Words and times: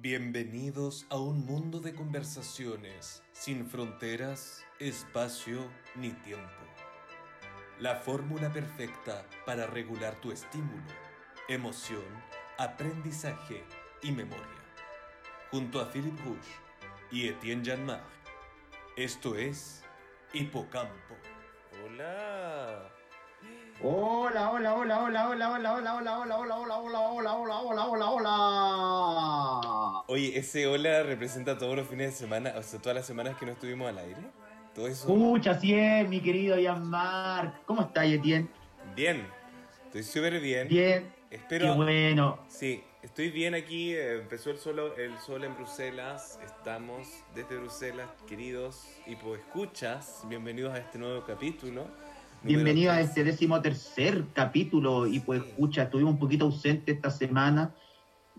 Bienvenidos 0.00 1.06
a 1.10 1.16
un 1.16 1.44
mundo 1.44 1.80
de 1.80 1.92
conversaciones 1.92 3.20
sin 3.32 3.66
fronteras, 3.66 4.64
espacio 4.78 5.58
ni 5.96 6.10
tiempo. 6.10 6.62
La 7.80 7.96
fórmula 7.96 8.52
perfecta 8.52 9.26
para 9.44 9.66
regular 9.66 10.14
tu 10.20 10.30
estímulo, 10.30 10.84
emoción, 11.48 12.04
aprendizaje 12.58 13.64
y 14.00 14.12
memoria. 14.12 14.62
Junto 15.50 15.80
a 15.80 15.90
Philip 15.90 16.16
Rouge 16.24 16.52
y 17.10 17.26
Etienne 17.26 17.64
Janmar. 17.68 18.04
Esto 18.96 19.34
es 19.34 19.82
Hipocampo. 20.32 21.16
Hola. 21.84 22.88
Hola, 23.82 24.50
hola, 24.52 24.74
hola, 24.74 25.02
hola, 25.02 25.28
hola, 25.28 25.50
hola, 25.50 25.74
hola, 25.74 25.94
hola, 25.94 26.18
hola, 26.18 26.36
hola, 26.38 26.76
hola, 26.76 26.78
hola, 26.78 27.34
hola, 27.34 27.34
hola, 27.34 27.84
hola, 27.84 27.84
hola, 27.86 28.10
hola. 28.10 29.67
Oye, 30.10 30.38
ese 30.38 30.66
hola 30.66 31.02
representa 31.02 31.58
todos 31.58 31.76
los 31.76 31.86
fines 31.86 32.12
de 32.12 32.16
semana, 32.16 32.54
o 32.56 32.62
sea, 32.62 32.80
todas 32.80 32.96
las 32.96 33.06
semanas 33.06 33.36
que 33.36 33.44
no 33.44 33.52
estuvimos 33.52 33.90
al 33.90 33.98
aire. 33.98 34.16
Todo 34.74 34.88
eso. 34.88 35.06
Pucha, 35.06 35.50
así 35.50 35.74
es, 35.74 36.08
mi 36.08 36.20
querido 36.20 36.56
Jean-Marc. 36.58 37.62
¿Cómo 37.66 37.82
estás, 37.82 38.06
Etienne? 38.06 38.48
Bien. 38.96 39.26
Estoy 39.84 40.02
súper 40.02 40.40
bien. 40.40 40.66
Bien. 40.66 41.12
Espero. 41.30 41.66
Qué 41.66 41.72
bueno. 41.72 42.38
Sí, 42.48 42.82
estoy 43.02 43.30
bien 43.30 43.54
aquí. 43.54 43.92
eh, 43.92 44.14
empezó 44.20 44.50
el 44.50 44.56
sol, 44.56 44.94
el 44.96 45.18
sol 45.18 45.44
en 45.44 45.54
Bruselas. 45.54 46.40
Estamos 46.42 47.06
desde 47.34 47.58
Bruselas, 47.58 48.08
queridos 48.26 48.88
escuchas. 49.06 50.22
Bienvenidos 50.26 50.72
a 50.72 50.78
este 50.78 50.96
nuevo 50.96 51.22
capítulo. 51.26 51.86
Bienvenido 52.42 52.92
a 52.92 53.02
este 53.02 53.24
décimo 53.24 53.60
tercer 53.60 54.24
capítulo 54.32 55.06
y 55.06 55.20
pues 55.20 55.42
escucha, 55.44 55.82
estuvimos 55.82 56.14
un 56.14 56.18
poquito 56.18 56.46
ausentes 56.46 56.94
esta 56.94 57.10
semana, 57.10 57.74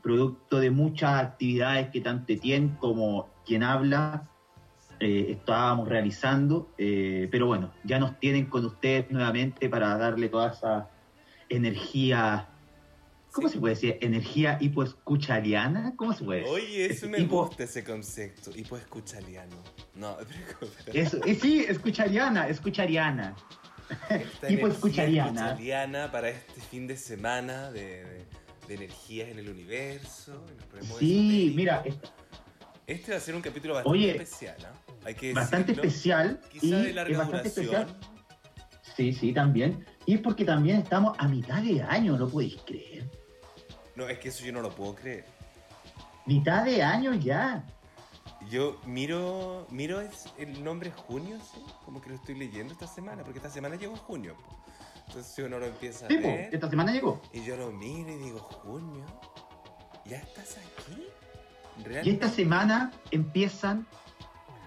producto 0.02 0.60
de 0.60 0.72
muchas 0.72 1.22
actividades 1.24 1.90
que 1.90 2.02
tanto 2.02 2.34
Etienne 2.34 2.76
como 2.80 3.30
quien 3.46 3.64
habla 3.64 4.28
eh, 5.00 5.28
estábamos 5.32 5.88
realizando, 5.88 6.74
eh, 6.78 7.28
pero 7.32 7.46
bueno, 7.48 7.72
ya 7.86 8.00
nos 8.00 8.20
tienen 8.20 8.48
con 8.48 8.66
ustedes 8.66 9.10
nuevamente 9.12 9.70
para 9.70 9.98
darle 9.98 10.28
toda 10.28 10.52
esa 10.52 10.90
energía, 11.48 12.48
¿cómo 13.32 13.48
Sí. 13.48 13.54
se 13.54 13.60
puede 13.60 13.76
decir? 13.76 13.98
Energía 14.02 14.58
hipoescuchariana, 14.60 15.94
¿cómo 15.96 16.14
se 16.14 16.24
puede 16.24 16.40
decir? 16.42 16.54
Oye, 16.54 16.86
eso 16.88 17.08
me 17.08 17.18
Hipo- 17.20 17.48
gusta 17.48 17.64
ese 17.64 17.84
concepto. 17.84 18.52
Hipoescuchaliano. 18.56 19.56
No, 19.96 20.18
Eso, 20.94 21.18
eh, 21.26 21.36
sí, 21.36 21.66
escuchariana, 21.68 22.48
escuchariana. 22.50 23.36
esta 24.10 24.48
energía 24.48 24.68
escuchariana. 24.68 25.30
escuchariana 25.48 26.12
para 26.12 26.30
este 26.30 26.62
fin 26.62 26.88
de 26.88 26.96
semana 26.98 27.72
de, 27.72 28.04
de- 28.06 28.26
de 28.70 28.76
energías 28.76 29.30
en 29.30 29.40
el 29.40 29.50
universo. 29.50 30.46
Sí, 31.00 31.54
mira, 31.56 31.82
es 31.84 31.96
Este 32.86 33.12
va 33.12 33.18
a 33.18 33.22
ser 33.22 33.36
un 33.36 33.42
capítulo 33.42 33.74
bastante 33.74 33.98
Oye, 33.98 34.12
especial, 34.12 34.58
¿ah? 34.64 34.74
Hay 35.06 35.16
que 35.16 35.34
bastante 35.34 35.74
decirlo. 35.74 35.90
especial. 35.90 36.40
Quizá 36.52 36.66
y 36.66 36.72
de 36.84 36.94
larga 36.94 37.12
es 37.12 37.18
bastante 37.18 37.50
duración. 37.50 37.82
especial. 37.82 38.14
Sí, 38.96 39.14
sí, 39.14 39.34
también. 39.34 39.86
Y 40.06 40.16
es 40.16 40.22
porque 40.22 40.46
también 40.46 40.78
estamos 40.78 41.16
a 41.20 41.28
mitad 41.28 41.64
de 41.64 41.82
año, 41.82 42.18
¿no 42.18 42.28
podéis 42.28 42.58
creer? 42.66 43.10
No, 43.96 44.08
es 44.08 44.20
que 44.20 44.30
eso 44.30 44.46
yo 44.46 44.54
no 44.54 44.62
lo 44.62 44.70
puedo 44.70 44.94
creer. 44.96 45.26
Mitad 46.26 46.64
de 46.66 46.84
año 46.84 47.14
ya. 47.16 47.66
Yo 48.52 48.80
miro, 48.86 49.66
miro 49.72 50.00
es 50.00 50.26
el 50.38 50.64
nombre 50.64 50.92
junio, 50.92 51.38
¿sí? 51.40 51.60
Como 51.86 52.02
que 52.02 52.10
lo 52.10 52.16
estoy 52.16 52.36
leyendo 52.36 52.72
esta 52.74 52.88
semana, 52.88 53.24
porque 53.24 53.40
esta 53.40 53.50
semana 53.50 53.76
llegó 53.78 53.96
junio. 53.96 54.36
po. 54.36 54.64
Entonces 55.10 55.34
si 55.34 55.42
uno 55.42 55.58
lo 55.58 55.66
empieza 55.66 56.06
a 56.06 56.08
Sí, 56.08 56.18
po, 56.18 56.28
ver, 56.28 56.50
esta 56.54 56.70
semana 56.70 56.92
llegó. 56.92 57.20
y 57.34 57.44
yo 57.44 57.58
lo 57.58 57.72
miro 57.72 58.12
y 58.12 58.18
digo, 58.18 58.38
junio, 58.40 59.04
¿ya 60.06 60.18
estás 60.18 60.58
aquí? 60.58 61.04
Y 62.04 62.10
esta 62.12 62.30
semana 62.30 62.92
empiezan 63.10 63.88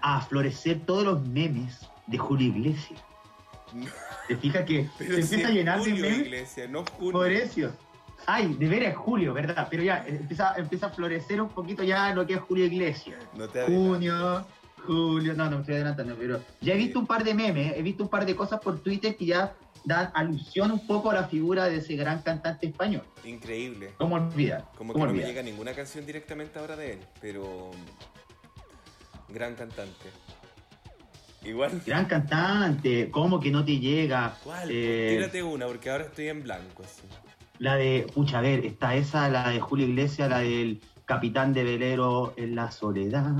a 0.01 0.19
florecer 0.21 0.81
todos 0.85 1.05
los 1.05 1.25
memes 1.27 1.79
de 2.07 2.17
Julio 2.17 2.47
Iglesias. 2.49 2.99
No. 3.73 3.85
¿Te 4.27 4.35
fijas 4.35 4.65
que 4.65 4.89
Pero 4.97 5.15
se 5.15 5.23
si 5.23 5.35
empieza 5.35 5.47
a 5.47 5.55
llenar 5.55 5.81
de 5.81 5.91
julio, 5.91 6.03
memes? 6.09 6.19
iglesia, 6.25 6.67
no 6.67 6.83
junio. 6.97 7.11
Por 7.13 7.31
eso. 7.31 7.71
Ay, 8.25 8.53
de 8.53 8.67
veras 8.67 8.91
es 8.91 8.97
Julio, 8.97 9.33
¿verdad? 9.33 9.67
Pero 9.69 9.83
ya 9.83 10.05
empieza, 10.07 10.53
empieza 10.55 10.87
a 10.87 10.89
florecer 10.89 11.41
un 11.41 11.49
poquito 11.49 11.83
ya 11.83 12.13
lo 12.13 12.25
que 12.25 12.33
es 12.35 12.39
Julio 12.41 12.65
Iglesias. 12.65 13.17
No 13.35 13.47
te. 13.49 13.65
Junio, 13.65 14.45
julio, 14.85 15.33
no, 15.33 15.45
no 15.45 15.51
me 15.57 15.61
estoy 15.61 15.75
adelantando, 15.75 16.15
pero 16.17 16.41
ya 16.61 16.73
he 16.73 16.77
visto 16.77 16.99
un 16.99 17.07
par 17.07 17.23
de 17.23 17.33
memes, 17.33 17.73
he 17.77 17.81
visto 17.81 18.03
un 18.03 18.09
par 18.09 18.25
de 18.25 18.35
cosas 18.35 18.59
por 18.61 18.79
Twitter 18.79 19.15
que 19.17 19.25
ya 19.25 19.53
dan 19.83 20.11
alusión 20.13 20.71
un 20.71 20.85
poco 20.85 21.11
a 21.11 21.13
la 21.13 21.27
figura 21.27 21.65
de 21.65 21.77
ese 21.77 21.95
gran 21.95 22.21
cantante 22.21 22.67
español. 22.67 23.03
Increíble. 23.23 23.91
¿Cómo 23.97 24.15
olvidar? 24.15 24.65
Como 24.77 24.93
que 24.93 24.99
¿Cómo 24.99 25.11
no 25.11 25.13
me 25.13 25.25
llega 25.25 25.41
ninguna 25.41 25.73
canción 25.73 26.05
directamente 26.05 26.59
ahora 26.59 26.75
de 26.75 26.93
él, 26.93 26.99
pero 27.21 27.71
gran 29.29 29.55
cantante. 29.55 30.09
Igual. 31.43 31.81
Gran 31.85 32.05
cantante, 32.05 33.11
¿cómo 33.11 33.39
que 33.39 33.51
no 33.51 33.65
te 33.65 33.77
llega? 33.79 34.37
¿Cuál? 34.43 34.69
Eh, 34.71 35.15
Tírate 35.17 35.43
una, 35.43 35.67
porque 35.67 35.89
ahora 35.89 36.05
estoy 36.05 36.29
en 36.29 36.43
blanco. 36.43 36.83
Así. 36.83 37.01
La 37.59 37.75
de, 37.75 38.07
pucha, 38.13 38.39
a 38.39 38.41
ver, 38.41 38.65
está 38.65 38.95
esa, 38.95 39.27
la 39.29 39.49
de 39.49 39.59
Julio 39.59 39.87
Iglesias, 39.87 40.29
la 40.29 40.39
del 40.39 40.81
capitán 41.05 41.53
de 41.53 41.63
velero 41.63 42.33
en 42.37 42.55
la 42.55 42.71
soledad. 42.71 43.33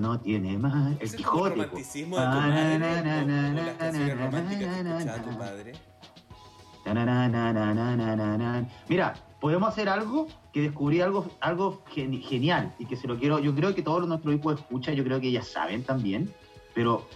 No 0.00 0.20
tiene 0.20 0.58
más. 0.58 1.00
El 1.00 1.14
Quijote. 1.14 1.54
El 1.54 1.68
romanticismo 1.68 2.18
de 2.18 2.22
tu 2.22 2.28
madre. 2.28 2.78
Como. 5.22 5.34
Mira, 8.88 9.14
podemos 9.40 9.68
hacer 9.68 9.88
algo 9.88 10.26
que 10.52 10.62
descubrí 10.62 11.00
algo, 11.00 11.26
algo 11.40 11.82
genial 11.86 12.74
y 12.78 12.86
que 12.86 12.96
se 12.96 13.06
lo 13.06 13.18
quiero. 13.18 13.38
Yo 13.38 13.54
creo 13.54 13.74
que 13.74 13.82
todos 13.82 14.06
nuestros 14.06 14.34
hijos 14.34 14.60
escuchan, 14.60 14.94
yo 14.94 15.04
creo 15.04 15.20
que 15.20 15.28
ellas 15.28 15.48
saben 15.48 15.82
también, 15.82 16.32
pero 16.74 17.06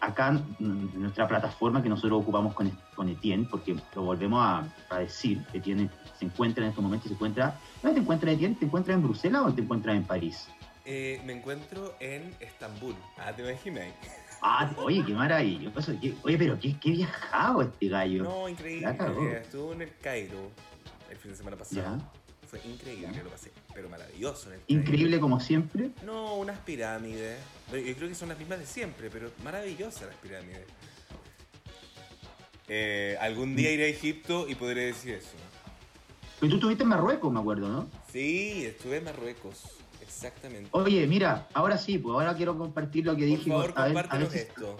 acá 0.00 0.40
nuestra 0.58 1.26
plataforma 1.26 1.82
que 1.82 1.88
nosotros 1.88 2.22
ocupamos 2.22 2.54
con, 2.54 2.70
con 2.94 3.08
Etienne, 3.08 3.46
porque 3.50 3.76
lo 3.94 4.02
volvemos 4.02 4.40
a, 4.40 4.64
a, 4.90 4.98
decir, 4.98 5.44
Etienne 5.52 5.90
se 6.18 6.26
encuentra 6.26 6.64
en 6.64 6.70
este 6.70 6.80
momento, 6.80 7.08
se 7.08 7.14
encuentra, 7.14 7.58
¿dónde 7.82 7.96
te 7.96 8.02
encuentras 8.02 8.34
Etienne? 8.34 8.56
¿Te 8.56 8.66
encuentras 8.66 8.96
en 8.96 9.02
Bruselas 9.02 9.42
o 9.44 9.52
te 9.52 9.62
encuentras 9.62 9.96
en 9.96 10.04
París? 10.04 10.48
Eh, 10.84 11.20
me 11.24 11.32
encuentro 11.32 11.94
en 12.00 12.34
Estambul. 12.40 12.94
Ah, 13.16 13.32
te 13.34 13.42
imaginas. 13.42 13.94
Ah, 14.42 14.70
oye, 14.76 15.02
qué 15.04 15.14
maravilloso. 15.14 15.92
oye, 16.22 16.38
pero 16.38 16.58
qué, 16.60 16.78
qué 16.78 16.90
viajado 16.90 17.62
este 17.62 17.88
gallo. 17.88 18.24
No, 18.24 18.48
increíble. 18.48 18.94
Estuve 19.40 19.74
en 19.74 19.82
el 19.82 19.96
Cairo 20.02 20.50
el 21.10 21.16
fin 21.16 21.30
de 21.30 21.36
semana 21.36 21.56
pasado. 21.56 21.80
Ya. 21.80 21.98
Fue 22.46 22.60
increíble, 22.66 23.22
lo 23.24 23.30
pasé, 23.30 23.50
pero 23.72 23.88
maravilloso. 23.88 24.48
En 24.48 24.54
el 24.54 24.60
Cairo. 24.60 24.80
Increíble 24.80 25.20
como 25.20 25.40
siempre. 25.40 25.90
No, 26.04 26.34
unas 26.34 26.58
pirámides. 26.58 27.38
Yo 27.72 27.94
creo 27.96 28.08
que 28.08 28.14
son 28.14 28.28
las 28.28 28.38
mismas 28.38 28.58
de 28.58 28.66
siempre, 28.66 29.08
pero 29.10 29.30
maravillosas 29.42 30.08
las 30.08 30.16
pirámides. 30.16 30.66
Eh, 32.68 33.16
algún 33.20 33.56
día 33.56 33.72
iré 33.72 33.84
a 33.84 33.88
Egipto 33.88 34.46
y 34.48 34.54
podré 34.54 34.86
decir 34.86 35.14
eso. 35.14 35.36
Pero 36.40 36.50
tú 36.50 36.56
estuviste 36.56 36.82
en 36.82 36.90
Marruecos, 36.90 37.32
me 37.32 37.40
acuerdo, 37.40 37.68
¿no? 37.68 37.88
Sí, 38.12 38.66
estuve 38.66 38.98
en 38.98 39.04
Marruecos. 39.04 39.78
Exactamente. 40.06 40.68
Oye, 40.72 41.06
mira, 41.06 41.46
ahora 41.54 41.78
sí, 41.78 41.98
pues 41.98 42.14
ahora 42.14 42.34
quiero 42.36 42.56
compartir 42.58 43.06
lo 43.06 43.12
que 43.16 43.22
Por 43.26 43.28
dije. 43.38 43.50
favor, 43.50 43.72
a 43.76 43.86
ver, 43.86 44.06
a 44.10 44.18
ver 44.18 44.30
si- 44.30 44.38
esto. 44.38 44.76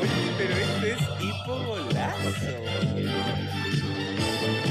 Oye, 0.00 0.34
pero 0.38 0.54
este 0.54 0.92
es 0.92 1.00
hipogolazo. 1.20 2.30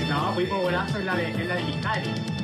No, 0.09 0.33
pues 0.35 0.49
por 0.49 0.61
golazo 0.61 0.97
es 0.99 1.05
la 1.05 1.15
de, 1.15 1.27
es 1.29 1.47
la 1.47 1.55
de. 1.55 2.38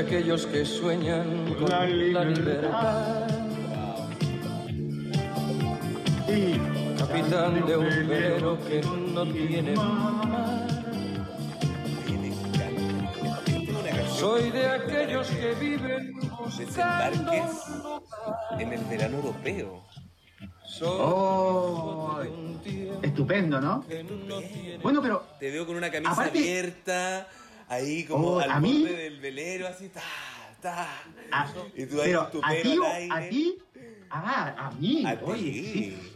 De 0.00 0.06
aquellos 0.06 0.46
que 0.46 0.64
sueñan 0.64 1.54
con 1.58 1.68
La 1.68 1.86
la 1.86 2.24
libertad. 2.24 3.28
sí. 6.26 6.60
Capitán 6.98 7.66
de 7.66 7.76
un 7.76 8.08
velero 8.08 8.58
que 8.66 8.80
no 9.14 9.26
tiene 9.26 9.74
mar. 9.76 10.66
Soy 14.18 14.50
de 14.50 14.66
aquellos 14.68 15.28
que 15.28 15.54
viven 15.54 16.12
buscando 16.38 17.32
en 18.58 18.72
el 18.72 18.84
verano 18.84 19.16
europeo. 19.16 19.82
Soy 20.66 20.88
Oh, 21.02 22.18
de 22.22 22.28
un 22.28 22.58
tiempo 22.62 23.00
estupendo, 23.02 23.60
¿no? 23.60 23.84
Bueno, 24.82 25.02
pero 25.02 25.24
Te 25.38 25.50
veo 25.50 25.66
con 25.66 25.76
una 25.76 25.90
camisa 25.90 26.12
Aparte- 26.12 26.38
abierta, 26.38 27.26
ahí 27.70 28.04
como 28.04 28.28
Oh, 28.32 28.40
al 28.40 28.50
a 28.50 28.60
mí- 28.60 28.80
borde 28.82 28.96
del 28.96 29.20
velero, 29.20 29.66
así, 29.68 29.88
ta, 29.88 30.02
ta. 30.60 30.88
a, 31.32 31.46
Y 31.74 31.86
tú 31.86 32.00
ahí 32.02 32.08
pero 32.10 32.26
tu 32.26 32.40
a 32.42 32.48
pelo 32.50 32.82
ti, 32.82 33.08
a 33.10 33.20
ti, 33.28 33.58
Ah, 34.12 34.54
a 34.58 34.70
mí. 34.72 35.04
A 35.06 35.16
Oye, 35.24 35.52
sí. 35.52 36.12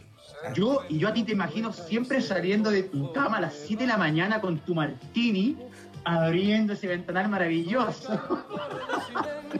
Yo, 0.53 0.83
y 0.89 0.99
yo 0.99 1.07
a 1.07 1.13
ti 1.13 1.23
te 1.23 1.31
imagino 1.31 1.71
siempre 1.71 2.19
saliendo 2.21 2.69
de 2.69 2.83
tu 2.83 3.11
cama 3.13 3.37
a 3.37 3.41
las 3.41 3.53
7 3.53 3.83
de 3.83 3.87
la 3.87 3.97
mañana 3.97 4.41
con 4.41 4.59
tu 4.59 4.75
martini, 4.75 5.55
abriendo 6.03 6.73
ese 6.73 6.87
ventanal 6.87 7.29
maravilloso. 7.29 8.19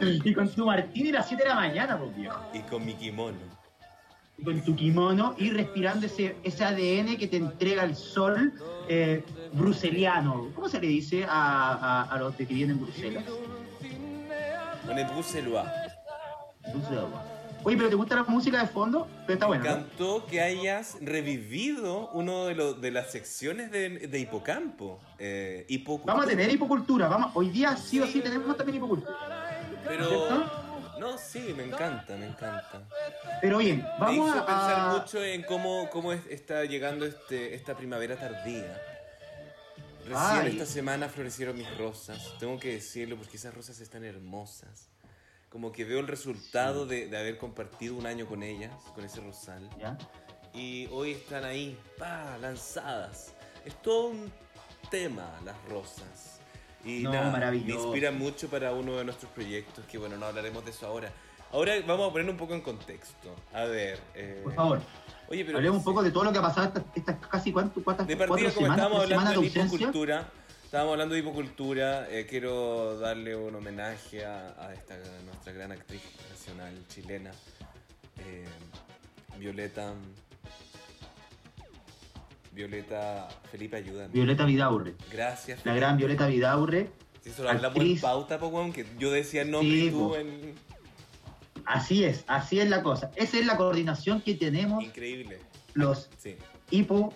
y 0.02 0.34
con 0.34 0.48
tu 0.50 0.66
martini 0.66 1.08
a 1.08 1.12
las 1.14 1.28
7 1.28 1.44
de 1.44 1.48
la 1.48 1.54
mañana, 1.54 1.98
pues 1.98 2.14
viejo. 2.14 2.38
Y 2.52 2.60
con 2.60 2.84
mi 2.84 2.94
kimono. 2.94 3.38
Con 4.44 4.60
tu 4.62 4.76
kimono 4.76 5.34
y 5.38 5.50
respirando 5.50 6.06
ese, 6.06 6.36
ese 6.42 6.64
ADN 6.64 7.16
que 7.16 7.26
te 7.26 7.38
entrega 7.38 7.84
el 7.84 7.96
sol 7.96 8.52
eh, 8.88 9.24
bruseliano. 9.52 10.50
¿Cómo 10.54 10.68
se 10.68 10.80
le 10.80 10.86
dice 10.88 11.24
a, 11.24 11.72
a, 11.72 12.02
a 12.02 12.18
los 12.18 12.36
de 12.36 12.46
que 12.46 12.54
vienen 12.54 12.76
en 12.76 12.82
Bruselas? 12.84 13.24
Con 14.86 14.98
el 14.98 15.06
bruselois. 15.06 15.66
Bruselas. 16.72 17.04
Oye, 17.64 17.76
pero 17.76 17.88
¿te 17.88 17.96
gusta 17.96 18.14
la 18.14 18.22
música 18.24 18.60
de 18.60 18.68
fondo? 18.68 19.08
Pero 19.26 19.32
está 19.34 19.46
Me 19.48 19.56
bueno. 19.58 19.64
¿no? 19.64 19.70
encantó 19.70 20.26
que 20.26 20.40
hayas 20.40 20.98
revivido 21.00 22.10
uno 22.12 22.44
de, 22.44 22.54
los 22.54 22.80
de 22.80 22.92
las 22.92 23.10
secciones 23.10 23.72
de, 23.72 24.06
de 24.06 24.18
Hipocampo. 24.20 25.00
Eh, 25.18 25.64
Hipocultura. 25.68 26.14
Vamos 26.14 26.26
a 26.26 26.28
tener 26.30 26.52
hipocultura. 26.52 27.08
Vamos, 27.08 27.32
hoy 27.34 27.48
día 27.50 27.76
sí 27.76 27.98
o 27.98 28.06
sí 28.06 28.20
tenemos 28.20 28.56
también 28.56 28.76
hipocultura. 28.76 29.16
Pero. 29.84 30.08
¿Cierto? 30.08 30.65
No, 30.98 31.18
sí, 31.18 31.52
me 31.56 31.64
encanta, 31.64 32.16
me 32.16 32.26
encanta. 32.26 32.82
Pero 33.40 33.58
oye, 33.58 33.74
Me 33.74 33.82
vamos 33.98 34.28
hizo 34.30 34.46
pensar 34.46 34.80
a... 34.80 34.92
mucho 34.98 35.22
en 35.22 35.42
cómo, 35.42 35.88
cómo 35.90 36.12
es- 36.12 36.26
está 36.30 36.64
llegando 36.64 37.04
este, 37.04 37.54
esta 37.54 37.76
primavera 37.76 38.16
tardía. 38.16 38.80
Recién 40.00 40.16
Ay. 40.42 40.52
esta 40.52 40.66
semana 40.66 41.08
florecieron 41.08 41.56
mis 41.56 41.76
rosas. 41.76 42.34
Tengo 42.38 42.58
que 42.60 42.74
decirlo 42.74 43.16
porque 43.16 43.36
esas 43.36 43.52
rosas 43.52 43.80
están 43.80 44.04
hermosas. 44.04 44.88
Como 45.50 45.72
que 45.72 45.84
veo 45.84 46.00
el 46.00 46.06
resultado 46.06 46.86
de, 46.86 47.08
de 47.08 47.16
haber 47.18 47.38
compartido 47.38 47.94
un 47.96 48.06
año 48.06 48.26
con 48.26 48.42
ellas, 48.42 48.72
con 48.94 49.04
ese 49.04 49.20
rosal. 49.20 49.68
¿Ya? 49.78 49.98
Y 50.54 50.86
hoy 50.92 51.12
están 51.12 51.44
ahí, 51.44 51.78
pa, 51.98 52.38
lanzadas. 52.40 53.32
Es 53.64 53.74
todo 53.82 54.08
un 54.10 54.32
tema 54.90 55.28
las 55.44 55.56
rosas. 55.68 56.35
Y 56.86 57.02
No, 57.02 57.12
nada, 57.12 57.30
maravilloso. 57.30 57.78
me 57.78 57.84
inspira 57.86 58.12
mucho 58.12 58.48
para 58.48 58.72
uno 58.72 58.96
de 58.96 59.04
nuestros 59.04 59.30
proyectos, 59.32 59.84
que 59.86 59.98
bueno, 59.98 60.16
no 60.16 60.26
hablaremos 60.26 60.64
de 60.64 60.70
eso 60.70 60.86
ahora. 60.86 61.10
Ahora 61.52 61.74
vamos 61.86 62.08
a 62.08 62.12
poner 62.12 62.30
un 62.30 62.36
poco 62.36 62.54
en 62.54 62.60
contexto. 62.60 63.34
A 63.52 63.64
ver. 63.64 63.98
eh, 64.14 64.40
Por 64.44 64.54
favor, 64.54 64.80
Oye, 65.28 65.44
pero 65.44 65.58
hablemos 65.58 65.78
un 65.78 65.84
poco 65.84 66.02
de 66.04 66.12
todo 66.12 66.22
lo 66.24 66.32
que 66.32 66.38
ha 66.38 66.42
pasado 66.42 66.68
estas, 66.68 66.84
estas 66.94 67.16
casi 67.26 67.52
cuánto, 67.52 67.82
cuántas, 67.82 68.06
de 68.06 68.16
partida, 68.16 68.50
como 68.50 68.60
semanas, 68.60 68.76
estábamos 68.78 69.02
hablando 69.02 69.40
de 69.40 69.50
de 69.50 69.60
hipocultura, 69.60 70.28
estábamos 70.64 70.92
hablando 70.92 71.14
de 71.14 71.20
hipocultura, 71.20 72.08
eh, 72.10 72.26
quiero 72.30 72.96
darle 73.00 73.34
un 73.34 73.52
homenaje 73.56 74.24
a, 74.24 74.54
a 74.56 74.72
esta 74.72 74.94
nuestra 75.24 75.52
gran 75.52 75.72
actriz 75.72 76.00
nacional 76.30 76.72
chilena, 76.88 77.32
eh, 78.24 78.44
Violeta. 79.38 79.94
Violeta 82.56 83.28
Felipe 83.52 83.76
ayuda. 83.76 84.08
Violeta 84.08 84.44
Vidaurre. 84.46 84.94
Gracias. 85.12 85.58
La 85.58 85.62
Felipe. 85.64 85.80
gran 85.80 85.96
Violeta 85.98 86.26
Vidaurre. 86.26 86.88
Si 87.22 87.28
eso 87.30 87.42
lo 87.42 87.50
hablamos 87.50 87.78
en 87.84 88.00
pauta, 88.00 88.38
po, 88.38 88.72
que 88.72 88.86
yo 88.98 89.10
decía 89.10 89.42
el 89.42 89.50
nombre 89.50 89.70
Sí, 89.76 89.86
y 89.86 89.90
tú 89.90 90.14
en. 90.14 90.54
Así 91.66 92.04
es, 92.04 92.24
así 92.28 92.60
es 92.60 92.68
la 92.70 92.82
cosa. 92.82 93.10
Esa 93.16 93.38
es 93.38 93.46
la 93.46 93.56
coordinación 93.56 94.20
que 94.22 94.34
tenemos 94.34 94.82
Increíble. 94.84 95.38
los 95.74 96.08
Sí. 96.16 96.36
hipo, 96.70 97.12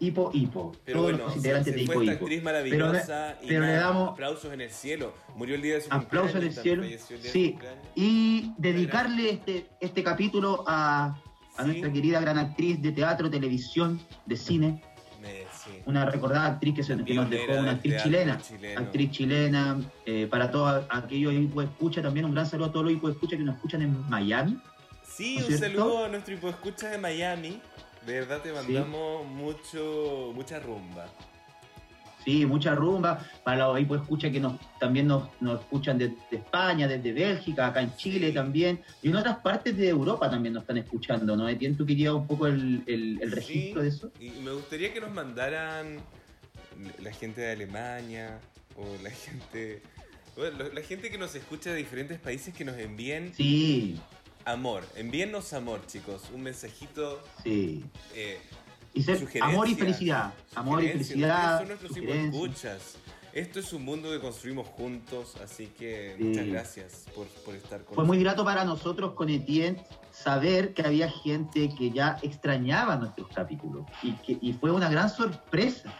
hipo, 0.00 0.30
hipo. 0.32 0.72
Pero 0.86 1.00
todos 1.00 1.10
bueno, 1.12 1.26
los 1.26 1.36
integrantes 1.36 1.72
se 1.72 1.76
de 1.78 1.82
hipo, 1.84 1.92
esta 2.00 2.04
hipo. 2.14 2.24
actriz 2.24 2.42
maravillosa 2.42 3.36
y 3.42 3.48
pero 3.48 3.60
le 3.60 3.66
nada, 3.66 3.80
damos- 3.82 4.10
aplausos 4.10 4.52
en 4.54 4.60
el 4.62 4.70
cielo. 4.70 5.12
Murió 5.36 5.54
el 5.54 5.62
día 5.62 5.74
de 5.74 5.80
su 5.82 5.92
Aplausos 5.92 6.36
en 6.36 6.42
el 6.44 6.52
cielo. 6.54 6.82
el 6.84 6.98
Sí. 6.98 7.58
Y 7.94 8.52
dedicarle 8.56 9.30
este, 9.30 9.66
este 9.80 10.02
capítulo 10.02 10.64
a, 10.66 11.20
a 11.56 11.64
nuestra 11.64 11.92
querida 11.92 12.20
gran 12.20 12.38
actriz 12.38 12.80
de 12.80 12.92
teatro, 12.92 13.30
televisión, 13.30 14.00
de 14.26 14.36
cine, 14.36 14.82
Me- 15.20 15.44
sí. 15.52 15.82
una 15.86 16.04
recordada 16.06 16.46
actriz 16.46 16.74
que, 16.74 16.82
se, 16.82 16.96
que 17.04 17.14
nos 17.14 17.28
dejó, 17.28 17.52
una 17.52 17.72
actriz 17.72 18.02
chilena. 18.02 18.38
chileno. 18.40 18.80
Actriz 18.80 19.10
chilena, 19.10 19.80
eh, 20.06 20.26
para 20.30 20.50
todos 20.50 20.84
aquellos 20.88 21.32
escucha, 21.62 22.00
también 22.02 22.26
un 22.26 22.32
gran 22.32 22.46
saludo 22.46 22.68
a 22.68 22.72
todos 22.72 22.84
los 22.86 22.92
escucha 23.10 23.36
que 23.36 23.42
nos 23.42 23.56
escuchan 23.56 23.82
en 23.82 24.08
Miami. 24.08 24.58
Sí, 25.02 25.36
¿No 25.38 25.46
un 25.46 25.46
cierto? 25.58 25.66
saludo 25.66 26.04
a 26.04 26.08
nuestro 26.08 26.34
escucha 26.48 26.88
de 26.88 26.98
Miami. 26.98 27.60
De 28.06 28.20
verdad 28.20 28.40
te 28.40 28.52
mandamos 28.52 29.26
mucho, 29.26 30.32
mucha 30.34 30.58
rumba. 30.58 31.06
Sí, 32.24 32.44
mucha 32.46 32.74
rumba. 32.74 33.24
Para 33.44 33.68
los 33.68 33.80
hipos 33.80 34.02
escucha 34.02 34.30
que 34.30 34.40
nos, 34.40 34.60
también 34.78 35.06
nos, 35.06 35.28
nos 35.40 35.60
escuchan 35.60 35.96
de, 35.98 36.08
de 36.30 36.36
España, 36.36 36.86
desde 36.86 37.12
Bélgica, 37.12 37.68
acá 37.68 37.80
en 37.82 37.96
Chile 37.96 38.30
también. 38.32 38.80
Y 39.02 39.08
en 39.08 39.16
otras 39.16 39.38
partes 39.38 39.76
de 39.76 39.88
Europa 39.88 40.30
también 40.30 40.52
nos 40.54 40.62
están 40.64 40.78
escuchando, 40.78 41.36
¿no? 41.36 41.46
¿Tienes 41.56 41.78
tú 41.78 41.86
que 41.86 41.94
llevar 41.96 42.16
un 42.20 42.26
poco 42.26 42.46
el, 42.46 42.82
el- 42.86 43.18
el 43.22 43.32
registro 43.32 43.80
Sí, 43.80 43.84
de 43.84 43.88
eso? 43.88 44.10
Y 44.20 44.30
me 44.42 44.52
gustaría 44.52 44.92
que 44.92 45.00
nos 45.00 45.10
mandaran 45.12 45.96
la 47.02 47.12
gente 47.12 47.40
de 47.40 47.52
Alemania 47.52 48.38
o 48.76 48.84
la 49.02 49.10
gente. 49.10 49.82
bueno, 50.36 50.58
la 50.72 50.80
gente 50.82 51.10
que 51.10 51.18
nos 51.18 51.34
escucha 51.34 51.70
de 51.70 51.76
diferentes 51.76 52.18
países 52.18 52.54
que 52.54 52.64
nos 52.64 52.76
envíen 52.78 53.32
Sí, 53.34 53.98
amor. 54.44 54.84
Envíennos 54.96 55.52
amor, 55.52 55.86
chicos. 55.86 56.22
Un 56.34 56.42
mensajito. 56.42 57.22
sí. 57.42 57.84
eh, 58.14 58.38
Y 58.92 59.02
ser 59.02 59.26
amor 59.40 59.68
y 59.68 59.74
felicidad. 59.74 60.32
Amor 60.54 60.82
y 60.82 60.88
felicidad. 60.88 61.64
Nuestros 61.66 61.92
sugerencias. 61.92 62.34
escuchas. 62.34 62.96
Esto 63.32 63.60
es 63.60 63.72
un 63.72 63.84
mundo 63.84 64.10
que 64.10 64.18
construimos 64.18 64.66
juntos, 64.66 65.36
así 65.44 65.66
que 65.78 66.16
Sí. 66.18 66.24
muchas 66.24 66.46
gracias 66.48 67.06
por, 67.14 67.28
por 67.44 67.54
estar 67.54 67.84
con 67.84 67.94
Fue 67.94 68.04
muy 68.04 68.18
grato 68.18 68.44
para 68.44 68.64
nosotros 68.64 69.12
con 69.12 69.28
Etienne 69.28 69.80
saber 70.10 70.74
que 70.74 70.82
había 70.82 71.08
gente 71.08 71.72
que 71.78 71.92
ya 71.92 72.18
extrañaba 72.22 72.96
nuestros 72.96 73.28
capítulos 73.28 73.86
y, 74.02 74.14
que, 74.14 74.36
y 74.40 74.52
fue 74.54 74.72
una 74.72 74.90
gran 74.90 75.08
sorpresa 75.08 75.94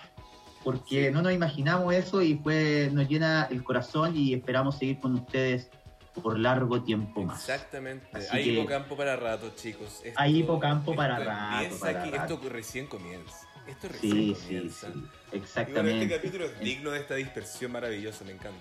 porque 0.64 1.06
Sí. 1.06 1.12
no 1.14 1.22
nos 1.22 1.32
imaginamos 1.32 1.94
eso 1.94 2.20
y 2.20 2.34
fue 2.36 2.90
nos 2.92 3.08
llena 3.08 3.46
el 3.52 3.62
corazón 3.62 4.16
y 4.16 4.34
esperamos 4.34 4.76
seguir 4.78 4.98
con 4.98 5.14
ustedes 5.14 5.70
por 6.14 6.38
largo 6.38 6.82
tiempo 6.82 7.22
más. 7.22 7.40
Exactamente. 7.48 8.06
Así 8.12 8.28
Hay 8.32 8.50
hipocampo 8.50 8.96
para 8.96 9.16
rato, 9.16 9.52
chicos. 9.56 10.00
Esto- 10.04 10.20
Hay 10.20 10.38
hipocampo 10.38 10.94
para 10.94 11.18
rato, 11.18 11.78
para 11.78 12.04
rato. 12.06 12.34
Esto 12.34 12.48
recién 12.48 12.86
comienza. 12.86 13.46
Esto 13.66 13.88
recién 13.88 14.12
Sí, 14.12 14.34
comienza. 14.42 14.86
sí, 14.88 14.92
bueno, 14.94 15.08
exactamente. 15.32 16.02
este 16.04 16.16
capítulo 16.16 16.44
es 16.46 16.58
digno 16.60 16.90
de 16.90 17.00
esta 17.00 17.14
dispersión 17.14 17.72
maravillosa, 17.72 18.24
me 18.24 18.32
encanta. 18.32 18.58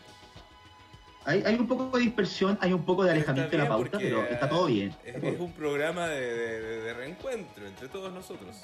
Hay, 1.25 1.43
hay 1.45 1.55
un 1.55 1.67
poco 1.67 1.97
de 1.97 2.03
dispersión, 2.03 2.57
hay 2.61 2.71
un 2.73 2.85
poco 2.85 3.03
de 3.03 3.11
alejamiento 3.11 3.51
de 3.51 3.57
la 3.57 3.67
pauta, 3.67 3.97
pero 3.97 4.23
está 4.23 4.47
todo 4.47 4.67
bien. 4.67 4.89
Es, 5.03 5.07
está 5.15 5.19
todo 5.19 5.29
es 5.31 5.39
un 5.39 5.53
programa 5.53 6.07
de, 6.07 6.21
de- 6.21 6.59
de- 6.61 6.81
de 6.81 6.93
reencuentro 6.93 7.67
entre 7.67 7.87
todos 7.89 8.11
nosotros. 8.13 8.55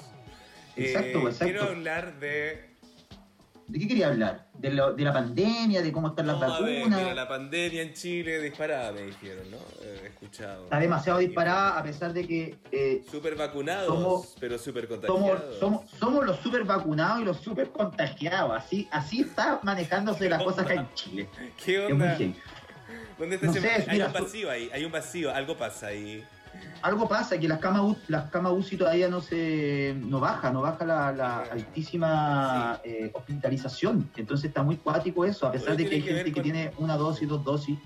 Exacto, 0.74 1.06
Eh, 1.18 1.22
exacto. 1.22 1.44
Quiero 1.44 1.62
hablar 1.64 2.18
de. 2.18 2.75
¿De 3.68 3.80
qué 3.80 3.88
quería 3.88 4.08
hablar? 4.08 4.46
¿De, 4.54 4.70
lo- 4.70 4.92
de 4.92 5.02
la 5.02 5.12
pandemia? 5.12 5.82
¿De 5.82 5.90
cómo 5.90 6.08
están 6.08 6.28
las 6.28 6.38
No, 6.38 6.54
a 6.54 6.60
ver, 6.60 6.78
vacunas? 6.78 7.00
mira, 7.00 7.14
la 7.14 7.26
pandemia 7.28 7.82
en 7.82 7.94
Chile 7.94 8.40
disparada, 8.40 8.92
me 8.92 9.02
dijeron, 9.02 9.50
¿no? 9.50 9.56
He 9.84 10.06
escuchado. 10.06 10.64
Está 10.64 10.78
demasiado 10.78 11.18
disparada 11.18 11.76
a 11.78 11.82
pesar 11.82 12.12
de 12.12 12.26
que 12.26 12.58
eh, 12.70 13.02
Súper 13.10 13.34
vacunados, 13.34 13.88
Somos- 13.88 14.36
pero 14.38 14.56
súper 14.58 14.86
somos, 14.86 15.00
contagiados. 15.08 15.58
somos, 15.58 15.90
somos 15.98 16.24
los 16.24 16.36
super 16.38 16.62
vacunados 16.64 17.20
y 17.22 17.24
los 17.24 17.38
super 17.38 17.70
contagiados. 17.70 18.52
Así, 18.56 18.88
así 18.92 19.22
está 19.22 19.58
manejándose 19.64 20.28
las 20.28 20.42
cosas 20.44 20.64
acá 20.64 20.74
en 20.74 20.94
Chile. 20.94 21.28
¿Qué 21.64 21.74
Es 21.74 21.82
muy 21.82 21.92
onda? 21.92 22.16
heavy. 22.16 22.36
¿Dónde 23.18 23.34
está 23.34 23.46
No 23.46 23.52
ese 23.52 23.60
sé, 23.62 23.68
Hay 23.90 23.96
mira, 23.96 24.06
un 24.06 24.12
vacío 24.12 24.50
ahí, 24.50 24.70
hay 24.72 24.84
un 24.84 24.92
vacío, 24.92 25.34
algo 25.34 25.56
pasa 25.56 25.88
ahí. 25.88 26.24
Algo 26.82 27.08
pasa, 27.08 27.38
que 27.38 27.48
las 27.48 27.58
camas, 27.58 27.96
las 28.08 28.30
camas 28.30 28.52
UCI 28.52 28.76
todavía 28.76 29.08
no 29.08 29.20
se 29.20 29.96
no 29.98 30.20
baja, 30.20 30.50
no 30.50 30.62
baja 30.62 30.84
la, 30.84 31.12
la 31.12 31.38
altísima 31.42 32.80
eh, 32.84 33.10
hospitalización. 33.12 34.10
Entonces 34.16 34.48
está 34.48 34.62
muy 34.62 34.76
cuático 34.76 35.24
eso, 35.24 35.46
a 35.46 35.52
pesar 35.52 35.76
de 35.76 35.88
que 35.88 35.96
hay 35.96 36.02
que 36.02 36.14
gente 36.14 36.32
que 36.32 36.42
tiene 36.42 36.72
una 36.78 36.96
dosis, 36.96 37.28
dos 37.28 37.42
dosis. 37.42 37.78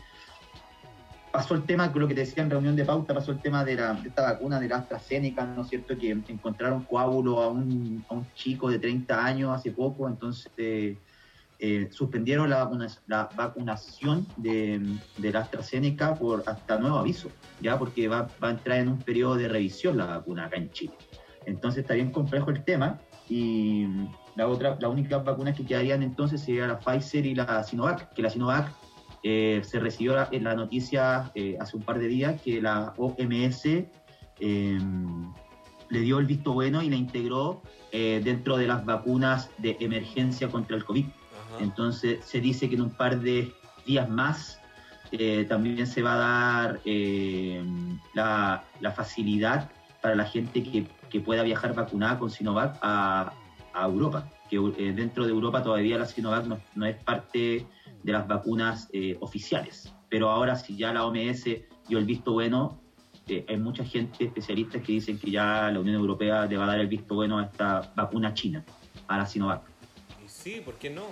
Pasó 1.33 1.55
el 1.55 1.63
tema, 1.63 1.93
lo 1.95 2.09
que 2.09 2.15
te 2.15 2.21
decía 2.23 2.43
en 2.43 2.51
reunión 2.51 2.75
de 2.75 2.85
pauta, 2.85 3.15
pasó 3.15 3.31
el 3.31 3.41
tema 3.41 3.65
de, 3.65 3.77
la, 3.77 3.95
de 3.95 4.09
esta 4.09 4.23
vacuna 4.23 4.59
de 4.59 4.69
la 4.69 4.79
AstraZeneca, 4.79 5.45
¿no 5.47 5.63
es 5.63 5.69
cierto? 5.69 5.97
Que 5.97 6.11
encontraron 6.11 6.83
coágulo 6.83 7.41
a 7.41 7.49
un, 7.49 8.05
a 8.09 8.15
un 8.15 8.27
chico 8.35 8.69
de 8.69 8.81
30 8.81 9.25
años 9.25 9.57
hace 9.57 9.71
poco, 9.71 10.09
entonces 10.09 10.51
eh, 10.57 10.99
eh, 11.61 11.89
suspendieron 11.93 12.49
la, 12.49 12.65
vacuna- 12.65 12.89
la 13.07 13.29
vacunación 13.37 14.27
de, 14.37 14.81
la 15.19 15.41
AstraZeneca 15.41 16.15
por 16.15 16.43
hasta 16.47 16.79
nuevo 16.79 16.97
aviso, 16.99 17.31
ya 17.61 17.79
porque 17.79 18.09
va, 18.09 18.29
a 18.41 18.51
entrar 18.51 18.79
en 18.79 18.89
un 18.89 18.99
periodo 18.99 19.37
de 19.37 19.47
revisión 19.49 19.97
la 19.99 20.07
vacuna 20.07 20.47
acá 20.47 20.57
en 20.57 20.71
Chile. 20.71 20.95
Entonces 21.47 21.83
está 21.83 21.95
bien 21.95 22.11
complejo 22.11 22.51
el 22.51 22.65
tema 22.65 22.99
y 23.29 23.87
la 24.37 24.49
otra, 24.49 24.77
las 24.81 24.91
únicas 24.91 25.23
vacunas 25.25 25.55
que 25.57 25.65
quedarían 25.67 26.03
entonces 26.03 26.41
sería 26.41 26.67
la 26.67 26.79
Pfizer 26.79 27.27
y 27.27 27.35
la 27.35 27.63
Sinovac, 27.63 28.13
que 28.15 28.23
la 28.23 28.31
Sinovac 28.31 28.73
eh, 29.23 29.61
se 29.63 29.79
recibió 29.81 30.15
la- 30.17 30.29
la 30.33 30.55
noticia 30.55 31.31
eh, 31.35 31.57
hace 31.61 31.77
un 31.77 31.83
par 31.83 31.99
de 31.99 32.09
días 32.09 32.41
que 32.41 32.63
la 32.63 32.95
OMS 32.97 33.67
eh, 33.67 34.79
le 35.91 36.01
dio 36.01 36.19
el 36.19 36.27
visto 36.27 36.53
bueno 36.55 36.83
y 36.83 36.89
la 36.89 36.97
integró 36.97 37.63
eh, 37.93 38.21
dentro 38.25 38.57
de 38.57 38.67
las 38.67 38.85
vacunas 38.87 39.51
de 39.59 39.77
emergencia 39.81 40.49
contra 40.49 40.77
el 40.77 40.85
COVID. 40.85 41.05
Ajá. 41.55 41.63
Entonces 41.63 42.25
se 42.25 42.41
dice 42.41 42.69
que 42.69 42.77
en 42.77 42.83
un 42.83 42.91
par 42.91 43.21
de 43.21 43.53
días 43.87 44.09
más 44.09 44.61
eh, 45.13 45.45
también 45.49 45.87
se 45.87 46.03
va 46.03 46.15
a 46.15 46.19
dar 46.19 46.81
eh, 46.85 47.63
la, 48.15 48.65
la 48.81 48.93
facilidad 48.93 49.71
para 50.01 50.15
la 50.15 50.25
gente 50.25 50.63
que, 50.63 50.87
que 51.09 51.21
pueda 51.21 51.43
viajar 51.43 51.75
vacunada 51.75 52.19
con 52.19 52.31
Sinovac 52.31 52.79
a, 52.81 53.33
a 53.75 53.85
Europa, 53.87 54.31
que 54.49 54.57
eh, 54.57 54.93
dentro 54.93 55.25
de 55.25 55.31
Europa 55.33 55.63
todavía 55.63 55.99
la 55.99 56.07
Sinovac 56.07 56.47
no, 56.47 56.61
no 56.77 56.87
es 56.87 56.97
parte 57.03 57.67
de 58.03 58.13
las 58.13 58.27
vacunas 58.27 58.89
oficiales, 59.21 59.93
pero 60.09 60.31
ahora 60.31 60.57
si 60.57 60.77
ya 60.77 60.93
la 60.93 61.05
OMS 61.05 61.45
dio 61.87 61.99
el 61.99 62.07
visto 62.07 62.33
bueno, 62.33 62.81
hay 63.47 63.59
mucha 63.59 63.85
gente, 63.85 64.25
especialistas 64.25 64.83
que 64.83 64.93
dicen 64.93 65.19
que 65.19 65.31
ya 65.31 65.71
la 65.71 65.81
Unión 65.81 65.97
Europea 65.97 66.47
le 66.47 66.57
va 66.57 66.65
a 66.65 66.69
dar 66.69 66.81
el 66.81 66.89
visto 66.89 67.15
bueno 67.15 67.39
a 67.39 67.45
esta 67.45 67.93
vacuna 67.95 68.33
china, 68.33 68.65
a 69.07 69.19
la 69.19 69.27
Sinovac. 69.27 69.63
Y 70.25 70.29
sí, 70.29 70.63
¿por 70.65 70.75
qué 70.75 70.89
no? 70.89 71.03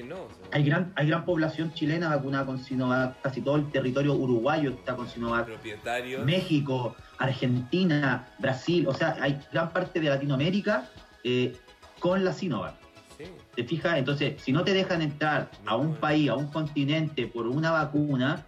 ¿Por 0.00 0.08
qué 0.08 0.14
no? 0.14 0.22
O 0.24 0.28
sea, 0.28 0.48
Hay 0.52 0.64
gran, 0.64 0.92
hay 0.96 1.06
gran 1.08 1.24
población 1.24 1.72
chilena 1.74 2.08
vacunada 2.08 2.46
con 2.46 2.58
Sinovac, 2.58 3.20
casi 3.22 3.40
todo 3.42 3.56
el 3.56 3.70
territorio 3.70 4.14
uruguayo 4.14 4.70
está 4.70 4.96
con 4.96 5.08
Sinovac. 5.08 5.46
propietarios. 5.46 6.24
México, 6.24 6.96
Argentina, 7.18 8.28
Brasil, 8.38 8.86
o 8.86 8.94
sea, 8.94 9.16
hay 9.20 9.40
gran 9.52 9.72
parte 9.72 10.00
de 10.00 10.08
Latinoamérica 10.08 10.88
eh, 11.24 11.56
con 11.98 12.24
la 12.24 12.32
Sinovac. 12.32 12.74
Sí. 13.18 13.24
¿Te 13.54 13.64
fijas? 13.64 13.98
Entonces, 13.98 14.40
si 14.42 14.52
no 14.52 14.64
te 14.64 14.72
dejan 14.72 15.02
entrar 15.02 15.50
a 15.66 15.76
un 15.76 15.94
país, 15.96 16.30
a 16.30 16.34
un 16.36 16.46
continente 16.48 17.26
por 17.26 17.46
una 17.46 17.70
vacuna, 17.70 18.46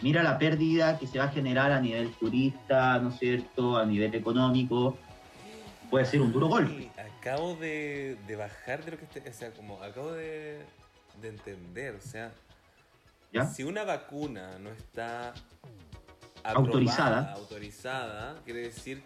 mira 0.00 0.22
la 0.22 0.38
pérdida 0.38 0.98
que 0.98 1.06
se 1.06 1.18
va 1.18 1.24
a 1.24 1.28
generar 1.28 1.72
a 1.72 1.80
nivel 1.80 2.10
turista, 2.12 2.98
¿no 2.98 3.10
es 3.10 3.18
cierto? 3.18 3.76
A 3.76 3.84
nivel 3.84 4.14
económico. 4.14 4.96
Puede 5.90 6.06
ser 6.06 6.22
un 6.22 6.32
duro 6.32 6.46
golpe. 6.48 6.90
Acabo 7.18 7.54
de, 7.54 8.16
de 8.26 8.36
bajar 8.36 8.84
de 8.84 8.92
lo 8.92 8.98
que 8.98 9.04
esté, 9.04 9.28
o 9.28 9.32
sea, 9.32 9.50
como 9.52 9.82
acabo 9.82 10.12
de, 10.12 10.62
de 11.20 11.28
entender, 11.28 11.94
o 11.94 12.00
sea, 12.00 12.32
¿Ya? 13.32 13.46
si 13.46 13.64
una 13.64 13.84
vacuna 13.84 14.58
no 14.58 14.70
está 14.70 15.30
aprobada, 16.42 16.58
Autorizada. 16.58 17.32
autorizada, 17.32 18.42
quiere 18.44 18.60
decir 18.60 19.02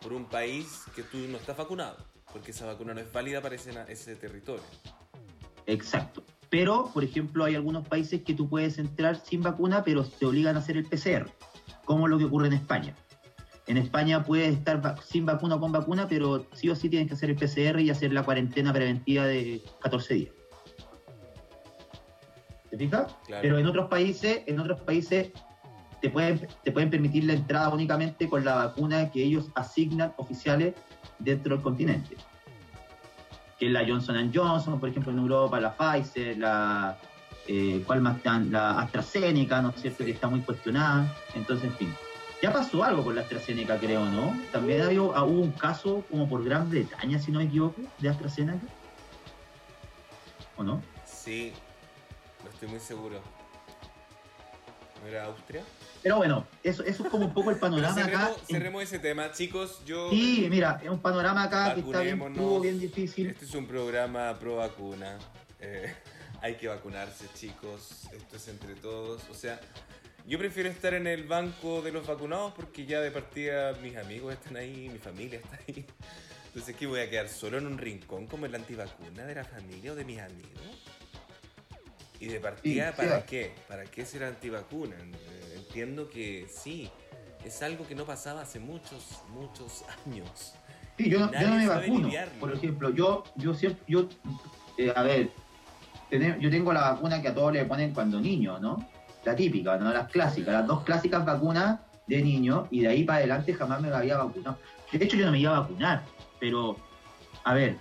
por 0.00 0.12
un 0.12 0.24
país 0.26 0.82
que 0.96 1.02
tú 1.02 1.18
no 1.28 1.36
estás 1.38 1.56
vacunado, 1.56 1.96
porque 2.32 2.50
esa 2.50 2.66
vacuna 2.66 2.94
no 2.94 3.00
es 3.00 3.12
válida 3.12 3.40
para 3.40 3.54
ese, 3.54 3.72
ese 3.88 4.16
territorio. 4.16 4.64
Exacto. 5.66 6.24
Pero, 6.50 6.90
por 6.92 7.04
ejemplo, 7.04 7.44
hay 7.44 7.54
algunos 7.54 7.86
países 7.86 8.22
que 8.22 8.34
tú 8.34 8.48
puedes 8.48 8.78
entrar 8.78 9.16
sin 9.24 9.42
vacuna, 9.42 9.84
pero 9.84 10.04
te 10.04 10.26
obligan 10.26 10.56
a 10.56 10.58
hacer 10.58 10.76
el 10.76 10.84
PCR, 10.84 11.30
como 11.84 12.08
lo 12.08 12.18
que 12.18 12.24
ocurre 12.24 12.48
en 12.48 12.52
España. 12.54 12.94
En 13.68 13.76
España 13.78 14.24
puedes 14.24 14.52
estar 14.54 14.84
va- 14.84 15.00
sin 15.00 15.24
vacuna 15.24 15.54
o 15.54 15.60
con 15.60 15.70
vacuna, 15.72 16.08
pero 16.08 16.46
sí 16.52 16.68
o 16.68 16.74
sí 16.74 16.88
tienes 16.90 17.08
que 17.08 17.14
hacer 17.14 17.30
el 17.30 17.36
PCR 17.36 17.80
y 17.80 17.90
hacer 17.90 18.12
la 18.12 18.24
cuarentena 18.24 18.72
preventiva 18.72 19.24
de 19.24 19.62
14 19.80 20.14
días. 20.14 20.34
¿Te 22.72 22.78
fijas? 22.78 23.14
Claro. 23.26 23.42
Pero 23.42 23.58
en 23.58 23.66
otros 23.66 23.88
países, 23.88 24.44
en 24.46 24.58
otros 24.58 24.80
países 24.80 25.30
te 26.00 26.08
pueden, 26.08 26.48
te 26.64 26.72
pueden 26.72 26.88
permitir 26.88 27.24
la 27.24 27.34
entrada 27.34 27.68
únicamente 27.68 28.30
con 28.30 28.46
la 28.46 28.54
vacuna 28.54 29.10
que 29.10 29.22
ellos 29.22 29.50
asignan 29.54 30.14
oficiales 30.16 30.74
dentro 31.18 31.54
del 31.54 31.62
continente. 31.62 32.16
Que 33.58 33.66
es 33.66 33.72
la 33.72 33.86
Johnson 33.86 34.32
Johnson, 34.34 34.80
por 34.80 34.88
ejemplo, 34.88 35.12
en 35.12 35.18
Europa, 35.18 35.60
la 35.60 35.76
Pfizer, 35.76 36.38
la 36.38 36.96
eh, 37.46 37.82
¿cuál 37.86 38.00
más? 38.00 38.16
La 38.24 38.80
AstraZeneca, 38.80 39.60
¿no 39.60 39.68
es 39.68 39.82
cierto? 39.82 40.02
Que 40.02 40.12
está 40.12 40.28
muy 40.28 40.40
cuestionada. 40.40 41.14
Entonces, 41.34 41.66
en 41.66 41.76
fin. 41.76 41.94
Ya 42.40 42.54
pasó 42.54 42.82
algo 42.82 43.04
con 43.04 43.14
la 43.14 43.20
AstraZeneca, 43.20 43.76
creo, 43.76 44.06
¿no? 44.06 44.34
También 44.50 44.80
había, 44.80 45.02
hubo 45.02 45.42
un 45.42 45.52
caso 45.52 46.04
como 46.10 46.26
por 46.26 46.42
Gran 46.42 46.70
Bretaña, 46.70 47.18
si 47.18 47.30
no 47.30 47.38
me 47.38 47.44
equivoco, 47.44 47.82
de 47.98 48.08
AstraZeneca. 48.08 48.66
¿O 50.56 50.64
no? 50.64 50.80
Sí, 51.04 51.52
no 52.44 52.50
estoy 52.50 52.68
muy 52.68 52.80
seguro. 52.80 53.20
¿No 55.02 55.08
era 55.08 55.24
Austria? 55.24 55.62
Pero 56.02 56.16
bueno, 56.16 56.46
eso, 56.62 56.82
eso 56.84 57.04
es 57.04 57.10
como 57.10 57.26
un 57.26 57.34
poco 57.34 57.50
el 57.50 57.56
panorama 57.56 57.92
acá. 57.92 58.04
cerremos, 58.04 58.38
en- 58.40 58.46
cerremos 58.56 58.82
ese 58.82 58.98
tema. 58.98 59.30
Chicos, 59.32 59.82
yo... 59.84 60.10
Sí, 60.10 60.46
mira, 60.50 60.80
es 60.82 60.88
un 60.90 61.00
panorama 61.00 61.44
acá 61.44 61.74
que 61.74 61.80
está 61.80 62.00
bien 62.00 62.18
crudo, 62.18 62.60
bien 62.60 62.78
difícil. 62.78 63.28
Este 63.30 63.44
es 63.44 63.54
un 63.54 63.66
programa 63.66 64.36
pro 64.38 64.56
vacuna. 64.56 65.18
Eh, 65.60 65.92
hay 66.40 66.54
que 66.56 66.68
vacunarse, 66.68 67.26
chicos. 67.34 68.04
Esto 68.12 68.36
es 68.36 68.48
entre 68.48 68.74
todos. 68.76 69.22
O 69.30 69.34
sea, 69.34 69.60
yo 70.26 70.38
prefiero 70.38 70.68
estar 70.68 70.94
en 70.94 71.06
el 71.06 71.24
banco 71.24 71.82
de 71.82 71.92
los 71.92 72.06
vacunados 72.06 72.52
porque 72.54 72.84
ya 72.86 73.00
de 73.00 73.10
partida 73.10 73.72
mis 73.82 73.96
amigos 73.96 74.34
están 74.34 74.56
ahí, 74.56 74.88
mi 74.88 74.98
familia 74.98 75.40
está 75.40 75.58
ahí. 75.68 75.84
Entonces, 76.46 76.76
¿qué 76.76 76.86
voy 76.86 77.00
a 77.00 77.08
quedar 77.08 77.28
solo 77.28 77.58
en 77.58 77.66
un 77.66 77.78
rincón 77.78 78.26
como 78.26 78.46
el 78.46 78.54
antivacuna 78.54 79.24
de 79.24 79.34
la 79.36 79.44
familia 79.44 79.92
o 79.92 79.94
de 79.94 80.04
mis 80.04 80.20
amigos? 80.20 80.60
Y 82.22 82.26
de 82.28 82.38
partida, 82.38 82.90
Sí, 82.90 82.94
¿para 82.96 83.18
sí. 83.18 83.24
qué? 83.28 83.54
¿Para 83.66 83.82
qué 83.82 84.06
ser 84.06 84.22
antivacuna? 84.22 84.94
Eh, 84.94 85.56
Entiendo 85.56 86.08
que 86.08 86.46
sí, 86.48 86.88
es 87.44 87.62
algo 87.62 87.84
que 87.84 87.96
no 87.96 88.04
pasaba 88.04 88.42
hace 88.42 88.60
muchos, 88.60 89.22
muchos 89.30 89.84
años. 90.06 90.54
Sí, 90.96 91.10
yo, 91.10 91.18
no- 91.18 91.32
yo 91.32 91.48
no 91.48 91.56
me 91.56 91.66
vacuno. 91.66 92.06
lidiarlo. 92.06 92.38
Por 92.38 92.52
ejemplo, 92.52 92.90
yo, 92.90 93.24
yo 93.34 93.54
siempre, 93.54 93.82
yo, 93.88 94.06
eh, 94.78 94.92
a 94.94 95.02
ver, 95.02 95.30
yo 96.38 96.48
tengo 96.50 96.72
la 96.72 96.92
vacuna 96.92 97.20
que 97.20 97.28
a 97.28 97.34
todos 97.34 97.52
le 97.54 97.64
ponen 97.64 97.92
cuando 97.92 98.20
niño, 98.20 98.60
¿no? 98.60 98.88
La 99.24 99.34
típica, 99.34 99.76
¿no? 99.78 99.92
Las 99.92 100.08
clásicas, 100.10 100.52
las 100.52 100.66
dos 100.66 100.84
clásicas 100.84 101.24
vacunas 101.24 101.80
de 102.06 102.22
niño 102.22 102.68
y 102.70 102.82
de 102.82 102.88
ahí 102.88 103.02
para 103.04 103.18
adelante 103.18 103.52
jamás 103.54 103.80
me 103.80 103.88
había 103.92 104.18
vacunado. 104.18 104.58
De 104.92 105.04
hecho, 105.04 105.16
yo 105.16 105.26
no 105.26 105.32
me 105.32 105.40
iba 105.40 105.56
a 105.56 105.60
vacunar, 105.60 106.04
pero, 106.38 106.76
a 107.42 107.54
ver, 107.54 107.78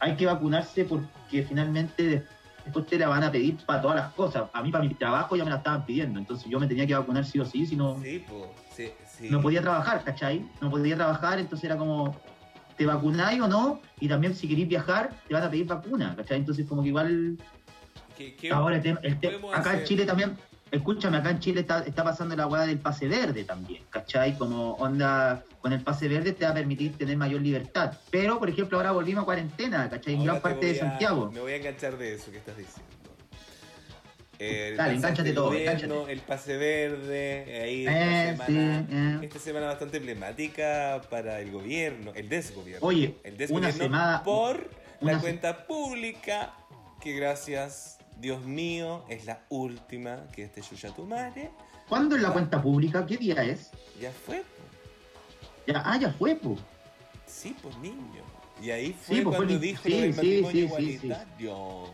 hay 0.00 0.16
que 0.16 0.26
vacunarse 0.26 0.84
porque 0.84 1.44
finalmente 1.44 2.02
de- 2.02 2.10
después 2.18 2.37
te 2.72 2.98
la 2.98 3.08
van 3.08 3.22
a 3.24 3.32
pedir 3.32 3.56
para 3.66 3.80
todas 3.82 3.96
las 3.96 4.12
cosas. 4.14 4.44
A 4.52 4.62
mí, 4.62 4.70
para 4.70 4.84
mi 4.84 4.94
trabajo, 4.94 5.36
ya 5.36 5.44
me 5.44 5.50
la 5.50 5.56
estaban 5.56 5.84
pidiendo, 5.84 6.18
entonces 6.18 6.48
yo 6.48 6.58
me 6.60 6.66
tenía 6.66 6.86
que 6.86 6.94
vacunar 6.94 7.24
sí 7.24 7.38
o 7.40 7.44
sí, 7.44 7.66
si 7.66 7.76
no, 7.76 7.98
Sí, 8.02 8.24
po, 8.28 8.52
sí, 8.74 8.90
sí. 9.06 9.28
no 9.30 9.40
podía 9.40 9.60
trabajar, 9.62 10.04
¿cachai? 10.04 10.44
No 10.60 10.70
podía 10.70 10.96
trabajar, 10.96 11.38
entonces 11.38 11.64
era 11.64 11.76
como, 11.76 12.14
¿te 12.76 12.86
vacunáis 12.86 13.40
o 13.40 13.48
no? 13.48 13.80
Y 14.00 14.08
también 14.08 14.34
si 14.34 14.48
queréis 14.48 14.68
viajar, 14.68 15.10
te 15.26 15.34
van 15.34 15.42
a 15.42 15.50
pedir 15.50 15.66
vacuna, 15.66 16.14
¿cachai? 16.16 16.38
Entonces 16.38 16.66
como 16.66 16.82
que 16.82 16.88
igual, 16.88 17.36
¿Qué- 18.16 18.34
qué- 18.36 18.50
ahora 18.50 18.76
el 18.76 18.82
tema- 18.82 19.00
el 19.02 19.14
acá 19.54 19.78
en? 19.78 19.84
Chile 19.84 20.04
también, 20.04 20.36
escúchame, 20.70 21.16
acá 21.18 21.30
en 21.30 21.40
Chile 21.40 21.60
está, 21.60 21.80
está 21.86 22.04
pasando 22.04 22.34
la 22.36 22.46
hueá 22.46 22.66
del 22.66 22.78
pase 22.78 23.08
verde 23.08 23.44
también, 23.44 23.82
¿cachai? 23.90 24.36
Como 24.38 24.72
onda, 24.74 25.42
con 25.60 25.72
el 25.72 25.80
pase 25.82 26.08
verde 26.08 26.32
te 26.32 26.44
va 26.44 26.50
a 26.50 26.54
permitir 26.54 26.96
tener 26.96 27.16
mayor 27.16 27.40
libertad. 27.40 27.92
Pero, 28.10 28.38
por 28.38 28.48
ejemplo, 28.48 28.78
ahora 28.78 28.92
volvimos 28.92 29.22
a 29.22 29.24
cuarentena, 29.26 29.88
¿cachai? 29.90 30.14
En 30.14 30.24
gran 30.24 30.36
te 30.36 30.42
parte 30.42 30.66
de 30.66 30.80
a- 30.80 30.84
Santiago. 30.88 31.30
Me 31.32 31.40
voy 31.40 31.52
a 31.52 31.56
enganchar 31.56 31.96
de 31.98 32.14
eso 32.14 32.30
que 32.30 32.38
estás 32.38 32.56
diciendo. 32.56 32.82
El 34.38 34.76
Dale, 34.76 35.00
del 35.00 35.34
todo. 35.34 36.08
El 36.08 36.20
pase 36.20 36.56
verde, 36.56 37.60
ahí 37.60 37.86
Eh, 37.88 38.30
esta, 38.30 38.46
sí, 38.46 38.52
semana, 38.52 38.86
eh. 38.88 39.18
esta 39.26 39.38
semana 39.40 39.66
bastante 39.66 39.96
emblemática 39.96 41.00
para 41.10 41.40
el 41.40 41.50
gobierno, 41.50 42.12
el 42.14 42.28
desgobierno. 42.28 42.86
Oye, 42.86 43.16
el 43.24 43.32
una 43.32 43.38
desgobierno 43.38 43.72
semana- 43.72 44.22
por 44.24 44.70
una 45.00 45.12
la 45.14 45.18
cuenta 45.18 45.66
pública 45.66 46.54
que 47.00 47.14
gracias, 47.14 47.97
Dios 48.20 48.44
mío, 48.44 49.04
es 49.08 49.24
la 49.26 49.40
última 49.48 50.24
que 50.32 50.44
este 50.44 50.60
Yuya 50.62 50.90
tu 50.90 51.04
madre 51.04 51.50
¿Cuándo 51.88 52.16
es 52.16 52.22
la 52.22 52.30
cuenta 52.32 52.60
pública? 52.60 53.06
¿Qué 53.06 53.16
día 53.16 53.42
es? 53.44 53.70
ya 54.00 54.10
fue. 54.12 54.38
po. 54.38 55.72
Ya, 55.72 55.82
ah, 55.84 55.96
ya 55.98 56.10
fue, 56.12 56.34
pues. 56.36 56.58
Sí, 57.26 57.54
pues 57.62 57.76
niño. 57.78 58.22
Y 58.62 58.70
ahí 58.70 58.92
fue 58.92 59.16
Sí, 59.16 59.22
pues, 59.22 59.36
fue 59.36 59.46
cuando 59.46 59.54
el- 59.54 59.60
dijo 59.60 59.82
sí, 59.84 59.90
lo 59.90 59.96
del 59.96 60.12
sí, 60.12 60.16
matrimonio 60.16 60.50
sí, 60.50 60.58
sí, 60.58 60.68
sí. 60.68 61.06
igualitario. 61.06 61.84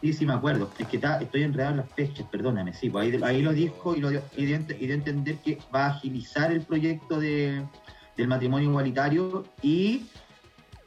Sí, 0.00 0.12
sí, 0.14 0.26
me 0.26 0.32
acuerdo. 0.32 0.70
Es 0.78 0.86
que 0.88 0.96
está- 0.96 1.20
estoy 1.20 1.42
enredado 1.42 1.72
en 1.72 1.76
las 1.78 1.90
fechas, 1.92 2.26
perdóname. 2.30 2.72
Sí, 2.72 2.88
pues 2.88 3.12
ahí, 3.14 3.20
ahí 3.22 3.42
lo 3.42 3.52
dijo 3.52 3.94
y, 3.94 4.00
lo, 4.00 4.08
dio- 4.10 4.22
y, 4.36 4.46
de, 4.46 4.76
y 4.80 4.86
de 4.86 4.94
entender 4.94 5.36
que 5.38 5.58
va 5.74 5.86
a 5.86 5.90
agilizar 5.90 6.50
el 6.50 6.62
proyecto 6.62 7.20
de, 7.20 7.62
del 8.16 8.28
matrimonio 8.28 8.70
igualitario 8.70 9.44
y 9.62 10.06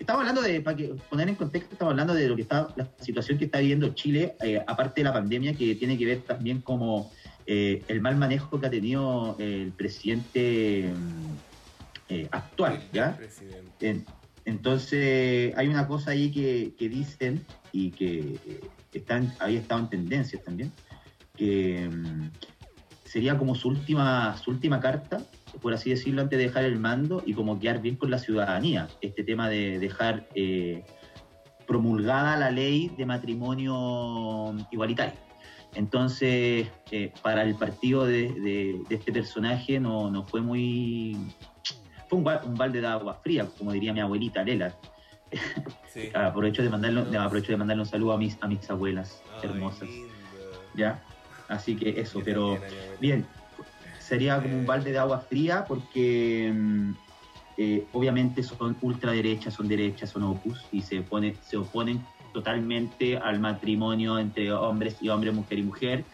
estamos 0.05 0.19
hablando 0.21 0.43
de, 0.43 0.62
para 0.62 0.77
que 0.77 0.93
poner 1.09 1.27
en 1.29 1.33
contexto, 1.33 1.74
estamos 1.74 1.93
hablando 1.93 2.13
de 2.13 2.27
lo 2.27 2.35
que 2.35 2.43
está, 2.43 2.67
la 2.75 2.88
situación 3.00 3.39
que 3.39 3.45
está 3.45 3.57
viviendo 3.57 3.89
Chile, 3.95 4.35
eh, 4.43 4.63
aparte 4.67 5.01
de 5.01 5.05
la 5.05 5.13
pandemia, 5.13 5.55
que 5.55 5.74
tiene 5.74 5.97
que 5.97 6.05
ver 6.05 6.21
también 6.21 6.62
como 6.62 7.12
eh, 7.47 7.81
el 7.88 8.01
mal 8.01 8.15
manejo 8.15 8.59
que 8.59 8.67
ha 8.67 8.69
tenido 8.69 9.35
el 9.39 9.71
presidente 9.71 10.93
mm, 10.95 11.33
eh, 12.09 12.27
actual, 12.29 12.83
¿ya? 12.93 13.17
presidente. 13.17 13.89
En- 13.89 14.05
entonces, 14.45 15.57
hay 15.57 15.67
una 15.69 15.88
cosa 15.88 16.12
ahí 16.12 16.29
que, 16.29 16.75
que 16.77 16.88
dicen 16.88 17.43
y 17.71 17.89
que 17.89 18.35
eh, 18.45 18.62
están, 18.93 19.33
había 19.39 19.59
estado 19.59 19.81
en 19.81 19.89
tendencias 19.89 20.43
también, 20.43 20.71
que 21.35 21.89
mm, 21.91 22.29
sería 23.05 23.39
como 23.39 23.55
su 23.55 23.69
última, 23.69 24.38
su 24.38 24.51
última 24.51 24.79
carta, 24.79 25.17
por 25.62 25.74
así 25.74 25.89
decirlo, 25.89 26.21
antes 26.21 26.38
de 26.38 26.45
dejar 26.45 26.63
el 26.65 26.79
mando 26.79 27.24
y 27.25 27.33
como 27.33 27.59
quedar 27.59 27.81
bien 27.81 27.95
con 27.95 28.12
la 28.12 28.19
ciudadanía. 28.19 28.88
Este 29.01 29.24
tema 29.24 29.50
de 29.50 29.79
dejar 29.79 30.27
eh, 30.35 30.83
promulgada 31.67 32.38
la 32.38 32.51
ley 32.51 32.89
de 32.97 33.05
matrimonio 33.05 34.55
igualitario. 34.71 35.13
Entonces, 35.74 36.67
eh, 36.91 37.12
para 37.21 37.43
el 37.43 37.55
partido 37.55 38.05
de, 38.05 38.29
de- 38.33 38.81
de 38.88 38.95
este 38.95 39.12
personaje 39.12 39.79
no, 39.79 40.09
no 40.09 40.24
fue 40.24 40.41
muy... 40.41 41.17
Fue 42.07 42.19
un, 42.19 42.27
un 42.45 42.55
balde 42.55 42.81
de 42.81 42.88
agua 42.88 43.15
fría, 43.24 43.47
como 43.57 43.71
diría 43.71 43.91
mi 43.91 44.00
abuelita 44.00 44.43
Lela. 44.43 44.74
Sí. 45.93 46.09
Aprovecho 46.13 46.62
de 46.63 46.69
mandarle, 46.69 47.17
aprovecho 47.17 47.51
de 47.51 47.57
mandarle 47.57 47.81
un 47.83 47.89
saludo 47.89 48.13
a 48.13 48.17
mis, 48.17 48.38
a 48.41 48.47
mis 48.47 48.69
abuelas 48.69 49.21
Ay, 49.41 49.50
hermosas. 49.50 49.89
linda. 49.89 50.15
¿Ya? 50.75 51.03
Así 51.50 51.75
que 51.75 52.00
eso, 52.00 52.19
Yo 52.19 52.25
pero 52.25 52.62
bien, 53.00 53.25
sería 54.05 54.41
como 54.41 54.57
un 54.59 54.65
balde 54.65 54.91
de 54.91 55.00
agua 55.00 55.19
fría 55.19 55.65
porque 55.67 56.51
mm, 56.53 56.91
eh, 57.57 57.88
obviamente 57.93 58.43
son 58.43 58.77
ultraderechas, 58.81 59.53
son 59.53 59.67
derechas, 59.67 60.12
son 60.12 60.24
opus 60.24 60.67
y 60.71 60.81
se, 60.81 61.03
opone- 61.03 61.35
se 61.41 61.57
oponen 61.57 62.05
totalmente 62.31 63.17
al 63.17 63.39
matrimonio 63.39 64.19
entre 64.19 64.51
hombres 64.51 64.97
y 65.01 65.09
hombres, 65.09 65.33
mujer 65.33 65.59
y 65.59 65.63
mujer. 65.63 66.05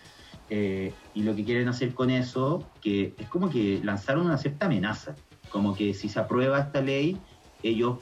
Eh, 0.50 0.94
y 1.14 1.24
lo 1.24 1.36
que 1.36 1.44
quieren 1.44 1.68
hacer 1.68 1.94
con 1.94 2.10
eso, 2.10 2.70
que 2.82 3.14
es 3.18 3.28
como 3.28 3.50
que 3.50 3.80
lanzaron 3.84 4.26
una 4.26 4.38
cierta 4.38 4.68
amenaza, 4.68 5.16
como 5.50 5.76
que 5.76 5.94
si 5.94 6.10
se 6.10 6.20
aprueba 6.20 6.60
esta 6.60 6.82
ley, 6.82 7.18
ellos 7.64 8.00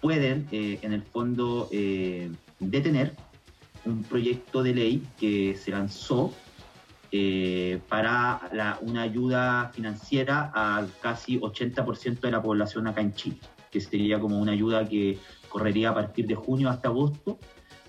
pueden, 0.00 0.46
eh, 0.50 0.78
en 0.82 0.92
el 0.92 1.02
fondo, 1.02 1.68
eh, 1.72 2.30
detener 2.60 3.14
un 3.84 4.02
proyecto 4.02 4.62
de 4.62 4.74
ley 4.74 5.02
que 5.18 5.56
se 5.56 5.70
lanzó 5.72 6.32
eh, 7.12 7.80
para 7.88 8.48
la- 8.52 8.78
una 8.82 9.02
ayuda 9.02 9.70
financiera 9.74 10.50
al 10.54 10.90
casi 11.00 11.38
80% 11.38 12.20
de 12.26 12.30
la 12.30 12.42
población 12.42 12.86
acá 12.86 13.00
en 13.00 13.14
Chile, 13.14 13.38
que 13.70 13.80
sería 13.80 14.18
como 14.20 14.38
una 14.38 14.52
ayuda 14.52 14.86
que 14.88 15.18
correría 15.48 15.90
a 15.90 15.94
partir 15.94 16.26
de 16.26 16.34
junio 16.34 16.68
hasta 16.68 16.88
agosto, 16.88 17.38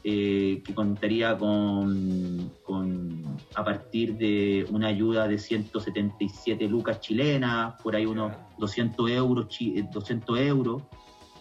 eh, 0.05 0.61
que 0.65 0.73
contaría 0.73 1.37
con, 1.37 2.51
con- 2.63 3.23
a 3.55 3.63
partir 3.65 4.15
de 4.15 4.65
una 4.71 4.87
ayuda 4.87 5.27
de 5.27 5.37
177 5.37 6.67
lucas 6.69 7.01
chilenas, 7.01 7.73
por 7.83 7.95
ahí 7.95 8.05
unos 8.05 8.31
Ya. 8.31 8.47
200 8.57 9.09
euros, 9.11 9.49
chi- 9.49 9.77
eh, 9.77 9.85
200 9.93 10.39
euros, 10.39 10.83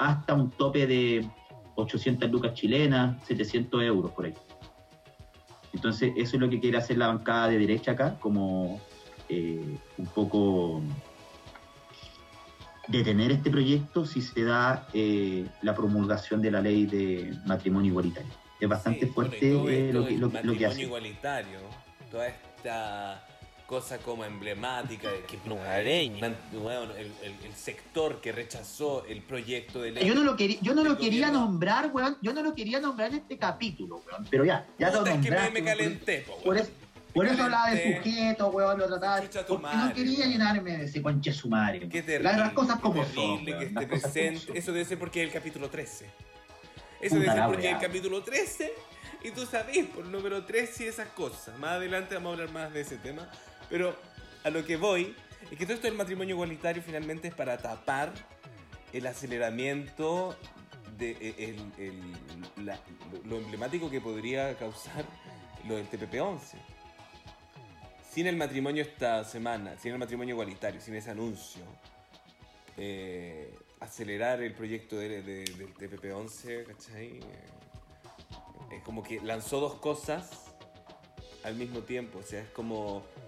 hasta 0.01 0.35
un 0.35 0.51
tope 0.51 0.87
de 0.89 1.25
800 1.77 2.29
lucas 2.31 2.55
chilenas, 2.55 3.25
700 3.25 3.81
euros 3.85 4.11
por 4.11 4.27
ahí. 4.27 4.35
Entonces, 5.79 6.13
eso 6.17 6.35
es 6.35 6.41
lo 6.41 6.51
que 6.51 6.59
quiere 6.59 6.77
hacer 6.77 6.99
la 6.99 7.07
bancada 7.07 7.47
de 7.47 7.57
derecha 7.57 7.93
acá, 7.93 8.17
como 8.19 8.81
eh, 9.29 9.79
un 9.97 10.07
poco 10.07 10.83
detener 12.89 13.31
este 13.31 13.49
proyecto 13.49 14.05
si 14.05 14.21
se 14.21 14.43
da 14.43 14.89
eh, 14.93 15.47
la 15.63 15.77
promulgación 15.77 16.43
de 16.43 16.51
la 16.51 16.61
ley 16.61 16.87
de 16.87 17.33
matrimonio 17.47 17.91
igualitario. 17.91 18.33
Es 18.59 18.69
bastante 18.69 19.07
Sí, 19.07 19.13
bueno, 19.15 19.31
y 19.37 19.39
fuerte 19.39 19.51
todo 19.53 19.71
eh, 19.71 19.93
lo, 19.93 20.05
que, 20.05 20.15
lo, 20.15 20.21
lo 20.27 20.31
que 20.31 20.35
matrimonio 20.35 20.69
hace. 20.69 20.83
igualitario, 20.83 21.59
toda 22.11 22.27
esta 22.27 23.25
cosa 23.69 23.99
como 23.99 24.25
emblemática 24.25 25.11
de 25.11 25.21
que 25.25 25.39
Lugareña. 25.47 26.35
bueno, 26.53 26.95
el, 26.97 27.13
el- 27.23 27.45
el 27.45 27.55
sector 27.55 28.19
que 28.23 28.33
rechazó 28.33 29.05
el 29.07 29.21
proyecto 29.21 29.83
de 29.83 29.91
ley. 29.93 30.07
Yo 30.09 30.15
no 30.15 30.25
lo 30.25 30.37
quería, 30.37 30.57
yo 30.63 30.75
no 30.75 30.83
lo 30.83 30.97
quería 30.97 31.27
gobierno. 31.29 31.41
nombrar, 31.51 31.91
weón. 31.93 32.17
Yo 32.23 32.33
no 32.33 32.43
lo 32.43 32.55
quería 32.55 32.81
nombrar 32.81 33.11
en 33.11 33.17
este 33.17 33.37
capítulo, 33.37 34.03
weón. 34.11 34.27
Pero 34.31 34.47
ya, 34.47 34.67
ya 34.79 34.91
lo 34.91 35.01
Puta, 35.01 35.11
es 35.11 35.17
que 35.17 35.31
me, 35.31 35.37
nombraste. 35.37 35.61
me 35.61 35.65
calenté, 35.69 36.21
po, 36.27 36.37
Por 36.39 36.55
weón. 36.55 36.63
eso, 36.67 36.73
por 37.13 37.27
eso 37.27 37.43
hablaba 37.43 37.71
de 37.71 37.97
sujeto, 37.99 38.49
weón, 38.49 38.79
lo 38.79 38.87
trataba. 38.87 39.21
Tu 39.21 39.29
Porque 39.29 39.53
no 39.53 39.59
madre, 39.61 39.95
quería 39.95 40.19
weón. 40.21 40.31
llenarme 40.33 40.77
de 40.79 40.85
ese 40.87 41.03
conche 41.03 41.33
sumario. 41.35 41.89
Qué 41.91 41.99
Las- 41.99 42.07
terrible. 42.07 42.33
Las 42.39 42.53
cosas 42.55 42.77
qué 42.77 42.83
como 42.83 43.05
son. 43.05 43.15
terrible 43.15 43.53
weón, 43.53 43.59
que 43.59 43.65
esté 43.67 43.87
presente. 43.87 44.47
son. 44.47 44.57
Eso 44.57 44.73
debe 44.73 44.85
ser 44.87 44.99
porque 44.99 45.23
es 45.23 45.27
el 45.29 45.33
capítulo 45.35 45.69
13. 45.69 46.07
Eso 47.03 47.17
Puta 47.17 47.19
debe 47.21 47.35
ser 47.35 47.47
porque 47.47 47.69
es 47.69 47.75
el 47.75 47.81
capítulo 47.81 48.23
13. 48.23 48.73
Y 49.25 49.31
tú 49.33 49.45
sabes 49.47 49.85
por 49.89 50.05
el 50.07 50.13
número 50.13 50.45
13 50.45 50.85
y 50.85 50.87
esas 50.87 51.09
cosas. 51.09 51.59
Más 51.59 51.73
adelante 51.73 52.15
vamos 52.15 52.31
a 52.31 52.33
hablar 52.35 52.51
más 52.55 52.73
de 52.73 52.81
ese 52.81 52.97
tema. 52.97 53.29
Pero 53.71 53.95
a 54.45 54.51
lo 54.51 54.65
que 54.65 54.77
voy 54.77 55.15
es 55.51 55.59
que 55.59 55.65
todo 55.65 55.75
esto 55.75 55.87
del 55.87 55.97
matrimonio 55.97 56.35
igualitario 56.35 56.83
finalmente 56.83 57.29
es 57.29 57.35
para 57.35 57.59
tapar 57.59 58.13
el 58.93 59.07
aceleramiento 59.07 60.37
de 60.97 61.11
e, 61.13 61.57
el- 61.79 62.65
la- 62.65 62.81
lo 63.25 63.37
emblemático 63.39 63.91
que 63.91 64.01
podría 64.01 64.57
causar 64.57 65.05
lo 65.67 65.77
del 65.77 65.89
TPP-11. 65.89 66.57
Sin 68.11 68.27
el 68.27 68.37
matrimonio 68.37 68.83
esta 68.83 69.23
semana, 69.25 69.79
sin 69.79 69.93
el 69.93 69.99
matrimonio 69.99 70.35
igualitario, 70.35 70.81
sin 70.81 70.95
ese 70.97 71.11
anuncio, 71.11 71.63
eh, 72.77 73.55
acelerar 73.81 74.43
el 74.43 74.55
proyecto 74.55 74.97
de- 74.97 75.23
de- 75.23 75.45
del 75.45 75.75
TPP-11, 75.75 76.64
¿cachai? 76.64 77.19
Eh, 77.19 78.77
es 78.77 78.83
como 78.83 79.03
que 79.03 79.21
lanzó 79.21 79.61
dos 79.61 79.75
cosas 79.75 80.31
al 81.45 81.55
mismo 81.55 81.81
tiempo, 81.81 82.19
o 82.19 82.23
sea, 82.23 82.40
es 82.40 82.49
como, 82.51 83.05
eh, 83.16 83.28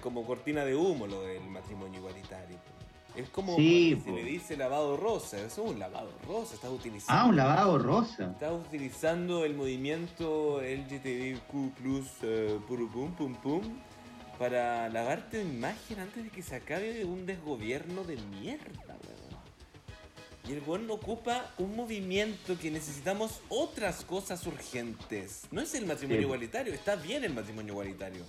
como 0.00 0.24
cortina 0.26 0.64
de 0.64 0.74
humo 0.74 1.06
lo 1.06 1.22
del 1.22 1.42
matrimonio 1.44 1.98
igualitario. 2.00 2.56
Es 3.14 3.28
como 3.28 3.56
Sí, 3.56 4.00
se 4.02 4.10
le 4.10 4.24
dice 4.24 4.56
lavado 4.56 4.96
rosa, 4.96 5.36
eso 5.38 5.64
es 5.64 5.70
un 5.72 5.78
lavado 5.78 6.10
rosa, 6.26 6.54
estás 6.54 6.70
utilizando... 6.70 7.22
Ah, 7.22 7.26
un 7.28 7.36
lavado 7.36 7.78
rosa. 7.78 8.30
Estás 8.32 8.52
utilizando 8.52 9.44
el 9.44 9.54
movimiento 9.54 10.62
LGTBQ 10.62 11.74
plus 11.76 12.06
puru 12.66 12.88
pum 12.90 13.12
pum 13.14 13.34
pum 13.34 13.62
para 14.38 14.88
lavarte 14.88 15.38
de 15.38 15.44
imagen 15.44 16.00
antes 16.00 16.24
de 16.24 16.30
que 16.30 16.42
se 16.42 16.56
acabe 16.56 17.04
un 17.04 17.26
desgobierno 17.26 18.02
de 18.04 18.16
mierda, 18.16 18.64
weón. 18.86 19.42
Y 20.48 20.52
el 20.52 20.62
weón 20.66 20.90
ocupa 20.90 21.50
un 21.58 21.76
movimiento 21.76 22.58
que 22.58 22.70
necesitamos 22.70 23.42
otras 23.50 24.04
cosas 24.06 24.44
urgentes. 24.46 25.42
No 25.50 25.60
es 25.60 25.74
el 25.74 25.84
matrimonio 25.84 26.20
Sí. 26.22 26.24
igualitario, 26.24 26.72
está 26.72 26.96
bien 26.96 27.24
el 27.24 27.34
matrimonio 27.34 27.72
igualitario. 27.74 28.24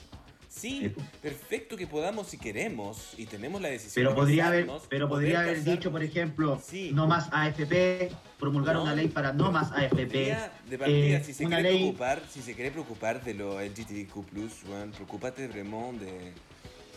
Sí, 0.55 0.93
perfecto 1.21 1.75
que 1.75 1.87
podamos 1.87 2.27
si 2.27 2.37
queremos 2.37 3.13
y 3.17 3.25
tenemos 3.25 3.59
la 3.61 3.69
decisión. 3.69 4.03
Pero 4.03 4.09
de 4.11 4.15
podría 4.15 4.47
haber, 4.47 4.67
pero 4.87 5.09
podría 5.09 5.39
haber 5.39 5.55
casarnos. 5.55 5.77
dicho, 5.77 5.91
por 5.91 6.03
ejemplo, 6.03 6.61
Sí. 6.63 6.91
no 6.93 7.07
más 7.07 7.27
AFP, 7.31 8.11
promulgar 8.39 8.75
No. 8.75 8.83
una 8.83 8.93
ley 8.93 9.07
para 9.07 9.33
no 9.33 9.51
más 9.51 9.71
AFP. 9.71 10.37
De 10.69 10.77
partida, 10.77 11.17
eh, 11.17 11.23
si 11.25 11.33
se 11.33 11.45
una 11.45 11.57
quiere 11.57 11.71
ley- 11.71 11.79
preocupar, 11.81 12.21
si 12.29 12.41
se 12.41 12.53
quiere 12.53 12.69
preocupar 12.71 13.23
de 13.23 13.33
lo 13.33 13.59
LGTBQ+, 13.59 14.63
weón, 14.69 14.91
preocúpate 14.91 15.47
de 15.47 16.33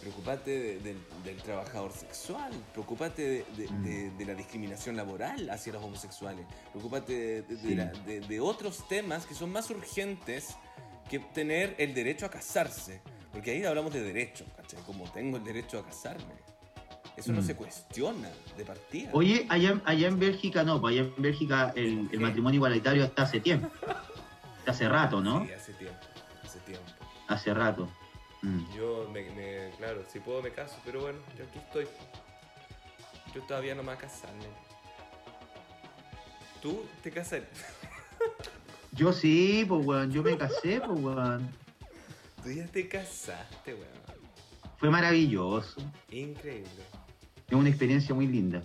preocúpate 0.01 0.51
de- 0.51 0.79
del, 0.81 0.99
del 1.25 1.37
trabajador 1.43 1.93
sexual, 1.93 2.53
preocúpate 2.73 3.23
de, 3.23 3.45
de- 3.57 3.69
Mm. 3.71 3.83
de- 3.85 4.11
de 4.11 4.25
la 4.25 4.35
discriminación 4.35 4.97
laboral 4.97 5.49
hacia 5.51 5.73
los 5.73 5.83
homosexuales, 5.83 6.47
preocúpate 6.73 7.13
de, 7.13 7.43
de- 7.43 7.57
de 7.57 7.69
Sí. 7.69 7.75
la- 7.75 7.87
de- 7.87 8.21
de 8.21 8.41
otros 8.41 8.87
temas 8.87 9.27
que 9.27 9.35
son 9.35 9.51
más 9.51 9.69
urgentes 9.71 10.55
que 11.11 11.19
tener 11.19 11.75
el 11.79 11.95
derecho 11.95 12.27
a 12.27 12.31
casarse, 12.31 13.01
porque 13.33 13.51
ahí 13.53 13.65
hablamos 13.65 13.93
de 13.93 14.03
derecho, 14.03 14.45
¿cachai? 14.57 14.81
Como 14.83 15.11
tengo 15.13 15.37
el 15.37 15.45
derecho 15.45 15.79
a 15.79 15.85
casarme. 15.85 16.35
Eso 17.17 17.33
no 17.33 17.41
Mm. 17.41 17.45
se 17.47 17.57
cuestiona 17.57 18.29
de 18.59 18.65
partida. 18.65 19.11
Oye, 19.13 19.47
allá, 19.49 19.71
en- 19.71 19.83
allá 19.87 20.09
en 20.09 20.19
Bélgica 20.19 20.63
no, 20.65 20.81
pues 20.81 20.99
allá 20.99 21.09
en 21.17 21.23
Bélgica 21.23 21.73
el, 21.75 22.09
el 22.13 22.21
matrimonio 22.21 22.57
igualitario 22.59 23.05
está 23.05 23.23
hace 23.23 23.41
tiempo. 23.41 23.71
Está 24.59 24.73
hace 24.73 24.89
rato, 24.89 25.21
¿no? 25.23 25.47
Sí, 25.47 25.53
hace 25.53 25.73
tiempo, 25.75 25.99
hace 26.45 26.59
tiempo. 26.61 26.85
Hace 27.29 27.55
rato. 27.55 27.89
Mm. 28.43 28.65
Yo, 28.77 29.09
me, 29.13 29.23
me- 29.31 29.71
claro, 29.79 30.03
si 30.13 30.21
puedo 30.21 30.43
me 30.43 30.53
caso, 30.53 30.77
pero 30.85 31.01
bueno, 31.01 31.19
yo 31.39 31.45
aquí 31.45 31.59
estoy. 31.59 31.87
Yo 33.35 33.43
todavía 33.43 33.75
no 33.75 33.83
me 33.83 33.89
voy 33.89 33.97
a 33.97 33.99
casarme. 33.99 34.45
¿Tú 36.61 36.85
te 37.03 37.11
casas? 37.11 37.43
Yo 38.93 39.13
sí, 39.13 39.65
pues 39.69 39.87
weón, 39.87 40.11
yo 40.11 40.23
me 40.23 40.37
casé, 40.37 40.81
pues 40.81 41.01
weón. 41.01 41.49
Tú 42.47 42.53
ya 42.53 42.65
te 42.69 42.87
casaste, 42.89 43.75
weón. 43.75 43.89
Fue 44.79 44.89
maravilloso. 44.89 45.81
Increíble. 46.13 46.71
Es 47.49 47.53
una 47.55 47.69
experiencia 47.69 48.15
muy 48.15 48.29
linda. 48.29 48.63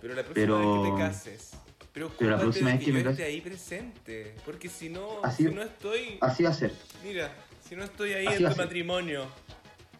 Pero 0.00 0.14
la 0.14 0.24
próxima 0.24 0.34
Pero- 0.34 0.82
vez 0.82 0.90
que 0.90 0.96
te 0.96 0.98
cases, 0.98 1.50
Pero 1.92 2.10
la 2.30 2.38
próxima 2.40 2.72
vez 2.72 2.84
que 2.84 2.92
me 2.92 3.04
yo 3.04 3.10
esté 3.10 3.22
case- 3.22 3.32
ahí 3.32 3.40
presente. 3.40 4.34
Porque 4.44 4.68
si 4.68 4.88
no, 4.88 5.20
Así- 5.22 5.46
si 5.46 5.54
no 5.54 5.62
estoy... 5.62 6.18
Así 6.20 6.42
va 6.42 6.50
a 6.50 6.54
ser. 6.54 6.72
Mira, 7.04 7.32
si 7.68 7.76
no 7.76 7.84
estoy 7.84 8.14
ahí 8.14 8.26
Así 8.26 8.42
en 8.42 8.50
tu 8.50 8.56
matrimonio, 8.56 9.26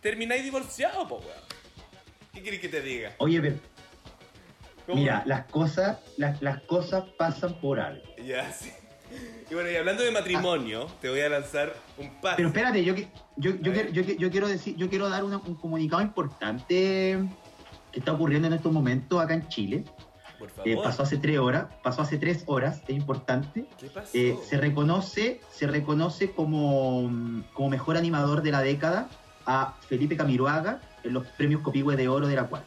termináis 0.00 0.42
divorciado, 0.42 1.06
po, 1.06 1.18
weón. 1.18 1.30
¿Qué 2.34 2.42
quieres 2.42 2.60
que 2.60 2.68
te 2.68 2.80
diga? 2.82 3.14
Oye, 3.18 3.40
pero, 3.40 3.56
mira, 4.96 5.22
las 5.24 5.44
cosas, 5.46 5.98
las, 6.16 6.42
las 6.42 6.62
cosas 6.62 7.04
pasan 7.16 7.60
por 7.60 7.78
algo. 7.78 8.02
Ya, 8.24 8.52
sí. 8.52 8.72
Y 9.50 9.54
bueno, 9.54 9.70
y 9.70 9.76
hablando 9.76 10.02
de 10.02 10.10
matrimonio, 10.12 10.86
te 11.00 11.08
voy 11.10 11.20
a 11.20 11.28
lanzar 11.28 11.74
un 11.98 12.08
pase. 12.20 12.36
Pero 12.36 12.48
espérate, 12.48 12.84
yo, 12.84 12.94
yo, 12.94 13.04
yo, 13.36 13.56
quiero, 13.60 13.72
ver. 13.72 13.92
yo, 13.92 14.06
que- 14.06 14.16
yo 14.16 14.30
quiero 14.30 14.48
decir, 14.48 14.76
yo 14.76 14.88
quiero 14.88 15.08
dar 15.08 15.24
una- 15.24 15.38
un 15.38 15.54
comunicado 15.56 16.02
importante 16.02 17.18
que 17.92 17.98
está 17.98 18.12
ocurriendo 18.12 18.46
en 18.48 18.54
estos 18.54 18.72
momentos 18.72 19.20
acá 19.20 19.34
en 19.34 19.48
Chile. 19.48 19.84
Por 20.38 20.48
favor. 20.50 20.68
Eh, 20.70 20.78
pasó 20.82 21.02
hace 21.02 21.18
tres 21.18 21.38
horas, 21.38 21.66
pasó 21.82 22.02
hace 22.02 22.16
tres 22.16 22.44
horas, 22.46 22.80
es 22.88 22.96
importante. 22.96 23.66
¿Qué 23.78 23.88
pasó? 23.88 24.10
Eh, 24.14 24.36
se 24.48 24.56
reconoce, 24.56 25.40
se 25.50 25.66
reconoce 25.66 26.30
como, 26.30 27.10
como 27.52 27.68
mejor 27.68 27.96
animador 27.96 28.42
de 28.42 28.52
la 28.52 28.62
década 28.62 29.08
a 29.44 29.74
Felipe 29.88 30.16
Camiroaga 30.16 30.80
en 31.02 31.12
los 31.12 31.26
premios 31.26 31.60
Copihue 31.60 31.96
de 31.96 32.08
Oro 32.08 32.26
de 32.28 32.36
la 32.36 32.44
cual. 32.44 32.64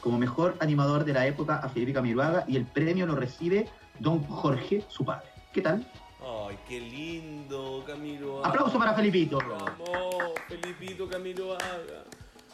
Como 0.00 0.18
mejor 0.18 0.56
animador 0.60 1.04
de 1.04 1.12
la 1.12 1.26
época 1.26 1.56
a 1.58 1.68
Felipe 1.68 1.92
Camiroaga 1.92 2.44
y 2.48 2.56
el 2.56 2.64
premio 2.64 3.04
lo 3.06 3.14
recibe 3.14 3.68
don 3.98 4.22
Jorge, 4.24 4.84
su 4.88 5.04
padre. 5.04 5.26
¿Qué 5.58 5.62
tal? 5.62 5.84
Ay, 6.20 6.56
qué 6.68 6.78
lindo, 6.78 7.82
Camilo. 7.84 8.46
Aplauso 8.46 8.78
para 8.78 8.94
Felipito. 8.94 9.38
Vamos, 9.40 10.32
Felipito 10.46 11.08
Camilo 11.08 11.54
Haga. 11.54 12.04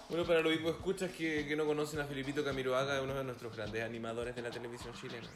Bueno, 0.08 0.24
para 0.24 0.40
los 0.40 0.54
escuchas 0.54 1.10
que, 1.10 1.46
que 1.46 1.54
no 1.54 1.66
conocen 1.66 2.00
a 2.00 2.06
Felipito 2.06 2.42
Camiroaga, 2.42 3.02
uno 3.02 3.12
de 3.12 3.24
nuestros 3.24 3.54
grandes 3.54 3.82
animadores 3.84 4.34
de 4.34 4.40
la 4.40 4.48
televisión 4.48 4.94
chilena. 4.94 5.28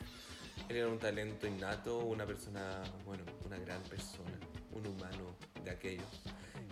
Él 0.70 0.76
era 0.76 0.88
un 0.88 0.98
talento 0.98 1.46
innato, 1.46 1.98
una 1.98 2.24
persona, 2.24 2.82
bueno, 3.04 3.22
una 3.44 3.58
gran 3.58 3.82
persona, 3.82 4.32
un 4.72 4.86
humano 4.86 5.36
de 5.62 5.70
aquellos. 5.70 6.06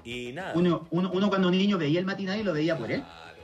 Y 0.03 0.33
nada. 0.33 0.55
Uno, 0.55 0.87
uno, 0.93 1.11
uno 1.13 1.29
cuando 1.29 1.49
un 1.49 1.59
niño 1.59 1.77
veía 1.77 2.01
el 2.01 2.07
matinal 2.07 2.41
y 2.41 2.43
lo 2.43 2.55
veía 2.55 2.79
por 2.79 2.91
él. 2.91 3.03
Claro. 3.03 3.37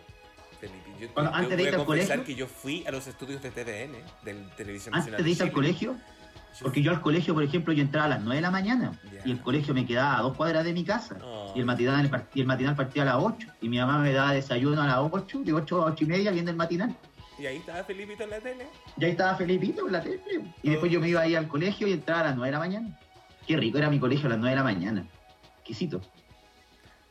Felipe, 0.59 0.91
yo, 0.99 1.13
Cuando- 1.13 1.33
yo 1.33 1.37
antes 1.37 1.59
de 1.59 1.69
a 1.69 1.75
al 1.75 1.85
colegio- 1.85 2.25
que 2.25 2.35
yo 2.35 2.47
fui 2.47 2.87
a 2.87 2.91
los 2.93 3.07
estudios 3.07 3.43
de 3.43 3.51
TVN, 3.51 3.99
del 4.25 4.49
Televisión 4.57 4.95
Antes 4.95 5.11
Nacional 5.13 5.25
de 5.25 5.31
irte 5.31 5.43
al 5.43 5.53
colegio, 5.53 5.97
porque 6.61 6.83
yo 6.83 6.91
al 6.91 7.01
colegio, 7.01 7.35
por 7.35 7.43
ejemplo, 7.43 7.73
yo 7.73 7.83
entraba 7.83 8.07
a 8.07 8.09
las 8.11 8.21
9 8.21 8.37
de 8.37 8.43
la 8.43 8.51
mañana 8.51 8.99
y 9.25 9.31
el 9.31 9.41
colegio 9.41 9.73
me 9.75 9.87
quedaba 9.87 10.19
a 10.19 10.23
dos 10.23 10.37
cuadras 10.37 10.65
de 10.65 10.73
mi 10.73 10.85
casa. 10.85 11.17
Oh. 11.25 11.53
Y, 11.55 11.61
el 11.61 11.65
matinal, 11.65 12.27
y 12.35 12.41
el 12.41 12.47
matinal 12.47 12.77
partía 12.77 13.03
a 13.03 13.07
las 13.07 13.17
8. 13.19 13.49
Y 13.61 13.69
mi 13.69 13.79
mamá 13.79 13.99
me 13.99 14.13
daba 14.13 14.33
desayuno 14.33 14.83
a 14.83 14.87
las 14.87 14.99
8, 14.99 15.43
de 15.45 15.53
8 15.53 15.83
a 15.83 15.87
8 15.93 16.05
y 16.05 16.07
media 16.07 16.31
viendo 16.31 16.51
el 16.51 16.57
matinal. 16.57 16.95
Y 17.39 17.47
ahí 17.47 17.57
estaba 17.57 17.83
Felipito 17.85 18.25
en 18.25 18.31
la 18.31 18.41
tele. 18.41 18.67
Y 18.97 19.05
ahí 19.05 19.11
estaba 19.13 19.35
Felipito 19.35 19.87
en 19.87 19.93
la 19.93 20.03
tele. 20.03 20.21
Y 20.63 20.71
después 20.71 20.93
yo 20.93 21.01
me 21.01 21.09
iba 21.09 21.21
ahí 21.23 21.35
al 21.35 21.49
colegio 21.49 21.87
y 21.87 21.93
entraba 21.93 22.21
a 22.21 22.25
las 22.25 22.37
9 22.37 22.47
de 22.49 22.53
la 22.53 22.59
mañana. 22.59 22.99
Qué 23.47 23.57
rico 23.57 23.79
era 23.79 23.91
mi 23.91 23.99
colegio 23.99 24.27
a 24.27 24.31
las 24.31 24.39
9 24.39 24.51
de 24.51 24.57
la 24.57 24.65
mañana. 24.65 25.07
Exquisito. 25.59 26.01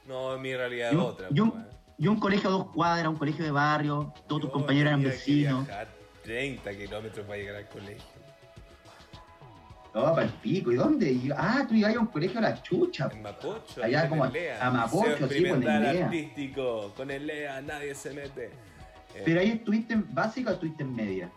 No, 0.08 0.38
mi 0.38 0.56
realidad 0.56 0.92
es 0.92 0.98
otra. 0.98 1.28
yo- 1.32 1.52
pues. 1.52 1.66
Yo 1.98 2.10
un 2.12 2.20
colegio 2.20 2.50
a 2.50 2.54
dos 2.54 2.72
cuadras, 2.72 3.08
un 3.10 3.16
colegio 3.18 3.46
de 3.46 3.52
barrio, 3.52 4.12
todos 4.28 4.42
tus 4.42 4.50
compañeros 4.50 4.88
eran 4.88 5.04
vecinos. 5.04 5.68
viajar 5.68 5.88
30 6.24 6.76
kilómetros 6.76 7.28
para 7.28 7.38
llegar 7.38 7.56
al 7.58 7.68
colegio. 7.68 8.04
No, 9.94 10.04
para 10.14 10.24
el 10.24 10.30
pico. 10.34 10.72
¿Y 10.72 10.76
dónde? 10.76 11.12
Y 11.12 11.28
yo, 11.28 11.36
ah, 11.38 11.66
tú 11.68 11.76
ibas 11.76 11.94
a 11.96 12.00
un 12.00 12.08
colegio 12.08 12.40
a 12.40 12.44
la 12.44 12.64
chucha. 12.64 13.10
En 13.12 13.22
Mapocho. 13.22 13.84
Allá 13.84 14.08
como 14.08 14.26
el 14.26 14.32
Lea. 14.32 14.66
a 14.66 14.72
Mapocho, 14.72 15.04
sí, 15.06 15.12
con 15.12 15.24
el 15.24 15.24
experimental 15.24 15.82
Lea. 15.94 16.06
artístico. 16.06 16.94
Con 16.96 17.12
el 17.12 17.28
Lea 17.28 17.62
nadie 17.62 17.94
se 17.94 18.12
mete. 18.12 18.46
Eh, 19.16 19.22
Pero 19.26 19.42
ahí 19.42 19.50
estuviste 19.52 19.94
en 19.94 20.14
básica 20.14 20.52
o 20.52 20.54
estuviste 20.54 20.84
en 20.84 20.96
media. 20.96 21.30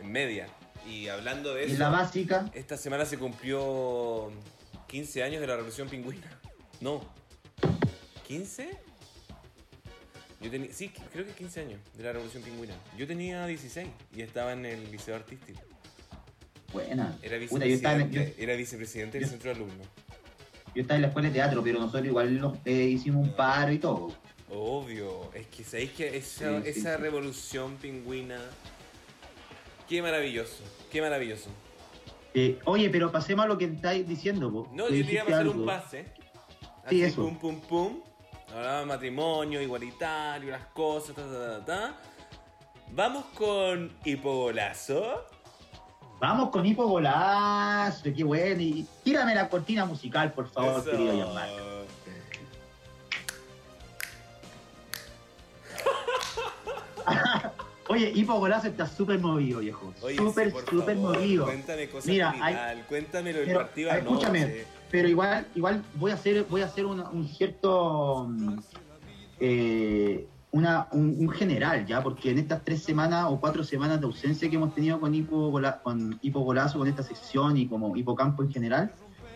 En 0.00 0.10
media. 0.10 0.48
Y 0.88 1.06
hablando 1.08 1.54
de 1.54 1.64
En 1.64 1.70
eso, 1.70 1.78
la 1.78 1.90
básica, 1.90 2.50
esta 2.52 2.76
semana 2.76 3.04
se 3.04 3.16
cumplió 3.16 4.32
15 4.88 5.22
años 5.22 5.40
de 5.40 5.46
la 5.46 5.54
Revolución 5.54 5.88
Pingüina. 5.88 6.26
No. 6.80 7.00
¿15? 8.28 8.66
Yo 10.40 10.50
tenía, 10.50 10.72
sí, 10.72 10.88
creo 11.12 11.26
que 11.26 11.32
15 11.32 11.60
años 11.60 11.80
de 11.96 12.02
la 12.02 12.12
Revolución 12.12 12.42
Pingüina. 12.42 12.74
Yo 12.96 13.06
tenía 13.06 13.46
16 13.46 13.86
y 14.16 14.22
estaba 14.22 14.52
en 14.52 14.64
el 14.66 14.90
Liceo 14.90 15.14
Artístico. 15.14 15.60
Buena. 16.72 17.18
Era 17.22 17.36
vicepresidente, 17.38 18.10
yo, 18.36 18.42
era 18.42 18.54
vicepresidente 18.56 19.18
del 19.18 19.28
centro 19.28 19.50
de 19.50 19.56
alumnos. 19.56 19.86
yo 20.74 20.82
estaba 20.82 20.96
en 20.96 21.02
la 21.02 21.08
escuela 21.08 21.28
de 21.28 21.34
teatro, 21.34 21.62
pero 21.62 21.78
nosotros 21.80 22.06
igual 22.06 22.40
nos, 22.40 22.58
eh, 22.64 22.84
hicimos 22.84 23.26
un 23.26 23.34
paro 23.34 23.72
y 23.72 23.78
todo. 23.78 24.12
Obvio, 24.52 25.30
es 25.34 25.46
que 25.46 25.62
sabéis 25.64 25.90
que 25.92 26.16
esa, 26.16 26.62
Sí, 26.62 26.72
sí, 26.72 26.80
esa 26.80 26.96
sí. 26.96 27.02
revolución 27.02 27.76
pingüina. 27.76 28.40
Qué 29.88 30.02
maravilloso, 30.02 30.62
qué 30.90 31.00
maravilloso. 31.00 31.50
Eh, 32.34 32.58
oye, 32.64 32.88
pero 32.90 33.10
pasemos 33.10 33.44
a 33.44 33.48
lo 33.48 33.58
que 33.58 33.64
estáis 33.66 34.06
diciendo. 34.06 34.50
po. 34.52 34.68
No, 34.72 34.88
yo 34.88 35.04
te 35.04 35.12
iba 35.12 35.22
a 35.22 35.24
pasar 35.24 35.40
algo. 35.40 35.52
un 35.60 35.66
pase. 35.66 36.04
Sí, 36.04 36.22
Así, 36.84 37.02
eso. 37.04 37.22
pum, 37.22 37.38
pum, 37.38 37.60
pum. 37.60 38.00
Hablaba 38.52 38.80
de 38.80 38.86
matrimonio, 38.86 39.60
igualitario, 39.62 40.50
las 40.50 40.66
cosas, 40.66 41.14
ta, 41.14 41.22
ta, 41.22 41.58
ta, 41.58 41.64
ta. 41.64 42.00
Vamos 42.92 43.24
con 43.36 43.92
Hipogolazo. 44.04 45.24
Vamos 46.20 46.50
con 46.50 46.66
Hipo 46.66 46.86
Golazo, 46.86 48.02
qué 48.14 48.22
bueno. 48.24 48.60
Y 48.60 48.86
tírame 49.02 49.34
la 49.34 49.48
cortina 49.48 49.86
musical, 49.86 50.32
por 50.32 50.48
favor, 50.50 50.80
Eso. 50.80 50.90
querido 50.90 51.14
Gianmarco. 51.14 51.64
Oye, 57.88 58.12
Hipo 58.14 58.38
Golazo 58.38 58.68
está 58.68 58.86
súper 58.86 59.18
movido, 59.18 59.58
viejo. 59.60 59.92
Súper, 60.16 60.52
súper 60.68 60.96
movido. 60.96 61.44
Cuéntame 61.46 61.88
cosas 61.88 62.06
Mira, 62.06 62.30
hay- 62.40 62.54
Vidal, 62.54 62.86
cuéntamelo 62.86 63.38
del 63.40 63.52
partido 63.54 63.90
escúchame. 63.90 64.64
Pero 64.90 65.08
igual, 65.08 65.46
igual 65.54 65.82
voy 65.94 66.10
a 66.10 66.14
hacer, 66.14 66.44
voy 66.48 66.62
a 66.62 66.66
hacer 66.66 66.84
una- 66.86 67.08
un 67.10 67.26
cierto 67.28 68.26
mm, 68.28 68.58
eh, 69.40 70.26
una, 70.52 70.88
un, 70.92 71.28
general, 71.30 71.86
ya, 71.86 72.02
porque 72.02 72.30
en 72.30 72.38
estas 72.38 72.64
tres 72.64 72.82
semanas 72.82 73.26
o 73.28 73.38
cuatro 73.40 73.62
semanas 73.62 74.00
de 74.00 74.06
ausencia 74.06 74.50
que 74.50 74.56
hemos 74.56 74.74
tenido 74.74 74.98
con 74.98 75.14
Hipo, 75.14 75.50
Gola- 75.50 75.80
con 75.82 76.18
Hipo 76.22 76.40
Golazo, 76.40 76.78
con 76.78 76.88
esta 76.88 77.02
sección 77.02 77.56
y 77.56 77.68
como 77.68 77.96
Hipocampo 77.96 78.42
en 78.42 78.50
general, 78.50 78.92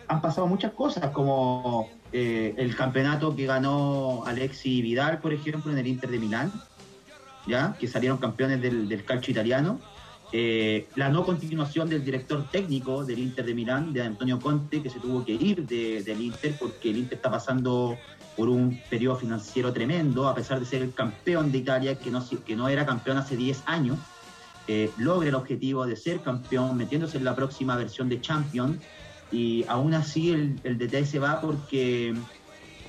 han 0.07 0.21
pasado 0.21 0.45
muchas 0.47 0.73
cosas, 0.73 1.11
como 1.11 1.89
eh, 2.11 2.53
el 2.57 2.75
campeonato 2.75 3.35
que 3.35 3.45
ganó 3.45 4.23
Alexi 4.25 4.81
Vidal, 4.81 5.19
por 5.19 5.33
ejemplo, 5.33 5.71
en 5.71 5.77
el 5.77 5.87
Inter 5.87 6.11
de 6.11 6.19
Milán, 6.19 6.51
ya, 7.47 7.75
que 7.79 7.87
salieron 7.87 8.17
campeones 8.17 8.61
del, 8.61 8.87
del 8.89 9.03
calcio 9.05 9.31
italiano. 9.31 9.79
Eh, 10.31 10.89
la 10.95 11.09
no 11.09 11.23
continuación 11.23 11.87
del 11.87 12.03
director 12.03 12.49
técnico 12.49 13.05
del 13.05 13.19
Inter 13.19 13.45
de 13.45 13.55
Milán, 13.55 13.93
de 13.93 14.01
Antonio 14.01 14.41
Conte, 14.41 14.81
que 14.81 14.89
se 14.89 14.99
tuvo 14.99 15.23
que 15.23 15.33
ir 15.33 15.65
de- 15.65 16.03
del 16.03 16.19
Inter 16.21 16.55
porque 16.59 16.89
el 16.89 16.97
Inter 16.97 17.17
está 17.17 17.31
pasando 17.31 17.99
por 18.35 18.49
un 18.49 18.81
periodo 18.89 19.15
financiero 19.15 19.71
tremendo, 19.71 20.27
a 20.27 20.35
pesar 20.35 20.59
de 20.59 20.65
ser 20.65 20.81
el 20.81 20.93
campeón 20.93 21.51
de 21.51 21.59
Italia, 21.59 21.97
que 21.97 22.11
no, 22.11 22.19
que 22.45 22.55
no 22.55 22.67
era 22.67 22.85
campeón 22.85 23.17
hace 23.17 23.37
10 23.37 23.63
años, 23.65 23.99
eh, 24.67 24.91
logra 24.97 25.29
el 25.29 25.35
objetivo 25.35 25.85
de 25.85 25.95
ser 25.95 26.21
campeón, 26.21 26.75
metiéndose 26.75 27.17
en 27.17 27.23
la 27.23 27.35
próxima 27.35 27.77
versión 27.77 28.09
de 28.09 28.19
Champions, 28.19 28.81
y 29.31 29.63
aún 29.69 29.93
así 29.93 30.31
el, 30.31 30.59
el 30.63 30.77
DT 30.77 31.05
se 31.05 31.19
va 31.19 31.39
porque 31.39 32.13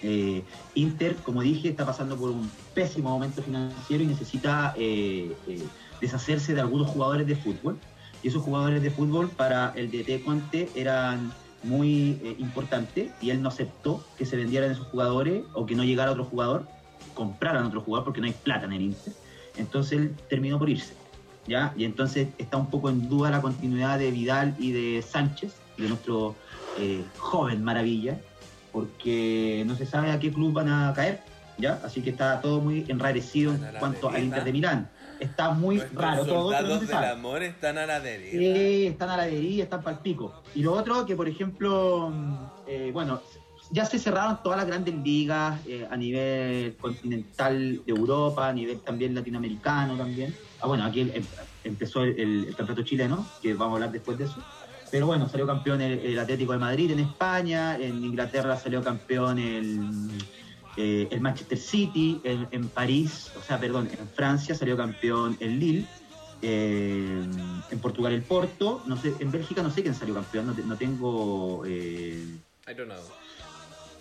eh, 0.02 0.44
Inter, 0.74 1.22
como 1.22 1.42
dije, 1.42 1.68
está 1.68 1.86
pasando 1.86 2.18
por 2.18 2.30
un 2.30 2.50
pésimo 2.74 3.10
momento 3.10 3.42
financiero 3.42 4.02
y 4.02 4.06
necesita 4.06 4.74
eh, 4.76 5.38
deshacerse 6.00 6.54
de 6.54 6.60
algunos 6.60 6.88
jugadores 6.88 7.26
de 7.26 7.36
fútbol. 7.36 7.78
Y 8.22 8.28
esos 8.28 8.42
jugadores 8.42 8.82
de 8.82 8.90
fútbol 8.90 9.28
para 9.28 9.72
el 9.76 9.90
DT 9.90 10.24
Conte 10.24 10.68
eran 10.74 11.32
muy 11.62 12.18
eh, 12.22 12.36
importantes 12.38 13.10
y 13.20 13.30
él 13.30 13.42
no 13.42 13.48
aceptó 13.48 14.04
que 14.16 14.24
se 14.24 14.36
vendieran 14.36 14.70
esos 14.70 14.86
jugadores 14.86 15.44
o 15.54 15.66
que 15.66 15.74
no 15.74 15.84
llegara 15.84 16.12
otro 16.12 16.24
jugador, 16.24 16.66
compraran 17.14 17.64
otro 17.64 17.80
jugador 17.80 18.04
porque 18.04 18.20
no 18.20 18.26
hay 18.26 18.32
plata 18.32 18.66
en 18.66 18.72
el 18.72 18.82
Inter. 18.82 19.12
Entonces 19.56 19.98
él 19.98 20.14
terminó 20.28 20.58
por 20.58 20.68
irse. 20.68 20.94
¿ya? 21.46 21.72
Y 21.76 21.84
entonces 21.84 22.28
está 22.38 22.56
un 22.56 22.70
poco 22.70 22.90
en 22.90 23.08
duda 23.08 23.30
la 23.30 23.40
continuidad 23.40 23.98
de 23.98 24.10
Vidal 24.10 24.54
y 24.58 24.72
de 24.72 25.02
Sánchez, 25.02 25.54
de 25.76 25.88
nuestro 25.88 26.34
eh, 26.78 27.04
joven 27.18 27.62
maravilla, 27.62 28.18
porque 28.72 29.64
no 29.66 29.76
se 29.76 29.86
sabe 29.86 30.10
a 30.10 30.18
qué 30.18 30.32
club 30.32 30.52
van 30.52 30.68
a 30.68 30.92
caer, 30.94 31.22
¿ya? 31.58 31.80
Así 31.84 32.02
que 32.02 32.10
está 32.10 32.40
todo 32.40 32.60
muy 32.60 32.84
enrarecido 32.88 33.54
en 33.54 33.60
cuanto 33.78 34.10
al. 34.10 34.24
Inter 34.24 34.44
de 34.44 34.52
Milán. 34.52 34.90
Está 35.18 35.50
muy 35.50 35.76
Nuestros 35.76 36.02
raro 36.02 36.24
todo, 36.26 36.36
no 36.36 36.42
soldados 36.56 36.80
del 36.80 36.88
sabe. 36.88 37.06
amor 37.08 37.42
están 37.42 37.78
a 37.78 37.86
la 37.86 38.00
deriva. 38.00 38.30
Sí, 38.32 38.86
están 38.86 39.08
a 39.10 39.16
la 39.16 39.24
deriva, 39.26 39.64
están 39.64 39.82
para 39.82 39.96
el 39.96 40.02
pico. 40.02 40.34
Y 40.54 40.62
lo 40.62 40.72
otro, 40.74 41.06
que 41.06 41.16
por 41.16 41.28
ejemplo, 41.28 42.10
mm, 42.12 42.34
eh, 42.66 42.90
bueno, 42.92 43.20
ya 43.70 43.84
se 43.84 43.98
cerraron 43.98 44.38
todas 44.42 44.58
las 44.58 44.66
grandes 44.66 44.94
ligas 44.94 45.60
eh, 45.66 45.86
a 45.90 45.96
nivel 45.96 46.76
continental 46.76 47.82
de 47.84 47.92
Europa, 47.92 48.48
a 48.48 48.52
nivel 48.52 48.80
también 48.80 49.14
latinoamericano 49.14 49.96
también. 49.96 50.34
Ah, 50.60 50.66
bueno, 50.66 50.84
aquí 50.84 51.00
em- 51.00 51.24
empezó 51.64 52.02
el, 52.04 52.18
el- 52.20 52.46
campeonato 52.56 52.82
chileno, 52.82 53.26
que 53.42 53.54
vamos 53.54 53.72
a 53.72 53.74
hablar 53.76 53.92
después 53.92 54.18
de 54.18 54.24
eso. 54.24 54.40
Pero 54.90 55.06
bueno, 55.06 55.28
salió 55.28 55.46
campeón 55.46 55.80
el, 55.80 55.98
el 55.98 56.18
Atlético 56.18 56.52
de 56.52 56.58
Madrid 56.58 56.90
en 56.92 57.00
España, 57.00 57.76
en 57.76 58.04
Inglaterra 58.04 58.56
salió 58.56 58.84
campeón 58.84 59.38
el, 59.38 60.08
eh, 60.76 61.08
el 61.10 61.20
Manchester 61.20 61.58
City, 61.58 62.20
en, 62.24 62.46
en 62.50 62.68
París, 62.68 63.30
o 63.36 63.42
sea, 63.42 63.58
perdón, 63.58 63.88
en 63.98 64.08
Francia 64.08 64.54
salió 64.54 64.76
campeón 64.76 65.36
el 65.40 65.58
Lille, 65.58 65.86
eh, 66.42 67.22
en 67.70 67.80
Portugal 67.80 68.12
el 68.12 68.22
Porto, 68.22 68.82
no 68.86 68.96
sé, 68.96 69.16
en 69.18 69.30
Bélgica 69.30 69.62
no 69.62 69.70
sé 69.70 69.82
quién 69.82 69.94
salió 69.94 70.14
campeón, 70.14 70.46
no, 70.46 70.54
te- 70.54 70.62
no 70.62 70.76
tengo 70.76 71.62
eh, 71.66 72.24
I 72.68 72.74
don't 72.74 72.90
know. 72.90 73.02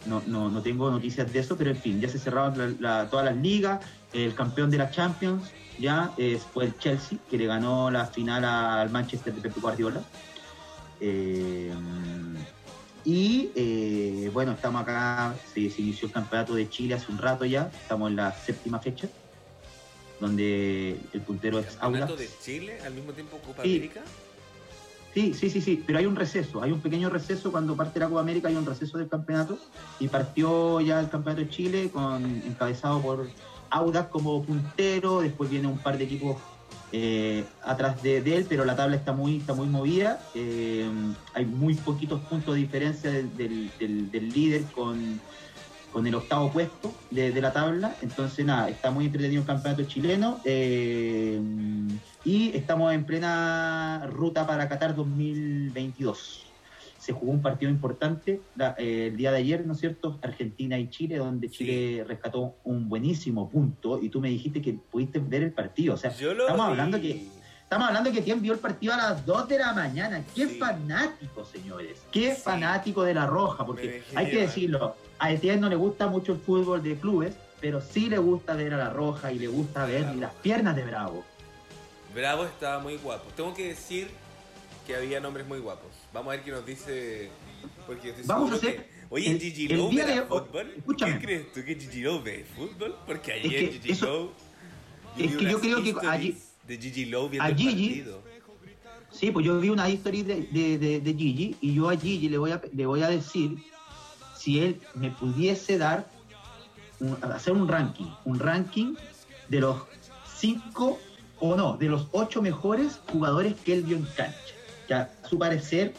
no, 0.06 0.22
no, 0.28 0.50
no 0.50 0.62
tengo 0.62 0.92
noticias 0.92 1.32
de 1.32 1.40
eso, 1.40 1.58
pero 1.58 1.72
en 1.72 1.78
fin, 1.78 2.00
ya 2.02 2.10
se 2.10 2.20
cerraron 2.20 2.78
la- 2.82 3.04
la- 3.04 3.10
todas 3.10 3.26
las 3.26 3.38
ligas, 3.38 3.80
el 4.14 4.36
campeón 4.36 4.70
de 4.70 4.78
la 4.78 4.90
Champions 4.92 5.54
ya 5.80 6.14
fue 6.54 6.66
el 6.66 6.78
Chelsea, 6.78 7.18
que 7.30 7.38
le 7.38 7.46
ganó 7.48 7.90
la 7.92 8.06
final 8.06 8.44
al 8.46 8.90
Manchester 8.90 9.34
de 9.34 9.42
Pep 9.42 9.58
Guardiola. 9.62 10.02
Eh, 11.02 11.74
y 13.06 13.52
eh, 13.56 14.30
bueno, 14.34 14.54
estamos 14.54 14.82
acá, 14.82 15.36
se, 15.54 15.70
se 15.70 15.82
inició 15.82 16.08
el 16.08 16.13
campeonato 16.13 16.56
de 16.56 16.68
Chile 16.70 16.96
hace 16.96 17.12
un 17.12 17.18
rato 17.20 17.46
ya, 17.46 17.70
estamos 17.82 18.10
en 18.10 18.15
la 18.18 18.32
séptima 18.34 18.80
fecha, 18.80 19.08
donde 20.20 21.00
el 21.13 21.22
puntero 21.22 21.60
es 21.60 21.68
¿Campeonato 21.76 22.13
Audax. 22.13 22.30
de 22.32 22.44
Chile 22.44 22.80
al 22.86 22.94
mismo 22.94 23.12
tiempo 23.13 23.38
Copa 23.46 23.63
Sí. 23.63 23.76
América? 23.76 24.02
Sí, 25.13 25.34
sí, 25.34 25.50
sí, 25.50 25.62
sí, 25.62 25.82
pero 25.86 26.00
hay 26.00 26.06
un 26.08 26.15
receso, 26.15 26.62
hay 26.62 26.72
un 26.74 26.82
pequeño 26.82 27.10
receso 27.10 27.52
cuando 27.52 27.76
parte 27.76 28.00
la 28.00 28.08
Copa 28.10 28.20
América, 28.22 28.50
hay 28.50 28.56
un 28.56 28.65
receso 28.65 28.98
del 28.98 29.08
campeonato 29.08 29.58
y 30.00 30.08
partió 30.10 30.82
ya 30.82 31.00
el 31.00 31.10
campeonato 31.10 31.41
de 31.46 31.50
Chile 31.50 31.89
con 31.89 32.24
encabezado 32.46 33.02
por 33.02 33.30
Audax 33.70 34.10
como 34.10 34.44
puntero, 34.44 35.22
después 35.22 35.50
viene 35.50 35.68
un 35.68 35.78
par 35.78 35.98
de 35.98 36.04
equipos 36.04 36.38
eh, 36.91 37.45
atrás 37.63 38.02
de, 38.04 38.17
él, 38.17 38.45
pero 38.48 38.65
la 38.65 38.76
tabla 38.76 38.95
está 38.95 39.13
muy, 39.13 39.38
está 39.38 39.54
muy 39.54 39.67
movida, 39.67 40.19
eh, 40.34 40.89
hay 41.34 41.45
muy 41.45 41.76
poquitos 41.76 42.21
puntos 42.21 42.56
de 42.56 42.62
diferencia 42.62 43.12
del, 43.12 43.71
líder 44.12 44.63
con, 44.74 45.19
con 45.91 46.08
el 46.08 46.15
octavo 46.15 46.52
puesto 46.52 46.93
de, 47.12 47.32
de 47.32 47.41
la 47.41 47.52
tabla. 47.52 47.95
Entonces, 48.02 48.45
nada, 48.45 48.69
está 48.69 48.91
muy 48.91 49.06
entretenido 49.06 49.41
el 49.41 49.48
campeonato 49.48 49.84
chileno. 49.84 50.39
eh, 50.45 51.41
y 52.26 52.58
estamos 52.58 52.91
en 52.91 53.06
plena 53.06 54.08
ruta 54.12 54.48
para 54.48 54.67
Qatar 54.67 54.95
2022. 54.95 56.44
Se 57.06 57.13
jugó 57.13 57.32
un 57.34 57.41
partido 57.44 57.70
importante 57.72 58.41
la- 58.56 58.74
eh, 58.80 59.08
el 59.12 59.15
día 59.18 59.32
de 59.32 59.38
ayer, 59.38 59.63
¿no 59.63 59.74
es 59.74 59.80
cierto? 59.80 60.18
Argentina 60.24 60.80
y 60.80 60.89
Chile, 60.89 61.18
donde 61.18 61.50
Sí. 61.50 61.58
Chile 61.58 62.04
rescató 62.08 62.56
un 62.63 62.89
buenísimo 62.89 63.48
punto. 63.48 64.02
Y 64.02 64.10
tú 64.10 64.20
me 64.20 64.30
dijiste 64.30 64.60
que 64.60 64.74
pudiste 64.74 65.20
ver 65.20 65.44
el 65.44 65.52
partido. 65.52 65.94
O 65.94 65.98
sea, 65.98 66.10
estamos 66.10 66.48
vi. 66.48 66.62
hablando 66.72 67.00
que 67.00 67.28
Estamos 67.65 67.88
hablando 67.88 68.12
que 68.12 68.22
quien 68.22 68.44
vio 68.44 68.54
el 68.54 68.60
partido 68.60 68.94
a 68.94 68.98
las 68.98 69.26
2 69.26 69.48
de 69.50 69.58
la 69.58 69.74
mañana. 69.74 70.24
Qué 70.36 70.48
Sí. 70.48 70.60
fanático, 70.60 71.44
señores. 71.46 72.00
Qué 72.12 72.36
Sí. 72.36 72.41
fanático 72.44 73.02
de 73.04 73.15
la 73.15 73.26
Roja, 73.26 73.65
porque 73.65 74.04
hay 74.15 74.30
que 74.30 74.41
decirlo. 74.41 74.96
A 75.18 75.32
Etienne 75.32 75.60
no 75.62 75.68
le 75.70 75.76
gusta 75.76 76.06
mucho 76.08 76.34
el 76.34 76.38
fútbol 76.39 76.84
de 76.84 76.96
clubes, 76.96 77.36
pero 77.60 77.82
sí 77.82 78.08
le 78.08 78.20
gusta 78.20 78.54
ver 78.54 78.76
a 78.76 78.78
la 78.78 78.91
Roja 78.91 79.32
y 79.32 79.39
le 79.39 79.48
gusta 79.48 79.84
ver 79.86 80.02
La 80.04 80.13
las 80.15 80.34
piernas 80.36 80.76
de 80.76 80.84
Bravo. 80.84 81.24
Bravo 82.13 82.46
estaba 82.46 82.80
muy 82.84 82.98
guapo. 82.98 83.30
Tengo 83.36 83.54
que 83.56 83.70
decir 83.70 84.10
que 84.86 84.96
había 84.96 85.20
nombres 85.20 85.48
muy 85.48 85.58
guapos. 85.60 85.89
Vamos 86.15 86.32
a 86.32 86.36
ver 86.38 86.45
qué 86.45 86.51
nos 86.51 86.65
dice. 86.65 87.30
Porque 87.86 88.10
estoy 88.12 88.25
Vamos 88.25 88.51
a 88.54 88.56
hacer- 88.56 88.78
que- 88.78 88.95
Oye, 89.10 89.32
el- 89.32 89.39
Gigi 89.39 89.65
el 89.65 89.78
Lowe 89.78 89.89
día 89.91 90.06
ve 90.06 90.15
de- 90.15 90.21
fútbol. 90.23 90.73
escúchame. 90.78 91.13
¿Qué 91.19 91.25
crees 91.25 91.51
tú 91.54 91.63
que 91.65 91.75
Gigi 91.75 92.01
Lowe 92.01 92.21
ve 92.23 92.45
fútbol? 92.56 92.95
Porque 93.06 93.38
Es 93.38 93.45
ayer 93.45 93.60
que 93.69 93.71
Gigi 93.73 93.91
eso- 93.91 94.06
Lowe. 94.06 94.32
es 95.25 95.36
que 95.36 95.43
yo 95.51 95.60
creo 95.60 95.84
que 95.84 96.08
allí- 96.08 96.38
De 96.65 96.78
Gigi 96.78 97.06
Lowe 97.06 97.30
viendo 97.30 97.43
a 97.43 97.49
el 97.49 97.56
Gigi- 97.58 97.88
partido. 97.99 98.21
Sí, 99.12 99.32
pues 99.32 99.45
yo 99.45 99.60
vi 99.60 99.69
una 99.69 99.89
historia 99.89 100.23
de, 100.23 100.41
de- 100.51 100.78
de- 100.78 100.99
de 101.01 101.13
Gigi 101.13 101.56
y 101.62 101.73
yo 101.75 101.89
a 101.89 101.97
Gigi 101.97 102.30
le 102.30 102.38
voy 102.38 102.51
a, 102.51 102.62
le 102.73 102.86
voy 102.86 103.04
a 103.04 103.10
decir 103.10 103.58
si 104.38 104.60
él 104.60 104.82
me 104.95 105.12
pudiese 105.12 105.78
dar, 105.78 106.10
un- 107.01 107.17
hacer 107.23 107.54
un 107.54 107.67
ranking, 107.67 108.08
un 108.23 108.39
ranking 108.39 108.95
de 109.49 109.60
los 109.60 109.78
cinco 110.38 110.97
o 111.39 111.56
no, 111.56 111.75
de 111.78 111.88
los 111.89 112.08
ocho 112.13 112.41
mejores 112.41 112.99
jugadores 113.12 113.54
que 113.63 113.73
él 113.73 113.84
vio 113.84 113.97
en 113.97 114.06
cancha, 114.06 114.38
que 114.88 114.93
a 114.93 115.13
su 115.30 115.38
parecer 115.38 115.93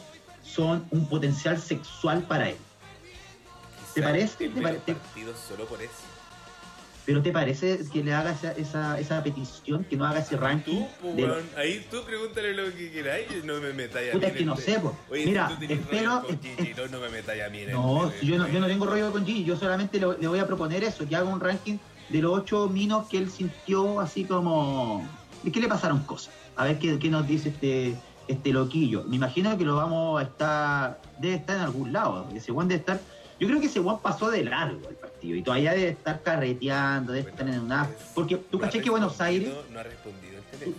son 0.57 0.85
un 0.89 1.07
potencial 1.07 1.61
sexual 1.61 2.23
para 2.23 2.49
él. 2.49 2.57
¿Te 3.93 4.01
parece? 4.01 4.49
¿Te 4.49 4.93
solo 5.47 5.65
por 5.65 5.81
eso. 5.81 5.91
Pero 7.05 7.21
¿te 7.21 7.31
parece 7.31 7.79
que 7.93 8.03
le 8.03 8.13
haga 8.13 8.31
esa, 8.31 8.51
esa, 8.53 8.99
esa 8.99 9.23
petición, 9.23 9.85
que 9.85 9.95
no 9.95 10.05
haga 10.05 10.19
ese 10.19 10.35
ranking? 10.35 10.81
Tú, 10.81 10.87
pues, 11.01 11.15
de 11.15 11.43
ahí 11.61 11.87
tú 11.89 12.03
pregúntale 12.03 12.53
lo 12.53 12.65
que 12.75 12.91
queráis 12.91 13.27
no 13.45 13.61
me 13.61 13.71
metáis 13.71 14.09
a 14.09 14.11
Puta, 14.13 14.25
mí. 14.27 14.31
es 14.33 14.37
que 14.39 14.45
no 14.45 14.53
este- 14.55 14.73
sé. 14.73 14.81
Oye, 15.09 15.25
Mira, 15.25 15.57
si 15.57 15.73
espero- 15.73 16.23
con 16.23 16.41
Gigi 16.41 16.73
Lowe, 16.73 16.89
no 16.89 16.99
me 16.99 17.09
metáis 17.09 17.43
a 17.43 17.49
mí 17.49 17.59
en 17.59 17.71
No, 17.71 18.11
el- 18.11 18.19
si 18.19 18.25
yo 18.25 18.37
no, 18.37 18.47
yo 18.49 18.59
no 18.59 18.67
tengo 18.67 18.85
rollo 18.87 19.11
con 19.13 19.25
Gigi, 19.25 19.45
yo 19.45 19.55
solamente 19.55 19.99
le, 19.99 20.17
le 20.19 20.27
voy 20.27 20.39
a 20.39 20.47
proponer 20.47 20.83
eso, 20.83 21.07
que 21.07 21.15
haga 21.15 21.29
un 21.29 21.39
ranking 21.39 21.77
de 22.09 22.21
los 22.21 22.33
ocho 22.39 22.67
minos 22.67 23.07
que 23.07 23.19
él 23.19 23.29
sintió 23.29 23.99
así 24.01 24.25
como... 24.25 25.07
¿De 25.43 25.51
qué 25.51 25.61
le 25.61 25.67
pasaron 25.69 25.99
cosas? 25.99 26.33
A 26.57 26.65
ver 26.65 26.77
qué, 26.79 26.99
qué 26.99 27.09
nos 27.09 27.25
dice 27.27 27.49
este, 27.49 27.95
este 28.27 28.51
loquillo. 28.53 29.03
Me 29.05 29.15
imagino 29.15 29.57
que 29.57 29.63
lo 29.65 29.75
vamos 29.75 30.19
a 30.19 30.23
estar... 30.23 31.01
Debe 31.19 31.35
estar 31.35 31.55
en 31.57 31.61
algún 31.63 31.93
lado. 31.93 32.27
Ese 32.33 32.51
Juan 32.51 32.67
debe 32.67 32.79
estar... 32.79 32.99
Yo 33.39 33.47
creo 33.47 33.59
que 33.59 33.67
ese 33.67 33.79
Juan 33.79 33.99
pasó 33.99 34.31
de 34.31 34.43
largo 34.43 34.89
el 34.89 34.95
partido 34.95 35.35
y 35.35 35.43
todavía 35.43 35.71
debe 35.73 35.89
estar 35.89 36.23
carreteando, 36.23 37.13
debe 37.13 37.29
estar 37.29 37.47
en 37.47 37.59
una... 37.59 37.87
Porque 38.15 38.35
tú 38.37 38.57
no 38.57 38.63
caché 38.65 38.81
que 38.81 38.89
Buenos 38.89 39.21
Aires... 39.21 39.53
No 39.71 39.79
ha 39.79 39.83
respondido 39.83 40.37
el 40.37 40.43
teléfono. 40.45 40.75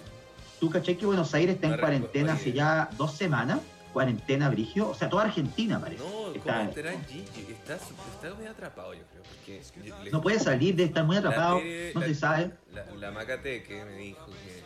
Tú 0.59 0.71
caché 0.71 0.97
que 0.97 1.07
Buenos 1.07 1.33
Aires 1.35 1.55
está 1.55 1.69
No 1.69 1.75
en 1.75 1.81
cuarentena 1.81 2.33
hace 2.33 2.53
ya 2.53 2.91
dos 2.97 3.13
semanas. 3.13 3.61
Cuarentena, 3.93 4.51
Brigio. 4.51 4.91
O 4.91 4.95
sea, 4.95 5.09
toda 5.09 5.25
Argentina 5.25 5.81
parece. 5.81 6.03
No, 6.03 6.11
¿cómo 6.11 6.35
Está- 6.35 6.65
estará 6.65 6.91
Gigi? 7.09 7.25
Está, 7.53 7.77
está 7.77 8.35
muy 8.37 8.47
atrapado, 8.47 8.93
yo 8.93 9.01
creo. 9.11 9.23
Porque 9.23 9.63
le- 10.05 10.11
no 10.11 10.21
puede 10.21 10.39
salir, 10.41 10.75
debe 10.77 10.89
estar 10.89 11.05
muy 11.05 11.17
atrapado. 11.17 11.61
No 11.95 12.01
la- 12.01 12.07
se 12.07 12.15
sabe. 12.15 12.51
La, 12.75 12.85
la 12.97 13.11
Macate 13.13 13.63
que 13.63 13.85
me 13.85 13.97
dijo 13.97 14.27
que, 14.27 14.58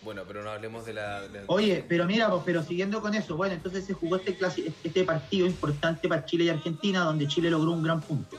Bueno, 0.00 0.22
pero 0.26 0.42
no 0.42 0.50
hablemos 0.50 0.84
de 0.86 0.94
la. 0.94 1.26
de 1.28 1.44
Oye, 1.48 1.84
pero 1.88 2.06
mira, 2.06 2.30
pero 2.44 2.62
siguiendo 2.62 3.00
con 3.00 3.14
eso, 3.14 3.36
bueno, 3.36 3.54
entonces 3.54 3.84
se 3.84 3.92
jugó 3.94 4.16
este, 4.16 4.38
clasi- 4.38 4.74
este 4.82 5.04
partido 5.04 5.46
importante 5.46 6.08
para 6.08 6.24
Chile 6.24 6.44
y 6.44 6.48
Argentina, 6.50 7.00
donde 7.00 7.26
Chile 7.26 7.50
logró 7.50 7.72
un 7.72 7.82
gran 7.82 8.00
punto. 8.00 8.36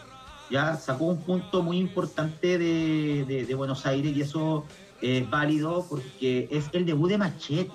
Ya 0.50 0.76
sacó 0.76 1.06
un 1.06 1.24
punto 1.24 1.62
muy 1.62 1.78
importante 1.78 2.58
de, 2.58 3.26
de- 3.28 3.46
de 3.46 3.56
Buenos 3.56 3.86
Aires 3.86 4.16
y 4.16 4.22
eso 4.22 4.66
es 5.02 5.30
válido 5.30 5.86
porque 5.90 6.48
es 6.50 6.70
el 6.74 6.86
debut 6.86 7.10
de 7.10 7.18
Machete. 7.18 7.72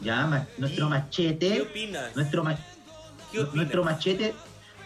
Ya, 0.00 0.26
ma- 0.26 0.48
nuestro 0.56 0.86
¿Y 0.86 0.88
¿Qué 0.88 0.94
Machete, 0.98 1.60
opinas? 1.62 2.16
nuestro, 2.16 2.44
ma- 2.44 2.58
¿Qué 3.30 3.40
opinas? 3.40 3.54
nuestro 3.54 3.84
Machete, 3.84 4.34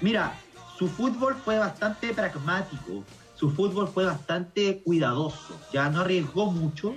mira, 0.01 0.39
su 0.79 0.89
fútbol 0.89 1.37
fue 1.45 1.59
bastante 1.59 2.13
pragmático, 2.13 3.05
su 3.35 3.51
fútbol 3.51 3.89
fue 3.89 4.05
bastante 4.05 4.83
cuidadoso, 4.83 5.61
ya 5.73 5.89
no 5.91 6.01
arriesgó 6.01 6.51
mucho, 6.51 6.97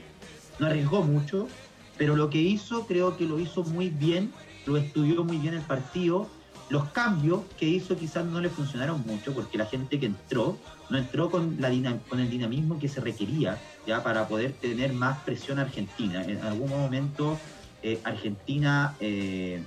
no 0.60 0.68
arriesgó 0.68 1.04
mucho, 1.04 1.50
pero 1.98 2.16
lo 2.16 2.30
que 2.30 2.42
hizo 2.42 2.86
creo 2.86 3.16
que 3.16 3.26
lo 3.26 3.40
hizo 3.40 3.64
muy 3.64 3.90
bien, 3.90 4.34
lo 4.66 4.78
estudió 4.78 5.24
muy 5.24 5.38
bien 5.38 5.54
el 5.54 5.64
partido. 5.64 6.32
Los 6.70 6.90
cambios 6.92 7.46
que 7.58 7.68
hizo 7.68 7.96
quizás 7.98 8.26
no 8.26 8.42
le 8.42 8.50
funcionaron 8.50 9.02
mucho 9.02 9.34
porque 9.34 9.58
la 9.58 9.66
gente 9.68 10.00
que 10.00 10.08
entró 10.08 10.60
no 10.90 10.98
entró 10.98 11.30
con, 11.30 11.58
la 11.60 11.70
dina- 11.70 12.02
con 12.08 12.20
el 12.20 12.30
dinamismo 12.30 12.80
que 12.80 12.88
se 12.88 13.02
requería 13.02 13.62
ya 13.86 14.04
para 14.04 14.28
poder 14.28 14.54
tener 14.54 14.94
más 14.94 15.24
presión 15.24 15.60
Argentina. 15.60 16.24
En 16.24 16.44
algún 16.44 16.70
momento 16.70 17.42
eh, 17.84 18.02
Argentina 18.04 18.98
eh, 19.00 19.64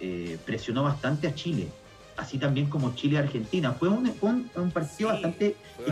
eh, 0.00 0.38
presionó 0.44 0.82
bastante 0.82 1.26
a 1.28 1.34
Chile, 1.34 1.72
así 2.16 2.38
también 2.38 2.68
como 2.68 2.94
Chile 2.94 3.16
a 3.16 3.20
Argentina. 3.20 3.72
Fue 3.72 3.88
un, 3.88 4.04
fue 4.16 4.28
un- 4.30 4.50
un 4.54 4.70
partido 4.70 5.08
Sí, 5.08 5.14
bastante 5.14 5.56
fue 5.74 5.86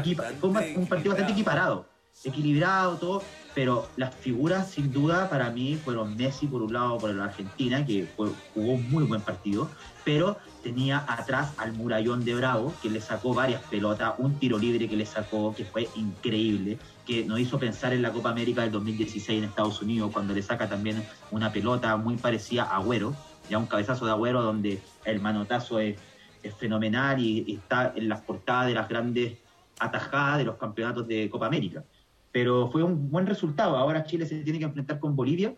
un 0.75 0.87
partido 0.87 1.13
bastante 1.13 1.33
equiparado, 1.33 1.87
equilibrado, 2.25 2.99
todo, 2.99 3.25
pero 3.55 3.88
las 3.97 4.15
figuras 4.15 4.71
sin 4.71 4.93
duda 4.93 5.29
para 5.29 5.51
mí 5.51 5.77
fueron 5.77 6.17
Messi 6.17 6.47
por 6.47 6.62
un 6.62 6.73
lado 6.73 6.99
por 6.99 7.11
la 7.15 7.25
Argentina, 7.25 7.85
que 7.85 8.07
fue- 8.17 8.31
jugó 8.55 8.73
un 8.73 8.91
muy 8.91 9.05
buen 9.05 9.21
partido, 9.21 9.71
pero 10.05 10.38
tenía 10.62 11.05
atrás 11.09 11.53
al 11.59 11.73
murallón 11.75 12.25
de 12.25 12.35
Bravo, 12.35 12.75
que 12.83 12.88
le 12.91 13.01
sacó 13.01 13.35
varias 13.35 13.62
pelotas, 13.65 14.15
un 14.19 14.38
tiro 14.38 14.59
libre 14.59 14.88
que 14.88 14.97
le 14.97 15.07
sacó, 15.07 15.55
que 15.55 15.65
fue 15.65 15.88
increíble, 15.97 16.79
que 17.07 17.25
nos 17.25 17.41
hizo 17.41 17.59
pensar 17.59 17.93
en 17.93 18.03
la 18.03 18.12
Copa 18.12 18.31
América 18.31 18.62
del 18.62 18.73
2016 18.73 19.38
en 19.38 19.45
Estados 19.49 19.83
Unidos, 19.83 20.11
cuando 20.12 20.35
le 20.35 20.43
saca 20.43 20.69
también 20.69 21.03
una 21.31 21.53
pelota 21.53 21.97
muy 21.97 22.17
parecida 22.17 22.65
a 22.65 22.77
Agüero, 22.77 23.15
ya 23.49 23.59
un 23.59 23.67
cabezazo 23.67 24.07
de 24.07 24.12
Agüero 24.12 24.43
donde 24.43 24.81
el 25.05 25.21
manotazo 25.21 25.79
es, 25.79 25.99
fenomenal 26.59 27.21
y 27.21 27.55
está 27.55 27.93
en 27.95 28.09
las 28.09 28.23
portadas 28.23 28.67
de 28.67 28.75
las 28.75 28.88
grandes 28.88 29.38
atajadas 29.79 30.38
de 30.38 30.45
los 30.45 30.57
campeonatos 30.57 31.07
de 31.07 31.31
Copa 31.31 31.47
América. 31.47 31.85
Pero 32.33 32.71
fue 32.71 32.83
un 32.83 33.11
buen 33.11 33.27
resultado. 33.27 33.77
Ahora 33.77 34.05
Chile 34.05 34.27
se 34.27 34.40
tiene 34.42 34.59
que 34.59 34.64
enfrentar 34.64 34.99
con 34.99 35.14
Bolivia. 35.14 35.55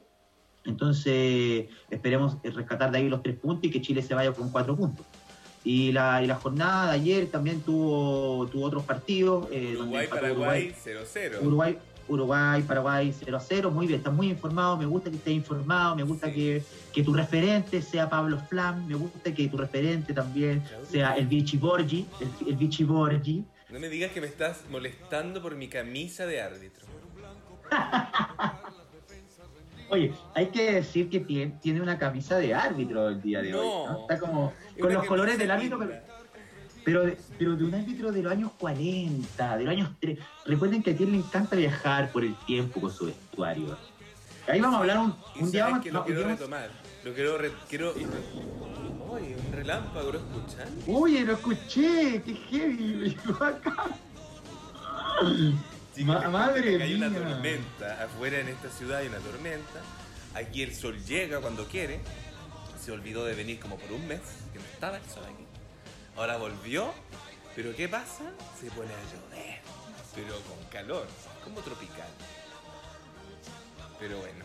Entonces 0.64 1.66
esperemos 1.90 2.38
rescatar 2.42 2.90
de 2.90 2.98
ahí 2.98 3.08
los 3.08 3.22
tres 3.22 3.36
puntos 3.38 3.64
y 3.64 3.70
que 3.70 3.80
Chile 3.82 4.02
se 4.02 4.14
vaya 4.14 4.32
con 4.32 4.50
cuatro 4.50 4.76
puntos. 4.76 5.04
Y 5.62 5.92
la, 5.92 6.22
y 6.22 6.26
la 6.26 6.34
jornada 6.36 6.86
de 6.90 6.92
ayer 6.92 7.26
también 7.30 7.60
tuvo, 7.60 8.46
tuvo 8.48 8.64
otros 8.66 8.84
partidos. 8.84 9.46
eh, 9.50 9.74
donde 9.76 9.80
Uruguay, 9.82 10.04
empató 10.04 10.20
Paraguay, 10.22 10.74
0-0. 10.84 11.42
Uruguay, 11.42 11.78
Uruguay, 12.06 12.62
Paraguay 12.62 13.14
0 13.18 13.36
a 13.36 13.40
0, 13.40 13.70
muy 13.70 13.86
bien, 13.86 13.98
estás 13.98 14.12
muy 14.12 14.28
informado, 14.28 14.76
me 14.76 14.84
gusta 14.84 15.08
que 15.10 15.16
estés 15.16 15.32
informado, 15.32 15.96
me 15.96 16.02
gusta 16.02 16.26
Sí. 16.28 16.34
que, 16.34 16.62
que 16.92 17.02
tu 17.02 17.14
referente 17.14 17.80
sea 17.80 18.10
Pablo 18.10 18.38
Flam, 18.50 18.86
me 18.86 18.94
gusta 18.94 19.32
que 19.32 19.48
tu 19.48 19.56
referente 19.56 20.12
también 20.12 20.62
sea 20.90 21.14
el 21.16 21.26
Vichy 21.26 21.56
Borgi, 21.56 22.04
el, 22.20 22.48
el 22.48 22.56
Vichy 22.56 22.84
Borgi. 22.84 23.44
No 23.70 23.80
me 23.80 23.88
digas 23.88 24.12
que 24.12 24.20
me 24.20 24.26
estás 24.26 24.64
molestando 24.70 25.40
por 25.42 25.54
mi 25.56 25.68
camisa 25.68 26.26
de 26.26 26.40
árbitro. 26.42 26.86
Oye, 29.90 30.12
hay 30.34 30.46
que 30.46 30.72
decir 30.72 31.08
que 31.08 31.20
tiene, 31.20 31.80
una 31.80 31.98
camisa 31.98 32.36
de 32.38 32.54
árbitro 32.54 33.08
el 33.08 33.20
día 33.22 33.42
de 33.42 33.50
No. 33.50 33.60
hoy, 33.60 33.86
¿no? 33.86 34.00
Está 34.02 34.18
como 34.18 34.52
con 34.80 34.92
los 34.92 35.06
colores 35.06 35.38
del 35.38 35.50
árbitro, 35.50 35.78
pero, 35.78 35.92
pero, 36.84 37.06
de, 37.06 37.18
pero 37.38 37.56
de 37.56 37.64
un 37.64 37.74
árbitro 37.74 38.12
de 38.12 38.22
los 38.22 38.32
años 38.32 38.52
40, 38.58 39.56
de 39.58 39.64
los 39.64 39.72
años 39.72 39.90
3. 40.00 40.18
Recuerden 40.46 40.82
que 40.82 40.92
a 40.92 40.96
ti 40.96 41.06
le 41.06 41.16
encanta 41.18 41.56
viajar 41.56 42.10
por 42.12 42.24
el 42.24 42.34
tiempo 42.46 42.80
con 42.80 42.90
su 42.90 43.06
vestuario. 43.06 43.76
Ahí 44.46 44.60
vamos 44.60 44.76
a 44.76 44.80
hablar 44.80 44.98
un, 44.98 45.14
un 45.40 45.50
día 45.50 45.64
vamos, 45.64 45.82
que 45.82 45.90
lo 45.92 46.04
quiero 46.04 46.24
retomar. 46.24 46.70
Lo 47.04 47.12
quiero. 47.14 47.38
re- 47.38 47.52
quiero... 47.68 47.94
Oye, 49.10 49.36
un 49.36 49.52
relámpago, 49.52 50.12
¿lo 50.12 50.18
escuchan? 50.18 50.68
Oye, 50.88 51.20
lo 51.24 51.34
escuché, 51.34 52.22
qué 52.22 52.34
heavy, 52.50 53.16
acá. 53.40 53.86
Ma- 55.98 56.14
cuento 56.14 56.30
madre 56.30 56.82
hay 56.82 56.94
una 56.94 57.12
tormenta. 57.12 58.02
Afuera 58.04 58.40
en 58.40 58.48
esta 58.48 58.68
ciudad 58.70 58.98
hay 58.98 59.06
una 59.08 59.18
tormenta. 59.18 59.80
Aquí 60.34 60.62
el 60.62 60.74
sol 60.74 60.98
llega 61.04 61.40
cuando 61.40 61.66
quiere. 61.68 62.00
Se 62.82 62.90
olvidó 62.90 63.24
de 63.24 63.34
venir 63.34 63.60
como 63.60 63.78
por 63.78 63.92
un 63.92 64.06
mes, 64.08 64.20
que 64.52 64.58
no 64.58 64.64
estaba 64.64 64.96
el 64.96 65.04
sol 65.04 65.22
aquí. 65.24 65.44
Ahora 66.16 66.36
volvió. 66.38 66.92
Pero 67.54 67.74
¿qué 67.76 67.88
pasa? 67.88 68.24
Se 68.60 68.68
pone 68.72 68.90
a 68.92 68.98
llover. 69.12 69.60
Pero 70.16 70.34
con 70.40 70.58
calor, 70.70 71.06
como 71.44 71.60
tropical. 71.60 72.08
Pero 74.00 74.18
bueno. 74.18 74.44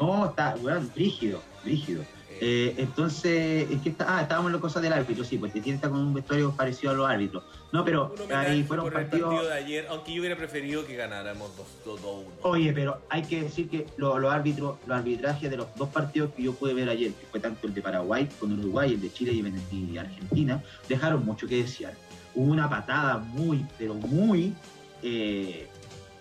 No, 0.00 0.26
está, 0.30 0.56
weón, 0.60 0.90
rígido, 0.96 1.42
rígido. 1.64 2.02
Eh, 2.42 2.74
entonces, 2.78 3.70
es 3.70 3.82
que 3.82 3.90
está, 3.90 4.16
ah, 4.16 4.22
estábamos 4.22 4.48
en 4.48 4.54
la 4.54 4.60
cosa 4.62 4.80
del 4.80 4.94
árbitro, 4.94 5.22
sí, 5.24 5.36
pues 5.36 5.52
tiene 5.52 5.72
está 5.74 5.90
con 5.90 5.98
un 5.98 6.14
vestuario 6.14 6.52
parecido 6.56 6.90
a 6.92 6.94
los 6.94 7.06
árbitros. 7.06 7.42
No, 7.70 7.84
pero 7.84 8.14
ahí 8.34 8.62
fueron 8.64 8.90
partidos. 8.90 9.28
partido 9.34 9.48
de 9.50 9.54
ayer, 9.54 9.86
aunque 9.90 10.14
yo 10.14 10.20
hubiera 10.22 10.36
preferido 10.36 10.86
que 10.86 10.96
ganáramos 10.96 11.50
2-1. 11.84 12.24
Oye, 12.42 12.72
pero 12.72 13.02
hay 13.10 13.22
que 13.24 13.42
decir 13.42 13.68
que 13.68 13.86
lo- 13.98 14.18
los 14.18 14.32
árbitros, 14.32 14.78
los 14.86 14.96
arbitrajes 14.96 15.50
de 15.50 15.56
los 15.58 15.66
dos 15.76 15.90
partidos 15.90 16.30
que 16.34 16.44
yo 16.44 16.54
pude 16.54 16.72
ver 16.72 16.88
ayer, 16.88 17.12
que 17.12 17.26
fue 17.26 17.40
tanto 17.40 17.66
el 17.66 17.74
de 17.74 17.82
Paraguay 17.82 18.26
con 18.40 18.58
Uruguay, 18.58 18.94
el 18.94 19.02
de 19.02 19.12
Chile 19.12 19.32
y 19.34 19.98
Argentina, 19.98 20.62
dejaron 20.88 21.22
mucho 21.26 21.46
que 21.46 21.56
desear. 21.56 21.92
Hubo 22.34 22.50
una 22.50 22.70
patada 22.70 23.18
muy, 23.18 23.66
pero 23.76 23.92
muy, 23.92 24.54
eh, 25.02 25.68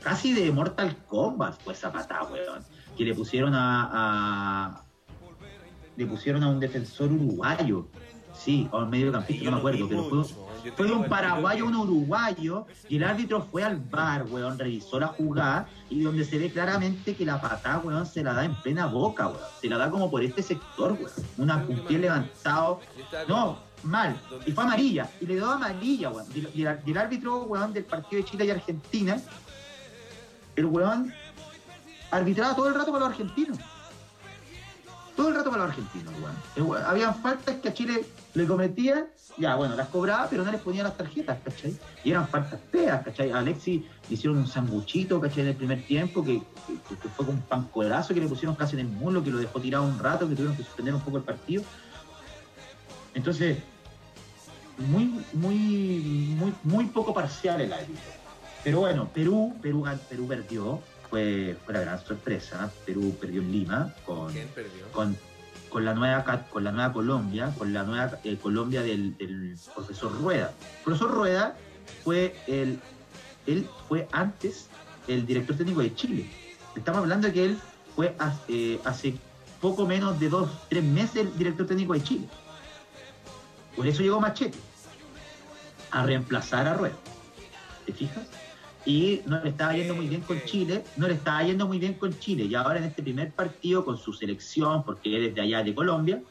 casi 0.03 0.33
de 0.33 0.51
Mortal 0.51 0.97
Kombat 1.07 1.61
fue 1.63 1.71
esa 1.73 1.93
patada, 1.93 2.23
weón. 2.23 2.61
Que 2.99 3.05
le 3.05 3.15
pusieron 3.15 3.53
a, 3.55 4.83
le 5.95 6.05
pusieron 6.05 6.43
a 6.43 6.49
un 6.49 6.59
defensor 6.59 7.09
uruguayo. 7.09 7.87
Sí, 8.33 8.67
a 8.73 8.79
un 8.79 8.89
mediocampista, 8.89 9.45
no 9.45 9.51
me 9.51 9.57
acuerdo, 9.59 9.87
pero 9.87 10.03
fue, 10.03 10.23
fue 10.75 10.91
un 10.91 11.05
paraguayo 11.05 11.65
un 11.65 11.75
uruguayo 11.77 12.65
y 12.89 12.97
el 12.97 13.05
árbitro 13.05 13.41
fue 13.49 13.63
al 13.63 13.77
bar, 13.77 14.25
weón, 14.29 14.59
revisó 14.59 14.99
la 14.99 15.07
jugada 15.07 15.69
y 15.89 16.01
donde 16.01 16.25
se 16.25 16.37
ve 16.37 16.51
claramente 16.51 17.15
que 17.15 17.25
la 17.25 17.39
patada, 17.39 17.79
weón, 17.79 18.05
se 18.05 18.21
la 18.21 18.33
da 18.33 18.43
en 18.43 18.53
plena 18.55 18.87
boca, 18.87 19.27
weón. 19.27 19.39
Se 19.61 19.69
la 19.69 19.77
da 19.77 19.89
como 19.89 20.11
por 20.11 20.21
este 20.21 20.43
sector, 20.43 20.91
weón. 20.91 21.11
Una, 21.37 21.55
un 21.55 21.79
pie 21.85 21.99
levantado. 21.99 22.81
No, 23.29 23.59
mal. 23.83 24.19
Y 24.45 24.51
fue 24.51 24.65
amarilla. 24.65 25.09
Y 25.21 25.25
le 25.25 25.35
dio 25.35 25.49
amarilla, 25.49 26.09
weón. 26.09 26.25
Y 26.35 26.59
y 26.59 26.91
el 26.91 26.97
árbitro, 26.97 27.43
weón, 27.43 27.71
del 27.71 27.85
partido 27.85 28.21
de 28.21 28.29
Chile 28.29 28.45
y 28.45 28.49
Argentina, 28.49 29.21
el 30.57 30.65
weón 30.65 31.13
arbitraba 32.11 32.55
todo 32.55 32.67
el 32.67 32.75
rato 32.75 32.91
para 32.91 33.05
los 33.05 33.09
argentinos. 33.13 33.57
Todo 35.15 35.29
el 35.29 35.35
rato 35.35 35.49
para 35.51 35.63
los 35.65 35.71
argentinos, 35.71 36.13
weón. 36.21 36.69
Weón- 36.69 36.83
Habían 36.85 37.15
faltas 37.21 37.55
que 37.57 37.69
a 37.69 37.73
Chile 37.73 38.05
le 38.33 38.47
cometían, 38.47 39.05
ya, 39.37 39.55
bueno, 39.55 39.75
las 39.75 39.89
cobraba, 39.89 40.27
pero 40.29 40.43
no 40.45 40.51
les 40.51 40.61
ponía 40.61 40.83
las 40.83 40.95
tarjetas, 40.97 41.37
¿cachai? 41.43 41.77
Y 42.03 42.11
eran 42.11 42.27
faltas 42.27 42.59
feas, 42.71 43.03
¿cachai? 43.03 43.31
A 43.31 43.39
Alexis 43.39 43.81
le 44.07 44.13
hicieron 44.15 44.37
un 44.37 44.47
sanguchito, 44.47 45.19
¿cachai? 45.19 45.41
En 45.41 45.47
el 45.49 45.55
primer 45.55 45.83
tiempo, 45.85 46.23
que, 46.23 46.41
que- 46.67 47.09
fue 47.09 47.25
con 47.25 47.35
un 47.35 47.41
pancolazo 47.41 48.13
que 48.13 48.21
le 48.21 48.27
pusieron 48.27 48.55
casi 48.55 48.75
en 48.75 48.81
el 48.81 48.87
muslo, 48.87 49.21
que 49.23 49.29
lo 49.31 49.39
dejó 49.39 49.59
tirado 49.59 49.83
un 49.83 49.99
rato, 49.99 50.27
que 50.27 50.35
tuvieron 50.35 50.55
que 50.55 50.63
suspender 50.63 50.93
un 50.95 51.01
poco 51.01 51.17
el 51.17 51.23
partido. 51.23 51.63
Entonces, 53.13 53.57
muy, 54.77 55.05
muy, 55.33 55.55
muy, 56.37 56.53
muy 56.63 56.85
poco 56.85 57.13
parcial 57.13 57.59
el 57.59 57.73
árbitro. 57.73 58.01
Pero 58.63 58.79
bueno, 58.81 59.09
Perú, 59.13 59.53
Perú, 59.61 59.85
Perú 60.09 60.27
perdió, 60.27 60.79
fue, 61.09 61.57
fue 61.65 61.73
la 61.73 61.81
gran 61.81 62.05
sorpresa. 62.05 62.71
Perú 62.85 63.15
perdió 63.19 63.41
en 63.41 63.51
Lima 63.51 63.93
con, 64.05 64.31
¿Quién 64.31 64.47
perdió? 64.49 64.91
con, 64.91 65.17
con 65.69 65.85
la 65.85 65.93
nueva 65.93 66.45
con 66.49 66.63
la 66.63 66.71
nueva 66.71 66.93
Colombia, 66.93 67.53
con 67.57 67.73
la 67.73 67.83
nueva 67.83 68.19
eh, 68.23 68.37
Colombia 68.37 68.81
del, 68.81 69.17
del 69.17 69.57
profesor 69.73 70.11
Rueda. 70.21 70.53
El 70.79 70.83
profesor 70.83 71.11
Rueda 71.11 71.55
fue 72.03 72.35
el, 72.47 72.79
él 73.47 73.67
fue 73.87 74.07
antes 74.11 74.67
el 75.07 75.25
director 75.25 75.55
técnico 75.57 75.81
de 75.81 75.93
Chile. 75.95 76.29
Estamos 76.75 77.01
hablando 77.01 77.27
de 77.27 77.33
que 77.33 77.45
él 77.45 77.59
fue 77.95 78.15
hace, 78.19 78.41
eh, 78.49 78.79
hace 78.85 79.15
poco 79.59 79.85
menos 79.85 80.19
de 80.19 80.29
dos, 80.29 80.49
tres 80.69 80.83
meses 80.83 81.17
el 81.17 81.37
director 81.37 81.65
técnico 81.67 81.93
de 81.93 82.03
Chile. 82.03 82.27
Por 83.75 83.87
eso 83.87 84.01
llegó 84.01 84.19
Machete 84.19 84.57
a 85.91 86.03
reemplazar 86.03 86.67
a 86.67 86.75
Rueda. 86.75 86.95
¿Te 87.85 87.93
fijas? 87.93 88.27
Y 88.85 89.21
no 89.25 89.43
le 89.43 89.49
estaba 89.49 89.73
yendo 89.73 89.95
muy 89.95 90.07
bien 90.07 90.21
con. 90.21 90.41
Chile, 90.45 90.83
no 90.97 91.07
le 91.07 91.15
estaba 91.15 91.43
yendo 91.43 91.67
muy 91.67 91.79
bien 91.79 91.93
con 91.95 92.17
Chile. 92.19 92.45
Y 92.45 92.55
ahora 92.55 92.79
en 92.79 92.85
este 92.85 93.03
primer 93.03 93.31
partido 93.31 93.83
con 93.83 93.97
su 93.97 94.13
selección, 94.13 94.83
porque 94.83 95.15
él 95.15 95.25
es 95.25 95.35
de 95.35 95.41
allá 95.41 95.63
de 95.63 95.75
Colombia, 95.75 96.21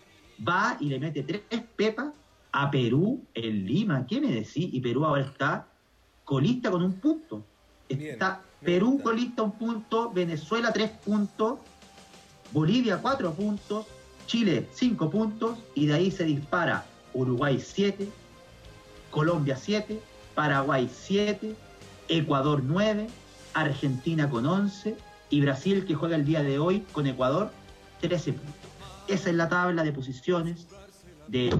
va 0.46 0.76
y 0.80 0.87
le 0.87 0.98
mete 0.98 1.22
tres 1.22 1.42
pepas 1.76 2.08
a 2.52 2.70
Perú 2.70 3.22
en 3.34 3.66
Lima. 3.66 4.06
¿Qué 4.06 4.20
me 4.20 4.32
decís? 4.32 4.68
Y 4.72 4.80
Perú 4.80 5.04
ahora 5.04 5.22
está 5.22 5.66
colista 6.24 6.70
con 6.70 6.82
un 6.82 6.94
punto. 6.94 7.44
Está 7.88 8.42
Perú 8.62 9.00
colista 9.02 9.42
un 9.42 9.52
punto, 9.52 10.11
Venezuela 10.11 10.72
tres 10.72 10.90
puntos, 10.90 11.58
Bolivia 12.52 12.98
cuatro 13.00 13.32
puntos, 13.32 13.87
Chile 14.26 14.66
cinco 14.72 15.11
puntos 15.11 15.58
y 15.74 15.87
de 15.87 15.94
ahí 15.94 16.11
se 16.11 16.24
dispara 16.24 16.84
Uruguay 17.14 17.61
siete, 17.61 18.08
Colombia 19.11 19.56
7, 19.56 20.00
Paraguay 20.34 20.88
7, 20.92 21.54
Ecuador 22.08 22.62
9, 22.64 23.06
Argentina 23.54 24.30
con 24.30 24.46
11 24.46 24.96
y 25.30 25.40
Brasil 25.40 25.84
que 25.84 25.94
juega 25.94 26.16
el 26.16 26.24
día 26.24 26.42
de 26.42 26.58
hoy 26.58 26.80
con 26.92 27.06
Ecuador 27.06 27.50
13 28.00 28.32
puntos. 28.32 28.54
Esa 29.08 29.30
es 29.30 29.36
la 29.36 29.48
tabla 29.48 29.82
de 29.84 29.92
posiciones 29.92 30.68
de 31.28 31.54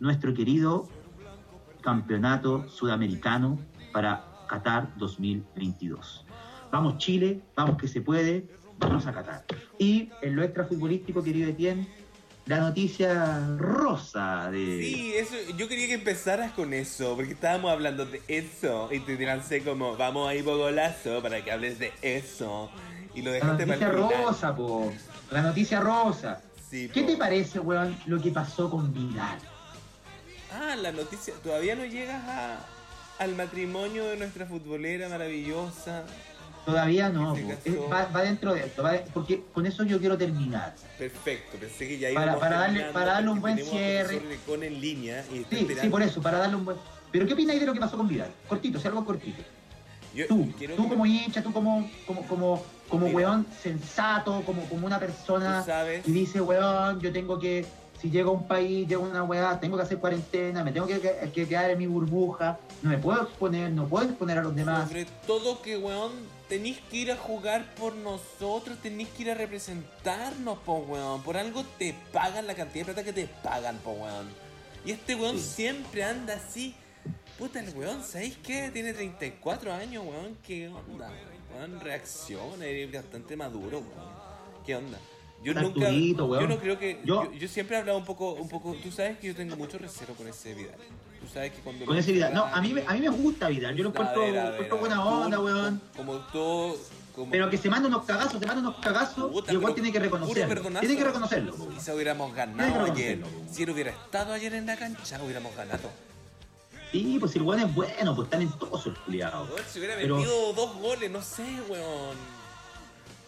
nuestro 0.00 0.34
querido 0.34 0.88
campeonato 1.80 2.68
sudamericano 2.68 3.58
para 3.92 4.24
Qatar 4.48 4.92
2022. 4.96 6.24
Vamos 6.70 6.98
Chile, 6.98 7.42
vamos 7.54 7.76
que 7.76 7.88
se 7.88 8.00
puede, 8.00 8.48
vamos 8.78 9.06
a 9.06 9.12
Qatar. 9.12 9.44
Y 9.78 10.10
en 10.22 10.36
lo 10.36 10.42
extrafutbolístico, 10.42 11.22
querido 11.22 11.50
Etienne, 11.50 11.86
la 12.46 12.58
noticia 12.58 13.40
rosa 13.56 14.50
de... 14.50 14.80
Sí, 14.82 15.14
eso, 15.14 15.34
yo 15.56 15.68
quería 15.68 15.86
que 15.86 15.94
empezaras 15.94 16.52
con 16.52 16.74
eso, 16.74 17.14
porque 17.14 17.32
estábamos 17.32 17.70
hablando 17.70 18.04
de 18.04 18.20
eso, 18.26 18.88
y 18.90 18.98
te 19.00 19.16
lancé 19.24 19.62
como, 19.62 19.96
vamos 19.96 20.28
a 20.28 20.34
ir 20.34 20.42
golazo 20.42 21.22
para 21.22 21.44
que 21.44 21.52
hables 21.52 21.78
de 21.78 21.92
eso, 22.02 22.70
y 23.14 23.22
lo 23.22 23.30
La 23.30 23.36
dejaste 23.36 23.66
para 23.66 23.78
noticia 23.78 24.18
rosa, 24.18 24.56
po. 24.56 24.92
La 25.30 25.42
noticia 25.42 25.80
rosa. 25.80 26.40
Sí, 26.68 26.90
¿Qué 26.92 27.02
po. 27.02 27.06
te 27.08 27.16
parece, 27.16 27.60
weón, 27.60 27.96
lo 28.06 28.20
que 28.20 28.30
pasó 28.30 28.68
con 28.68 28.92
Vidal? 28.92 29.38
Ah, 30.52 30.74
la 30.76 30.90
noticia, 30.92 31.34
todavía 31.42 31.76
no 31.76 31.84
llegas 31.84 32.22
a, 32.28 32.58
al 33.18 33.36
matrimonio 33.36 34.04
de 34.04 34.16
nuestra 34.16 34.46
futbolera 34.46 35.08
maravillosa. 35.08 36.04
Todavía 36.64 37.08
no. 37.08 37.36
Eh, 37.36 37.58
va, 37.92 38.06
va 38.14 38.22
dentro 38.22 38.54
de 38.54 38.60
esto, 38.60 38.82
va 38.82 38.92
de- 38.92 39.04
porque 39.12 39.42
con 39.52 39.66
eso 39.66 39.82
yo 39.84 39.98
quiero 39.98 40.16
terminar. 40.16 40.74
Perfecto, 40.96 41.58
pensé 41.58 41.88
que 41.88 41.98
ya 41.98 42.08
Para- 42.14 42.24
íbamos 42.26 42.40
para 42.40 42.58
darle- 42.60 42.84
para 42.92 43.06
darle 43.14 43.30
un 43.30 43.40
buen 43.40 43.58
cierre. 43.58 44.22
en 44.48 44.80
línea 44.80 45.24
y 45.32 45.38
Sí, 45.54 45.66
sí, 45.80 45.88
por 45.88 46.02
eso, 46.02 46.22
para 46.22 46.38
darle 46.38 46.56
un 46.56 46.64
buen... 46.64 46.76
Pero 47.10 47.26
¿qué 47.26 47.32
opináis 47.34 47.58
de 47.60 47.66
lo 47.66 47.74
que 47.74 47.80
pasó 47.80 47.96
con 47.96 48.06
Vidal? 48.08 48.30
Cortito, 48.48 48.78
si 48.78 48.86
algo 48.86 49.04
cortito. 49.04 49.42
Yo 50.14 50.26
Tú, 50.28 50.44
tú 50.46 50.58
que- 50.58 50.88
como 50.88 51.04
hincha, 51.06 51.42
tú 51.42 51.52
como, 51.52 51.90
como, 52.06 52.22
como, 52.28 52.62
como 52.88 53.06
Mira. 53.06 53.16
weón 53.16 53.46
sensato, 53.62 54.42
como, 54.46 54.62
como 54.66 54.86
una 54.86 54.98
persona 55.00 55.64
y 56.04 56.12
dice, 56.12 56.40
weón, 56.40 57.00
yo 57.00 57.10
tengo 57.12 57.38
que, 57.38 57.64
si 58.00 58.10
llego 58.10 58.30
a 58.30 58.34
un 58.34 58.46
país, 58.46 58.86
llego 58.86 59.04
a 59.06 59.08
una 59.08 59.22
weá, 59.24 59.58
tengo 59.58 59.76
que 59.78 59.82
hacer 59.84 59.98
cuarentena, 59.98 60.62
me 60.62 60.70
tengo 60.70 60.86
que, 60.86 61.00
que- 61.00 61.30
que 61.32 61.48
quedar 61.48 61.70
en 61.70 61.78
mi 61.78 61.86
burbuja, 61.86 62.58
no 62.82 62.90
me 62.90 62.98
puedo 62.98 63.22
exponer, 63.22 63.70
no 63.72 63.86
puedo 63.86 64.04
exponer 64.06 64.38
a 64.38 64.42
los 64.42 64.54
demás. 64.54 64.86
sobre 64.88 65.06
todo 65.26 65.60
que, 65.62 65.78
weón, 65.78 66.12
tenéis 66.52 66.80
que 66.90 66.98
ir 66.98 67.10
a 67.10 67.16
jugar 67.16 67.74
por 67.76 67.94
nosotros, 67.94 68.76
tenéis 68.82 69.08
que 69.08 69.22
ir 69.22 69.30
a 69.30 69.34
representarnos, 69.34 70.58
po, 70.58 70.80
weón. 70.80 71.22
Por 71.22 71.38
algo 71.38 71.64
te 71.78 71.94
pagan 72.12 72.46
la 72.46 72.54
cantidad 72.54 72.84
de 72.84 72.92
plata 72.92 73.04
que 73.04 73.14
te 73.14 73.26
pagan, 73.26 73.78
po, 73.78 73.92
weón. 73.92 74.28
Y 74.84 74.90
este 74.90 75.14
weón 75.14 75.38
Sí. 75.38 75.44
siempre 75.54 76.04
anda 76.04 76.34
así. 76.34 76.74
Puta, 77.38 77.58
el 77.58 77.70
weón, 77.74 78.04
¿sabéis 78.04 78.36
qué? 78.42 78.70
Tiene 78.70 78.92
34 78.92 79.72
años, 79.72 80.04
weón. 80.06 80.36
¿Qué 80.46 80.68
onda? 80.68 81.10
Weón, 81.54 81.80
reacciona, 81.80 82.66
es 82.66 82.92
bastante 82.92 83.34
maduro, 83.34 83.78
weón. 83.78 84.12
¿Qué 84.66 84.76
onda? 84.76 84.98
Yo 85.42 85.54
nunca. 85.54 85.90
Yo 85.90 86.46
no 86.46 86.58
creo 86.58 86.78
que. 86.78 87.00
Yo- 87.04 87.24
Yo, 87.24 87.32
yo 87.32 87.48
siempre 87.48 87.76
he 87.76 87.80
hablado 87.80 87.98
un 87.98 88.04
poco, 88.04 88.32
un 88.34 88.48
poco. 88.48 88.74
Tú 88.82 88.90
sabes 88.90 89.18
que 89.18 89.28
yo 89.28 89.34
tengo 89.34 89.56
mucho 89.56 89.78
recelo 89.78 90.14
con 90.14 90.28
ese 90.28 90.54
Vidal. 90.54 90.76
Tú 91.20 91.26
sabes 91.32 91.52
que 91.52 91.58
cuando. 91.60 91.84
Con 91.84 91.96
ese 91.96 92.12
Vidal. 92.12 92.32
No, 92.34 92.44
a 92.44 92.60
mí, 92.60 92.74
a 92.86 92.92
mí 92.94 93.00
me 93.00 93.08
gusta 93.08 93.48
Vidal, 93.48 93.74
yo 93.76 93.82
lo 93.84 93.90
encuentro, 93.90 94.22
buena 94.78 95.04
onda, 95.04 95.36
tú, 95.36 95.44
weón. 95.44 95.80
Como 95.96 96.16
todo. 96.32 96.76
Como, 97.14 97.30
Pero 97.30 97.50
que 97.50 97.58
se 97.58 97.68
manda 97.68 97.88
unos 97.88 98.04
cagazos, 98.06 98.40
se 98.40 98.46
manda 98.46 98.62
unos 98.62 98.76
cagazos 98.82 99.30
Puta, 99.30 99.52
y 99.52 99.56
igual 99.56 99.74
tiene 99.74 99.92
que 99.92 99.98
reconocerlo. 99.98 100.70
Tiene 100.80 100.96
que 100.96 101.04
reconocerlo. 101.04 101.54
Quizá 101.74 101.94
hubiéramos 101.94 102.34
ganado 102.34 102.84
ayer. 102.90 103.22
Si 103.50 103.64
él 103.64 103.70
hubiera 103.70 103.90
estado 103.90 104.32
ayer 104.32 104.54
en 104.54 104.64
la 104.64 104.76
cancha, 104.76 105.22
hubiéramos 105.22 105.54
ganado. 105.54 105.90
Sí, 106.90 107.16
pues 107.20 107.32
si 107.32 107.38
el 107.38 107.44
weón 107.44 107.60
es 107.62 107.74
bueno, 107.74 108.14
pues 108.16 108.30
talentoso 108.30 108.88
el 108.90 108.94
culiado. 108.96 109.46
Si 109.70 109.78
hubiera 109.78 109.96
Pero- 109.96 110.16
metido 110.16 110.52
dos 110.54 110.74
goles, 110.76 111.10
no 111.10 111.20
sé, 111.22 111.42
weón. 111.68 112.16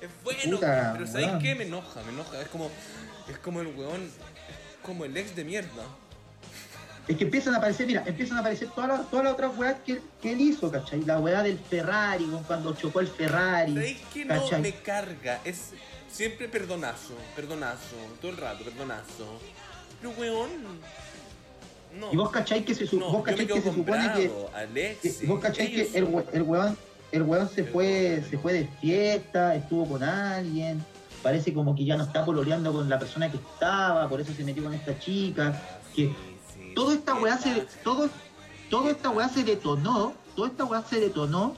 Es 0.04 0.10
bueno, 0.22 0.56
Puta, 0.56 0.90
pero 0.94 1.06
¿sabes 1.06 1.26
weón. 1.28 1.38
qué? 1.40 1.54
Me 1.54 1.64
enoja, 1.64 2.02
me 2.02 2.12
enoja. 2.12 2.40
Es 2.40 2.48
como, 2.48 2.70
es 3.30 3.38
como 3.38 3.60
el 3.60 3.68
weón, 3.68 4.02
es 4.02 4.12
como 4.82 5.04
el 5.04 5.16
ex 5.16 5.34
de 5.34 5.44
mierda. 5.44 5.82
Es 7.08 7.16
que 7.18 7.24
empiezan 7.24 7.54
a 7.54 7.58
aparecer, 7.58 7.86
mira, 7.86 8.02
empiezan 8.06 8.38
a 8.38 8.40
aparecer 8.40 8.68
todas 8.68 8.88
las 8.88 9.10
todas 9.10 9.24
las 9.24 9.34
otras 9.34 9.56
weas 9.58 9.76
que, 9.84 10.00
que 10.22 10.32
él 10.32 10.40
hizo, 10.40 10.70
¿cachai? 10.70 11.02
La 11.02 11.18
weá 11.18 11.42
del 11.42 11.58
Ferrari, 11.58 12.26
cuando 12.46 12.74
chocó 12.74 13.00
el 13.00 13.08
Ferrari. 13.08 13.74
¿Sabéis 13.74 13.98
que 14.12 14.24
no 14.24 14.34
¿cachai? 14.42 14.62
me 14.62 14.72
carga? 14.72 15.40
Es 15.44 15.70
siempre 16.10 16.48
perdonazo, 16.48 17.14
perdonazo, 17.36 17.96
todo 18.20 18.30
el 18.30 18.36
rato, 18.38 18.64
perdonazo. 18.64 19.38
Pero 20.00 20.14
weón. 20.18 20.50
No. 21.98 22.12
Y 22.12 22.16
vos 22.16 22.30
cachai 22.30 22.64
que 22.64 22.74
se, 22.74 22.84
no, 22.96 23.10
vos 23.10 23.22
cachai 23.22 23.46
que 23.46 23.60
se 23.60 23.72
supone 23.72 24.12
que, 24.14 24.28
Bravo, 24.28 24.50
que- 25.00 25.26
vos 25.26 25.40
cachai 25.40 25.70
que 25.72 25.82
el, 25.94 26.24
el 26.32 26.42
weón 26.42 26.76
el 27.14 27.22
weón 27.22 27.48
se 27.48 27.64
fue 27.64 28.24
se 28.28 28.38
fue 28.38 28.52
de 28.52 28.68
fiesta, 28.80 29.54
estuvo 29.54 29.86
con 29.86 30.02
alguien. 30.02 30.84
parece 31.22 31.54
como 31.54 31.74
que 31.74 31.84
ya 31.84 31.96
no 31.96 32.02
está 32.02 32.24
pololeando 32.24 32.72
con 32.72 32.88
la 32.88 32.98
persona 32.98 33.30
que 33.30 33.36
estaba, 33.36 34.08
por 34.08 34.20
eso 34.20 34.32
se 34.34 34.44
metió 34.44 34.64
con 34.64 34.74
esta 34.74 34.98
chica, 34.98 35.60
que 35.94 36.12
toda 36.74 36.94
esta 36.94 37.14
¿qué 37.14 37.22
weá 37.22 37.38
se, 37.38 37.66
todo, 37.84 38.10
toda 38.68 38.90
esta 38.90 39.10
weá 39.10 39.28
se 39.28 39.44
detonó, 39.44 40.12
toda 40.34 40.48
esta 40.48 40.64
weá 40.64 40.82
se 40.82 40.98
detonó 41.00 41.54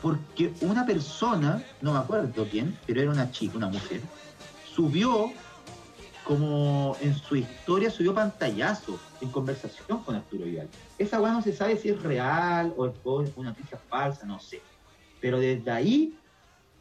porque 0.00 0.52
una 0.62 0.86
persona, 0.86 1.62
no 1.82 1.92
me 1.92 1.98
acuerdo 1.98 2.46
quién, 2.50 2.78
pero 2.86 3.02
era 3.02 3.10
una 3.10 3.30
chica, 3.30 3.56
una 3.58 3.68
mujer, 3.68 4.00
subió 4.74 5.30
como 6.26 6.96
en 7.00 7.14
su 7.14 7.36
historia, 7.36 7.88
subió 7.88 8.12
pantallazo 8.12 8.98
en 9.20 9.30
conversación 9.30 10.02
con 10.02 10.16
Arturo 10.16 10.44
Vidal. 10.44 10.68
Esa 10.98 11.20
weá 11.20 11.32
no 11.32 11.40
se 11.40 11.52
sabe 11.52 11.76
si 11.76 11.90
es 11.90 12.02
real 12.02 12.74
o 12.76 12.86
es, 13.22 13.32
una 13.36 13.50
noticia 13.50 13.78
falsa, 13.88 14.26
no 14.26 14.40
sé. 14.40 14.60
Pero 15.20 15.38
desde 15.38 15.70
ahí, 15.70 16.18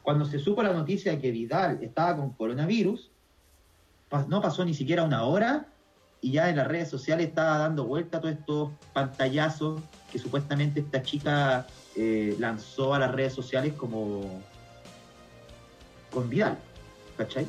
cuando 0.01 0.25
se 0.25 0.39
supo 0.39 0.63
la 0.63 0.73
noticia 0.73 1.11
de 1.11 1.19
que 1.19 1.29
Vidal 1.29 1.83
estaba 1.83 2.17
con 2.17 2.31
coronavirus, 2.31 3.11
no 4.27 4.41
pasó 4.41 4.65
ni 4.65 4.73
siquiera 4.73 5.03
una 5.03 5.23
hora 5.25 5.67
y 6.21 6.31
ya 6.31 6.49
en 6.49 6.55
las 6.55 6.67
redes 6.67 6.89
sociales 6.89 7.27
estaba 7.27 7.59
dando 7.59 7.85
vuelta 7.85 8.21
todos 8.21 8.33
estos 8.33 8.71
pantallazos 8.93 9.79
que 10.11 10.17
supuestamente 10.17 10.79
esta 10.79 11.03
chica 11.03 11.67
eh, 11.95 12.35
lanzó 12.39 12.95
a 12.95 12.99
las 12.99 13.11
redes 13.11 13.33
sociales 13.33 13.73
como 13.73 14.41
con 16.09 16.29
Vidal, 16.29 16.57
¿cachai? 17.17 17.45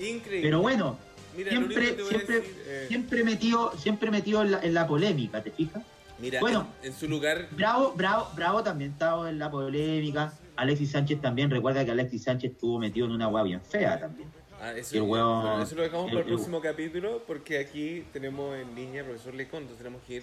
Increíble. 0.00 0.42
Pero 0.48 0.60
bueno, 0.60 0.96
Mira, 1.36 1.50
siempre, 1.50 1.94
siempre, 2.08 2.40
decir, 2.40 2.62
eh, 2.66 2.84
siempre 2.88 3.24
metido, 3.24 3.72
siempre 3.78 4.10
metido 4.10 4.42
en 4.42 4.50
la, 4.52 4.60
en 4.62 4.74
la 4.74 4.86
polémica, 4.86 5.42
¿te 5.42 5.50
fijas? 5.50 5.82
mira, 6.18 6.40
bueno. 6.40 6.66
en, 6.82 6.88
en 6.88 6.98
su 6.98 7.08
lugar, 7.08 7.48
Bravo, 7.52 7.92
Bravo, 7.96 8.28
Bravo 8.34 8.62
también 8.62 8.90
estaba 8.92 9.28
en 9.30 9.38
la 9.38 9.50
polémica. 9.50 10.32
Alexis 10.56 10.90
Sánchez 10.90 11.20
también, 11.20 11.48
recuerda 11.50 11.84
que 11.84 11.90
Alexis 11.92 12.24
Sánchez 12.24 12.52
estuvo 12.52 12.78
metido 12.78 13.06
en 13.06 13.12
una 13.12 13.28
hueá 13.28 13.42
bien 13.44 13.60
fea 13.62 13.98
también. 13.98 14.28
Ah, 14.60 14.72
eso, 14.74 14.94
el 14.96 15.02
huevo- 15.02 15.40
bueno, 15.40 15.62
eso 15.62 15.74
lo 15.74 15.82
dejamos 15.82 16.06
para 16.06 16.20
el 16.20 16.26
el- 16.26 16.28
el- 16.28 16.34
próximo 16.34 16.60
capítulo 16.60 17.22
porque 17.26 17.58
aquí 17.58 18.04
tenemos 18.12 18.54
en 18.58 18.74
línea 18.74 19.00
al 19.00 19.06
profesor 19.08 19.34
Lecón, 19.34 19.62
entonces 19.62 19.78
tenemos 19.82 20.02
que 20.06 20.14
ir. 20.16 20.22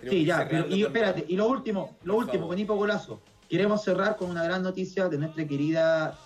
tenemos 0.00 0.18
Sí, 0.18 0.24
ya, 0.24 0.48
pero 0.48 0.66
y 0.68 0.82
espérate, 0.82 1.24
y 1.28 1.36
lo 1.36 1.46
último, 1.46 1.96
lo 2.02 2.14
Por 2.14 2.24
último, 2.24 2.48
con 2.48 2.78
Golazo. 2.78 3.20
Queremos 3.48 3.84
cerrar 3.84 4.16
con 4.16 4.30
una 4.30 4.42
gran 4.42 4.62
noticia 4.62 5.08
de 5.08 5.18
nuestra 5.18 5.46
querida 5.46 6.18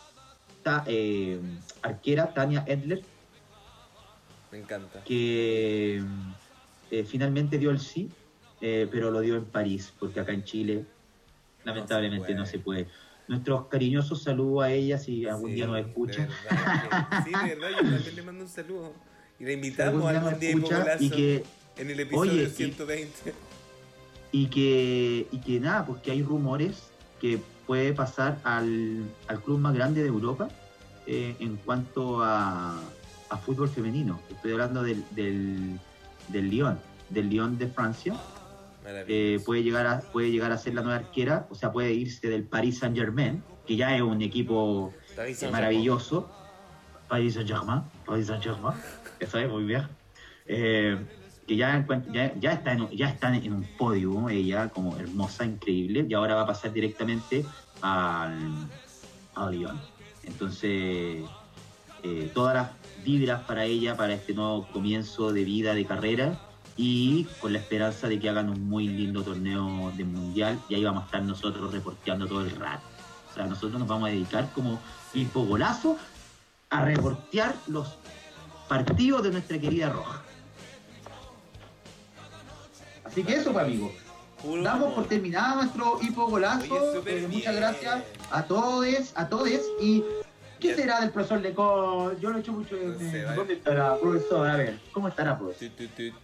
eh, 0.87 1.41
arquera 1.83 2.33
Tania 2.35 2.64
Edler, 2.66 3.03
Me 4.53 4.59
encanta. 4.59 5.03
que 5.05 6.03
eh, 6.91 7.05
finalmente 7.05 7.59
dio 7.59 7.71
el 7.71 7.81
sí, 7.81 8.09
eh, 8.61 8.89
pero 8.91 9.11
lo 9.11 9.21
dio 9.21 9.37
en 9.37 9.45
París, 9.45 9.93
porque 9.99 10.21
acá 10.21 10.33
en 10.33 10.45
Chile 10.45 10.85
lamentablemente 11.64 12.33
no 12.35 12.41
No 12.41 12.47
se 12.47 12.59
puede. 12.59 12.89
Nuestros 13.29 13.66
cariñosos 13.66 14.23
saludos 14.23 14.64
a 14.64 14.73
ella 14.73 14.97
si 14.99 15.27
algún 15.27 15.51
Sí, 15.51 15.57
día 15.57 15.66
nos 15.66 15.75
de 15.77 15.81
escucha. 15.83 16.27
verdad 16.27 17.25
sí, 17.25 17.31
de 17.31 17.55
verdad, 17.55 17.71
yo 17.71 17.91
también 17.91 18.16
le 18.16 18.23
mando 18.23 18.45
un 18.45 18.51
saludo. 18.51 18.93
Y 19.39 19.45
la 19.45 19.49
Si 19.51 19.55
invitamos 19.55 19.95
algún 19.95 20.11
día 20.11 20.21
nos 20.21 20.29
algún 20.29 20.41
día 20.41 20.97
y 21.01 21.11
que 21.11 21.45
en 21.77 21.91
el 21.91 22.01
episodio 22.01 22.33
Oye, 22.33 22.43
y- 22.45 22.51
120. 22.51 23.35
y 24.33 24.47
que, 24.47 25.27
y 25.31 25.39
que 25.41 25.61
nada, 25.61 25.85
pues 25.87 26.01
que 26.03 26.11
hay 26.11 26.23
rumores 26.23 26.91
que 27.21 27.39
puede 27.69 27.93
pasar 27.93 28.39
al, 28.45 29.05
al 29.29 29.43
club 29.43 29.59
más 29.61 29.75
grande 29.75 30.01
de 30.03 30.09
Europa 30.09 30.49
eh, 31.07 31.37
en 31.39 31.57
cuanto 31.59 32.23
a, 32.23 32.81
a 33.29 33.37
fútbol 33.37 33.69
femenino. 33.69 34.19
Estoy 34.31 34.53
hablando 34.53 34.83
del, 34.83 35.05
del, 35.11 35.79
del 36.29 36.51
Lyon, 36.51 36.81
del 37.11 37.29
Lyon 37.29 37.59
de 37.59 37.69
Francia. 37.69 38.14
Eh, 39.07 39.39
puede, 39.45 39.62
llegar 39.62 39.87
a, 39.87 40.01
puede 40.01 40.31
llegar 40.31 40.51
a 40.51 40.57
ser 40.57 40.73
la 40.73 40.81
nueva 40.81 40.99
arquera, 40.99 41.47
o 41.51 41.55
sea, 41.55 41.71
puede 41.71 41.93
irse 41.93 42.27
del 42.31 42.45
Paris 42.45 42.79
Saint 42.79 42.97
Germain, 42.97 43.43
que 43.66 43.77
ya 43.77 43.95
es 43.95 44.01
un 44.01 44.23
equipo 44.23 44.95
eh, 45.19 45.37
maravilloso. 45.53 46.27
Paris 47.07 47.35
Saint 47.35 47.49
Germain, 47.49 47.83
Paris 48.07 48.29
Saint 48.29 48.43
Germain, 48.43 48.75
eso 49.21 49.39
es 49.39 49.49
muy 49.51 49.64
bien. 49.64 49.87
Que 51.49 51.57
ya, 51.57 51.84
ya, 52.12 52.34
ya 52.38 52.53
está 52.53 52.72
en, 52.74 52.90
ya 52.90 53.09
está 53.09 53.34
en 53.34 53.53
un 53.53 53.64
podio, 53.78 54.28
ella 54.28 54.68
como 54.68 54.94
hermosa, 54.99 55.46
increíble, 55.46 56.07
y 56.07 56.12
ahora 56.12 56.34
va 56.34 56.42
a 56.42 56.46
pasar 56.46 56.74
directamente 56.74 57.44
al, 57.80 58.53
a 59.34 59.51
Lyon. 59.51 59.80
Entonces, 60.24 61.24
eh, 62.03 62.30
todas 62.34 62.55
las 62.55 62.70
vibras 63.03 63.40
para 63.44 63.64
ella, 63.64 63.96
para 63.96 64.12
este 64.12 64.34
nuevo 64.34 64.68
comienzo 64.68 65.32
de 65.32 65.42
vida, 65.44 65.72
de 65.72 65.86
carrera, 65.86 66.38
y 66.76 67.24
con 67.40 67.55
la 67.55 67.59
esperanza 67.61 68.09
de 68.09 68.20
que 68.20 68.28
hagan 68.28 68.51
un 68.51 68.68
muy 68.68 68.86
lindo 68.86 69.22
torneo 69.22 69.90
de 69.96 70.05
mundial, 70.05 70.61
y 70.68 70.74
ahí 70.74 70.84
vamos 70.84 71.05
a 71.05 71.07
estar 71.07 71.22
nosotros 71.22 71.72
reporteando 71.72 72.26
todo 72.26 72.42
el 72.42 72.51
rato. 72.51 72.82
O 73.30 73.34
sea, 73.34 73.46
nosotros 73.46 73.80
nos 73.80 73.88
vamos 73.88 74.11
a 74.11 74.12
dedicar 74.12 74.51
como 74.55 74.78
tipo 75.14 75.44
golazo 75.46 75.96
a 76.68 76.84
reportear 76.84 77.55
los 77.68 77.96
partidos 78.68 79.22
de 79.22 79.30
nuestra 79.30 79.59
querida 79.59 79.88
Roja. 79.88 80.22
Así 83.19 83.27
que 83.27 83.35
eso, 83.35 83.53
pues, 83.53 83.64
amigos. 83.64 83.91
Puro 84.41 84.62
Damos 84.62 84.95
por 84.95 85.09
terminado 85.09 85.57
nuestro 85.57 85.99
hipo 86.01 86.29
golazo. 86.29 86.73
Oye, 86.73 86.93
súper 86.95 87.19
Eh, 87.19 87.27
muchas 87.27 87.57
gracias 87.57 88.05
a 88.31 88.45
todos, 88.45 89.12
a 89.16 89.29
todos. 89.29 89.51
Y 89.81 90.05
¿qué 90.61 90.77
será 90.77 91.01
del 91.01 91.11
profesor 91.11 91.41
Lecon? 91.41 92.21
Yo 92.21 92.31
lo 92.31 92.37
he 92.37 92.41
hecho 92.43 92.53
mucho. 92.53 92.77
No 92.77 92.97
sé, 92.97 93.23
eh. 93.23 93.27
¿Dónde 93.35 93.55
estará, 93.55 93.97
profesor? 93.97 94.49
A 94.49 94.57
ver, 94.57 94.79
¿cómo 94.93 95.09
estará, 95.09 95.37
profesor? 95.37 95.69
Tut, 95.71 95.91
tut, 95.97 96.12
tut. 96.12 96.14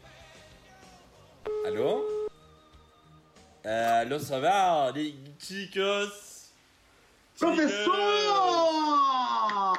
Ça 4.20 4.38
va 4.38 4.92
les 4.92 5.16
chicos 5.40 6.52
¡Profesor! 7.40 7.90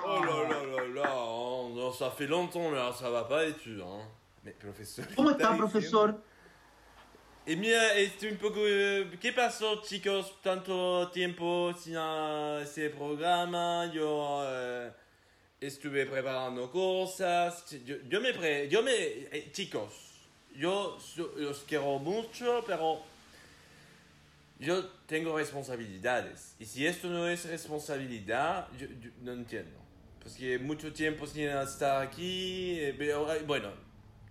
Oh 0.03 0.21
là 0.25 0.43
là 0.49 0.59
là 0.65 0.87
là, 0.93 1.11
hein, 1.13 1.91
ça 1.97 2.09
fait 2.09 2.27
longtemps 2.27 2.69
là, 2.71 2.91
ça 2.91 3.09
va 3.09 3.23
pas. 3.23 3.45
Hein. 3.45 3.53
Mais 4.43 4.51
professeur. 4.51 5.05
¿Cómo 5.15 5.29
¿qué 5.29 5.41
está, 5.41 5.55
profesor? 5.55 6.15
Eh 7.47 7.55
mira, 7.55 7.93
estoy 7.93 8.29
un 8.31 8.37
poco... 8.37 8.61
eh, 8.65 9.19
¿Qué 9.21 9.31
pasó 9.31 9.79
chicos? 9.83 10.33
Tanto 10.41 11.11
tiempo 11.11 11.71
sin 11.79 11.95
ah, 11.95 12.59
ese 12.63 12.89
programa, 12.89 13.91
yo 13.93 14.41
eh, 14.47 14.91
estuve 15.61 16.07
preparando 16.07 16.71
cosas, 16.71 17.63
yo, 17.85 17.97
yo 18.09 18.19
me... 18.19 18.33
Pre 18.33 18.67
yo 18.67 18.81
me 18.81 18.91
eh, 18.95 19.49
chicos, 19.51 19.93
yo 20.57 20.97
los 21.37 21.59
quiero 21.67 21.99
mucho, 21.99 22.63
pero 22.65 23.03
yo 24.57 24.83
tengo 25.05 25.37
responsabilidades. 25.37 26.55
Y 26.57 26.65
si 26.65 26.87
esto 26.87 27.09
no 27.09 27.29
es 27.29 27.45
responsabilidad, 27.45 28.67
yo, 28.75 28.87
yo 28.87 29.11
no 29.21 29.33
entiendo. 29.33 29.77
Porque 30.23 30.57
mucho 30.57 30.91
tiempo 30.91 31.27
sin 31.27 31.43
estar 31.43 32.01
aquí, 32.01 32.79
eh, 32.79 32.95
pero 32.97 33.27
bueno, 33.45 33.71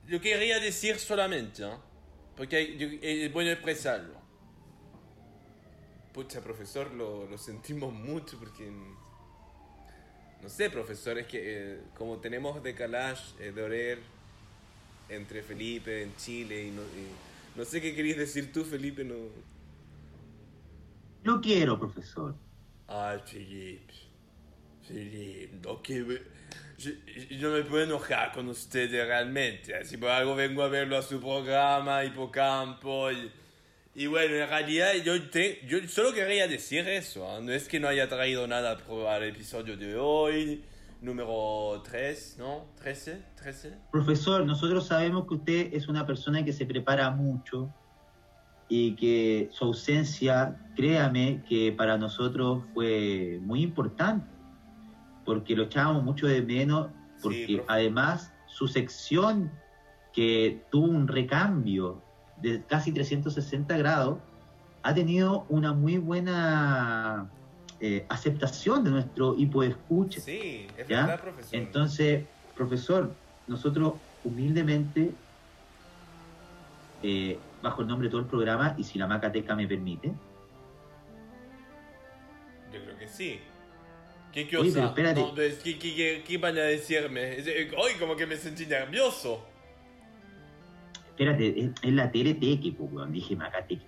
lo 0.09 0.21
quería 0.21 0.59
decir 0.59 0.99
solamente, 0.99 1.63
¿eh? 1.63 1.94
Porque 2.37 2.57
hay- 2.57 2.77
yo- 2.79 2.89
es 3.03 3.33
bueno 3.33 3.51
expresarlo. 3.51 4.15
Pucha, 6.13 6.41
profesor, 6.41 6.93
lo, 6.95 7.27
lo 7.29 7.37
sentimos 7.39 7.93
mucho 8.09 8.39
porque... 8.39 8.71
No 10.43 10.49
sé, 10.49 10.71
profesor, 10.71 11.19
es 11.19 11.27
que 11.27 11.39
eh, 11.43 11.81
como 11.95 12.21
tenemos 12.21 12.63
decalage 12.63 13.35
eh, 13.49 13.53
de 13.53 13.63
horario 13.63 14.05
entre 15.09 15.43
Felipe 15.43 16.03
en 16.03 16.15
Chile 16.17 16.67
y 16.67 16.71
no, 16.71 16.83
y 16.83 17.21
no 17.55 17.65
sé 17.65 17.81
qué 17.81 17.95
querías 17.95 18.19
decir 18.19 18.53
tú, 18.53 18.65
Felipe, 18.65 19.05
no... 19.05 19.15
Lo 21.25 21.41
quiero, 21.41 21.77
profesor. 21.79 22.37
Ah, 22.89 23.19
Felipe. 23.19 23.93
Felipe, 24.83 25.67
ok. 25.69 25.89
we- 26.07 26.23
Yo, 26.79 26.91
yo 27.31 27.51
me 27.53 27.63
puedo 27.63 27.85
enojar 27.85 28.33
con 28.33 28.49
ustedes 28.49 29.07
realmente. 29.07 29.85
Si 29.85 29.97
por 29.97 30.11
algo 30.11 30.35
vengo 30.35 30.63
a 30.63 30.69
verlo 30.69 30.97
a 30.97 31.03
su 31.03 31.21
programa, 31.21 32.05
Hipocampo. 32.05 33.11
Y, 33.13 33.31
y 33.95 34.07
bueno, 34.07 34.35
en 34.35 34.49
realidad 34.49 34.93
yo, 35.05 35.23
te- 35.31 35.61
yo 35.67 35.79
solo 35.89 36.13
quería 36.13 36.49
decir 36.49 36.89
eso. 36.89 37.31
¿ah? 37.31 37.41
No 37.41 37.53
es 37.53 37.69
que 37.69 37.79
no 37.81 37.89
haya 37.89 38.09
traído 38.09 38.47
nada 38.47 38.79
al 39.09 39.23
episodio 39.25 39.77
de 39.77 39.97
hoy. 39.97 40.65
Número 41.01 41.83
3, 41.85 42.37
¿no? 42.39 42.65
13, 42.83 43.23
13. 43.37 43.75
Profesor, 43.93 44.45
nosotros 44.47 44.87
sabemos 44.87 45.29
que 45.29 45.35
usted 45.35 45.75
es 45.75 45.87
una 45.87 46.07
persona 46.07 46.43
que 46.45 46.53
se 46.53 46.65
prepara 46.65 47.11
mucho 47.11 47.71
y 48.71 48.97
que 48.97 49.51
su 49.53 49.65
ausencia, 49.67 50.57
créame, 50.75 51.43
que 51.47 51.73
para 51.73 51.99
nosotros 51.99 52.65
fue 52.73 53.39
muy 53.43 53.63
importante, 53.63 54.27
porque 55.25 55.57
lo 55.57 55.65
echábamos 55.65 56.03
mucho 56.03 56.27
de 56.27 56.43
menos, 56.43 56.89
porque 57.23 57.65
además 57.69 58.33
su 58.47 58.69
sección, 58.69 59.51
que 60.13 60.63
tuvo 60.71 60.87
un 60.87 61.09
recambio 61.09 62.01
de 62.41 62.63
casi 62.63 62.93
360 62.93 63.77
grados, 63.77 64.19
ha 64.83 64.95
tenido 64.95 65.45
una 65.49 65.73
muy 65.73 65.99
buena 65.99 67.29
eh, 67.81 68.07
aceptación 68.09 68.85
de 68.85 68.91
nuestro 68.91 69.35
hipo 69.37 69.63
de 69.63 69.69
escucha. 69.69 70.21
Sí, 70.21 70.67
es 70.77 70.87
¿Ya? 70.87 71.07
verdad, 71.07 71.21
profesor. 71.21 71.59
Entonces, 71.59 72.25
profesor, 72.55 73.15
nosotros 73.47 73.95
humildemente, 74.23 75.13
eh, 77.03 77.39
bajo 77.63 77.83
el 77.83 77.89
nombre 77.89 78.09
de 78.09 78.11
todo 78.11 78.21
el 78.21 78.27
programa, 78.27 78.75
y 78.79 78.85
si 78.85 78.99
la 78.99 79.07
Macateca 79.07 79.57
me 79.57 79.67
permite, 79.67 80.13
Yo 82.73 82.83
creo 82.83 82.99
que 82.99 83.09
sí. 83.09 83.41
¿Qué 84.35 84.47
cosa? 84.49 84.59
Oye, 84.61 84.73
pero 84.75 84.87
espérate. 84.89 85.21
No, 85.21 85.35
¿qué, 85.35 85.79
qué, 85.79 85.95
qué- 85.95 86.25
qué 86.27 86.39
van 86.39 86.59
a 86.59 86.63
decirme? 86.63 87.39
Es- 87.39 87.47
eh, 87.47 87.71
Hoy 87.79 87.93
como 88.01 88.17
que 88.17 88.27
me 88.27 88.37
sentí 88.37 88.67
nervioso. 88.67 89.47
Espérate, 91.11 91.49
es, 91.61 91.71
es 91.83 91.93
la 91.93 92.11
tele 92.11 92.35
Tequi, 92.35 92.73
pues, 92.73 92.91
weón. 92.93 93.13
Dije, 93.13 93.37
nada 93.37 93.65
que. 93.67 93.79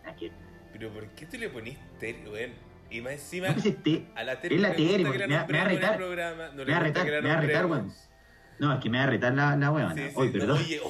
Pero 0.73 0.91
¿por 0.91 1.09
qué 1.09 1.27
tú 1.27 1.37
le 1.39 1.49
ponís 1.49 1.77
tele, 1.99 2.31
weón? 2.31 2.53
Y 2.89 3.01
más 3.01 3.15
encima, 3.15 3.49
No, 3.49 3.55
pues 3.55 3.67
es 3.67 3.83
te- 3.83 4.07
a 4.15 4.23
la 4.23 4.41
tele 4.41 4.55
es 4.55 4.61
la 4.61 4.69
me 4.69 4.77
que 4.77 4.83
la 4.83 5.09
me 5.27 5.35
va- 5.35 5.47
me 5.49 5.59
va 5.59 5.65
a 5.65 5.69
retar. 5.69 5.99
Me 5.99 6.65
va 6.65 6.77
a 6.77 6.81
retar, 6.81 7.07
me 7.07 7.29
va 7.29 7.35
a 7.39 7.41
retar, 7.41 7.67
weón. 7.67 7.93
No, 8.59 8.73
es 8.73 8.81
que 8.81 8.89
me 8.91 8.99
va 8.99 9.05
a 9.05 9.07
retar 9.09 9.35
la, 9.35 9.57
la 9.57 9.71
weón. 9.71 9.95
Sí, 9.95 10.01
sí, 10.09 10.13
no, 10.17 10.33
perdón. 10.33 10.59
Oye, 10.59 10.81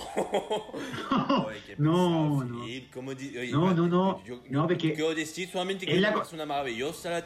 Oye, 1.46 1.74
No, 1.78 2.44
no. 2.44 2.60
Felipe, 2.60 2.88
¿cómo 2.92 3.14
di- 3.14 3.36
oye, 3.38 3.50
No, 3.52 3.74
no, 3.74 3.86
no. 3.88 4.24
Yo, 4.24 4.40
No, 4.50 4.62
porque 4.66 4.92
quiero 4.94 5.14
decir 5.14 5.48
solamente 5.48 5.86
que 5.86 5.94
es 5.94 6.00
la 6.00 6.14
una 6.32 6.46
maravillosa 6.46 7.10
la. 7.10 7.24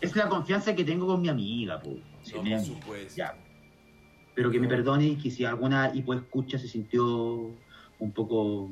Es 0.00 0.16
la 0.16 0.28
confianza 0.28 0.74
que 0.74 0.84
tengo 0.84 1.06
con 1.06 1.20
mi 1.20 1.28
amiga, 1.28 1.80
pues. 1.80 1.96
No, 2.34 2.42
por 2.42 2.60
supuesto. 2.60 3.14
Ya. 3.16 3.34
Pero 4.34 4.50
que 4.50 4.60
me 4.60 4.68
perdone 4.68 5.06
y 5.06 5.16
que 5.16 5.30
si 5.30 5.44
alguna 5.44 5.92
hipoescucha 5.94 6.58
se 6.58 6.68
sintió 6.68 7.50
un 7.98 8.12
poco 8.12 8.68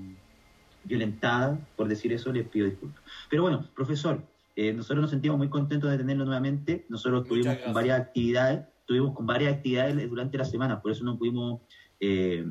violentada 0.85 1.59
por 1.77 1.89
decir 1.89 2.13
eso, 2.13 2.33
les 2.33 2.47
pido 2.47 2.67
disculpas. 2.67 3.03
Pero 3.31 3.43
bueno, 3.43 3.67
profesor, 3.75 4.23
eh, 4.57 4.73
nosotros 4.73 5.01
nos 5.03 5.11
sentimos 5.11 5.39
muy 5.39 5.49
contentos 5.49 5.91
de 5.91 5.97
tenerlo 5.99 6.25
nuevamente. 6.27 6.85
Nosotros 6.89 7.21
Muchas 7.21 7.25
estuvimos 7.27 7.47
gracias. 7.47 7.65
con 7.65 7.75
varias 7.75 8.01
actividades, 8.01 8.67
estuvimos 8.85 9.15
con 9.15 9.27
varias 9.27 9.55
actividades 9.55 10.09
durante 10.11 10.37
la 10.37 10.45
semana, 10.45 10.83
por 10.83 10.93
eso 10.93 11.05
no 11.05 11.17
pudimos 11.17 11.63
eh, 12.01 12.45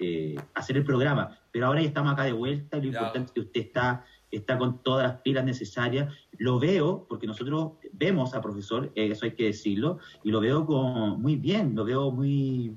eh, 0.00 0.34
hacer 0.54 0.76
el 0.76 0.84
programa. 0.84 1.38
Pero 1.52 1.66
ahora 1.66 1.80
ya 1.80 1.86
estamos 1.86 2.12
acá 2.12 2.24
de 2.24 2.32
vuelta 2.32 2.76
lo 2.78 2.82
Ya. 2.82 2.88
importante 2.88 3.26
es 3.26 3.32
que 3.32 3.40
usted 3.40 3.60
está, 3.60 4.04
está 4.32 4.58
con 4.58 4.82
todas 4.82 5.06
las 5.06 5.20
pilas 5.22 5.44
necesarias. 5.44 6.12
Lo 6.38 6.58
veo, 6.58 7.06
porque 7.08 7.28
nosotros 7.28 7.74
vemos 7.92 8.34
a 8.34 8.40
profesor, 8.42 8.90
eh, 8.96 9.12
eso 9.12 9.26
hay 9.26 9.32
que 9.32 9.44
decirlo, 9.44 9.98
y 10.24 10.32
lo 10.32 10.40
veo 10.40 10.66
con, 10.66 11.22
muy 11.22 11.36
bien, 11.36 11.76
lo 11.76 11.84
veo 11.84 12.10
muy... 12.10 12.74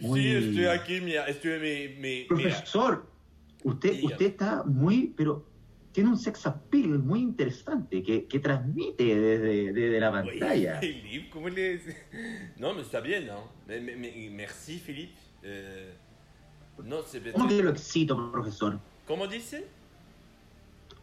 muy... 0.00 0.20
Sí, 0.20 0.28
estoy 0.28 0.64
aquí, 0.66 1.00
mira, 1.00 1.26
estoy 1.28 1.52
en 1.52 1.62
mi... 1.62 1.94
mi 1.94 2.08
mira. 2.10 2.26
Profesor, 2.28 3.06
usted, 3.62 4.02
usted 4.02 4.26
está 4.26 4.64
muy, 4.64 5.14
pero 5.16 5.46
tiene 5.92 6.10
un 6.10 6.18
sex 6.18 6.46
appeal 6.46 6.98
muy 6.98 7.20
interesante 7.20 8.02
que, 8.02 8.26
que 8.26 8.38
transmite 8.38 9.02
desde, 9.04 9.72
desde 9.72 10.00
la 10.00 10.10
Oye, 10.10 10.30
pantalla. 10.38 10.78
Philippe, 10.80 11.30
¿cómo 11.30 11.48
le...? 11.48 11.80
No, 12.58 12.72
mais 12.74 12.86
está 12.86 13.00
bien, 13.00 13.26
¿no? 13.26 13.48
Me- 13.66 13.80
me- 13.80 13.96
me- 13.96 14.30
Merci, 14.30 14.78
Philippe. 14.78 15.14
Eh, 15.42 15.92
no, 16.84 17.02
¿Cómo 17.32 17.48
que 17.48 17.62
lo 17.62 17.70
excito, 17.70 18.30
profesor? 18.32 18.78
¿Cómo 19.06 19.26
dice? 19.26 19.66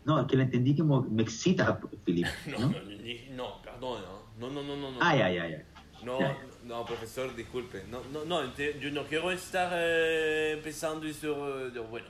No, 0.06 0.22
es 0.22 0.28
que 0.28 0.38
le 0.38 0.44
entendí 0.44 0.76
como 0.76 1.02
me 1.04 1.24
excita, 1.24 1.80
Felipe. 2.06 2.30
No, 2.48 2.60
¿no? 2.60 2.70
no, 2.70 2.80
no, 3.36 3.62
perdón, 3.62 4.02
no, 4.40 4.50
no, 4.50 4.64
no, 4.64 4.78
no, 4.78 4.92
no. 4.92 4.98
Ay, 5.02 5.20
ay, 5.22 5.38
ay, 5.38 5.54
ay. 5.56 5.64
No, 6.04 6.20
no, 6.66 6.86
profesor, 6.86 7.36
disculpe. 7.36 7.84
No, 7.90 8.02
no, 8.14 8.24
no, 8.24 8.56
yo 8.56 8.92
no 8.92 9.04
quiero 9.06 9.32
estar 9.32 9.72
eh, 9.74 10.54
empezando 10.58 11.06
eso. 11.08 11.68
eh, 11.68 11.80
bueno, 11.90 12.08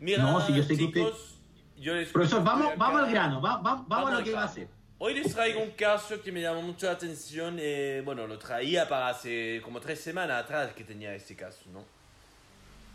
mira, 0.00 0.22
No, 0.22 0.40
si 0.44 0.54
yo 0.54 0.62
sé 0.62 0.76
que 0.76 0.86
chicos, 0.86 1.38
yo 1.82 1.94
les 1.94 2.08
Profesor, 2.10 2.42
vamos, 2.42 2.72
vamos 2.78 3.02
al 3.02 3.10
grano, 3.10 3.40
va- 3.40 3.56
va- 3.56 3.84
vamos, 3.86 4.10
a 4.10 4.12
al 4.14 4.18
lo 4.20 4.24
que 4.24 4.32
va 4.32 4.42
a 4.42 4.46
hacer. 4.46 4.68
Hoy 4.98 5.14
les 5.14 5.34
traigo 5.34 5.60
un 5.60 5.72
caso 5.72 6.22
que 6.22 6.30
me 6.30 6.40
llamó 6.40 6.62
mucho 6.62 6.86
la 6.86 6.92
atención. 6.92 7.56
eh, 7.58 8.02
bueno, 8.04 8.26
lo 8.26 8.38
traía 8.38 8.88
para 8.88 9.08
hace 9.08 9.60
como 9.64 9.80
tres 9.80 10.00
semanas 10.00 10.44
atrás 10.44 10.72
que 10.74 10.84
tenía 10.84 11.12
este 11.14 11.34
caso, 11.34 11.64
¿no? 11.72 11.84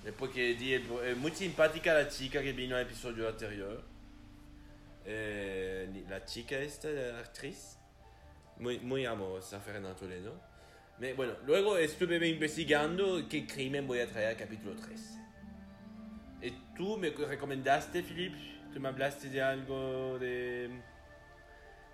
Después 0.05 0.31
que 0.31 0.55
di 0.55 0.73
eh, 0.73 1.15
muy 1.17 1.31
simpática 1.31 1.93
la 1.93 2.07
chica 2.07 2.41
que 2.41 2.53
vino 2.53 2.77
al 2.77 2.83
episodio 2.83 3.27
anterior. 3.27 3.83
Eh, 5.05 6.05
la 6.09 6.23
chica 6.25 6.57
esta, 6.57 6.89
la 6.89 7.19
actriz. 7.19 7.77
Muy, 8.59 8.79
muy 8.79 9.05
amorosa, 9.05 9.59
Fernanda 9.59 9.95
Toledo. 9.95 10.33
Me- 10.99 11.13
bueno, 11.13 11.33
luego 11.45 11.77
estuve 11.77 12.25
investigando 12.27 13.21
qué 13.29 13.45
crimen 13.45 13.85
voy 13.85 13.99
a 13.99 14.07
traer 14.09 14.29
al 14.29 14.37
capítulo 14.37 14.75
13. 14.75 15.17
Y 16.41 16.51
tú 16.75 16.97
me 16.97 17.09
recomendaste, 17.09 18.01
Philippe, 18.01 18.37
tú 18.77 18.81
me 18.83 18.89
hablaste 18.89 19.29
de 19.29 19.41
algo 19.41 20.19
de, 20.19 20.69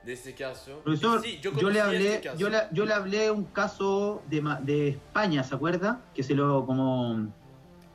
de 0.04 0.14
este 0.14 0.34
caso. 0.36 0.82
Profesor, 0.84 1.22
Sí, 1.22 1.40
yo, 1.42 1.52
le 1.52 1.56
conocía 1.58 1.86
hablé, 1.86 2.16
este 2.16 2.32
yo, 2.38 2.50
le, 2.50 2.58
yo 2.72 2.86
le 2.86 2.94
hablé 2.94 3.32
un 3.32 3.46
caso 3.46 4.22
de, 4.28 4.42
de 4.64 4.90
España, 4.90 5.44
¿se 5.44 5.56
acuerda? 5.56 6.02
Que 6.14 6.24
se 6.24 6.36
lo 6.36 6.66
como... 6.66 7.32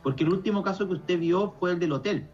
Porque 0.01 0.23
el 0.23 0.29
último 0.31 0.63
caso 0.63 0.87
que 0.87 0.93
usted 0.93 1.19
vio 1.19 1.51
fue 1.59 1.71
el 1.73 1.79
del 1.79 1.91
hotel. 1.91 2.27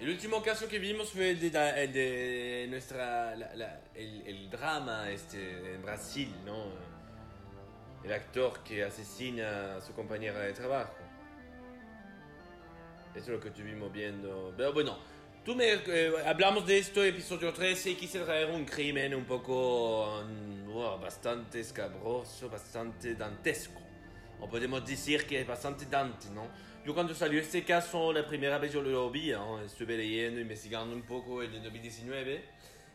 El 0.00 0.08
último 0.08 0.42
caso 0.42 0.66
que 0.66 0.80
vimos 0.80 1.10
fue 1.10 1.30
el 1.30 1.38
de, 1.40 1.50
la- 1.52 1.78
el 1.80 1.92
de 1.92 2.66
nuestra. 2.70 3.36
la- 3.36 3.54
la- 3.54 3.80
el, 3.94 4.22
el 4.26 4.50
drama 4.50 5.08
este, 5.10 5.74
en 5.76 5.82
Brasil, 5.82 6.34
¿no? 6.44 6.56
El 8.02 8.12
actor 8.12 8.58
que 8.64 8.82
asesina 8.82 9.76
a 9.76 9.80
su 9.80 9.92
compañera 9.92 10.40
de 10.40 10.52
trabajo. 10.54 10.96
Eso 13.14 13.20
es 13.26 13.28
lo 13.28 13.38
que 13.38 13.48
estuvimos 13.50 13.92
viendo. 13.92 14.52
Pero 14.56 14.72
bueno, 14.72 14.96
tú 15.44 15.54
me. 15.54 15.72
eh, 15.72 16.12
hablamos 16.26 16.66
de 16.66 16.78
esto, 16.78 17.04
episodio 17.04 17.52
13, 17.52 17.90
y 17.90 17.94
quise 17.96 18.20
traer 18.20 18.50
un 18.50 18.64
crimen 18.64 19.14
un 19.14 19.24
poco. 19.24 20.22
wow, 20.66 20.98
bastante 21.00 21.60
escabroso, 21.60 22.48
bastante 22.48 23.14
dantesco. 23.14 23.80
O 24.40 24.48
podemos 24.48 24.84
decir 24.84 25.24
que 25.26 25.40
es 25.40 25.46
bastante 25.46 25.86
Dante, 25.86 26.28
¿no? 26.30 26.48
Yo 26.84 26.94
cuando 26.94 27.14
salió 27.14 27.38
este 27.40 27.62
caso, 27.64 28.12
la 28.12 28.26
primera 28.26 28.58
vez 28.58 28.72
yo 28.72 28.82
lo 28.82 29.08
vi, 29.08 29.30
¿no? 29.30 29.60
estuve 29.62 29.96
leyendo, 29.96 30.40
investigando 30.40 30.96
un 30.96 31.02
poco 31.02 31.40
el 31.42 31.52
2019. 31.62 32.44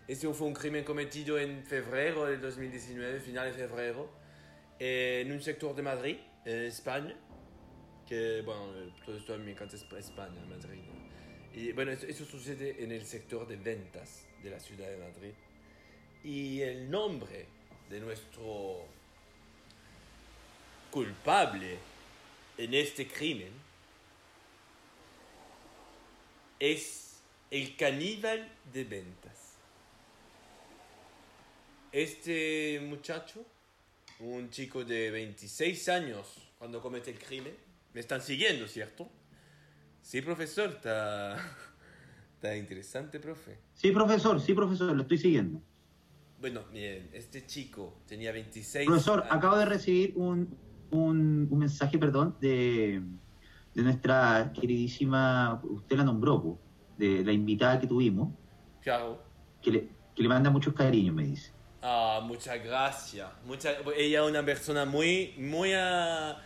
Este 0.10 0.28
fue 0.34 0.48
un 0.48 0.54
crimen 0.54 0.84
cometido 0.84 1.40
en 1.40 1.64
febrero 1.66 2.26
del 2.26 2.42
2019, 2.42 3.22
final 3.22 3.48
de 3.48 3.54
febrero, 3.54 4.10
eh, 4.78 5.24
en 5.26 5.32
un 5.32 5.42
sector 5.42 5.74
de 5.74 5.82
Madrid, 5.84 6.18
en 6.44 6.64
España. 6.64 7.16
Que, 8.06 8.42
bueno, 8.46 8.74
todo 9.06 9.16
esto 9.18 9.38
me 9.38 9.52
encanta 9.52 9.78
Esp- 9.78 9.98
España, 9.98 10.42
Madrid. 10.50 10.82
¿no? 10.86 11.07
Bueno, 11.74 11.92
eso, 11.92 12.06
eso 12.06 12.24
sucede 12.24 12.84
en 12.84 12.92
el 12.92 13.04
sector 13.04 13.48
de 13.48 13.56
ventas 13.56 14.26
de 14.44 14.52
la 14.52 14.60
ciudad 14.60 14.88
de 14.88 14.98
Madrid. 14.98 15.34
Y 16.24 16.62
el 16.62 16.90
nombre 16.90 17.48
de 17.90 18.00
nuestro 18.00 18.86
culpable 20.92 21.78
en 22.60 22.74
este 22.76 23.08
crimen 23.08 23.52
es 26.60 27.22
el 27.50 27.76
caníbal 27.76 28.52
de 28.72 28.84
ventas. 28.84 29.56
Este 31.92 32.80
muchacho, 32.84 33.44
un 34.20 34.52
chico 34.52 34.84
de 34.84 35.10
26 35.10 35.90
años 35.90 36.28
cuando 36.60 36.82
comete 36.82 37.10
el 37.10 37.20
crimen, 37.20 37.56
me 37.94 38.02
están 38.02 38.22
siguiendo, 38.22 38.68
¿cierto? 38.68 39.10
Sí, 40.08 40.22
profesor, 40.22 40.70
está, 40.70 41.36
está 42.36 42.56
interesante, 42.56 43.20
profe. 43.20 43.60
Sí, 43.74 43.92
profesor, 43.92 44.40
sí, 44.40 44.54
profesor, 44.54 44.96
lo 44.96 45.02
estoy 45.02 45.18
siguiendo. 45.18 45.62
Bueno, 46.40 46.62
miren, 46.72 47.10
este 47.12 47.46
chico 47.46 48.00
tenía 48.08 48.32
26 48.32 48.88
Profesor, 48.88 49.20
años. 49.24 49.34
acabo 49.36 49.58
de 49.58 49.66
recibir 49.66 50.14
un, 50.16 50.58
un, 50.92 51.46
un 51.52 51.60
mensaje, 51.60 51.98
perdón, 51.98 52.38
de, 52.40 53.02
de 53.74 53.82
nuestra 53.82 54.54
queridísima, 54.58 55.60
usted 55.62 55.98
la 55.98 56.06
nombró, 56.06 56.58
de 56.98 57.26
la 57.26 57.34
invitada 57.34 57.78
que 57.78 57.88
tuvimos, 57.88 58.30
Claro. 58.82 59.22
que 59.62 59.72
le, 59.72 59.90
que 60.16 60.24
le 60.24 60.30
manda 60.30 60.50
muchos 60.50 60.74
cariños, 60.74 61.14
me 61.14 61.26
dice. 61.26 61.52
Ah, 61.82 62.22
muchas 62.24 62.64
gracias. 62.64 63.30
Mucha, 63.46 63.72
ella 63.98 64.24
es 64.24 64.30
una 64.30 64.46
persona 64.46 64.86
muy, 64.86 65.34
muy... 65.38 65.74
ah, 65.76 66.42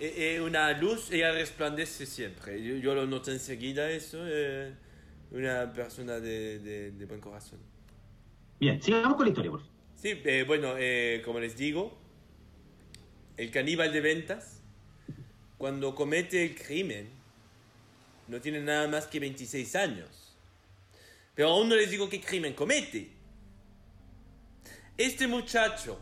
eh, 0.00 0.36
eh, 0.36 0.40
una 0.40 0.72
luz, 0.72 1.10
ella 1.10 1.32
resplandece 1.32 2.06
siempre. 2.06 2.62
Yo, 2.62 2.76
yo 2.76 2.94
lo 2.94 3.06
noto 3.06 3.30
enseguida 3.30 3.90
eso. 3.90 4.18
eh, 4.26 4.74
una 5.32 5.72
persona 5.72 6.18
de, 6.18 6.58
de- 6.58 6.90
de 6.90 7.06
buen 7.06 7.20
corazón. 7.20 7.60
Bien, 8.58 8.82
sigamos 8.82 9.14
con 9.16 9.24
la 9.26 9.30
historia, 9.30 9.50
por 9.52 9.60
favor. 9.60 9.72
Sí, 9.94 10.20
eh, 10.24 10.44
bueno, 10.46 10.74
eh, 10.78 11.22
como 11.24 11.38
les 11.38 11.56
digo, 11.56 11.96
el 13.36 13.50
caníbal 13.50 13.92
de 13.92 14.00
ventas, 14.00 14.60
cuando 15.56 15.94
comete 15.94 16.42
el 16.44 16.54
crimen, 16.56 17.10
no 18.28 18.40
tiene 18.40 18.60
nada 18.60 18.88
más 18.88 19.06
que 19.06 19.20
26 19.20 19.76
años. 19.76 20.36
Pero 21.34 21.50
aún 21.50 21.68
no 21.68 21.76
les 21.76 21.90
digo 21.90 22.08
qué 22.08 22.20
crimen 22.20 22.54
comete. 22.54 23.10
Este 24.96 25.26
muchacho, 25.28 25.98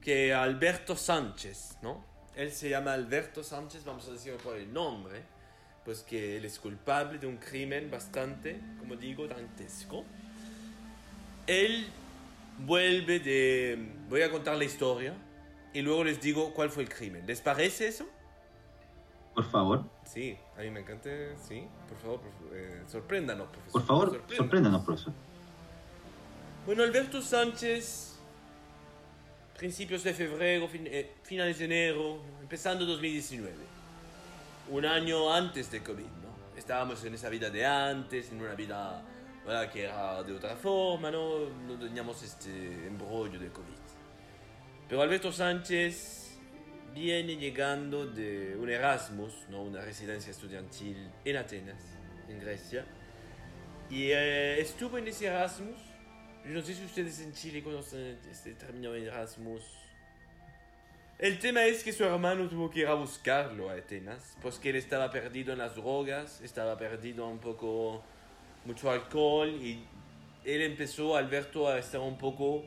que 0.00 0.34
Alberto 0.34 0.96
Sánchez, 0.96 1.78
¿no? 1.82 2.04
Él 2.36 2.50
se 2.52 2.68
llama 2.68 2.92
Alberto 2.92 3.42
Sánchez, 3.44 3.84
vamos 3.84 4.08
a 4.08 4.12
decir 4.12 4.34
por 4.38 4.56
el 4.56 4.72
nombre, 4.72 5.22
pues 5.84 6.02
que 6.02 6.36
él 6.36 6.44
es 6.44 6.58
culpable 6.58 7.18
de 7.18 7.26
un 7.26 7.36
crimen 7.36 7.90
bastante, 7.90 8.60
como 8.78 8.96
digo, 8.96 9.26
dantesco. 9.28 10.04
Él 11.46 11.86
vuelve 12.58 13.20
de... 13.20 13.92
Voy 14.08 14.22
a 14.22 14.30
contar 14.30 14.56
la 14.56 14.64
historia 14.64 15.14
y 15.72 15.82
luego 15.82 16.02
les 16.04 16.20
digo 16.20 16.52
cuál 16.54 16.70
fue 16.70 16.82
el 16.82 16.88
crimen. 16.88 17.24
¿Les 17.26 17.40
parece 17.40 17.86
eso? 17.88 18.06
Por 19.34 19.44
favor, 19.50 19.84
Sí, 20.04 20.36
a 20.56 20.60
mí 20.60 20.70
me 20.70 20.80
encanta, 20.80 21.10
sí. 21.48 21.66
Por 21.88 21.98
favor, 21.98 22.20
por- 22.20 22.56
eh, 22.56 22.82
sorpréndanos, 22.86 23.48
profesor. 23.48 23.72
por 23.72 23.82
favor, 23.86 24.04
Sorpréndanos. 24.10 24.36
sorpréndanos, 24.36 24.84
profesor. 24.84 25.12
Bueno, 26.66 26.82
Alberto 26.84 27.20
Sánchez 27.20 28.13
principios 29.56 30.02
de 30.04 30.14
febrero, 30.14 30.68
fin- 30.68 30.86
eh, 30.86 31.12
finales 31.22 31.58
de 31.58 31.64
enero, 31.66 32.20
empezando 32.40 32.84
2019. 32.84 33.52
Un 34.70 34.84
año 34.86 35.32
antes 35.32 35.70
de 35.70 35.82
COVID, 35.82 36.02
¿no? 36.04 36.34
Estábamos 36.56 37.04
en 37.04 37.14
esa 37.14 37.28
vida 37.28 37.50
de 37.50 37.64
antes, 37.66 38.30
en 38.32 38.40
una 38.40 38.54
vida 38.54 39.02
¿verdad? 39.44 39.70
que 39.70 39.82
era 39.84 40.22
de 40.22 40.32
otra 40.32 40.56
forma, 40.56 41.10
¿no? 41.10 41.50
No 41.50 41.78
teníamos 41.78 42.22
este 42.22 42.86
embrollo 42.86 43.38
de 43.38 43.48
COVID. 43.48 43.74
Pero 44.88 45.02
Alberto 45.02 45.30
Sánchez 45.32 46.38
viene 46.94 47.36
llegando 47.36 48.06
de 48.06 48.56
un 48.56 48.70
Erasmus, 48.70 49.32
¿no? 49.50 49.62
una 49.62 49.80
residencia 49.82 50.30
estudiantil 50.30 51.10
en 51.24 51.36
Atenas, 51.36 51.82
en 52.28 52.38
Grecia. 52.40 52.84
Y 53.90 54.10
eh, 54.12 54.60
estuvo 54.60 54.96
en 54.98 55.08
ese 55.08 55.26
Erasmus. 55.26 55.76
Yo 56.44 56.50
no 56.50 56.62
sé 56.62 56.74
si 56.74 56.84
ustedes 56.84 57.20
en 57.20 57.32
Chile 57.32 57.62
conocen 57.62 58.18
este 58.30 58.52
término 58.54 58.94
Erasmus. 58.94 59.62
El 61.18 61.38
tema 61.38 61.64
es 61.64 61.82
que 61.82 61.92
su 61.92 62.04
hermano 62.04 62.48
tuvo 62.48 62.70
que 62.70 62.80
ir 62.80 62.86
a 62.86 62.94
buscarlo 62.94 63.70
a 63.70 63.74
Atenas, 63.74 64.36
porque 64.42 64.70
él 64.70 64.76
estaba 64.76 65.10
perdido 65.10 65.52
en 65.52 65.58
las 65.60 65.74
drogas, 65.74 66.40
estaba 66.42 66.76
perdido 66.76 67.26
un 67.26 67.38
poco, 67.38 68.02
mucho 68.66 68.90
alcohol, 68.90 69.48
y 69.48 69.84
él 70.44 70.62
empezó, 70.62 71.16
Alberto, 71.16 71.68
a 71.68 71.78
estar 71.78 72.00
un 72.00 72.18
poco 72.18 72.62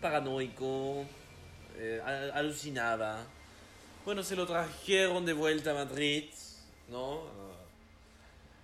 paranoico, 0.00 1.04
eh, 1.76 2.00
al- 2.04 2.32
alucinaba. 2.32 3.24
Bueno, 4.04 4.24
se 4.24 4.34
lo 4.34 4.46
trajeron 4.46 5.24
de 5.24 5.34
vuelta 5.34 5.70
a 5.70 5.74
Madrid, 5.74 6.24
¿no? 6.90 7.22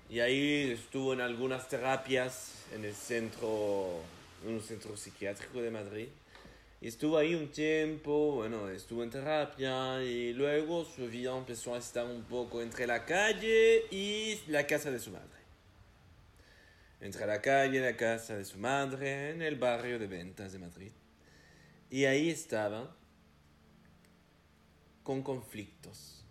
Y 0.08 0.18
ahí 0.20 0.72
estuvo 0.72 1.12
en 1.12 1.20
algunas 1.20 1.68
terapias 1.68 2.64
en 2.74 2.84
el 2.84 2.94
centro, 2.94 4.00
en 4.44 4.54
un 4.54 4.62
centro 4.62 4.96
psiquiátrico 4.96 5.60
de 5.60 5.70
Madrid. 5.70 6.08
Y 6.80 6.88
estuvo 6.88 7.16
ahí 7.16 7.34
un 7.34 7.48
tiempo, 7.48 8.32
bueno, 8.32 8.68
estuvo 8.68 9.02
en 9.02 9.10
terapia 9.10 10.02
y 10.02 10.34
luego 10.34 10.84
su 10.84 11.08
vida 11.08 11.36
empezó 11.36 11.74
a 11.74 11.78
estar 11.78 12.04
un 12.04 12.24
poco 12.24 12.60
entre 12.60 12.86
la 12.86 13.06
calle 13.06 13.86
y 13.90 14.38
la 14.48 14.66
casa 14.66 14.90
de 14.90 14.98
su 14.98 15.10
madre. 15.10 15.28
Entre 17.00 17.26
la 17.26 17.40
calle 17.40 17.78
y 17.78 17.80
la 17.80 17.96
casa 17.96 18.36
de 18.36 18.44
su 18.44 18.58
madre 18.58 19.30
en 19.30 19.40
el 19.40 19.56
barrio 19.56 19.98
de 19.98 20.06
ventas 20.06 20.52
de 20.52 20.58
Madrid. 20.58 20.92
Y 21.90 22.04
ahí 22.04 22.28
estaba 22.28 22.94
con 25.02 25.22
conflictos. 25.22 26.24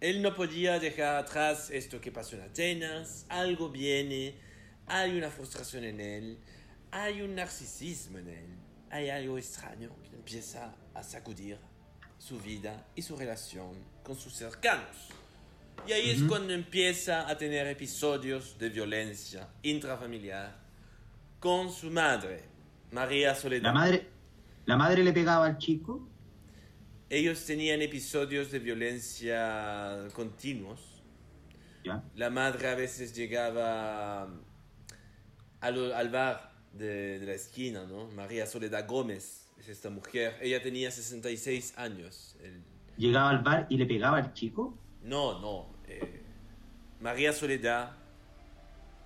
Él 0.00 0.22
no 0.22 0.34
podía 0.34 0.78
dejar 0.78 1.16
atrás 1.16 1.70
esto 1.70 2.00
que 2.00 2.10
pasó 2.10 2.36
en 2.36 2.42
Atenas, 2.42 3.24
algo 3.28 3.68
viene, 3.68 4.34
hay 4.86 5.16
una 5.16 5.30
frustración 5.30 5.84
en 5.84 6.00
él, 6.00 6.38
hay 6.92 7.22
un 7.22 7.34
narcisismo 7.34 8.18
en 8.18 8.28
él, 8.28 8.46
hay 8.90 9.08
algo 9.08 9.38
extraño 9.38 9.90
que 10.08 10.14
empieza 10.14 10.74
a 10.94 11.02
sacudir 11.02 11.58
su 12.18 12.38
vida 12.38 12.86
y 12.94 13.02
su 13.02 13.16
relación 13.16 13.72
con 14.04 14.14
sus 14.14 14.34
cercanos. 14.34 15.08
Y 15.86 15.92
ahí 15.92 16.10
es 16.10 16.22
cuando 16.24 16.52
empieza 16.52 17.28
a 17.28 17.36
tener 17.36 17.66
episodios 17.66 18.56
de 18.58 18.68
violencia 18.68 19.48
intrafamiliar 19.62 20.54
con 21.40 21.72
su 21.72 21.90
madre, 21.90 22.44
María 22.92 23.34
Soledad. 23.34 23.64
La 23.64 23.72
madre, 23.72 24.06
la 24.66 24.76
madre 24.76 25.02
le 25.02 25.12
pegaba 25.12 25.46
al 25.46 25.58
chico. 25.58 26.06
Ellos 27.08 27.44
tenían 27.44 27.80
episodios 27.80 28.50
de 28.52 28.58
violencia 28.58 30.08
continuos. 30.12 31.02
Ya. 31.84 32.04
La 32.14 32.30
madre 32.30 32.68
a 32.68 32.74
veces 32.74 33.14
llegaba 33.16 34.28
al, 35.60 35.92
al 35.92 36.08
bar 36.10 36.51
de, 36.74 37.18
de 37.18 37.26
la 37.26 37.32
esquina, 37.34 37.84
¿no? 37.84 38.08
María 38.08 38.46
Soledad 38.46 38.86
Gómez 38.88 39.46
es 39.58 39.68
esta 39.68 39.90
mujer. 39.90 40.36
Ella 40.40 40.62
tenía 40.62 40.90
66 40.90 41.74
años. 41.76 42.36
El- 42.42 42.62
Llegaba 42.96 43.30
al 43.30 43.38
bar 43.42 43.66
y 43.68 43.76
le 43.76 43.86
pegaba 43.86 44.18
al 44.18 44.32
chico. 44.34 44.76
No, 45.02 45.40
no. 45.40 45.66
eh, 45.88 46.20
María 47.00 47.32
Soledad 47.32 47.92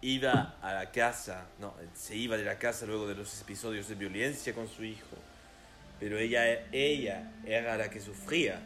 iba 0.03 0.57
a 0.61 0.75
la 0.75 0.91
casa, 0.93 1.47
no, 1.59 1.75
se 1.95 2.15
iba 2.17 2.37
de 2.37 2.45
la 2.45 2.59
casa 2.59 2.85
luego 2.87 3.07
de 3.09 3.15
los 3.15 3.41
episodios 3.41 3.89
de 3.89 3.95
violencia 3.95 4.55
con 4.55 4.69
su 4.69 4.85
hijo. 4.85 5.17
Pero 5.99 6.19
ella, 6.19 6.67
ella 6.73 7.33
era 7.47 7.77
la 7.77 7.89
que 7.89 8.01
sufría 8.01 8.61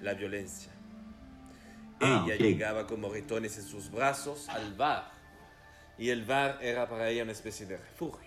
la 0.00 0.14
violencia. 0.14 0.70
Ah, 2.00 2.24
ella 2.26 2.36
llegaba 2.36 2.86
con 2.86 3.00
moretones 3.00 3.56
en 3.58 3.64
sus 3.64 3.90
brazos 3.90 4.48
al 4.48 4.74
bar. 4.74 5.10
Y 5.98 6.10
el 6.10 6.24
bar 6.24 6.58
era 6.62 6.88
para 6.88 7.08
ella 7.08 7.22
una 7.24 7.32
especie 7.32 7.66
de 7.66 7.76
refugio. 7.78 8.25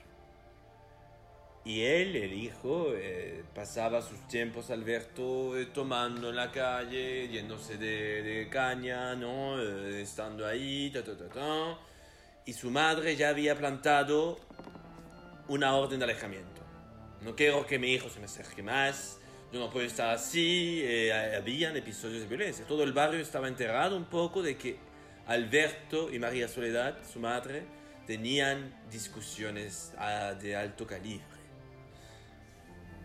Y 1.70 1.84
él, 1.84 2.16
el 2.16 2.34
hijo, 2.34 2.94
eh, 2.96 3.44
pasaba 3.54 4.02
sus 4.02 4.28
tiempos, 4.28 4.72
Alberto, 4.72 5.56
eh, 5.56 5.68
tomando 5.68 6.30
en 6.30 6.36
la 6.36 6.52
calle, 6.52 7.28
yéndose 7.28 7.78
de, 7.78 8.48
caña, 8.50 9.14
¿no? 9.14 9.62
Eh, 9.62 10.02
estando 10.02 10.48
ahí, 10.48 10.90
ta, 10.90 11.04
ta, 11.04 11.16
ta. 11.16 11.78
Y 12.48 12.54
su 12.54 12.72
madre 12.72 13.16
ya 13.16 13.30
había 13.30 13.56
plantado 13.56 14.40
una 15.48 15.76
orden 15.76 16.00
de 16.00 16.06
alejamiento. 16.06 16.64
No 17.22 17.36
quiero 17.36 17.64
que 17.68 17.78
mi 17.78 17.94
hijo 17.94 18.10
se 18.10 18.18
me 18.18 18.26
acerque 18.26 18.64
más, 18.64 19.20
yo 19.54 19.60
no 19.60 19.70
puedo 19.70 19.86
estar 19.86 20.10
así. 20.10 20.84
habían 21.38 21.78
episodios 21.78 22.22
de 22.22 22.28
violencia. 22.28 22.66
Todo 22.66 22.84
el 22.84 22.94
barrio 22.94 23.20
estaba 23.20 23.48
enterrado 23.48 23.96
un 23.96 24.06
poco 24.06 24.42
de 24.42 24.58
que 24.58 24.80
Alberto 25.28 26.12
y 26.12 26.18
María 26.18 26.48
Soledad, 26.48 26.98
su 27.08 27.20
madre, 27.20 27.62
tenían 28.08 28.74
discusiones 28.90 29.94
ah, 30.00 30.34
de 30.34 30.56
alto 30.56 30.88
calibre. 30.88 31.39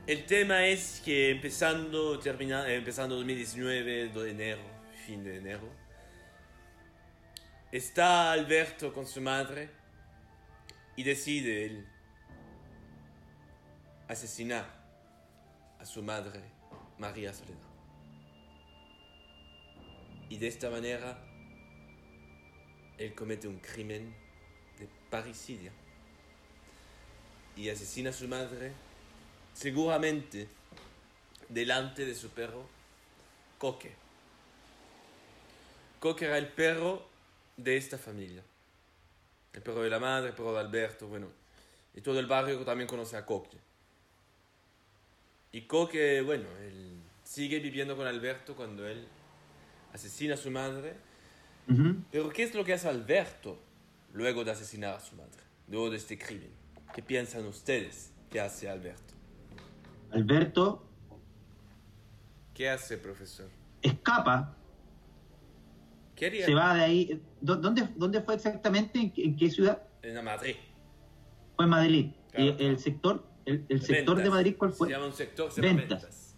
El 0.06 0.26
tema 0.26 0.66
es 0.66 1.00
que 1.02 1.30
empezando, 1.30 2.18
termina, 2.18 2.68
eh, 2.68 2.76
empezando 2.76 3.16
2019, 3.16 4.08
de 4.08 4.30
enero, 4.30 4.60
fin 5.06 5.24
de 5.24 5.38
enero, 5.38 5.66
está 7.72 8.30
Alberto 8.32 8.92
con 8.92 9.06
su 9.06 9.22
madre 9.22 9.70
y 10.94 11.04
decide 11.04 11.64
él 11.64 11.88
asesinar 14.06 14.66
a 15.78 15.86
su 15.86 16.02
madre, 16.02 16.42
María 16.98 17.32
Soledad. 17.32 17.56
Y 20.28 20.36
de 20.36 20.48
esta 20.48 20.68
manera, 20.68 21.18
él 22.98 23.14
comete 23.14 23.48
un 23.48 23.58
crimen 23.58 24.14
de 24.78 24.86
parricidio 25.08 25.72
y 27.56 27.70
asesina 27.70 28.10
a 28.10 28.12
su 28.12 28.28
madre 28.28 28.83
seguramente 29.54 30.48
delante 31.48 32.04
de 32.04 32.14
su 32.14 32.30
perro 32.30 32.68
Coque. 33.58 33.94
Coque 36.00 36.26
era 36.26 36.36
el 36.36 36.48
perro 36.48 37.08
de 37.56 37.76
esta 37.76 37.96
familia. 37.96 38.42
El 39.52 39.62
perro 39.62 39.82
de 39.82 39.88
la 39.88 40.00
madre, 40.00 40.28
el 40.28 40.34
perro 40.34 40.52
de 40.52 40.60
Alberto, 40.60 41.06
bueno. 41.06 41.28
Y 41.94 42.00
todo 42.00 42.18
el 42.18 42.26
barrio 42.26 42.62
también 42.64 42.88
conoce 42.88 43.16
a 43.16 43.24
Coque. 43.24 43.56
Y 45.52 45.62
Coque, 45.62 46.20
bueno, 46.20 46.48
él 46.62 47.00
sigue 47.22 47.60
viviendo 47.60 47.96
con 47.96 48.06
Alberto 48.06 48.54
cuando 48.54 48.86
él 48.86 49.06
asesina 49.92 50.34
a 50.34 50.36
su 50.36 50.50
madre. 50.50 50.94
Pero 52.10 52.28
¿qué 52.28 52.42
es 52.42 52.54
lo 52.54 52.64
que 52.64 52.74
hace 52.74 52.88
Alberto 52.88 53.58
luego 54.12 54.44
de 54.44 54.50
asesinar 54.50 54.96
a 54.96 55.00
su 55.00 55.14
madre? 55.14 55.40
Luego 55.68 55.88
de 55.88 55.96
este 55.96 56.18
crimen. 56.18 56.50
¿Qué 56.94 57.02
piensan 57.02 57.46
ustedes 57.46 58.10
que 58.30 58.40
hace 58.40 58.68
Alberto? 58.68 59.13
Alberto 60.12 60.82
¿Qué 62.54 62.68
hace, 62.68 62.98
profesor? 62.98 63.48
escapa, 63.82 64.54
¿Qué 66.14 66.26
haría 66.26 66.46
se 66.46 66.54
va 66.54 66.74
de 66.74 66.82
ahí. 66.84 67.22
¿Dó- 67.40 67.56
¿Dónde, 67.56 67.88
dónde 67.96 68.20
fue 68.22 68.34
exactamente? 68.36 68.98
¿En, 69.00 69.10
qué- 69.12 69.24
en 69.24 69.36
qué 69.36 69.50
ciudad? 69.50 69.82
en 70.02 70.22
Madrid? 70.24 70.54
Fue 71.56 71.64
en 71.64 71.70
Madrid. 71.70 72.06
Claro, 72.30 72.44
¿Y 72.44 72.48
el 72.50 72.56
claro. 72.56 72.78
sector, 72.78 73.24
el, 73.46 73.64
el 73.68 73.82
sector 73.82 74.22
de. 74.22 74.30
Madrid 74.30 74.54
cuál 74.56 74.72
fue? 74.72 74.88
Se 74.88 74.94
llama 74.94 75.06
un 75.06 75.12
sector, 75.12 75.50
se 75.50 75.60
llama 75.62 75.78
Ventas. 75.80 76.02
Ventas. 76.02 76.34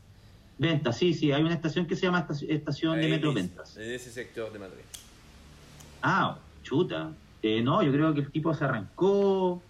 Ventas, 0.58 0.96
sí, 0.96 1.12
sí, 1.12 1.32
hay 1.32 1.42
una 1.42 1.54
estación 1.54 1.86
que 1.86 1.94
se 1.96 2.02
llama 2.06 2.26
estaci- 2.26 2.46
estación 2.48 2.98
de 2.98 3.08
Metro 3.08 3.34
Ventas. 3.34 3.76
En 3.76 3.90
ese 3.92 4.10
sector 4.10 4.50
de 4.52 4.58
Madrid. 4.58 4.80
Ah, 6.02 6.38
chuta. 6.62 7.12
Eh, 7.42 7.60
no, 7.62 7.82
yo 7.82 7.92
creo 7.92 8.14
que 8.14 8.20
el 8.20 8.30
tipo 8.32 8.54
se 8.54 8.64
arrancó 8.64 9.62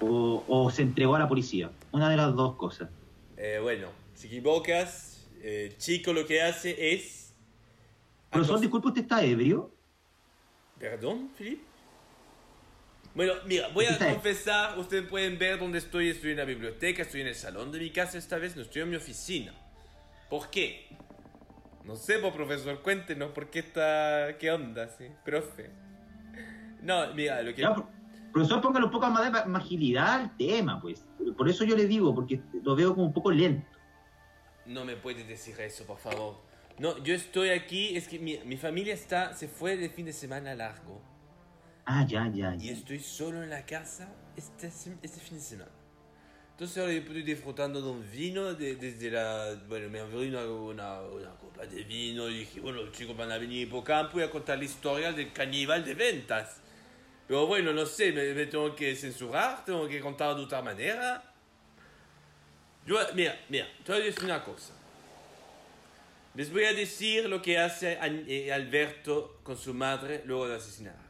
o, 0.00 0.44
o 0.46 0.70
se 0.70 0.82
entregó 0.82 1.14
a 1.16 1.18
la 1.20 1.28
policía. 1.28 1.70
Una 1.92 2.10
de 2.10 2.16
las 2.18 2.34
dos 2.34 2.56
cosas. 2.56 2.90
Eh, 3.40 3.60
bueno, 3.62 3.92
si 4.14 4.26
equivocas, 4.26 5.28
eh, 5.40 5.68
el 5.70 5.78
chico 5.78 6.12
lo 6.12 6.26
que 6.26 6.42
hace 6.42 6.92
es... 6.92 7.32
Profesor, 8.30 8.58
disculpe, 8.58 8.88
¿usted 8.88 9.02
está 9.02 9.22
ebrio? 9.22 9.72
¿Perdón, 10.76 11.30
Philip? 11.38 11.62
Bueno, 13.14 13.34
mira, 13.46 13.68
voy 13.68 13.86
a 13.86 13.96
confesar, 13.96 14.76
ustedes 14.76 15.08
pueden 15.08 15.38
ver 15.38 15.60
dónde 15.60 15.78
estoy, 15.78 16.08
estoy 16.08 16.32
en 16.32 16.38
la 16.38 16.44
biblioteca, 16.44 17.02
estoy 17.02 17.20
en 17.20 17.28
el 17.28 17.36
salón 17.36 17.70
de 17.70 17.78
mi 17.78 17.90
casa 17.90 18.18
esta 18.18 18.38
vez, 18.38 18.56
no 18.56 18.62
estoy 18.62 18.82
en 18.82 18.90
mi 18.90 18.96
oficina. 18.96 19.54
¿Por 20.28 20.50
qué? 20.50 20.88
No 21.84 21.94
sé, 21.94 22.18
pues, 22.18 22.34
profesor, 22.34 22.82
cuéntenos 22.82 23.30
por 23.30 23.50
qué 23.50 23.60
está... 23.60 24.36
¿Qué 24.38 24.50
onda, 24.50 24.88
sí? 24.88 25.06
Profe. 25.24 25.70
No, 26.82 27.14
mira, 27.14 27.40
lo 27.42 27.54
que... 27.54 27.62
Ya, 27.62 27.88
profesor, 28.38 28.60
póngale 28.62 28.84
un 28.86 28.90
poco 28.90 29.08
más 29.10 29.32
de 29.32 29.38
agilidad 29.56 30.08
al 30.20 30.36
tema, 30.36 30.80
pues. 30.80 31.04
Por 31.36 31.48
eso 31.48 31.64
yo 31.64 31.76
le 31.76 31.86
digo, 31.86 32.14
porque 32.14 32.40
lo 32.62 32.74
veo 32.76 32.94
como 32.94 33.06
un 33.06 33.12
poco 33.12 33.30
lento. 33.30 33.66
No 34.66 34.84
me 34.84 34.96
puedes 34.96 35.26
decir 35.26 35.58
eso, 35.60 35.84
por 35.84 35.98
favor. 35.98 36.36
No, 36.78 37.02
yo 37.02 37.14
estoy 37.14 37.50
aquí, 37.50 37.96
es 37.96 38.06
que 38.08 38.18
mi, 38.18 38.38
mi 38.44 38.56
familia 38.56 38.94
está, 38.94 39.34
se 39.34 39.48
fue 39.48 39.76
de 39.76 39.88
fin 39.90 40.06
de 40.06 40.12
semana 40.12 40.54
largo. 40.54 41.00
Ah, 41.84 42.04
ya, 42.06 42.30
ya, 42.32 42.54
Y 42.54 42.66
ya. 42.66 42.72
estoy 42.72 43.00
solo 43.00 43.42
en 43.42 43.50
la 43.50 43.64
casa 43.64 44.08
este, 44.36 44.66
este 45.02 45.20
fin 45.20 45.38
de 45.38 45.42
semana. 45.42 45.70
Entonces 46.52 46.76
ahora 46.78 46.92
yo 46.92 46.98
estoy 47.00 47.22
disfrutando 47.22 47.80
de 47.80 47.88
un 47.88 48.04
vino 48.10 48.52
de- 48.52 48.74
desde 48.76 49.10
la... 49.10 49.54
Bueno, 49.68 49.88
me 49.88 50.00
abrí 50.00 50.28
una, 50.28 50.44
una, 50.44 51.00
una 51.02 51.30
copa 51.36 51.64
de 51.64 51.84
vino 51.84 52.28
y 52.28 52.40
dije, 52.40 52.60
bueno, 52.60 52.82
los 52.82 52.92
chicos 52.92 53.16
van 53.16 53.30
a 53.32 53.38
venir 53.38 53.70
por 53.70 53.84
campo 53.84 54.18
y 54.20 54.22
a 54.22 54.30
contar 54.30 54.58
la 54.58 54.64
historia 54.64 55.12
del 55.12 55.32
caníbal 55.32 55.84
de 55.84 55.94
ventas. 55.94 56.60
Pero 57.28 57.46
bueno, 57.46 57.72
no 57.74 57.84
sé, 57.86 58.10
me, 58.12 58.32
me 58.34 58.46
tengo 58.46 58.74
que 58.74 58.96
censurar, 58.96 59.64
tengo 59.64 59.86
que 59.86 60.00
contar 60.00 60.34
de 60.34 60.42
otra 60.42 60.62
manera. 60.62 61.22
Yo, 62.86 62.96
mira, 63.14 63.38
mira, 63.50 63.66
te 63.84 63.92
voy 63.92 64.00
a 64.00 64.04
decir 64.06 64.24
una 64.24 64.42
cosa. 64.42 64.72
Les 66.34 66.50
voy 66.50 66.64
a 66.64 66.72
decir 66.72 67.28
lo 67.28 67.42
que 67.42 67.58
hace 67.58 67.98
eh, 68.02 68.52
Alberto 68.52 69.40
con 69.42 69.56
su 69.58 69.74
madre 69.74 70.22
luego 70.24 70.48
de 70.48 70.56
asesinarla. 70.56 71.02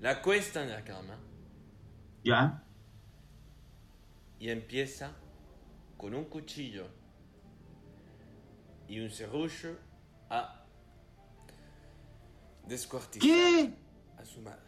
La 0.00 0.10
acuesta 0.10 0.62
en 0.62 0.70
la 0.70 0.84
cama 0.84 1.16
Ya. 2.22 2.62
y 4.38 4.50
empieza 4.50 5.12
con 5.96 6.14
un 6.14 6.24
cuchillo 6.26 6.86
y 8.88 9.00
un 9.00 9.10
serrucho 9.10 9.78
a 10.28 10.62
descuartizar 12.66 13.26
¿Qué? 13.26 13.70
a 14.18 14.24
su 14.24 14.40
madre. 14.42 14.65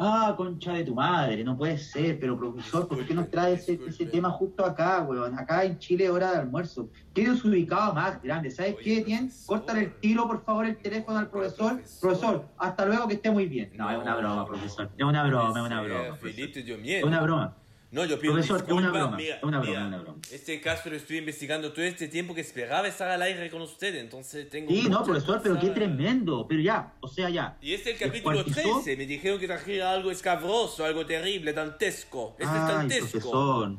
Ah, 0.00 0.34
concha 0.36 0.74
de 0.74 0.84
tu 0.84 0.94
madre, 0.94 1.42
no 1.42 1.56
puede 1.56 1.76
ser, 1.76 2.20
pero 2.20 2.38
profesor, 2.38 2.86
¿por 2.86 3.04
qué 3.04 3.14
nos 3.14 3.28
trae 3.30 3.54
ese, 3.54 3.72
disculpe. 3.76 4.06
tema 4.06 4.30
justo 4.30 4.64
acá, 4.64 5.00
weón? 5.02 5.36
Acá 5.36 5.64
en 5.64 5.76
Chile, 5.78 6.08
hora 6.08 6.30
de 6.30 6.38
almuerzo. 6.38 6.88
Tiene 7.12 7.36
su 7.36 7.48
ubicado 7.48 7.92
más 7.94 8.22
grande, 8.22 8.50
¿sabes 8.52 8.76
Oye, 8.76 8.84
qué, 8.84 9.02
Tien? 9.02 9.26
profesor. 9.26 9.46
Córtale 9.58 9.80
el 9.80 9.94
tiro, 10.00 10.28
por 10.28 10.44
favor, 10.44 10.66
el 10.66 10.76
teléfono 10.78 11.18
al 11.18 11.28
profesor. 11.28 11.72
Profesor. 11.72 12.00
Profesor, 12.00 12.48
hasta 12.58 12.86
luego, 12.86 13.08
que 13.08 13.14
esté 13.14 13.30
muy 13.32 13.46
bien. 13.46 13.72
No, 13.74 13.90
es 13.90 13.98
una 13.98 14.14
broma, 14.16 14.46
profesor. 14.46 14.88
Es 14.96 15.04
una 15.04 15.24
broma, 15.26 15.58
es 15.60 15.66
una 15.66 15.82
broma. 15.82 16.16
Felipe 16.20 16.62
dio 16.62 16.76
Es 16.76 16.80
miedo. 16.80 17.06
una 17.06 17.20
broma. 17.20 17.56
No, 17.90 18.04
yo 18.04 18.20
pido 18.20 18.34
Profesor, 18.34 18.58
es 18.58 18.62
una 18.64 18.72
disculpas. 18.82 19.00
broma, 19.02 19.16
Mira, 19.16 19.36
es 19.36 19.42
una 19.42 19.58
broma, 19.60 19.70
mira, 19.70 19.80
es 19.80 19.86
una 19.88 19.98
broma. 20.02 20.18
Este 20.30 20.60
caso 20.60 20.90
lo 20.90 20.96
estoy 20.96 21.16
investigando 21.18 21.72
todo 21.72 21.84
este 21.86 22.06
tiempo 22.08 22.34
que 22.34 22.42
esperaba 22.42 22.86
estar 22.86 23.08
al 23.08 23.22
aire 23.22 23.50
con 23.50 23.62
usted, 23.62 23.94
entonces 23.94 24.50
tengo... 24.50 24.70
Sí, 24.70 24.88
no, 24.90 25.02
profesor, 25.02 25.40
pero 25.42 25.58
qué 25.58 25.70
tremendo. 25.70 26.46
Pero 26.46 26.60
ya, 26.60 26.92
o 27.00 27.08
sea, 27.08 27.30
ya. 27.30 27.56
Y 27.62 27.72
este 27.72 27.92
es 27.92 28.00
el 28.02 28.08
capítulo 28.08 28.44
¿Descuartizó? 28.44 28.82
13. 28.82 28.96
Me 28.98 29.06
dijeron 29.06 29.40
que 29.40 29.46
trajera 29.46 29.92
algo 29.92 30.10
escabroso, 30.10 30.84
algo 30.84 31.06
terrible, 31.06 31.54
dantesco. 31.54 32.36
Este 32.38 32.44
es 32.44 32.50
Ay, 32.62 32.68
dantesco. 32.74 33.08
profesor. 33.10 33.76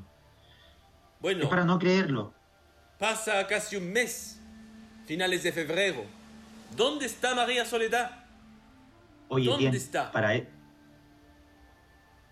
Bueno, 1.20 1.43
Es 1.43 1.49
para 1.49 1.66
no 1.66 1.78
creerlo. 1.78 2.34
pasa 2.97 3.45
casi 3.45 3.76
un 3.76 3.91
mes, 3.93 4.41
finales 5.05 5.43
de 5.43 5.51
febrero. 5.51 6.03
¿Dónde 6.76 7.05
está 7.05 7.36
María 7.36 7.64
Soledad? 7.64 8.24
Oye, 9.28 9.45
¿Dónde 9.45 9.66
Tien, 9.70 9.76
está? 9.76 10.12
Para 10.12 10.34
e- 10.36 10.47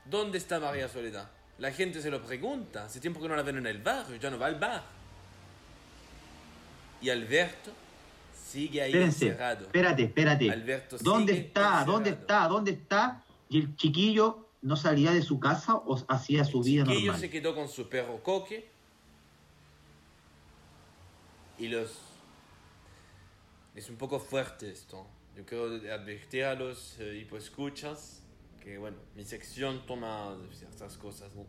¿Dónde 0.06 0.40
está 0.40 0.60
María 0.60 0.88
Soledad? 0.88 1.30
La 1.60 1.72
gente 1.72 2.02
se 2.02 2.10
lo 2.12 2.22
pregunta. 2.24 2.86
Hace 2.86 3.00
tiempo 3.00 3.20
que 3.22 3.28
no 3.28 3.36
la 3.36 3.42
ven 3.44 3.58
en 3.58 3.68
el 3.68 3.80
barrio, 3.82 4.16
ya 4.18 4.30
no 4.30 4.38
va 4.38 4.46
al 4.48 4.60
bar. 4.60 4.84
Y 7.02 7.10
Alberto 7.10 7.72
sigue 8.34 8.82
ahí 8.82 8.90
Espérense, 8.92 9.26
encerrado. 9.28 9.66
espérate, 9.66 10.04
espérate. 10.04 10.52
Alberto 10.52 10.98
¿Dónde 11.00 11.34
sigue 11.34 11.48
está? 11.48 11.62
encerrado. 11.62 11.92
¿Dónde 11.92 12.10
está? 12.12 12.48
¿Dónde 12.48 12.72
está? 12.72 13.24
Y 13.50 13.60
el 13.60 13.76
chiquillo 13.76 14.48
no 14.62 14.76
salía 14.76 15.12
de 15.12 15.22
su 15.22 15.40
casa 15.40 15.76
o 15.76 16.04
hacía 16.08 16.44
su 16.44 16.62
vida 16.62 16.84
Chiquillo 16.84 17.02
normal. 17.06 17.20
se 17.22 17.30
quedó 17.30 17.56
con 17.56 17.68
su 17.70 17.88
perro 17.90 18.22
Coque. 18.24 18.70
Y 21.58 21.68
los... 21.70 21.92
Es 23.76 23.90
un 23.90 23.96
poco 23.96 24.20
fuerte 24.20 24.70
esto. 24.72 25.06
Yo 25.36 25.46
quiero 25.46 25.66
advertir 25.94 26.46
a 26.46 26.56
los 26.56 26.98
eh, 27.00 27.18
hipoescuchas 27.22 28.22
que, 28.68 28.78
bueno, 28.78 28.98
mi 29.16 29.24
sección 29.24 29.86
toma 29.86 30.36
ciertas 30.52 30.98
cosas, 30.98 31.34
¿no? 31.34 31.46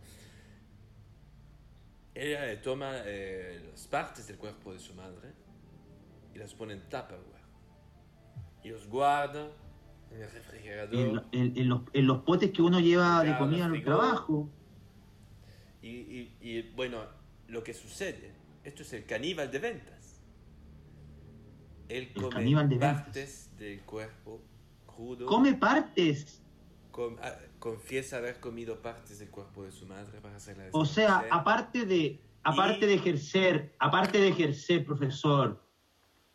Ella 2.14 2.52
eh, 2.52 2.58
toma 2.58 2.92
eh, 3.04 3.60
las 3.72 3.88
partes 3.88 4.28
del 4.28 4.36
cuerpo 4.38 4.72
de 4.72 4.78
su 4.78 4.94
madre 4.94 5.32
y 6.32 6.38
las 6.38 6.54
pone 6.54 6.74
en 6.74 6.82
Tupperware. 6.82 7.42
Y 8.62 8.68
los 8.68 8.86
guarda 8.86 9.48
en 10.12 10.22
el 10.22 10.30
refrigerador. 10.30 10.94
En, 10.94 11.22
en- 11.32 11.56
en 11.58 11.68
los, 11.68 11.80
en 11.92 12.06
los 12.06 12.22
potes 12.22 12.52
que 12.52 12.62
uno 12.62 12.78
lleva 12.78 13.24
de 13.24 13.36
comida 13.36 13.66
al 13.66 13.82
trabajo. 13.82 14.48
Y, 15.82 15.88
y- 15.88 16.36
y, 16.40 16.62
bueno, 16.76 17.02
lo 17.48 17.64
que 17.64 17.74
sucede, 17.74 18.32
esto 18.62 18.82
es 18.82 18.92
el 18.92 19.04
caníbal 19.06 19.50
de 19.50 19.58
ventas. 19.58 20.20
Él 21.88 22.12
El 22.14 22.22
come 22.22 22.28
caníbal 22.30 22.68
de 22.68 22.76
ventas. 22.78 23.02
partes 23.02 23.50
del 23.58 23.80
cuerpo 23.82 24.40
crudo. 24.86 25.26
Come 25.26 25.54
partes. 25.54 26.42
Ah, 27.22 27.36
confiesa 27.58 28.16
haber 28.18 28.40
comido 28.40 28.80
partes 28.82 29.18
del 29.18 29.30
cuerpo 29.30 29.64
de 29.64 29.72
su 29.72 29.86
madre 29.86 30.20
para 30.20 30.36
hacerla 30.36 30.68
O 30.72 30.84
sea, 30.84 31.24
aparte 31.30 31.84
de, 31.86 32.20
aparte 32.42 32.84
Y- 32.86 32.88
de 32.88 32.94
ejercer, 32.94 33.74
aparte 33.78 34.18
de 34.18 34.28
ejercer, 34.28 34.84
profesor, 34.84 35.62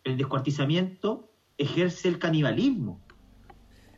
el 0.03 0.18
descuartizamiento, 0.18 1.32
ejerce 1.57 2.07
el 2.09 2.20
canibalismo. 2.20 3.01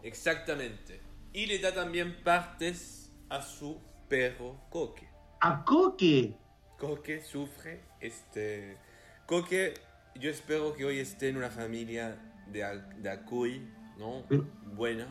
Exactamente. 0.04 1.02
Y 1.34 1.46
le 1.48 1.60
da 1.60 1.74
también 1.74 2.18
partes 2.24 3.12
a 3.30 3.42
su 3.42 3.82
perro 4.08 4.62
Coque. 4.70 5.08
¡A 5.42 5.64
Coque! 5.64 6.38
Coque 6.78 7.22
sufre 7.22 7.82
este... 8.00 8.78
Coque, 9.26 9.74
yo 10.20 10.30
espero 10.30 10.74
que 10.76 10.86
hoy 10.86 11.00
esté 11.00 11.30
en 11.30 11.38
una 11.38 11.50
familia 11.50 12.16
de, 12.48 12.60
de 12.98 13.10
Acuy, 13.10 13.68
¿no? 13.98 14.24
Pero- 14.30 14.46
Buena. 14.76 15.08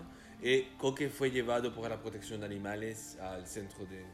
Eh, 0.47 0.74
Coque 0.76 1.09
fue 1.09 1.30
llevado 1.30 1.74
por 1.74 1.88
la 1.88 1.99
protección 1.99 2.40
de 2.40 2.45
animales 2.47 3.16
al 3.18 3.47
centro 3.47 3.86
de... 3.86 4.05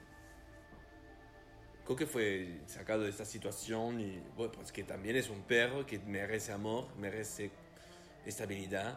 Coque 1.85 2.07
fue 2.07 2.61
sacado 2.67 3.03
de 3.03 3.11
esta 3.11 3.25
situación 3.25 3.99
y, 3.99 4.23
bueno, 4.37 4.53
pues 4.53 4.71
que 4.71 4.85
también 4.85 5.17
es 5.17 5.29
un 5.29 5.43
perro 5.43 5.85
que 5.85 5.99
merece 5.99 6.53
amor, 6.53 6.87
merece 6.97 7.51
estabilidad. 8.25 8.97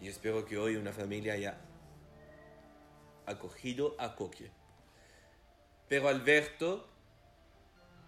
Y 0.00 0.06
espero 0.06 0.44
que 0.44 0.56
hoy 0.56 0.76
una 0.76 0.92
familia 0.92 1.32
haya 1.32 1.58
acogido 3.26 3.96
a 3.98 4.14
Coque. 4.14 4.48
Pero 5.88 6.06
Alberto, 6.06 6.88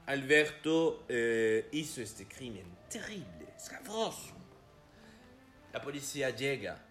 Alberto 0.07 1.07
eh, 1.09 1.69
hizo 1.73 2.01
este 2.03 2.29
crimen 2.29 2.67
terrible, 2.89 3.49
escabroso. 3.57 4.31
La 5.73 5.83
policía 5.83 6.31
llega 6.31 6.87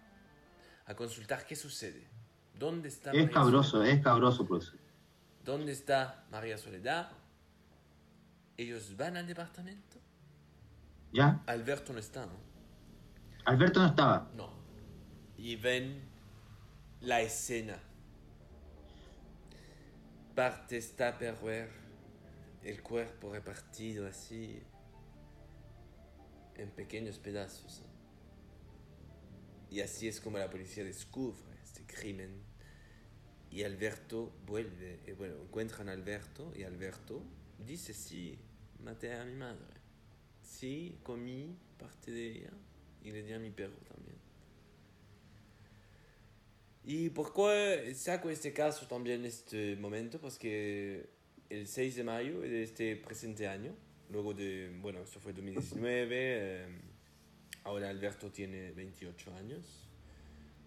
a 0.86 0.94
consultar 0.94 1.46
qué 1.46 1.56
sucede. 1.56 2.06
¿Dónde 2.54 2.88
está 2.88 3.10
Es 3.10 3.16
María 3.16 3.30
cabroso, 3.30 3.70
Soledad? 3.70 3.94
es 3.96 4.02
cabroso, 4.04 4.46
profesor. 4.46 4.78
¿Dónde 5.44 5.72
está 5.72 6.24
María 6.30 6.58
Soledad? 6.58 7.10
Ellos 8.56 8.96
van 8.96 9.16
al 9.16 9.26
departamento. 9.26 9.98
¿Ya? 11.12 11.42
Alberto 11.46 11.92
no 11.92 11.98
está, 11.98 12.26
¿no? 12.26 12.32
Alberto 13.46 13.80
no 13.80 13.86
estaba. 13.86 14.30
No. 14.34 14.50
Y 15.38 15.56
ven 15.56 16.02
la 17.00 17.20
escena. 17.22 17.78
Partes 20.34 20.94
Tupperware, 20.96 21.70
el 22.62 22.82
cuerpo 22.82 23.32
repartido 23.32 24.06
así 24.06 24.62
en 26.56 26.70
pequeños 26.70 27.18
pedazos. 27.18 27.82
¿Eh? 29.70 29.74
Y 29.74 29.80
así 29.80 30.08
es 30.08 30.20
como 30.20 30.38
la 30.38 30.50
policía 30.50 30.84
descubre 30.84 31.38
este 31.62 31.82
crimen. 31.82 32.30
Y 33.50 33.64
Alberto 33.64 34.32
vuelve, 34.46 35.00
y 35.06 35.12
bueno, 35.12 35.34
encuentran 35.42 35.88
a 35.88 35.92
Alberto 35.92 36.52
y 36.56 36.62
Alberto 36.62 37.22
dice, 37.66 37.92
sí, 37.92 38.38
maté 38.82 39.12
a 39.14 39.24
mi 39.24 39.34
madre. 39.34 39.80
Sí, 40.42 40.98
comí 41.02 41.56
parte 41.78 42.12
de 42.12 42.30
ella 42.30 42.50
y 43.02 43.10
le 43.10 43.22
di 43.22 43.32
a 43.32 43.38
mi 43.38 43.50
perro 43.50 43.76
también. 43.88 44.16
¿Y 46.84 47.10
por 47.10 47.34
qué 47.34 47.92
saco 47.94 48.30
este 48.30 48.52
caso 48.52 48.86
también 48.86 49.24
este 49.24 49.76
momento? 49.76 50.20
Pues 50.20 50.38
que 50.38 51.08
el 51.48 51.66
6 51.66 51.96
de 51.96 52.04
mayo 52.04 52.40
de 52.40 52.62
este 52.62 52.96
presente 52.96 53.48
año, 53.48 53.74
luego 54.10 54.32
de, 54.32 54.70
bueno, 54.80 55.00
esto 55.00 55.20
fue 55.20 55.32
2019, 55.32 56.06
eh, 56.10 56.66
ahora 57.70 57.88
Alberto 57.88 58.30
tiene 58.30 58.72
28 58.72 59.34
años. 59.36 59.60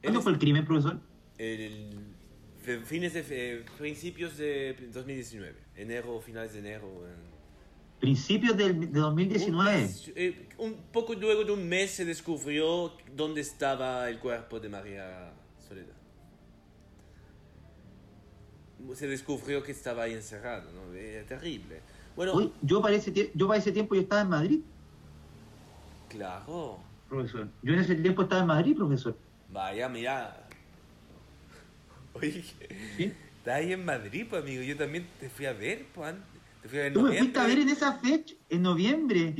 ¿Cuándo 0.01 0.22
fue 0.22 0.32
el 0.32 0.39
crimen, 0.39 0.66
profesor? 0.66 0.99
es- 1.38 1.60
el, 1.60 1.89
fe- 2.62 2.80
fines 2.86 3.14
de, 3.14 3.24
fe- 3.24 3.66
principios 3.78 4.38
de 4.38 4.74
2019, 4.93 5.54
enero, 5.76 6.20
finales 6.22 6.54
de 6.54 6.60
enero. 6.60 6.88
eh. 7.08 7.14
Principios 7.99 8.56
del, 8.58 8.80
de 8.91 8.99
2019. 8.99 9.84
Un, 9.84 9.89
eh, 10.16 10.49
un 10.58 10.74
poco 10.91 11.14
luego 11.14 11.43
de 11.43 11.51
un 11.51 11.68
mes 11.68 11.91
se 11.91 12.06
descubrió 12.06 12.93
dónde 13.16 13.41
estaba 13.41 14.10
el 14.10 14.20
cuerpo 14.20 14.60
de 14.60 14.70
María 14.70 15.32
Soledad. 15.68 15.95
Se 18.95 19.08
descubrió 19.08 19.64
que 19.64 19.72
estaba 19.72 20.04
ahí 20.04 20.14
encerrado, 20.14 20.70
¿no? 20.74 20.93
Era 20.93 21.26
terrible. 21.26 21.80
Bueno, 22.16 22.34
Hoy, 22.34 22.51
yo, 22.62 22.82
para 22.82 22.95
ese 22.95 23.32
yo 23.34 23.47
para 23.47 23.60
ese 23.60 23.72
tiempo 23.72 23.95
yo 23.95 24.01
estaba 24.01 24.22
en 24.22 24.30
Madrid, 24.30 24.60
claro. 26.10 26.80
Profesor. 27.14 27.47
Yo 27.61 27.74
en 27.74 27.80
ese 27.80 27.95
tiempo 27.95 28.24
estaba 28.24 28.41
en 28.41 28.47
Madrid, 28.47 28.76
profesor. 28.76 29.18
Vaya, 29.49 29.88
mira. 29.89 30.47
Oye, 32.14 32.43
¿Sí? 32.97 33.03
estás 33.38 33.55
ahí 33.55 33.74
en 33.74 33.86
Madrid, 33.86 34.26
pues, 34.30 34.41
amigo. 34.43 34.64
Yo 34.64 34.76
también 34.78 35.05
te 35.20 35.30
fui 35.30 35.45
a 35.45 35.53
ver, 35.53 35.86
pues. 35.93 36.09
an- 36.09 36.24
Te 36.61 36.70
fui 36.70 36.80
a 36.80 36.82
ver 36.84 36.93
Tú 36.93 37.01
me 37.01 37.14
fuiste 37.18 37.39
a 37.39 37.47
ver 37.47 37.59
en 37.59 37.70
esa 37.70 37.93
fecha, 37.99 38.34
en 38.49 38.61
noviembre. 38.61 39.34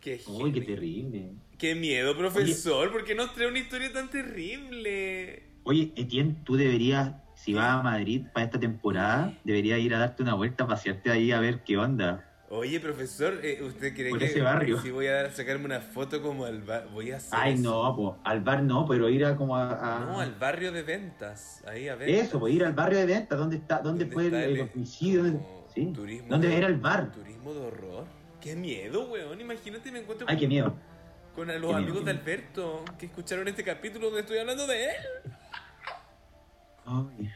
Qué, 0.00 0.20
Uy, 0.28 0.52
qué 0.52 0.60
terrible. 0.60 1.32
Qué 1.58 1.74
miedo, 1.74 2.16
profesor. 2.16 2.92
¿Por 2.92 3.04
qué 3.04 3.14
nos 3.14 3.34
trae 3.34 3.48
una 3.48 3.58
historia 3.58 3.92
tan 3.92 4.08
terrible? 4.10 5.42
Oye, 5.64 5.92
Etienne, 5.96 6.36
tú 6.44 6.54
deberías, 6.56 7.14
si 7.34 7.54
vas 7.54 7.80
a 7.80 7.82
Madrid 7.82 8.26
para 8.32 8.46
esta 8.46 8.60
temporada, 8.60 9.36
deberías 9.44 9.80
ir 9.80 9.94
a 9.94 9.98
darte 9.98 10.22
una 10.22 10.34
vuelta, 10.34 10.66
pasearte 10.66 11.10
ahí 11.10 11.32
a 11.32 11.40
ver 11.40 11.64
qué 11.64 11.76
onda. 11.76 12.24
Oye, 12.48 12.78
profesor, 12.78 13.40
eh, 13.42 13.60
¿usted 13.62 13.92
cree 13.92 14.10
Por 14.10 14.20
que 14.20 14.26
ese 14.26 14.40
barrio. 14.40 14.80
si 14.80 14.92
voy 14.92 15.08
a 15.08 15.28
sacarme 15.32 15.64
una 15.64 15.80
foto 15.80 16.22
como 16.22 16.44
al 16.44 16.62
bar? 16.62 16.86
Voy 16.92 17.10
a 17.10 17.16
hacer 17.16 17.36
Ay, 17.42 17.54
eso? 17.54 17.62
no, 17.64 17.96
po, 17.96 18.18
al 18.22 18.40
bar 18.40 18.62
no, 18.62 18.86
pero 18.86 19.08
ir 19.08 19.24
a 19.24 19.34
como 19.36 19.56
a... 19.56 19.96
a- 19.96 20.00
No, 20.04 20.20
al 20.20 20.32
barrio 20.36 20.70
de 20.70 20.82
ventas. 20.84 21.64
Ahí 21.66 21.88
a 21.88 21.96
ver. 21.96 22.08
Eso, 22.08 22.38
pues 22.38 22.54
ir 22.54 22.64
al 22.64 22.72
barrio 22.72 22.98
de 23.00 23.06
venta, 23.06 23.34
¿dónde 23.34 23.56
está, 23.56 23.80
dónde, 23.80 24.04
¿Dónde 24.04 24.14
fue 24.14 24.26
el, 24.28 24.34
está 24.34 24.44
el 24.44 24.56
el- 24.58 24.70
homicidio? 24.72 25.22
¿Dónde- 25.24 25.38
como 25.38 25.66
sí. 25.74 25.86
turismo 25.92 26.28
¿Dónde 26.28 26.48
de- 26.48 26.56
era 26.56 26.66
el 26.68 26.76
bar? 26.76 27.10
Turismo 27.10 27.52
de 27.52 27.60
horror. 27.66 28.04
Qué 28.40 28.54
miedo, 28.54 29.08
weón. 29.10 29.40
Imagínate, 29.40 29.90
me 29.90 29.98
encuentro 29.98 30.26
Ay, 30.30 30.36
qué 30.38 30.46
miedo. 30.46 30.72
con 31.34 31.48
los 31.48 31.70
qué 31.72 31.76
amigos 31.76 32.04
de. 32.04 32.10
Alberto 32.12 32.84
que 32.96 33.06
escucharon 33.06 33.48
este 33.48 33.64
capítulo 33.64 34.06
donde 34.06 34.20
estoy 34.20 34.38
hablando 34.38 34.68
de 34.68 34.84
él. 34.84 34.92
Oye, 36.86 37.32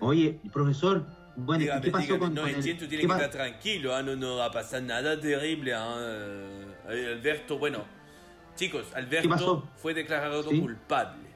Oye, 0.00 0.40
profesor, 0.52 1.04
bueno, 1.38 1.62
¿y 1.62 1.64
Dígame, 1.66 1.80
¿qué 1.82 1.90
pasó 1.90 2.02
dígame. 2.04 2.18
con, 2.20 2.34
no, 2.34 2.40
con 2.42 2.50
el- 2.50 2.56
entiendo, 2.56 2.88
tiene 2.88 3.06
que 3.06 3.12
estar 3.12 3.30
tranquilo, 3.30 3.94
ah, 3.94 4.02
no, 4.02 4.16
no 4.16 4.36
va 4.36 4.46
a 4.46 4.50
pasar 4.52 4.82
nada 4.82 5.20
terrible. 5.20 5.72
ah, 5.74 5.96
eh, 6.90 7.14
Alberto, 7.16 7.58
bueno, 7.58 7.84
chicos, 8.56 8.86
Alberto 8.94 9.68
fue 9.76 9.94
declarado 9.94 10.42
Sí. 10.42 10.60
culpable. 10.60 11.28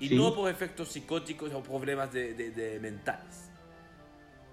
Y 0.00 0.08
Sí. 0.08 0.14
no 0.16 0.34
por 0.34 0.50
efectos 0.50 0.88
psicóticos 0.90 1.52
o 1.54 1.62
problemas 1.62 2.12
de, 2.12 2.34
de- 2.34 2.50
de 2.50 2.80
mentales. 2.80 3.50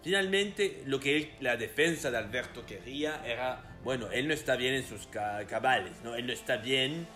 Finalmente, 0.04 0.84
lo 0.88 1.00
que 1.00 1.16
él- 1.18 1.32
la 1.42 1.58
defensa 1.58 2.10
de 2.10 2.18
Alberto 2.18 2.66
quería 2.66 3.22
era, 3.26 3.62
bueno, 3.84 4.10
él 4.12 4.28
no 4.28 4.34
está 4.34 4.56
bien 4.56 4.74
en 4.74 4.84
sus 4.88 5.06
ca- 5.08 5.46
cabales, 5.48 5.94
¿no? 6.04 6.16
Él 6.16 6.26
no 6.28 6.34
está 6.34 6.58
bien 6.58 7.08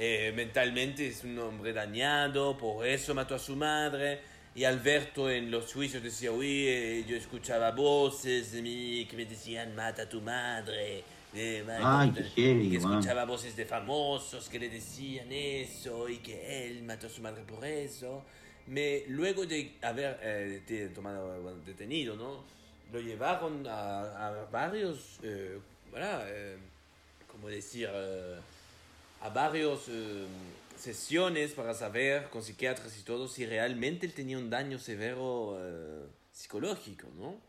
eh, 0.00 0.32
mentalmente, 0.36 1.08
es 1.08 1.24
un 1.24 1.36
hombre 1.40 1.72
dañado, 1.72 2.56
por 2.56 2.86
eso 2.86 3.16
mató 3.16 3.34
a 3.34 3.38
su 3.40 3.56
madre. 3.56 4.20
Y 4.58 4.64
Alberto 4.64 5.30
en 5.30 5.52
los 5.52 5.72
juicios 5.72 6.02
decía, 6.02 6.32
uy, 6.32 6.66
eh, 6.66 7.04
yo 7.06 7.14
escuchaba 7.16 7.70
voces 7.70 8.50
de 8.50 8.60
mí 8.60 9.06
que 9.08 9.16
me 9.16 9.24
decían, 9.24 9.72
mata 9.76 10.02
a 10.02 10.08
tu 10.08 10.20
madre. 10.20 11.04
eh, 11.32 11.64
Ay, 11.80 12.10
tu-". 12.10 12.16
qué 12.34 12.42
heavy, 12.42 12.68
que 12.68 12.80
man. 12.80 12.94
escuchaba 12.94 13.24
voces 13.24 13.54
de 13.54 13.64
famosos 13.64 14.48
que 14.48 14.58
le 14.58 14.68
decían 14.68 15.30
eso 15.30 16.08
y 16.08 16.16
que 16.18 16.66
él 16.66 16.82
mató 16.82 17.06
a 17.06 17.10
su 17.10 17.22
madre 17.22 17.44
por 17.44 17.64
eso. 17.64 18.24
Me, 18.66 19.04
luego 19.06 19.46
de 19.46 19.76
haber 19.80 20.18
eh, 20.22 20.90
tomado 20.92 21.40
bueno, 21.40 21.58
detenido, 21.64 22.16
¿no? 22.16 22.42
Lo 22.92 22.98
llevaron 23.00 23.64
a, 23.64 24.26
a 24.26 24.44
varios, 24.50 25.20
eh. 25.22 25.60
Eh, 25.94 26.56
¿cómo 27.30 27.46
decir? 27.48 27.88
Eh, 27.92 28.38
a 29.20 29.28
varios 29.28 29.82
sesiones 30.78 31.52
para 31.52 31.74
saber 31.74 32.30
con 32.30 32.42
psiquiatras 32.42 32.98
y 32.98 33.02
todo 33.02 33.28
si 33.28 33.44
realmente 33.46 34.06
él 34.06 34.12
tenía 34.12 34.38
un 34.38 34.50
daño 34.50 34.78
severo 34.78 35.58
eh, 35.60 36.06
psicológico, 36.32 37.08
¿no? 37.16 37.40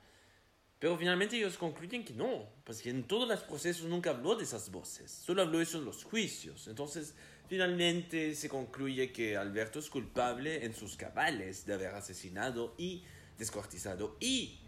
Pero 0.79 0.97
finalmente 0.97 1.35
ellos 1.35 1.57
concluyen 1.57 2.05
que 2.05 2.13
no, 2.13 2.47
pues 2.63 2.81
que 2.81 2.89
en 2.89 3.03
todos 3.03 3.27
los 3.27 3.41
procesos 3.41 3.85
nunca 3.85 4.11
habló 4.11 4.35
de 4.35 4.45
esas 4.45 4.71
voces, 4.71 5.11
solo 5.11 5.41
habló 5.41 5.61
eso 5.61 5.77
en 5.77 5.85
los 5.85 6.05
juicios. 6.05 6.67
Entonces, 6.69 7.13
finalmente 7.49 8.33
se 8.33 8.47
concluye 8.47 9.11
que 9.11 9.35
Alberto 9.35 9.79
es 9.79 9.89
culpable 9.89 10.65
en 10.65 10.73
sus 10.73 10.95
cabales 10.95 11.65
de 11.65 11.73
haber 11.73 11.93
asesinado 11.95 12.75
y 12.77 13.03
descuartizado 13.37 14.15
y 14.21 14.59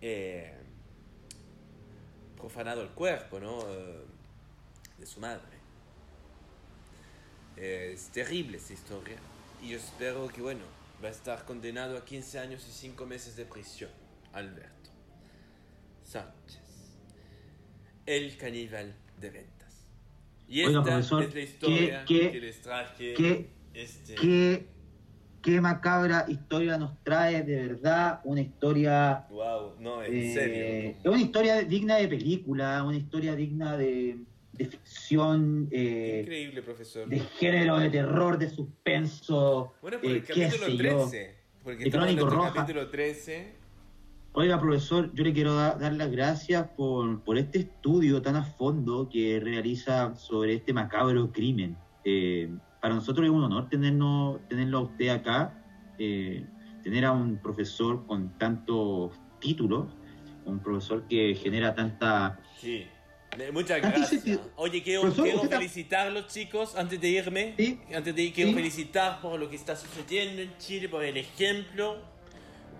eh, 0.00 0.54
profanado 2.36 2.82
el 2.82 2.90
cuerpo, 2.90 3.40
¿no? 3.40 3.62
Eh, 3.68 4.04
de 4.98 5.06
su 5.06 5.18
madre. 5.18 5.61
Es 7.56 8.08
terrible 8.08 8.56
esta 8.56 8.72
historia 8.72 9.16
y 9.62 9.70
yo 9.70 9.76
espero 9.76 10.26
que, 10.28 10.40
bueno, 10.42 10.62
va 11.02 11.08
a 11.08 11.10
estar 11.10 11.44
condenado 11.44 11.96
a 11.96 12.04
15 12.04 12.38
años 12.38 12.66
y 12.68 12.72
5 12.72 13.06
meses 13.06 13.36
de 13.36 13.44
prisión, 13.44 13.90
Alberto 14.32 14.90
Sánchez, 16.02 16.60
el 18.06 18.36
caníbal 18.36 18.94
de 19.20 19.30
ventas. 19.30 19.86
Y 20.48 20.64
Oiga, 20.64 20.80
esta 20.80 20.82
profesor, 20.92 21.22
es 21.24 21.34
la 21.34 21.40
historia 21.40 22.04
¿qué- 22.06 22.20
qué- 22.20 22.32
que 22.32 22.40
les 22.40 22.60
traje. 22.62 23.14
qué- 23.14 23.50
este, 23.74 24.14
¿Qué, 24.16 24.66
qué 25.42 25.60
macabra 25.60 26.26
historia 26.28 26.76
nos 26.78 27.02
trae, 27.04 27.42
de 27.42 27.68
verdad, 27.68 28.20
una 28.24 28.40
historia... 28.40 29.26
Wow, 29.30 29.76
no, 29.78 30.02
en 30.02 30.12
eh, 30.14 30.34
serio. 30.34 30.96
es 31.02 31.06
una 31.06 31.20
historia 31.22 31.62
digna 31.62 31.96
de 31.96 32.08
película, 32.08 32.82
una 32.84 32.96
historia 32.96 33.34
digna 33.34 33.76
de, 33.76 34.18
de 34.52 34.66
ficción, 34.66 35.68
eh, 35.70 36.20
Increíble, 36.22 36.62
profesor. 36.62 37.08
de 37.08 37.18
género, 37.20 37.78
de 37.78 37.90
terror, 37.90 38.38
de 38.38 38.50
suspenso, 38.50 39.72
Bueno, 39.80 39.98
por 40.00 40.10
eh, 40.10 40.16
el 40.16 40.24
qué 40.24 40.42
capítulo 40.48 40.68
yo. 40.68 40.76
13. 41.08 41.36
Porque 41.62 41.82
El 41.82 41.88
estamos 41.88 42.08
en 42.08 42.16
Crónico 42.16 42.24
nuestro 42.26 42.38
Roja. 42.50 42.54
capítulo 42.60 42.90
13. 42.90 43.52
Oiga, 44.34 44.58
profesor, 44.60 45.10
yo 45.14 45.24
le 45.24 45.32
quiero 45.32 45.54
da- 45.54 45.74
dar 45.76 45.92
las 45.92 46.10
gracias 46.10 46.66
por, 46.76 47.22
por 47.22 47.36
este 47.38 47.60
estudio 47.60 48.20
tan 48.22 48.36
a 48.36 48.44
fondo 48.44 49.08
que 49.10 49.38
realiza 49.40 50.14
sobre 50.16 50.54
este 50.54 50.72
macabro 50.72 51.30
crimen. 51.32 51.76
Eh, 52.04 52.50
para 52.80 52.94
nosotros 52.94 53.24
es 53.26 53.30
un 53.30 53.44
honor 53.44 53.68
tenernos, 53.68 54.40
tenerlo 54.48 54.78
a 54.78 54.80
usted 54.82 55.08
acá, 55.08 55.62
eh, 55.98 56.44
tener 56.82 57.04
a 57.04 57.12
un 57.12 57.36
profesor 57.38 58.06
con 58.06 58.36
tantos 58.38 59.12
títulos, 59.38 59.94
un 60.46 60.58
profesor 60.60 61.06
que 61.06 61.34
genera 61.36 61.74
tanta... 61.74 62.40
Sí. 62.58 62.86
Muchas 63.52 63.80
gracias. 63.80 64.40
Oye, 64.56 64.82
quiero, 64.82 65.02
quiero 65.12 65.36
usted 65.38 65.48
ta- 65.48 65.56
felicitarlos, 65.58 66.26
chicos, 66.28 66.74
antes 66.76 67.00
de 67.00 67.08
irme. 67.08 67.54
Sí. 67.56 67.80
Antes 67.94 68.14
de 68.14 68.22
ir, 68.22 68.32
quiero 68.34 68.50
Sí. 68.50 68.56
felicitar 68.56 69.20
por 69.20 69.38
lo 69.40 69.48
que 69.48 69.56
está 69.56 69.74
sucediendo 69.74 70.42
en 70.42 70.56
Chile, 70.58 70.88
por 70.88 71.02
el 71.02 71.16
ejemplo 71.16 72.02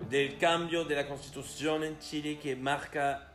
del 0.09 0.37
cambio 0.37 0.85
de 0.85 0.95
la 0.95 1.07
constitución 1.07 1.83
en 1.83 1.97
Chile 1.97 2.37
que 2.41 2.55
marca, 2.55 3.31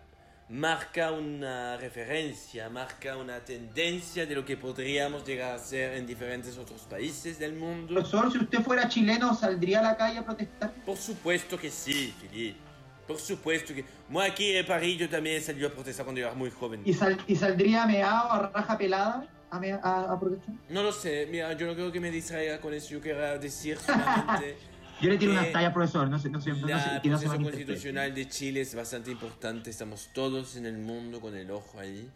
marca 0.49 1.11
una 1.11 1.77
referencia, 1.77 2.69
marca 2.69 3.17
una 3.17 3.41
tendencia 3.41 4.25
de 4.25 4.35
lo 4.37 4.45
que 4.45 4.57
podríamos 4.57 5.27
llegar 5.27 5.55
a 5.55 5.59
ser 5.59 5.95
en 5.95 6.07
diferentes 6.07 6.57
otros 6.57 6.83
países 6.83 7.39
del 7.39 7.55
mundo. 7.55 7.95
Profesor, 7.95 8.31
si 8.31 8.39
usted 8.39 8.61
fuera 8.63 8.89
chileno, 8.89 9.35
¿saldría 9.35 9.81
a 9.81 9.83
la 9.83 9.97
calle 9.97 10.19
a 10.19 10.25
protestar? 10.25 10.73
Por 10.87 10.97
supuesto 10.97 11.59
que 11.59 11.71
sí, 11.71 12.15
Philippe. 12.21 12.68
Por 13.09 13.19
supuesto 13.19 13.75
que... 13.75 13.85
Moi 14.09 14.23
aquí 14.29 14.55
en 14.55 14.67
París 14.67 14.99
yo 14.99 15.09
también 15.09 15.43
salí 15.43 15.65
a 15.65 15.71
protestar 15.73 16.05
cuando 16.05 16.21
era 16.21 16.35
muy 16.35 16.51
joven. 16.51 16.83
¿Y, 16.85 16.93
sal- 16.93 17.19
y 17.27 17.35
saldría 17.35 17.87
meado 17.87 18.31
a 18.31 18.51
raja 18.55 18.77
pelada 18.79 19.27
a, 19.51 19.59
me- 19.59 19.73
a- 19.73 20.13
a 20.13 20.21
protestar? 20.21 20.55
No 20.69 20.83
lo 20.83 20.93
sé, 20.93 21.27
mira, 21.31 21.53
yo 21.55 21.67
no 21.67 21.75
creo 21.75 21.91
que 21.91 22.01
me 22.01 22.11
distraiga 22.11 22.61
con 22.61 22.75
eso. 22.75 22.91
Yo 22.91 23.01
quería 23.01 23.39
decir 23.39 23.79
solamente 23.87 24.57
Yo 25.01 25.09
le 25.09 25.17
tiro 25.17 25.33
unas 25.33 25.51
tallas, 25.53 25.73
profesor, 25.73 26.09
no 26.11 26.19
sé, 26.19 26.29
no 26.29 26.41
sé, 26.41 26.51
no 26.53 26.67
la 26.69 27.01
no 27.03 27.43
constitucional 27.43 28.15
de 28.15 28.29
Chile 28.29 28.61
es 28.61 28.75
bastante 28.75 29.11
importante. 29.11 29.71
Estamos 29.71 30.11
todos 30.13 30.57
en 30.57 30.67
el 30.67 30.77
mundo 30.79 31.21
con 31.21 31.35
el 31.35 31.51
ojo 31.51 31.81
ahí 31.81 32.11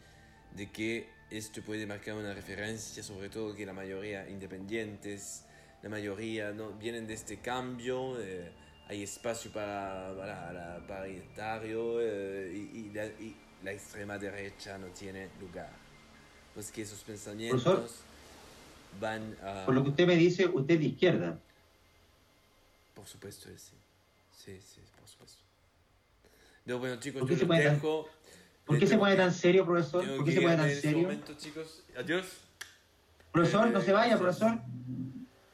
de 0.55 0.70
que 0.70 1.09
esto 1.30 1.62
puede 1.62 1.86
marcar 1.86 2.14
una 2.16 2.34
referencia, 2.34 3.03
sobre 3.03 3.30
todo 3.30 3.55
que 3.55 3.64
la 3.64 3.72
mayoría 3.72 4.28
independientes, 4.28 5.47
la 5.82 5.88
mayoría 5.88 6.53
no 6.53 6.72
vienen 6.72 7.07
de 7.07 7.14
este 7.14 7.38
cambio. 7.38 8.20
eh, 8.20 8.53
hay 8.89 9.03
espacio 9.03 9.51
para, 9.53 10.14
para, 10.16 10.51
para 10.53 10.87
paritario 10.87 12.01
eh, 12.01 12.53
y, 12.53 12.78
y 12.78 12.91
la, 12.93 13.07
y 13.07 13.37
la 13.62 13.72
extrema 13.72 14.18
derecha 14.18 14.76
no 14.78 14.89
tiene 14.89 15.28
lugar. 15.41 15.70
Pues 16.55 16.70
que 16.70 16.83
esos 16.83 17.01
pensamientos 17.01 17.62
Profesor, 17.62 17.91
van 19.01 19.37
a... 19.43 19.64
Por 19.64 19.74
lo 19.74 19.83
que 19.85 19.91
usted 19.91 20.07
me 20.07 20.16
dice, 20.16 20.47
usted 20.47 20.74
es 20.74 20.80
de 20.80 20.87
izquierda. 20.87 21.39
Por 22.95 23.07
supuesto 23.07 23.49
sí. 23.57 23.74
Sí, 24.37 24.61
sí, 24.61 24.80
por 24.99 25.09
supuesto. 25.09 25.39
No, 26.66 26.78
bueno, 26.78 26.97
chicos, 27.01 27.20
¿Por 27.20 27.28
qué 27.28 27.35
yo 27.37 27.41
se 27.41 27.47
los 27.47 27.59
dejo. 27.59 28.09
¿Por 28.66 28.78
qué 28.78 28.87
se 28.87 28.99
pone 28.99 29.16
tan 29.16 29.33
serio, 29.33 29.64
profesor? 29.64 30.05
¿Por 30.16 30.24
qué 30.24 30.33
se 30.33 30.41
pone 30.41 30.57
tan 30.57 30.64
en 30.66 30.70
este 30.70 30.89
serio? 30.89 31.03
momento, 31.03 31.35
chicos. 31.35 31.83
Adiós. 31.97 32.26
Profesor, 33.33 33.70
no 33.70 33.78
Eh, 33.80 33.83
se 33.83 33.93
vaya, 33.93 34.18
profesor. 34.18 34.59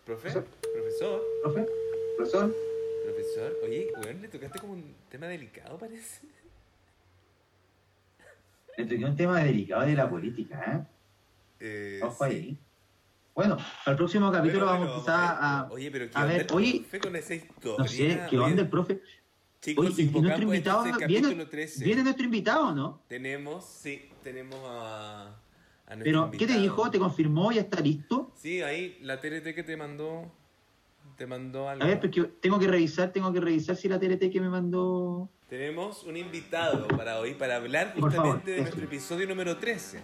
¿Profe? 0.05 0.31
Profesor. 0.31 0.45
¿Profesor? 0.73 1.23
Profe, 1.43 1.67
profesor. 2.17 2.17
¿Profesor? 2.17 2.68
Oye, 3.65 3.89
weón, 4.03 4.23
le 4.23 4.29
tocaste 4.29 4.59
como 4.59 4.73
un 4.75 4.95
tema 5.11 5.27
delicado, 5.27 5.79
parece. 5.79 6.27
Le 8.77 8.85
toqué 8.85 9.05
un 9.05 9.17
tema 9.17 9.43
delicado 9.43 9.83
de 9.87 9.95
la 9.95 10.09
política, 10.09 10.87
Eh, 11.61 11.99
¿eh? 12.01 12.05
Ojo 12.05 12.25
sí. 12.27 12.31
ahí. 12.35 12.59
Bueno, 13.35 13.57
para 13.57 13.93
el 13.93 13.97
próximo 13.97 14.33
capítulo 14.33 14.67
vamos 14.67 14.87
bueno, 14.89 15.01
quizá 15.01 15.13
vamos 15.17 15.39
a... 15.43 15.63
ver. 15.65 15.73
Oye, 15.73 15.91
pero 15.91 16.11
¿qué 16.11 16.17
a 16.19 16.21
onda 16.23 16.33
ver, 16.33 16.47
el 16.49 16.53
oye, 16.57 16.81
profe 16.81 17.01
con 17.01 17.17
esa 17.17 17.35
historia? 17.35 17.79
No 17.79 17.89
sé, 17.89 18.21
¿qué 18.31 18.39
onda 18.39 18.63
el 18.63 18.69
profe? 18.69 19.01
Chicos, 19.61 19.87
Oye, 19.87 20.03
y- 20.03 20.07
nuestro 20.07 20.31
este 20.31 20.43
invitado 20.45 20.87
es 20.87 20.93
el 20.93 21.07
viene- 21.07 21.23
capítulo 21.23 21.49
13. 21.49 21.85
Viene 21.85 22.03
nuestro 22.05 22.25
invitado, 22.25 22.75
¿no? 22.75 23.03
Tenemos, 23.09 23.65
sí, 23.65 24.09
tenemos 24.23 24.61
a, 24.65 25.27
a 25.87 25.97
nuestro 25.97 26.05
Pero, 26.05 26.31
¿qué 26.31 26.47
te 26.47 26.59
dijo? 26.59 26.91
¿Te 26.91 26.99
confirmó? 26.99 27.51
¿Ya 27.53 27.63
está 27.63 27.81
listo? 27.81 28.33
Sí, 28.37 28.63
ahí 28.63 28.99
la 29.03 29.21
TRT 29.21 29.55
que 29.55 29.63
te 29.65 29.77
mandó, 29.77 30.33
te 31.19 31.27
mandó 31.27 31.69
algo. 31.69 31.85
A 31.85 31.89
ver, 31.89 32.01
porque 32.01 32.23
tengo 32.41 32.61
que 32.61 32.69
revisar, 32.69 33.13
tengo 33.13 33.33
que 33.33 33.41
revisar 33.41 33.77
si 33.77 33.89
la 33.89 33.99
TRT 33.99 34.31
que 34.33 34.41
me 34.41 34.49
mandó... 34.49 35.29
Tenemos 35.49 36.05
un 36.05 36.17
invitado 36.17 36.87
para 36.89 37.19
hoy 37.19 37.35
para 37.35 37.57
hablar 37.57 37.95
Por 37.95 38.13
favor, 38.13 38.35
justamente 38.37 38.51
de 38.53 38.61
nuestro 38.61 38.85
episodio 38.85 39.27
número 39.27 39.57
13. 39.57 39.99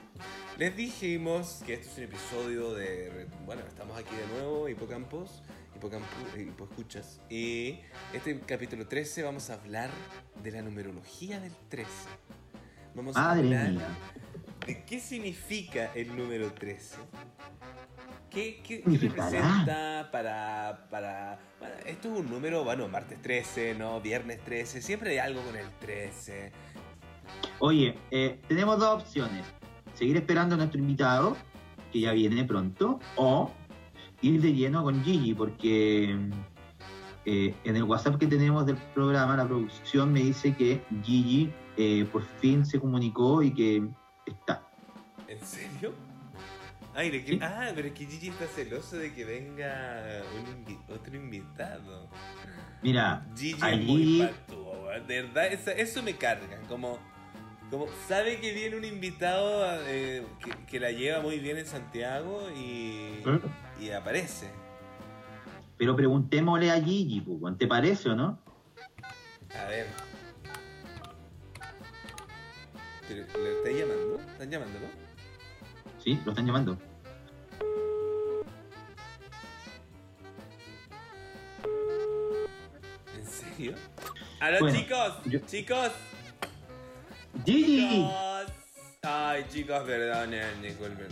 Les 0.58 0.76
dijimos 0.76 1.62
que 1.64 1.74
este 1.74 1.86
es 1.86 1.98
un 1.98 2.04
episodio 2.04 2.74
de... 2.74 3.28
Bueno, 3.46 3.62
estamos 3.68 3.96
aquí 3.96 4.14
de 4.16 4.26
nuevo, 4.34 4.68
Hipocampos, 4.68 5.42
Hipocampo, 5.76 6.08
eh, 6.36 6.48
Hipoescuchas. 6.48 7.20
Y 7.30 7.78
este 8.12 8.40
capítulo 8.40 8.88
13 8.88 9.22
vamos 9.22 9.50
a 9.50 9.54
hablar 9.54 9.90
de 10.42 10.50
la 10.50 10.62
numerología 10.62 11.38
del 11.38 11.52
13. 11.68 11.90
Vamos 12.96 13.16
a 13.16 13.20
Madre 13.20 13.40
hablar 13.40 13.70
mía. 13.70 13.88
de 14.66 14.84
qué 14.84 14.98
significa 14.98 15.92
el 15.94 16.16
número 16.16 16.52
13. 16.52 16.96
¿Qué, 18.34 18.60
qué- 18.66 18.82
qué 18.82 18.98
representa 18.98 20.08
para, 20.10 20.86
para, 20.90 21.38
para- 21.60 21.78
Esto 21.86 22.12
es 22.12 22.20
un 22.20 22.28
número, 22.30 22.64
bueno, 22.64 22.88
martes 22.88 23.20
13, 23.22 23.74
¿no? 23.76 24.00
Viernes 24.00 24.40
13, 24.44 24.82
siempre 24.82 25.10
hay 25.10 25.18
algo 25.18 25.40
con 25.42 25.56
el 25.56 25.68
13. 25.80 26.50
Oye, 27.60 27.96
eh, 28.10 28.40
tenemos 28.48 28.78
dos 28.78 29.02
opciones. 29.02 29.44
Seguir 29.94 30.16
esperando 30.16 30.56
a 30.56 30.58
nuestro 30.58 30.80
invitado, 30.80 31.36
que 31.92 32.00
ya 32.00 32.12
viene 32.12 32.44
pronto, 32.44 32.98
o 33.16 33.50
ir 34.20 34.40
de 34.40 34.52
lleno 34.52 34.82
con 34.82 35.02
Gigi, 35.04 35.32
porque 35.34 36.18
eh, 37.26 37.54
en 37.64 37.76
el 37.76 37.84
WhatsApp 37.84 38.18
que 38.18 38.26
tenemos 38.26 38.66
del 38.66 38.76
programa, 38.94 39.36
la 39.36 39.46
producción 39.46 40.12
me 40.12 40.20
dice 40.20 40.54
que 40.56 40.82
Gigi 41.04 41.52
eh, 41.76 42.04
por 42.10 42.22
fin 42.40 42.66
se 42.66 42.80
comunicó 42.80 43.42
y 43.42 43.54
que 43.54 43.82
está. 44.26 44.66
¿En 45.28 45.40
serio? 45.40 45.92
Ah, 47.42 47.70
pero 47.74 47.88
es 47.88 47.94
que 47.94 48.06
Gigi 48.06 48.28
está 48.28 48.46
celoso 48.46 48.96
de 48.96 49.12
que 49.12 49.24
venga 49.24 50.22
un 50.38 50.64
invi- 50.64 50.80
otro 50.94 51.16
invitado. 51.16 52.08
Mira, 52.82 53.26
Gigi 53.36 53.58
a 53.62 53.72
es 53.72 53.82
muy 53.84 54.20
weón. 54.20 55.06
de 55.06 55.22
verdad, 55.22 55.46
eso, 55.48 55.70
eso 55.72 56.02
me 56.02 56.14
carga. 56.16 56.60
Como, 56.68 56.98
como 57.70 57.86
sabe 58.06 58.38
que 58.40 58.52
viene 58.52 58.76
un 58.76 58.84
invitado 58.84 59.64
eh, 59.88 60.24
que, 60.44 60.66
que 60.66 60.80
la 60.80 60.92
lleva 60.92 61.20
muy 61.20 61.38
bien 61.40 61.58
en 61.58 61.66
Santiago 61.66 62.48
y, 62.56 63.22
y 63.80 63.90
aparece. 63.90 64.48
pero 65.76 65.96
preguntémosle 65.96 66.70
a 66.70 66.80
Gigi, 66.80 67.20
pues, 67.22 67.58
¿te 67.58 67.66
parece 67.66 68.10
o 68.10 68.14
no? 68.14 68.38
A 69.58 69.64
ver. 69.68 69.86
¿Pero, 73.08 73.24
¿Le 73.42 73.52
estáis 73.58 73.78
llamando? 73.78 74.20
¿Están 74.32 74.50
llamándolo? 74.50 74.86
Sí, 76.04 76.20
lo 76.24 76.30
están 76.32 76.46
llamando. 76.46 76.78
¿En 83.16 83.26
serio? 83.26 83.74
¡Aló, 84.40 84.58
Bueno, 84.60 84.78
chicos! 84.78 85.12
yo- 85.26 85.38
¡Chicos! 85.40 85.90
Gigi, 87.44 87.88
¡Chicos! 87.88 88.52
Ay, 89.02 89.44
chicos, 89.50 89.82
perdonen, 89.82 90.62
disculpen. 90.62 91.08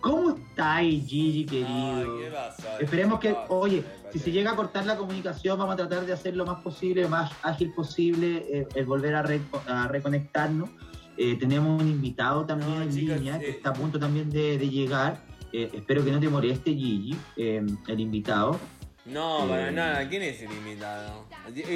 ¿cómo 0.00 0.36
estáis, 0.36 1.04
Gigi, 1.08 1.46
Ay, 1.50 1.64
querido? 1.64 2.18
¿qué 2.20 2.30
pasó? 2.30 2.78
Esperemos 2.78 3.18
que, 3.20 3.36
oye, 3.48 3.82
si 4.12 4.18
se 4.20 4.30
llega 4.30 4.52
a 4.52 4.56
cortar 4.56 4.86
la 4.86 4.96
comunicación, 4.96 5.58
vamos 5.58 5.74
a 5.74 5.76
tratar 5.76 6.06
de 6.06 6.12
hacer 6.12 6.36
lo 6.36 6.46
más 6.46 6.62
posible, 6.62 7.02
lo 7.02 7.08
más 7.08 7.32
ágil 7.42 7.72
posible, 7.74 8.44
eh, 8.50 8.68
el 8.76 8.86
volver 8.86 9.14
a, 9.16 9.24
a 9.66 9.88
reconectarnos. 9.88 10.70
Eh, 11.18 11.36
tenemos 11.36 11.80
un 11.80 11.88
invitado 11.88 12.44
también 12.44 12.74
No, 12.76 12.82
en 12.82 12.94
línea 12.94 13.38
que 13.38 13.46
eh, 13.46 13.50
está 13.50 13.70
a 13.70 13.72
punto 13.72 13.98
también 13.98 14.30
de, 14.30 14.58
de 14.58 14.68
llegar. 14.68 15.20
Eh, 15.52 15.70
espero 15.72 16.04
que 16.04 16.10
no 16.12 16.20
te 16.20 16.28
moleste, 16.28 16.70
Gigi, 16.74 17.16
el 17.36 18.00
invitado. 18.00 18.58
No, 19.06 19.46
para 19.48 19.70
nada, 19.70 20.08
¿quién 20.08 20.22
es 20.22 20.42
el 20.42 20.50
invitado? 20.52 21.24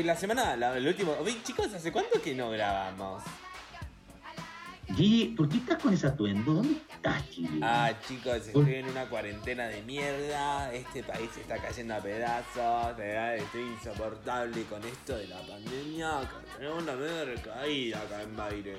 La 0.05 0.17
semana, 0.17 0.57
la- 0.57 0.77
el 0.77 0.87
último. 0.87 1.15
Oye, 1.21 1.37
chicos, 1.45 1.73
¿hace 1.73 1.93
cuánto 1.93 2.21
que 2.21 2.35
no 2.35 2.51
grabamos? 2.51 3.23
Gigi, 4.97 5.27
¿por 5.37 5.49
qué 5.49 5.59
estás 5.59 5.81
con 5.81 5.95
ese 5.95 6.09
atuendo? 6.09 6.53
¿Dónde 6.55 6.77
estás, 6.93 7.23
Gigi? 7.31 7.61
Ah, 7.63 7.93
chicos, 8.09 8.35
estoy 8.49 8.75
en 8.75 8.87
una 8.89 9.05
cuarentena 9.09 9.69
de 9.69 9.81
mierda. 9.83 10.73
Este 10.75 11.05
país 11.05 11.31
se 11.33 11.43
está 11.43 11.59
cayendo 11.59 11.95
a 11.95 11.99
pedazos. 12.01 12.97
Verdad, 12.97 13.37
estoy 13.37 13.63
insoportable 13.63 14.65
con 14.65 14.83
esto 14.85 15.17
de 15.17 15.29
la 15.29 15.39
pandemia. 15.47 16.29
Tenemos 16.59 16.83
una 16.83 16.95
media 16.97 17.25
recaída 17.25 18.01
acá 18.01 18.23
en 18.23 18.37
Baires. 18.37 18.79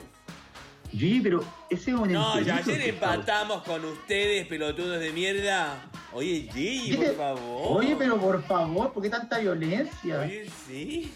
Gigi, 0.91 1.21
pero 1.21 1.43
ese 1.69 1.91
es 1.91 1.97
un 1.97 2.11
No, 2.11 2.39
ya 2.41 2.57
ayer 2.57 2.81
está- 2.81 3.13
empatamos 3.15 3.63
con 3.63 3.83
ustedes, 3.85 4.45
pelotudos 4.47 4.99
de 4.99 5.11
mierda. 5.11 5.77
Oye, 6.13 6.49
Gigi, 6.53 6.97
por 6.97 7.15
favor. 7.15 7.77
Oye, 7.77 7.95
pero 7.97 8.17
por 8.19 8.43
favor, 8.43 8.91
¿por 8.91 9.01
qué 9.03 9.09
tanta 9.09 9.39
violencia? 9.39 10.19
Oye, 10.19 10.49
sí. 10.67 11.13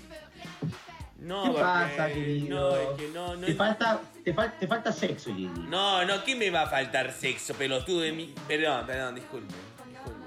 No, 1.19 1.43
¿Qué 1.43 1.49
porque- 1.49 1.61
pasa, 1.63 2.07
querido? 2.07 2.71
No, 2.71 2.76
es 2.91 2.97
que 3.01 3.07
no, 3.09 3.36
no. 3.36 3.45
te, 3.47 3.55
falta, 3.55 4.01
te, 4.23 4.34
fal- 4.36 4.53
te 4.59 4.67
falta 4.67 4.91
sexo, 4.91 5.34
Gigi. 5.36 5.49
No, 5.69 6.05
no, 6.05 6.23
¿qué 6.23 6.36
me 6.36 6.49
va 6.51 6.61
a 6.63 6.67
faltar 6.67 7.11
sexo, 7.11 7.53
pelotudo 7.55 8.01
de 8.01 8.11
mí? 8.11 8.34
Perdón, 8.47 8.86
perdón, 8.86 9.15
disculpen. 9.15 9.49
disculpen. 9.89 10.23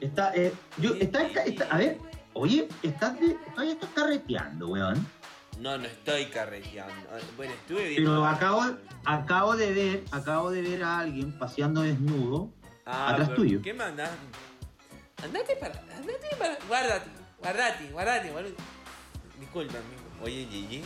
Está, 0.00 0.34
eh, 0.34 0.52
yo, 0.78 0.94
está, 0.94 1.22
está- 1.22 1.66
a 1.70 1.78
ver, 1.78 1.98
oye, 2.34 2.68
estás 2.82 3.18
de, 3.20 3.36
todavía 3.52 3.72
estás 3.74 3.90
carreteando, 3.94 4.68
weón. 4.68 5.06
No, 5.58 5.78
no 5.78 5.84
estoy 5.84 6.26
carreteando. 6.26 7.08
Ah, 7.12 7.18
Bueno, 7.36 7.52
estuve 7.54 7.88
viendo. 7.88 8.10
Pero 8.10 8.26
acabo, 8.26 8.62
acabo 9.04 9.56
de 9.56 9.72
ver, 9.72 10.04
acabo 10.10 10.50
de 10.50 10.62
ver 10.62 10.82
a 10.82 10.98
alguien 11.00 11.38
paseando 11.38 11.82
desnudo. 11.82 12.50
Ah, 12.84 13.10
atrás 13.10 13.34
tuyo. 13.34 13.62
¿Qué 13.62 13.72
mandas? 13.72 14.10
Andate 15.22 15.56
para. 15.56 15.80
Andate 15.96 16.36
para. 16.38 16.58
Guárdate, 16.68 17.10
guardate, 17.38 17.90
guardate, 17.90 18.30
guardate. 18.30 18.56
Disculpa, 19.40 19.78
amigo. 19.78 20.02
Oye, 20.22 20.46
Gigi, 20.50 20.82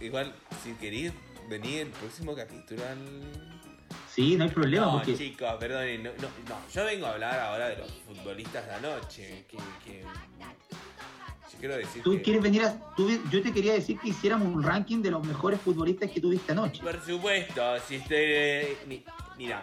igual, 0.00 0.34
si 0.62 0.72
querés 0.74 1.12
venir 1.48 1.82
el 1.82 1.88
próximo 1.88 2.34
capítulo 2.34 2.82
al. 2.86 2.98
Sí, 4.08 4.36
no 4.36 4.44
hay 4.44 4.50
problema, 4.50 4.86
No, 4.86 4.92
porque 4.94 5.16
chicos, 5.16 5.48
perdón, 5.58 6.02
no, 6.02 6.10
no, 6.10 6.28
no, 6.48 6.70
yo 6.72 6.84
vengo 6.84 7.06
a 7.06 7.10
hablar 7.12 7.38
ahora 7.38 7.68
de 7.68 7.76
los 7.76 7.90
futbolistas 8.06 8.66
de 8.66 8.74
anoche. 8.74 9.46
Que, 9.48 9.56
que... 9.84 10.04
Quiero 11.60 11.76
decir 11.76 12.02
tú 12.02 12.12
que... 12.12 12.22
quieres 12.22 12.42
venir 12.42 12.62
a. 12.64 12.94
tú- 12.96 13.20
yo 13.30 13.42
te 13.42 13.52
quería 13.52 13.74
decir 13.74 13.98
que 14.00 14.08
hiciéramos 14.08 14.48
un 14.54 14.62
ranking 14.62 15.02
de 15.02 15.10
los 15.10 15.24
mejores 15.26 15.60
futbolistas 15.60 16.10
que 16.10 16.18
tuviste 16.18 16.52
anoche. 16.52 16.82
Por 16.82 16.98
supuesto, 17.04 17.62
si 17.86 17.98
mi- 18.86 19.04
Mira, 19.36 19.62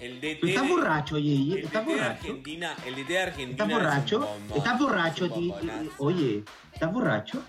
el 0.00 0.20
DT... 0.20 0.48
Estás 0.48 0.62
de- 0.64 0.68
borracho, 0.68 1.16
El 1.58 1.64
estás 1.64 1.84
borracho. 1.84 2.10
Argentina, 2.10 2.76
el 2.84 2.94
DT 2.96 3.08
de 3.08 3.18
Argentina 3.18 3.52
¿Estás 3.52 3.68
es 3.68 3.74
borracho? 3.74 4.18
bombón, 4.20 4.58
¿Estás 4.58 4.78
borracho, 4.80 5.28
es. 5.28 5.92
Oye, 5.98 6.44
¿estás 6.72 6.92
borracho? 6.92 7.42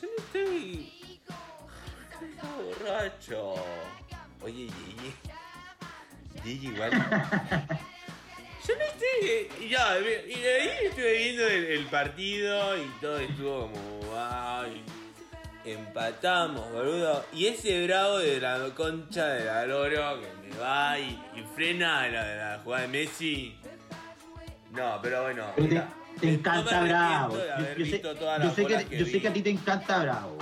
Yo 0.00 0.06
no 0.06 0.24
estoy... 0.24 0.90
Estoy 2.12 2.28
borracho. 2.64 3.54
Oye, 4.42 4.68
Gigi. 4.68 5.12
Gigi, 6.44 6.66
igual... 6.68 6.90
Yo 8.66 8.74
no 8.76 8.84
estoy... 8.84 9.68
Ya, 9.68 9.98
y 9.98 10.32
ahí 10.44 10.70
estuve 10.86 11.18
viendo 11.18 11.46
el, 11.46 11.64
el 11.64 11.86
partido 11.86 12.76
y 12.76 12.86
todo 13.00 13.18
estuvo 13.18 13.70
como... 13.70 14.00
Ay, 14.16 14.82
empatamos, 15.64 16.70
boludo. 16.72 17.24
Y 17.32 17.46
ese 17.46 17.86
bravo 17.86 18.18
de 18.18 18.40
la 18.40 18.58
concha 18.74 19.26
de 19.28 19.44
la 19.44 19.66
loro 19.66 20.20
que 20.20 20.48
me 20.48 20.56
va 20.58 20.98
y, 20.98 21.20
y 21.34 21.42
frena 21.54 22.08
la, 22.08 22.36
la 22.36 22.60
jugada 22.62 22.82
de 22.82 22.88
Messi. 22.88 23.56
No, 24.72 24.98
pero 25.02 25.22
bueno. 25.22 25.46
Te, 25.54 25.62
mira, 25.62 25.88
te 26.20 26.34
encanta 26.34 26.80
Bravo. 26.82 27.36
de 27.36 27.74
Yo, 27.78 27.84
sé, 27.86 28.02
yo 28.02 28.50
sé 28.50 28.66
que, 28.66 28.98
yo 28.98 29.06
sé 29.06 29.20
que 29.20 29.28
a 29.28 29.32
ti 29.32 29.42
te 29.42 29.50
encanta 29.50 29.98
Bravo. 30.02 30.38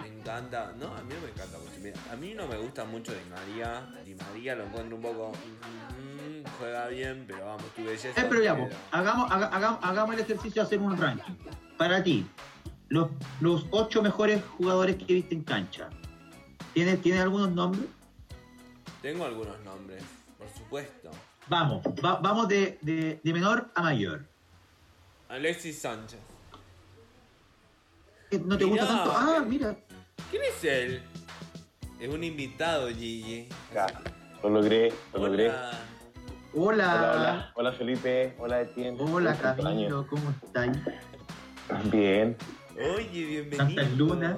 Me 0.00 0.08
encanta. 0.08 0.72
No, 0.78 0.94
a 0.94 1.02
mí 1.02 1.14
no 1.14 1.20
me 1.20 1.28
encanta. 1.30 1.58
Mira, 1.80 1.96
a 2.12 2.16
mí 2.16 2.34
no 2.34 2.46
me 2.46 2.56
gusta 2.58 2.84
mucho 2.84 3.12
Di 3.12 3.20
María. 3.30 3.86
Di 4.04 4.14
María 4.14 4.54
lo 4.54 4.64
encuentro 4.64 4.96
un 4.96 5.02
poco. 5.02 5.32
mm, 5.32 6.11
juega 6.58 6.88
bien, 6.88 7.24
pero 7.26 7.44
vamos, 7.46 7.64
tu 7.74 7.84
belleza. 7.84 8.08
Eh, 8.20 8.26
pero 8.28 8.42
ya, 8.42 8.52
hagamos, 8.90 9.30
haga- 9.30 9.46
hagamos, 9.48 9.78
hagamos 9.82 10.14
el 10.14 10.20
ejercicio 10.20 10.62
de 10.62 10.66
hacer 10.66 10.78
un 10.78 10.96
ranking. 10.96 11.34
Para 11.78 12.02
ti, 12.02 12.26
los, 12.88 13.10
los 13.40 13.66
ocho 13.70 14.02
mejores 14.02 14.42
jugadores 14.58 14.96
que 14.96 15.14
viste 15.14 15.34
en 15.34 15.42
cancha. 15.44 15.88
¿Tienes, 16.74 17.00
¿tienes 17.02 17.20
algunos 17.22 17.50
nombres? 17.50 17.86
Tengo 19.02 19.24
algunos 19.24 19.58
nombres, 19.64 20.02
por 20.38 20.48
supuesto. 20.56 21.10
Vamos, 21.48 21.82
va- 22.04 22.20
vamos 22.20 22.48
de, 22.48 22.78
de- 22.82 23.20
de 23.22 23.32
menor 23.32 23.70
a 23.74 23.82
mayor. 23.82 24.24
Alexis 25.28 25.80
Sánchez. 25.80 26.20
Eh, 28.30 28.40
¿No 28.44 28.56
te 28.56 28.64
gusta 28.64 28.86
tanto? 28.86 29.12
Ah, 29.14 29.44
mira. 29.46 29.76
¿Quién 30.30 30.42
es 30.44 30.64
él? 30.64 31.02
Es 32.00 32.08
un 32.08 32.24
invitado, 32.24 32.88
Gigi. 32.88 33.48
Ya, 33.74 33.86
lo 34.42 34.50
logré, 34.50 34.92
lo 35.12 35.26
logré. 35.26 35.52
Hola. 36.54 37.12
Hola. 37.14 37.52
Hola, 37.54 37.72
Felipe, 37.72 38.34
hola 38.38 38.60
Etienne. 38.60 38.98
Hola, 39.00 39.08
¿Cómo 39.10 39.30
estás, 39.30 39.56
Camilo, 39.56 40.06
¿cómo 40.06 40.30
estás? 40.30 40.76
Bien. 41.90 42.36
Oye, 42.76 43.24
bienvenido. 43.24 43.66
Santas 43.66 43.92
lunas. 43.96 44.36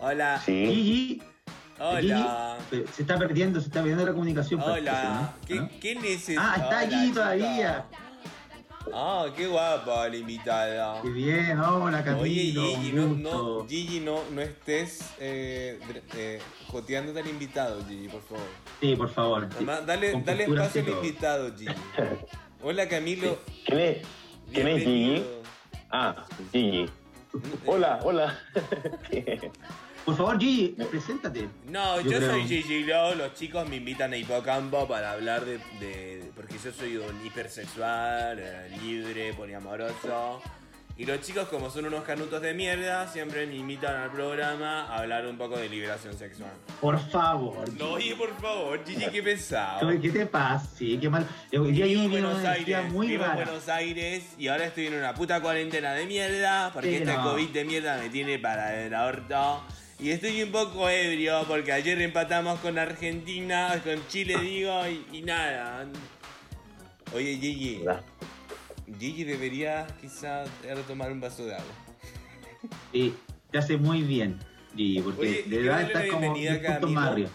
Hola. 0.00 0.40
Sí. 0.44 0.66
Gigi, 0.66 1.22
Hola. 1.80 2.58
Gigi, 2.70 2.84
se 2.92 3.02
está 3.02 3.18
perdiendo, 3.18 3.60
se 3.60 3.66
está 3.66 3.80
perdiendo 3.80 4.06
la 4.06 4.12
comunicación. 4.12 4.60
Hola. 4.60 5.32
¿Qué, 5.46 5.54
¿no? 5.56 5.68
qué 5.80 5.96
neces- 5.98 6.36
Ah, 6.38 6.52
está 6.56 6.68
Hola, 6.68 6.78
allí 6.78 7.08
chica. 7.08 7.86
Ah, 8.94 9.26
qué 9.36 9.46
guapa 9.46 10.08
la 10.08 10.16
invitada. 10.16 11.00
Qué 11.02 11.10
bien, 11.10 11.58
hola 11.60 12.02
Camilo. 12.02 12.22
Oye, 12.22 12.76
Gigi, 12.76 12.92
no, 12.92 13.06
no, 13.08 13.66
Gigi, 13.68 14.00
no, 14.00 14.20
no 14.32 14.40
estés 14.40 15.12
eh, 15.20 15.78
eh, 16.16 16.40
joteándote 16.68 17.20
al 17.20 17.28
invitado, 17.28 17.84
Gigi, 17.86 18.08
por 18.08 18.22
favor. 18.22 18.46
Sí, 18.80 18.96
por 18.96 19.10
favor. 19.10 19.48
Mamá, 19.56 19.80
dale, 19.82 20.12
Con 20.12 20.24
dale 20.24 20.44
espacio 20.44 20.80
al 20.80 20.86
todo. 20.86 20.96
invitado, 21.04 21.56
Gigi. 21.56 21.74
Hola, 22.62 22.88
Camilo. 22.88 23.38
¿Quién 23.66 23.78
es? 23.80 23.98
¿Quién 24.52 24.68
es 24.68 24.82
Gigi? 24.82 25.24
Ah, 25.90 26.24
Gigi. 26.52 26.86
Hola, 27.66 28.00
hola. 28.02 28.38
Por 30.04 30.16
favor, 30.16 30.38
Gigi, 30.40 30.74
preséntate. 30.90 31.48
No, 31.68 32.00
Yo 32.00 32.10
yo, 32.12 32.20
soy 32.20 32.46
Gigi 32.48 32.84
Lo, 32.84 33.14
los 33.14 33.34
chicos 33.34 33.68
me 33.68 33.76
invitan 33.76 34.12
a 34.12 34.16
Hipocampo 34.16 34.88
para 34.88 35.12
hablar 35.12 35.44
de, 35.44 35.58
de- 35.78 36.30
porque 36.34 36.56
yo 36.62 36.72
soy 36.72 36.96
un 36.96 37.24
hipersexual, 37.26 38.38
eh, 38.40 38.76
libre, 38.82 39.32
poliamoroso. 39.34 40.40
Y 40.96 41.06
los 41.06 41.20
chicos, 41.22 41.48
como 41.48 41.70
son 41.70 41.86
unos 41.86 42.04
canutos 42.04 42.42
de 42.42 42.52
mierda, 42.52 43.06
siempre 43.08 43.46
me 43.46 43.54
invitan 43.56 43.94
al 43.96 44.10
programa 44.10 44.82
a 44.84 44.98
hablar 44.98 45.26
un 45.26 45.38
poco 45.38 45.56
de 45.56 45.66
liberación 45.68 46.12
sexual. 46.18 46.50
Por 46.78 46.98
favor. 46.98 47.72
No, 47.78 47.92
oye, 47.92 48.14
por 48.16 48.36
favor, 48.38 48.84
Gigi, 48.84 49.06
qué 49.06 49.22
pesado. 49.22 49.88
¿Qué 50.00 50.10
te 50.10 50.26
pasa? 50.26 50.66
Sí, 50.76 50.98
qué 51.00 51.08
mal. 51.08 51.26
Gigi 51.50 51.94
en 52.04 52.10
Buenos 52.10 52.44
Aires, 52.44 52.92
muy 52.92 53.06
vivo 53.08 53.24
en. 53.24 53.34
Buenos 53.34 53.68
Aires 53.70 54.24
y 54.36 54.48
ahora 54.48 54.66
estoy 54.66 54.88
en 54.88 54.94
una 54.94 55.14
puta 55.14 55.40
cuarentena 55.40 55.94
de 55.94 56.04
mierda 56.04 56.70
porque 56.72 56.90
Sí, 56.90 56.96
este 56.96 57.14
no. 57.14 57.22
COVID 57.32 57.48
de 57.48 57.64
mierda 57.64 57.96
me 57.96 58.08
tiene 58.10 58.38
para 58.38 58.82
el 58.82 58.92
orto. 58.94 59.62
Y 60.00 60.10
estoy 60.10 60.42
un 60.42 60.50
poco 60.50 60.88
ebrio 60.88 61.44
porque 61.46 61.72
ayer 61.72 62.00
empatamos 62.00 62.58
con 62.60 62.78
Argentina, 62.78 63.80
con 63.84 64.06
Chile 64.08 64.38
digo, 64.40 64.72
y, 64.86 65.18
y 65.18 65.22
nada. 65.22 65.86
Oye 67.14 67.36
Gigi, 67.36 67.80
Hola. 67.82 68.02
Gigi 68.98 69.24
debería 69.24 69.86
quizá 70.00 70.44
tomar 70.86 71.12
un 71.12 71.20
vaso 71.20 71.44
de 71.44 71.54
agua. 71.54 71.74
Sí, 72.92 73.14
te 73.50 73.58
hace 73.58 73.76
muy 73.76 74.02
bien, 74.02 74.38
Gigi, 74.74 75.02
porque 75.02 75.20
Oye, 75.20 75.42
de 75.46 75.58
verdad 75.58 75.82
estás 75.82 76.06
como 76.06 76.32
bienvenida 76.34 76.52
10 76.60 76.80
puntos 76.80 77.04
Camilo. 77.04 77.28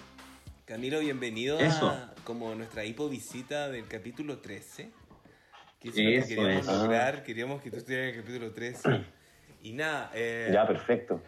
Camilo, 0.65 0.99
bienvenido 1.01 1.59
Eso. 1.59 1.89
a 1.89 2.15
como 2.23 2.55
nuestra 2.55 2.83
hipo 2.83 3.07
visita 3.09 3.69
del 3.69 3.87
capítulo 3.87 4.39
13. 4.39 4.89
Que 5.79 5.89
es 5.89 5.95
lo 5.95 6.01
que 6.01 6.17
Eso 6.17 6.27
queríamos 6.29 6.67
es. 6.67 6.73
lograr, 6.73 7.23
queríamos 7.23 7.61
que 7.61 7.69
tú 7.69 7.77
estuvieras 7.77 8.09
en 8.09 8.15
el 8.15 8.21
capítulo 8.25 8.51
13. 8.51 8.89
Y 9.61 9.73
nada, 9.73 10.11
eh, 10.13 10.51
Ya, 10.53 10.67
perfecto. 10.67 11.19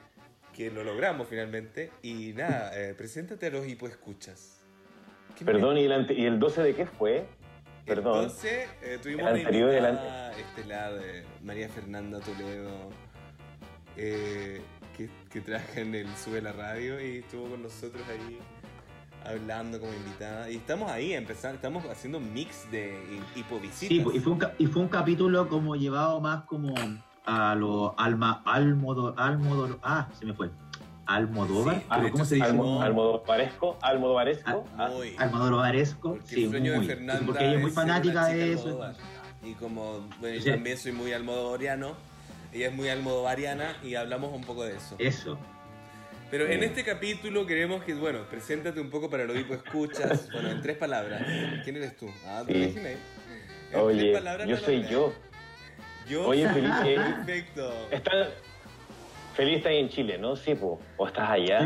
Que 0.57 0.71
lo 0.71 0.83
logramos 0.83 1.27
finalmente. 1.29 1.91
Y 2.01 2.33
nada, 2.33 2.71
eh, 2.75 2.93
preséntate 2.95 3.45
a 3.45 3.49
los 3.51 3.67
hipoescuchas. 3.67 4.59
¿Qué 5.37 5.45
me- 5.45 5.51
Perdón, 5.53 5.77
¿y 5.77 5.83
el, 5.85 5.91
ante- 5.91 6.15
¿y 6.15 6.25
el 6.25 6.39
12 6.39 6.63
de 6.63 6.73
qué 6.75 6.85
fue? 6.87 7.27
Perdón. 7.85 8.23
Entonces, 8.23 8.67
eh, 8.81 8.97
tuvimos 9.01 9.27
El 9.27 9.31
una 9.33 9.39
anterior, 9.39 9.69
el 9.69 9.83
invitada 9.85 10.37
estelar 10.37 10.93
de 10.95 11.23
María 11.43 11.69
Fernanda 11.69 12.19
Toledo, 12.19 12.89
eh, 13.95 14.61
que, 14.97 15.09
que 15.29 15.41
trabaja 15.41 15.79
en 15.79 15.93
el 15.95 16.07
Sube 16.17 16.41
la 16.41 16.51
Radio 16.53 16.99
y 16.99 17.17
estuvo 17.19 17.49
con 17.49 17.61
nosotros 17.61 18.01
ahí 18.09 18.39
hablando 19.23 19.79
como 19.79 19.93
invitada. 19.93 20.49
Y 20.49 20.55
estamos 20.57 20.91
ahí, 20.91 21.13
empezando, 21.13 21.55
estamos 21.55 21.85
haciendo 21.85 22.17
un 22.17 22.33
mix 22.33 22.69
de 22.71 22.99
hi- 23.35 23.39
hipovisitas. 23.39 23.89
Sí, 23.89 24.17
y 24.17 24.19
fue, 24.19 24.33
un, 24.33 24.39
ca- 24.39 24.53
y 24.57 24.65
fue 24.65 24.81
un 24.81 24.87
capítulo 24.89 25.47
como 25.47 25.75
llevado 25.75 26.19
más 26.19 26.43
como 26.45 26.73
a 27.27 27.53
lo 27.55 27.93
alma, 27.99 28.41
ah, 28.45 30.07
se 30.17 30.25
me 30.25 30.33
fue. 30.33 30.49
Almodóvar, 31.05 31.75
Sí, 31.77 31.81
pero 31.89 32.01
de 32.03 32.11
¿cómo 32.11 32.25
se 32.25 32.35
dice? 32.35 32.47
Almo- 32.47 32.63
llamó- 32.63 32.81
Almodovaresco, 32.81 33.77
Almodovaresco. 33.81 34.65
Ah, 34.77 34.89
Muy. 34.91 35.15
Almodóvaresco, 35.17 36.17
sí, 36.25 36.43
el 36.45 36.49
sueño 36.49 36.75
muy, 36.75 36.87
de 36.87 36.95
Fernanda 36.95 37.21
porque 37.25 37.45
ella 37.45 37.55
es 37.55 37.61
muy 37.61 37.71
fanática 37.71 38.25
de 38.27 38.53
eso. 38.53 38.63
Almodóvar. 38.67 38.95
Y 39.43 39.53
como 39.53 39.99
bueno, 40.19 40.35
yo 40.35 40.41
Sí. 40.41 40.49
también 40.49 40.77
soy 40.77 40.91
muy 40.91 41.13
almodovariano, 41.13 41.93
ella 42.51 42.67
es 42.67 42.73
muy 42.73 42.89
almodovariana 42.89 43.77
y 43.83 43.95
hablamos 43.95 44.33
un 44.33 44.41
poco 44.43 44.63
de 44.65 44.75
eso. 44.75 44.95
Eso. 44.99 45.37
Pero 46.29 46.45
en 46.47 46.61
este 46.63 46.83
capítulo 46.83 47.45
queremos 47.45 47.83
que, 47.83 47.93
bueno, 47.93 48.23
preséntate 48.29 48.81
un 48.81 48.89
poco 48.89 49.09
para 49.09 49.23
lo 49.23 49.37
hipo 49.39 49.53
escuchas. 49.53 50.27
Bueno, 50.33 50.49
en 50.49 50.61
tres 50.61 50.75
palabras. 50.77 51.21
¿Quién 51.63 51.77
eres 51.77 51.95
tú? 51.95 52.07
Ah, 52.25 52.43
tú 52.45 52.53
Sí. 52.53 52.75
Oye, 53.73 53.99
tres 53.99 54.17
palabras 54.17 54.47
yo 54.47 54.57
soy 54.57 54.83
yo. 54.89 55.13
Yo 56.09 56.27
Oye, 56.27 56.43
soy 56.43 56.61
Felipe. 56.61 56.95
Perfecto. 56.95 57.73
Está... 57.91 58.11
Feliz 59.35 59.57
está 59.57 59.69
ahí 59.69 59.77
en 59.77 59.89
Chile, 59.89 60.17
¿no? 60.17 60.35
Sí, 60.35 60.55
po. 60.55 60.79
¿O 60.97 61.07
estás 61.07 61.29
allá? 61.29 61.61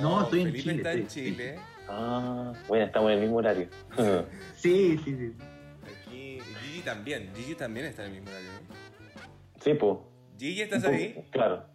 No, 0.00 0.22
estoy 0.22 0.40
en 0.40 0.46
Felipe 0.46 0.62
Chile, 0.62 0.76
está 0.76 0.92
en 0.92 1.06
Chile. 1.06 1.58
Ah, 1.88 2.52
bueno, 2.66 2.84
estamos 2.84 3.10
en 3.10 3.18
el 3.18 3.22
mismo 3.22 3.36
horario. 3.36 3.68
sí, 4.56 4.98
sí, 5.04 5.16
sí. 5.16 5.32
Aquí. 5.84 6.40
Gigi 6.60 6.80
también. 6.82 7.30
Gigi 7.34 7.54
también 7.54 7.86
está 7.86 8.04
en 8.04 8.10
el 8.12 8.14
mismo 8.20 8.30
horario. 8.30 8.50
¿no? 8.52 9.62
sí, 9.62 9.74
po. 9.74 10.10
Gigi, 10.38 10.62
¿estás 10.62 10.82
poco- 10.82 10.94
ahí? 10.94 11.24
Claro. 11.30 11.66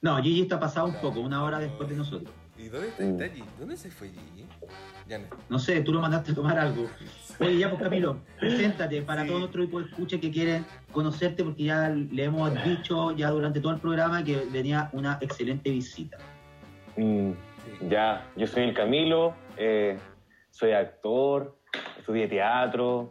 No, 0.00 0.20
Gigi 0.22 0.42
está 0.42 0.58
pasado 0.58 0.86
un 0.86 0.94
poco, 0.96 1.20
una 1.20 1.42
hora 1.44 1.58
después 1.58 1.88
de 1.88 1.96
nosotros. 1.96 2.34
¿Y 2.58 2.68
dónde 2.68 2.88
está, 2.88 3.04
está 3.04 3.28
Gigi? 3.28 3.44
¿Dónde 3.58 3.76
se 3.76 3.90
fue 3.90 4.08
Gigi? 4.08 4.46
Ya 5.08 5.20
no 5.48 5.58
sé, 5.58 5.80
tú 5.82 5.92
lo 5.92 6.00
mandaste 6.00 6.32
a 6.32 6.34
tomar 6.34 6.58
algo. 6.58 6.86
Oye, 7.38 7.58
ya 7.58 7.68
pues 7.70 7.82
Camilo, 7.82 8.18
preséntate 8.40 9.02
para 9.02 9.22
Sí. 9.22 9.28
todos 9.28 9.40
nuestros 9.40 9.68
hijos 9.68 9.84
escucha 9.86 10.18
que 10.18 10.30
quieren 10.30 10.64
conocerte 10.90 11.44
porque 11.44 11.64
ya 11.64 11.88
le 11.90 12.24
hemos 12.24 12.52
dicho 12.64 13.12
ya 13.12 13.30
durante 13.30 13.60
todo 13.60 13.72
el 13.72 13.80
programa 13.80 14.24
que 14.24 14.46
venía 14.50 14.88
una 14.92 15.18
excelente 15.20 15.70
visita. 15.70 16.16
Mm, 16.96 17.32
Sí. 17.32 17.88
ya, 17.90 18.26
yo 18.36 18.46
soy 18.46 18.62
el 18.64 18.74
Camilo, 18.74 19.34
eh, 19.58 19.98
soy 20.50 20.72
actor, 20.72 21.56
estudié 21.98 22.26
teatro, 22.28 23.10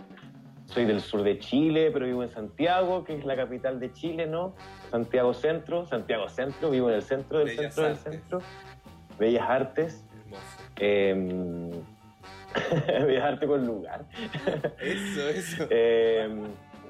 soy 0.66 0.86
del 0.86 1.02
sur 1.02 1.22
de 1.22 1.38
Chile, 1.38 1.92
pero 1.94 2.06
vivo 2.08 2.24
en 2.24 2.32
Santiago, 2.32 3.04
que 3.04 3.16
es 3.16 3.26
la 3.26 3.36
capital 3.36 3.80
de 3.80 3.94
Chile, 3.94 4.26
¿no? 4.26 4.56
Santiago 4.90 5.34
Centro, 5.34 5.86
Santiago 5.86 6.28
Centro, 6.30 6.72
vivo 6.72 6.90
en 6.90 6.96
el 6.96 7.04
centro 7.04 7.40
del 7.40 7.50
Bellas 7.50 7.76
centro 7.76 7.84
del 7.84 7.98
centro. 7.98 8.42
Bellas 9.20 9.50
Artes. 9.50 10.04
Hermoso. 10.24 10.42
eh, 10.78 11.72
Bellas 13.06 13.24
Artes 13.24 13.50
con 13.50 13.66
lugar. 13.66 14.06
Eso, 14.80 15.30
eso. 15.30 15.68
Eh, 15.72 16.30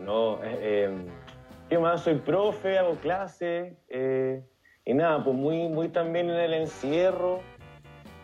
no, 0.01 0.39
eh, 0.43 0.89
¿qué 1.69 1.80
más? 1.80 2.01
Soy 2.03 2.15
profe, 2.15 2.78
hago 2.78 2.95
clases 2.95 3.73
eh, 3.89 4.43
y 4.86 4.93
nada, 4.93 5.23
pues 5.23 5.36
muy, 5.36 5.67
muy 5.69 5.88
también 5.89 6.30
en 6.30 6.36
el 6.38 6.53
encierro. 6.53 7.41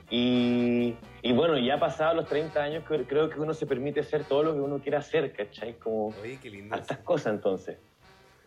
Y, 0.09 0.95
y 1.21 1.31
bueno, 1.33 1.57
ya 1.57 1.79
pasados 1.79 2.15
los 2.17 2.27
30 2.27 2.61
años, 2.61 2.83
cre- 2.85 3.05
creo 3.07 3.29
que 3.29 3.39
uno 3.39 3.53
se 3.53 3.65
permite 3.65 4.01
hacer 4.01 4.25
todo 4.25 4.43
lo 4.43 4.53
que 4.53 4.59
uno 4.59 4.79
quiera 4.79 4.99
hacer, 4.99 5.31
¿cachai? 5.31 5.75
Como 5.75 6.07
Oye, 6.21 6.37
qué 6.41 6.49
lindo. 6.49 6.75
hartas 6.75 6.97
cosas 6.99 7.33
entonces. 7.33 7.77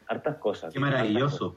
Hartas 0.06 0.36
cosas. 0.36 0.74
Qué 0.74 0.78
maravilloso. 0.80 1.56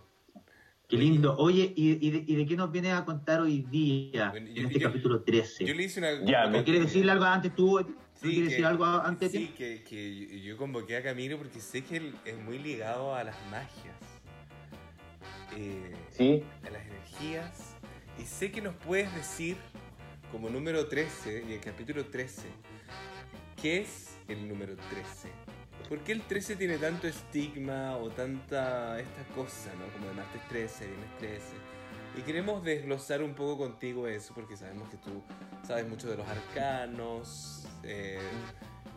Qué 0.88 0.96
lindo. 0.98 1.36
Oye, 1.38 1.74
¿y, 1.76 2.06
y 2.08 2.12
de, 2.12 2.24
y 2.26 2.36
de 2.36 2.46
qué 2.46 2.56
nos 2.56 2.72
vienes 2.72 2.94
a 2.94 3.04
contar 3.04 3.42
hoy 3.42 3.62
día 3.70 4.30
Bueno, 4.30 4.48
en 4.50 4.68
este 4.68 4.80
yo- 4.80 4.88
capítulo 4.88 5.22
13? 5.22 5.66
Yo 5.66 5.74
le 5.74 5.84
hice 5.84 6.00
una. 6.00 6.24
Ya, 6.24 6.48
me- 6.48 6.64
¿Quieres 6.64 6.84
decirle 6.84 7.12
algo 7.12 7.26
antes 7.26 7.54
tú? 7.56 7.78
¿Tú 7.84 7.94
Sí, 8.14 8.30
quieres 8.30 8.38
que- 8.38 8.50
decir 8.52 8.66
algo 8.66 8.86
antes 8.86 9.32
Sí, 9.32 9.48
que, 9.58 9.84
que 9.84 10.42
yo 10.42 10.56
convoqué 10.58 10.96
a 10.98 11.04
Camilo 11.04 11.38
porque 11.38 11.60
sé 11.60 11.84
que 11.84 11.98
él 11.98 12.16
es 12.26 12.38
muy 12.40 12.58
ligado 12.58 13.14
a 13.14 13.24
las 13.26 13.36
magias, 13.52 13.96
eh, 15.58 15.94
Sí, 16.12 16.42
a 16.66 16.70
las 16.70 16.82
energías. 16.88 17.76
Y 18.18 18.24
sé 18.24 18.50
que 18.52 18.62
nos 18.62 18.74
puedes 18.76 19.14
decir, 19.14 19.58
como 20.32 20.50
número 20.50 20.88
13, 20.88 21.44
y 21.50 21.54
el 21.54 21.60
capítulo 21.60 22.06
13, 22.06 22.48
¿qué 23.62 23.82
es 23.82 24.18
el 24.30 24.48
número 24.48 24.76
13? 24.90 25.30
¿Por 25.90 26.00
qué 26.00 26.12
el 26.12 26.22
13 26.22 26.56
tiene 26.58 26.78
tanto 26.78 27.08
estigma 27.08 27.96
o 27.98 28.10
tanta 28.10 29.00
esta 29.00 29.24
cosa, 29.36 29.72
¿no? 29.80 29.92
Como 29.94 30.08
de 30.08 30.14
martes 30.16 30.42
13, 30.50 30.86
viernes 30.88 31.10
13. 31.20 31.42
Y 32.18 32.22
queremos 32.24 32.64
desglosar 32.64 33.22
un 33.24 33.34
poco 33.34 33.58
contigo 33.58 34.08
eso 34.08 34.34
porque 34.34 34.58
sabemos 34.58 34.90
que 34.90 34.98
tú 34.98 35.22
sabes 35.66 35.88
mucho 35.88 36.10
de 36.10 36.18
los 36.18 36.28
arcanos, 36.28 37.68
eh, 37.84 38.20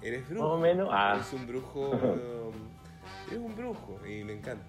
eres 0.03 0.23
más 0.23 0.31
brujo. 0.31 0.53
o 0.55 0.59
menos. 0.59 0.89
Ah, 0.91 1.13
Eres 1.17 1.33
un 1.33 1.47
brujo. 1.47 1.91
eres 3.29 3.39
un 3.39 3.55
brujo 3.57 4.01
y 4.07 4.25
me 4.25 4.33
encanta. 4.33 4.65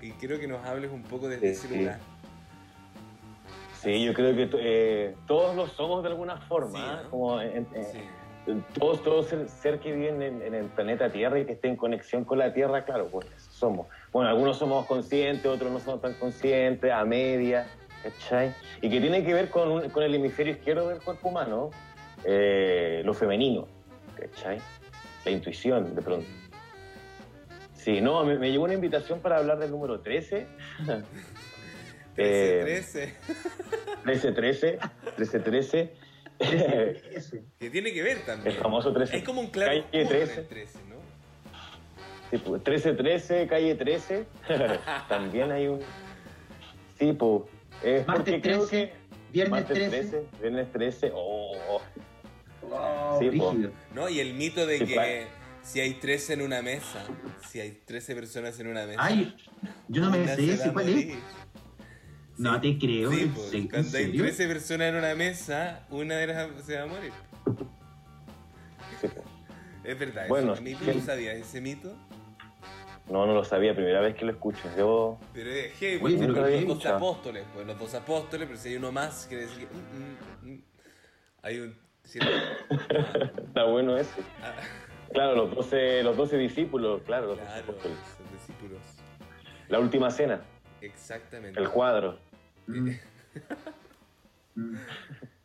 Y 0.00 0.12
quiero 0.12 0.38
que 0.38 0.46
nos 0.46 0.64
hables 0.64 0.90
un 0.90 1.02
poco 1.02 1.28
desde 1.28 1.52
Sí, 1.54 1.66
ese 1.66 1.68
sí. 1.68 1.78
lugar. 1.80 1.98
sí, 3.82 4.04
yo 4.04 4.14
creo 4.14 4.34
que 4.34 4.48
eh, 4.60 5.14
todos 5.26 5.54
lo 5.56 5.66
somos 5.66 6.02
de 6.02 6.08
alguna 6.08 6.38
forma. 6.38 6.78
Sí. 6.78 7.02
¿no? 7.04 7.10
Como 7.10 7.40
en- 7.40 7.66
en- 7.74 7.84
Sí. 7.84 7.98
Todos, 8.78 9.02
todos 9.02 9.26
ser, 9.26 9.48
ser 9.48 9.78
que 9.80 9.92
viven 9.92 10.22
en, 10.22 10.42
en 10.42 10.54
el 10.54 10.66
planeta 10.66 11.10
Tierra 11.10 11.38
y 11.38 11.44
que 11.44 11.52
estén 11.52 11.72
en 11.72 11.76
conexión 11.76 12.24
con 12.24 12.38
la 12.38 12.52
Tierra, 12.52 12.84
claro, 12.84 13.08
pues 13.08 13.26
somos. 13.50 13.86
Bueno, 14.12 14.28
algunos 14.30 14.58
somos 14.58 14.86
conscientes, 14.86 15.46
otros 15.46 15.70
no 15.70 15.78
somos 15.80 16.00
tan 16.00 16.14
conscientes, 16.14 16.90
a 16.92 17.04
media, 17.04 17.66
¿cachai? 18.02 18.54
Y 18.80 18.90
que 18.90 19.00
tiene 19.00 19.24
que 19.24 19.34
ver 19.34 19.48
con, 19.50 19.70
un- 19.70 19.90
con 19.90 20.02
el 20.02 20.14
hemisferio 20.14 20.52
izquierdo 20.54 20.88
del 20.88 21.00
cuerpo 21.00 21.28
humano, 21.28 21.70
eh, 22.24 23.02
lo 23.04 23.14
femenino, 23.14 23.66
¿cachai? 24.18 24.58
La 25.24 25.30
intuición, 25.30 25.94
de 25.94 26.02
pronto. 26.02 26.26
Sí, 27.74 28.00
no, 28.00 28.24
me, 28.24 28.38
me 28.38 28.50
llegó 28.50 28.64
una 28.64 28.74
invitación 28.74 29.20
para 29.20 29.38
hablar 29.38 29.58
del 29.58 29.70
número 29.70 30.00
13. 30.00 30.46
13, 30.84 31.04
Eh, 32.16 32.60
13. 32.62 33.14
13, 34.04 34.32
13, 34.32 34.78
13, 35.16 35.38
13. 35.40 35.92
Que 37.58 37.70
tiene 37.70 37.92
que 37.92 38.02
ver 38.02 38.24
también. 38.24 38.56
El 38.56 38.62
famoso 38.62 38.92
13. 38.92 39.18
Es 39.18 39.24
como 39.24 39.42
un 39.42 39.48
claro 39.48 39.70
Calle 39.70 39.80
oscuro 39.80 40.00
en 40.00 40.08
13. 40.08 40.40
el 40.40 40.46
13, 40.48 40.78
¿no? 40.88 40.96
Sí, 42.30 42.38
pues, 42.38 42.64
13, 42.64 42.92
13, 42.94 43.46
calle 43.46 43.74
13. 43.74 44.24
También 45.08 45.52
hay 45.52 45.68
un. 45.68 45.80
Sí, 46.98 47.12
pues. 47.12 47.42
Es 47.82 48.06
Martes 48.06 48.34
porque 48.34 48.40
creo 48.40 48.66
13, 48.66 48.70
que. 48.70 48.92
Viernes 49.32 49.50
Martes 49.50 49.90
13. 49.90 50.08
13, 50.08 50.26
viernes 50.40 50.72
13. 50.72 51.12
Oh, 51.14 51.52
oh. 51.68 51.82
Wow, 52.68 53.18
Sí, 53.18 53.30
rígido. 53.30 53.72
¿No? 53.94 54.08
Y 54.08 54.20
el 54.20 54.34
mito 54.34 54.66
de 54.66 54.78
Sí, 54.78 54.86
que 54.86 55.26
si 55.62 55.80
hay 55.80 55.94
13 55.94 56.34
en 56.34 56.42
una 56.42 56.62
mesa, 56.62 57.04
si 57.48 57.60
hay 57.60 57.72
13 57.84 58.14
personas 58.14 58.58
en 58.60 58.68
una 58.68 58.86
mesa. 58.86 59.00
Ay, 59.02 59.36
yo 59.88 60.02
no 60.02 60.10
me 60.10 60.26
sé 60.26 60.36
se 60.36 60.52
ese 60.54 60.72
cuál 60.72 60.88
es. 60.88 61.16
No 62.40 62.58
te 62.58 62.78
creo. 62.78 63.10
Sí, 63.12 63.20
¿en 63.20 63.32
pues, 63.34 63.50
cuando 63.50 63.76
hay 63.76 63.84
serio? 63.84 64.22
13 64.22 64.46
personas 64.48 64.88
en 64.88 64.94
una 64.96 65.14
mesa, 65.14 65.86
una 65.90 66.16
de 66.16 66.26
las 66.26 66.64
se 66.64 66.76
va 66.76 66.84
a 66.84 66.86
morir. 66.86 67.12
Sí, 69.00 69.08
pues. 69.08 69.26
Es 69.84 69.98
verdad, 69.98 70.26
Bueno, 70.28 70.52
eso. 70.54 70.60
¿A 70.60 70.64
mí 70.64 70.74
sí. 70.74 70.84
tú 70.84 70.98
no 70.98 71.04
sabías 71.04 71.36
ese 71.36 71.60
mito? 71.60 71.94
No, 73.10 73.26
no 73.26 73.34
lo 73.34 73.44
sabía, 73.44 73.74
primera 73.74 74.00
vez 74.00 74.14
que 74.14 74.24
lo 74.24 74.32
escucho. 74.32 74.62
Yo. 74.78 75.18
Pero 75.34 75.50
es 75.50 75.72
heavy, 75.74 76.00
Oye, 76.02 76.16
pero 76.18 76.32
los 76.48 76.66
dos 76.66 76.86
apóstoles, 76.86 77.44
pues 77.52 77.66
los 77.66 77.78
dos 77.78 77.94
apóstoles, 77.94 78.46
pero 78.46 78.58
si 78.58 78.68
hay 78.70 78.76
uno 78.76 78.90
más, 78.90 79.26
quiere 79.28 79.44
decir 79.44 79.66
que. 79.66 79.74
mm, 79.74 80.48
mm, 80.48 80.54
mm. 80.54 80.62
Hay 81.42 81.58
un. 81.60 81.76
Está 82.04 83.64
bueno 83.64 83.98
ese. 83.98 84.20
Ah, 84.42 84.54
Claro, 85.12 85.34
los 85.34 85.54
12, 85.56 86.04
los 86.04 86.16
12 86.16 86.38
discípulos, 86.38 87.02
claro, 87.04 87.26
los 87.26 87.38
12 87.38 87.48
claro, 87.50 87.62
apóstoles. 87.64 87.98
son 88.16 88.32
discípulos. 88.32 88.78
La 89.68 89.78
última 89.80 90.10
cena, 90.10 90.40
Exactamente. 90.80 91.60
el 91.60 91.68
cuadro. 91.68 92.18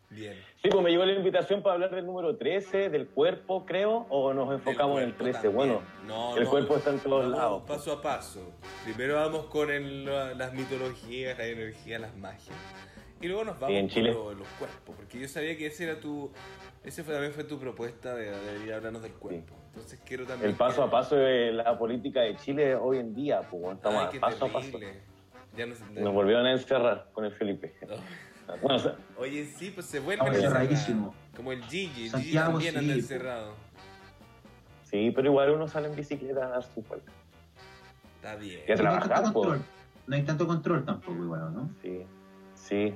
Bien. 0.10 0.36
Sí, 0.62 0.70
pues 0.70 0.84
me 0.84 0.90
llegó 0.92 1.06
la 1.06 1.14
invitación 1.14 1.62
para 1.62 1.74
hablar 1.76 1.94
del 1.94 2.06
número 2.06 2.38
13, 2.38 2.90
del 2.90 3.08
cuerpo, 3.08 3.66
creo, 3.66 4.06
o 4.10 4.34
nos 4.34 4.52
enfocamos 4.54 5.00
en 5.02 5.10
el 5.10 5.14
cuerpo 5.14 5.24
13. 5.24 5.48
también. 5.50 5.56
Bueno, 5.56 5.82
No, 6.08 6.38
el 6.38 6.44
no, 6.46 6.50
cuerpo 6.50 6.78
está 6.78 6.92
en 6.92 7.00
todos 7.00 7.24
vamos 7.24 7.38
lados. 7.38 7.64
Paso 7.68 7.92
a 7.92 8.02
paso. 8.02 8.52
Primero 8.86 9.16
vamos 9.16 9.46
con 9.48 9.70
el- 9.70 10.06
la- 10.06 10.34
las 10.34 10.54
mitologías, 10.54 11.38
la 11.38 11.46
energía, 11.46 12.00
las 12.00 12.16
magias. 12.16 12.56
Y 13.22 13.28
luego 13.28 13.44
nos 13.44 13.60
vamos 13.60 13.94
con 13.94 14.04
lo- 14.04 14.34
los 14.34 14.48
cuerpos. 14.60 14.96
Porque 14.96 15.20
yo 15.20 15.28
sabía 15.28 15.58
que 15.58 15.68
ese 15.68 15.84
era 15.84 16.00
tu. 16.00 16.32
Ese 16.84 17.04
fue, 17.04 17.14
también 17.14 17.34
fue 17.34 17.44
tu 17.44 17.60
propuesta 17.60 18.14
de, 18.16 18.32
de 18.32 18.54
venir 18.54 18.74
a 18.74 18.78
hablarnos 18.78 19.02
del 19.02 19.14
cuerpo. 19.14 19.54
Entonces 19.68 20.00
quiero 20.06 20.26
también. 20.26 20.52
El 20.52 20.56
paso 20.58 20.82
que- 20.84 20.88
a 20.88 20.92
paso 20.92 21.16
de 21.16 21.52
la 21.52 21.78
política 21.78 22.22
de 22.22 22.36
Chile 22.38 22.76
hoy 22.76 23.00
en 23.00 23.14
día, 23.14 23.42
pues 23.50 23.64
estamos 23.76 24.08
Ay, 24.12 24.18
a 24.18 24.22
paso 24.22 24.46
a 24.46 24.50
paso. 24.50 24.80
Ya 25.58 25.66
nos, 25.66 25.80
Nos 25.92 26.14
volvieron 26.14 26.46
a 26.46 26.52
encerrar 26.52 27.08
con 27.14 27.26
el 27.26 27.32
Felipe. 27.32 27.74
Bueno, 28.62 28.76
o 28.76 28.80
sea, 28.80 28.96
Oye, 29.18 29.46
sí, 29.46 29.72
pues 29.72 29.86
se 29.88 30.00
vuelve 30.00 30.26
encerrar. 30.28 30.62
encerradísimos. 30.64 31.16
Como 31.36 31.52
el 31.52 31.64
Gigi. 31.64 32.06
El 32.08 32.12
Gigi 32.22 32.34
también 32.36 32.78
anda 32.78 32.94
sí. 32.94 33.00
encerrado. 33.00 33.54
sí, 34.84 35.12
pero 35.16 35.28
igual 35.30 35.52
uno 35.52 35.68
sale 35.68 35.88
en 35.88 35.96
bicicleta 35.96 36.46
a 36.46 36.50
dar 36.50 36.64
su 36.64 36.82
vuelta. 36.84 37.12
Está 38.18 38.36
bien. 38.36 38.62
Y 38.68 38.72
a 38.72 38.76
No 38.76 38.82
hay 38.92 39.00
tanto 39.00 39.08
trabajar, 39.08 39.22
pues. 39.24 39.34
control. 39.34 39.62
No 40.08 40.16
hay 40.16 40.22
tanto 40.24 40.48
control 40.48 40.86
tampoco, 40.86 41.24
igual, 41.24 41.54
¿no? 41.56 41.70
Sí, 41.82 42.02
sí. 42.54 42.94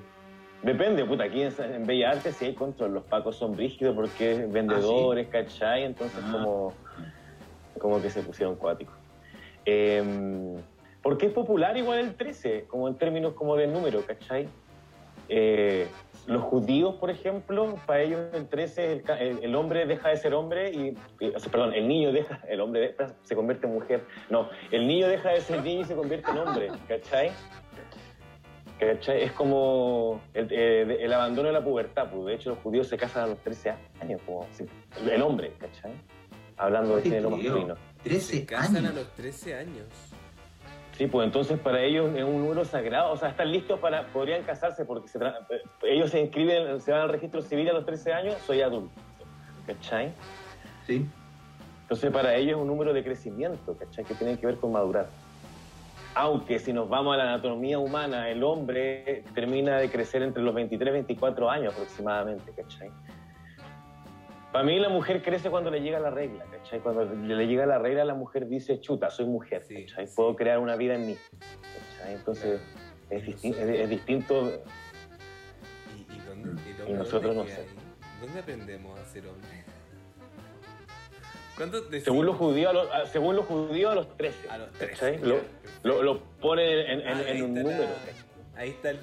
Depende, 0.62 1.06
puta, 1.06 1.24
aquí 1.24 1.42
en, 1.42 1.54
en 1.60 1.88
Bella 1.88 2.12
Arte 2.12 2.32
sí 2.34 2.46
hay 2.46 2.54
control. 2.54 2.94
Los 2.94 3.04
pacos 3.06 3.36
son 3.38 3.58
rígidos 3.58 3.96
porque 3.96 4.34
es 4.34 4.52
vendedores, 4.52 5.28
¿cachai? 5.30 5.84
Entonces 5.86 6.20
Ah. 6.26 6.32
como, 6.32 6.74
como 7.80 8.02
que 8.02 8.10
se 8.10 8.22
pusieron 8.22 8.56
cuáticos. 8.56 8.94
Eh, 9.66 10.54
porque 11.02 11.28
es 11.28 11.34
popular 11.34 11.76
igual 11.78 12.00
el 12.00 12.16
13, 12.16 12.66
como 12.68 12.88
en 12.88 12.96
términos 12.96 13.34
como 13.34 13.56
de 13.56 13.68
número, 13.68 14.06
¿cachai? 14.06 14.48
Eh, 15.32 15.88
los 16.28 16.42
judíos, 16.44 16.96
por 16.96 17.10
ejemplo, 17.12 17.76
para 17.86 18.02
ellos 18.02 18.20
el 18.34 18.48
13, 18.48 18.92
el, 18.92 19.02
ca- 19.04 19.20
el- 19.20 19.44
el 19.44 19.56
hombre 19.56 19.86
deja 19.86 20.10
de 20.10 20.18
ser 20.18 20.34
hombre 20.34 20.72
y, 20.72 20.96
y- 21.20 21.30
o 21.30 21.40
sea, 21.40 21.52
perdón, 21.52 21.74
el 21.74 21.88
niño 21.88 22.12
deja, 22.12 22.40
el 22.48 22.62
hombre 22.62 22.82
de- 22.82 22.96
se 23.24 23.36
convierte 23.36 23.68
en 23.68 23.74
mujer. 23.74 24.04
No, 24.30 24.50
el 24.72 24.88
niño 24.88 25.08
deja 25.08 25.30
de 25.30 25.42
ser 25.42 25.64
niño 25.64 25.82
y 25.82 25.86
se 25.86 25.96
convierte 25.96 26.30
en 26.32 26.38
hombre, 26.40 26.68
¿cachai? 26.88 27.32
¿Cachai? 28.80 29.24
Es 29.24 29.32
como 29.34 30.22
el, 30.34 30.48
eh, 30.52 30.98
el 31.02 31.12
abandono 31.14 31.48
de 31.50 31.54
la 31.54 31.64
pubertad. 31.64 32.10
Pues. 32.10 32.26
De 32.26 32.34
hecho, 32.36 32.50
los 32.52 32.60
judíos 32.60 32.88
se 32.88 32.98
casan 32.98 33.24
a 33.24 33.28
los 33.28 33.40
13 33.40 33.74
años, 34.02 34.22
como 34.26 34.48
si- 34.54 34.66
el 35.12 35.22
hombre, 35.22 35.54
¿cachai? 35.60 35.92
Hablando 36.58 36.96
de 36.96 37.02
género 37.04 37.30
masculino. 37.32 37.76
13 38.04 38.38
Se 38.38 38.46
casan 38.46 38.78
años. 38.78 38.92
a 38.92 38.96
los 38.96 39.08
13 39.16 39.56
años. 39.56 39.86
Sí, 41.00 41.08
pues 41.08 41.26
entonces 41.26 41.58
para 41.58 41.82
ellos 41.82 42.14
es 42.14 42.26
un 42.26 42.42
número 42.42 42.66
sagrado. 42.66 43.14
O 43.14 43.16
sea, 43.16 43.30
están 43.30 43.50
listos 43.54 43.80
para. 43.80 44.08
Podrían 44.08 44.44
casarse 44.44 44.84
porque 44.84 45.08
se 45.08 45.18
eh, 45.18 45.62
ellos 45.84 46.10
se 46.10 46.20
inscriben, 46.20 46.82
se 46.82 46.92
van 46.92 47.04
al 47.04 47.10
registro 47.10 47.42
civil 47.42 47.70
a 47.70 47.72
los 47.72 47.86
13 47.86 48.12
años, 48.12 48.36
soy 48.46 48.60
adulto. 48.60 48.92
¿cachai? 49.66 50.12
Sí. 50.86 51.08
Entonces 51.84 52.12
para 52.12 52.36
ellos 52.36 52.58
es 52.58 52.62
un 52.62 52.68
número 52.68 52.92
de 52.92 53.02
crecimiento, 53.02 53.78
¿cachai? 53.78 54.04
Que 54.04 54.14
tiene 54.14 54.38
que 54.38 54.46
ver 54.46 54.58
con 54.58 54.74
madurar. 54.74 55.08
Aunque 56.16 56.60
si 56.60 56.74
nos 56.74 56.90
vamos 56.90 57.14
a 57.14 57.18
la 57.18 57.24
anatomía 57.34 57.80
humana, 57.80 58.28
el 58.28 58.44
hombre 58.44 59.24
termina 59.34 59.78
de 59.78 59.90
crecer 59.90 60.22
entre 60.22 60.44
los 60.44 60.54
23 60.54 60.90
y 60.90 60.92
24 60.92 61.50
años 61.50 61.74
aproximadamente, 61.76 62.52
¿cachai? 62.52 62.92
Para 64.52 64.64
mí 64.66 64.80
la 64.80 64.90
mujer 64.90 65.22
crece 65.22 65.50
cuando 65.52 65.70
le 65.70 65.80
llega 65.82 66.00
la 66.00 66.10
regla, 66.10 66.44
¿cachai? 66.52 66.80
Cuando 66.80 67.06
le 67.06 67.46
llega 67.48 67.66
la 67.68 67.78
regla 67.78 68.04
la 68.04 68.16
mujer 68.16 68.48
dice, 68.48 68.80
chuta, 68.82 69.10
soy 69.12 69.26
mujer, 69.26 69.64
Sí, 69.64 69.86
¿cachai? 69.86 70.08
sí. 70.08 70.14
Puedo 70.16 70.36
crear 70.36 70.58
una 70.60 70.76
vida 70.76 70.96
en 70.96 71.06
mí, 71.06 71.18
¿cachai? 71.98 72.16
Entonces 72.16 72.60
es, 73.12 73.24
disti- 73.26 73.54
es, 73.56 73.58
es 73.82 73.90
distinto, 73.90 74.52
¿Y, 75.96 76.02
y 76.16 76.20
dónde, 76.28 76.62
y 76.88 76.92
Y 76.92 76.94
nosotros 76.94 77.36
no 77.36 77.46
sé. 77.46 77.64
¿Dónde 78.22 78.40
aprendemos 78.40 79.00
a 79.00 79.06
ser 79.06 79.28
hombre? 79.28 79.48
¿Cuánto 81.56 81.82
decimos? 81.82 82.04
según 82.06 82.26
los 82.26 82.36
judíos, 82.38 82.70
a 82.70 82.74
los, 82.74 83.10
según 83.10 83.36
los 83.36 83.46
judíos 83.46 83.92
a 83.92 83.96
los 83.96 84.18
13, 84.18 84.50
A 84.50 84.58
los 84.58 84.72
13. 84.72 84.94
¿cachai? 84.94 85.20
ya, 85.22 85.28
Lo, 85.28 85.40
lo, 85.84 86.02
lo 86.04 86.22
ponen 86.42 86.68
en, 86.90 87.00
en- 87.02 87.08
Ah, 87.08 87.22
en 87.28 87.44
un 87.44 87.54
número, 87.54 87.78
la-. 87.84 88.60
Ahí 88.60 88.70
está 88.72 88.90
el... 88.90 89.00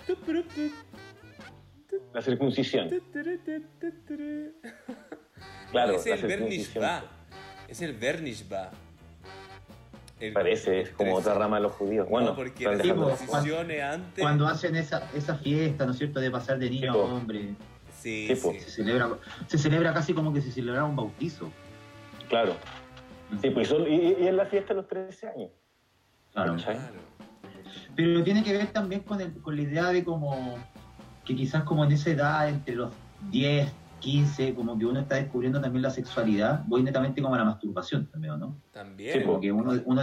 la 2.12 2.20
circuncisión. 2.20 2.88
Claro, 5.70 5.94
es 5.96 6.06
el. 6.06 6.82
Va. 6.82 7.04
Es 7.68 7.82
el 7.82 7.94
Va. 8.52 8.70
El- 10.20 10.32
Parece, 10.32 10.80
es 10.80 10.90
como 10.90 11.12
otra 11.14 11.32
13. 11.32 11.38
rama 11.38 11.56
de 11.56 11.62
los 11.64 11.72
judíos. 11.72 12.08
Bueno, 12.08 12.28
no, 12.30 12.36
porque 12.36 12.66
antes. 12.66 14.22
Cuando 14.22 14.46
hacen 14.46 14.76
esa, 14.76 15.10
esa 15.14 15.36
fiesta, 15.36 15.84
¿no 15.84 15.92
es 15.92 15.98
cierto?, 15.98 16.20
de 16.20 16.30
pasar 16.30 16.58
de 16.58 16.70
niño 16.70 16.92
a 16.92 16.96
hombre. 16.96 17.54
Sí, 18.00 18.26
Sí, 18.28 18.34
po. 18.36 18.52
sí. 18.52 18.60
Se 18.60 18.70
celebra, 18.70 19.08
se 19.46 19.58
celebra 19.58 19.92
casi 19.92 20.14
como 20.14 20.32
que 20.32 20.40
se 20.40 20.50
celebrara 20.52 20.84
un 20.86 20.96
bautizo. 20.96 21.50
Claro. 22.28 22.54
Sí, 23.42 23.50
pues 23.50 23.70
y, 23.70 23.92
y 24.22 24.26
es 24.26 24.34
la 24.34 24.46
fiesta 24.46 24.68
de 24.72 24.80
los 24.80 24.88
13 24.88 25.28
años. 25.28 25.50
Claro. 26.32 26.56
Claro. 26.56 26.80
Pero 27.94 28.22
tiene 28.24 28.42
que 28.44 28.52
ver 28.52 28.66
también 28.68 29.00
con, 29.02 29.20
el- 29.20 29.32
con 29.42 29.56
la 29.56 29.62
idea 29.62 29.86
de 29.86 30.04
como 30.04 30.56
que 31.24 31.34
quizás 31.34 31.64
como 31.64 31.84
en 31.84 31.92
esa 31.92 32.10
edad, 32.10 32.48
entre 32.48 32.74
los 32.76 32.92
10, 33.30 33.68
15, 34.10 34.54
como 34.54 34.78
que 34.78 34.86
uno 34.86 35.00
está 35.00 35.16
descubriendo 35.16 35.60
también 35.60 35.82
la 35.82 35.90
sexualidad, 35.90 36.62
voy 36.68 36.82
netamente 36.84 37.20
como 37.20 37.34
a 37.34 37.38
la 37.38 37.44
masturbación 37.44 38.06
también, 38.06 38.38
¿no? 38.38 38.56
También. 38.72 39.12
Sí, 39.14 39.18
po. 39.20 39.26
Como 39.26 39.40
que 39.40 39.50
uno, 39.52 39.72
uno, 39.84 40.02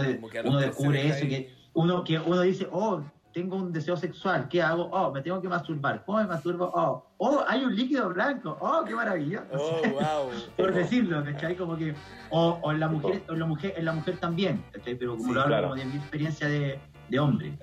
13 0.58 0.66
descubre 0.66 1.06
eso, 1.08 1.22
ahí- 1.24 1.28
que 1.30 1.50
uno, 1.72 2.04
que 2.04 2.18
uno 2.18 2.40
dice, 2.42 2.68
oh, 2.70 3.02
tengo 3.32 3.56
un 3.56 3.72
deseo 3.72 3.96
sexual, 3.96 4.46
¿qué 4.48 4.60
hago? 4.62 4.84
Oh, 4.92 5.10
me 5.10 5.22
tengo 5.22 5.40
que 5.40 5.48
masturbar, 5.48 6.04
¿cómo 6.04 6.18
me 6.18 6.26
masturbo? 6.26 6.70
Oh, 6.74 7.06
oh, 7.16 7.42
hay 7.48 7.64
un 7.64 7.74
líquido 7.74 8.10
blanco, 8.10 8.56
oh, 8.60 8.84
qué 8.86 8.94
maravilla. 8.94 9.44
Oh, 9.52 9.80
wow. 9.92 10.30
Por 10.56 10.74
decirlo, 10.74 11.24
¿cachai? 11.24 11.56
Como 11.56 11.76
que, 11.76 11.94
o, 12.30 12.58
o 12.62 12.72
en 12.72 12.80
la 12.80 12.88
mujer, 12.88 13.22
o 13.28 13.32
en 13.32 13.38
la 13.40 13.46
mujer, 13.46 13.72
en 13.76 13.84
la 13.86 13.92
mujer 13.94 14.18
también, 14.18 14.62
¿cachai? 14.70 14.96
Pero 14.96 15.16
como 15.16 15.28
Sí, 15.30 15.34
lo 15.34 15.40
hablo 15.40 15.50
claro. 15.56 15.68
como 15.70 15.80
de 15.80 15.86
mi 15.86 15.96
experiencia 15.96 16.46
de, 16.46 16.78
de 17.08 17.18
hombre. 17.18 17.58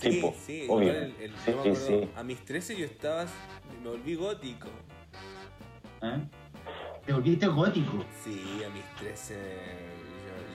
Sí, 0.00 0.22
Sí, 0.38 0.66
obvio. 0.68 0.90
el- 0.92 1.14
el- 1.20 1.32
Sí, 1.44 1.74
sí. 1.74 2.10
A 2.16 2.22
mis 2.24 2.44
13 2.44 2.76
yo 2.76 2.84
estaba. 2.84 3.24
Me 3.82 3.88
volví 3.90 4.14
gótico. 4.14 4.68
¿Eh? 6.02 6.28
Te 7.06 7.12
volviste 7.12 7.46
gótico. 7.46 8.04
Sí, 8.22 8.62
a 8.64 8.70
mis 8.70 8.84
13 8.96 9.98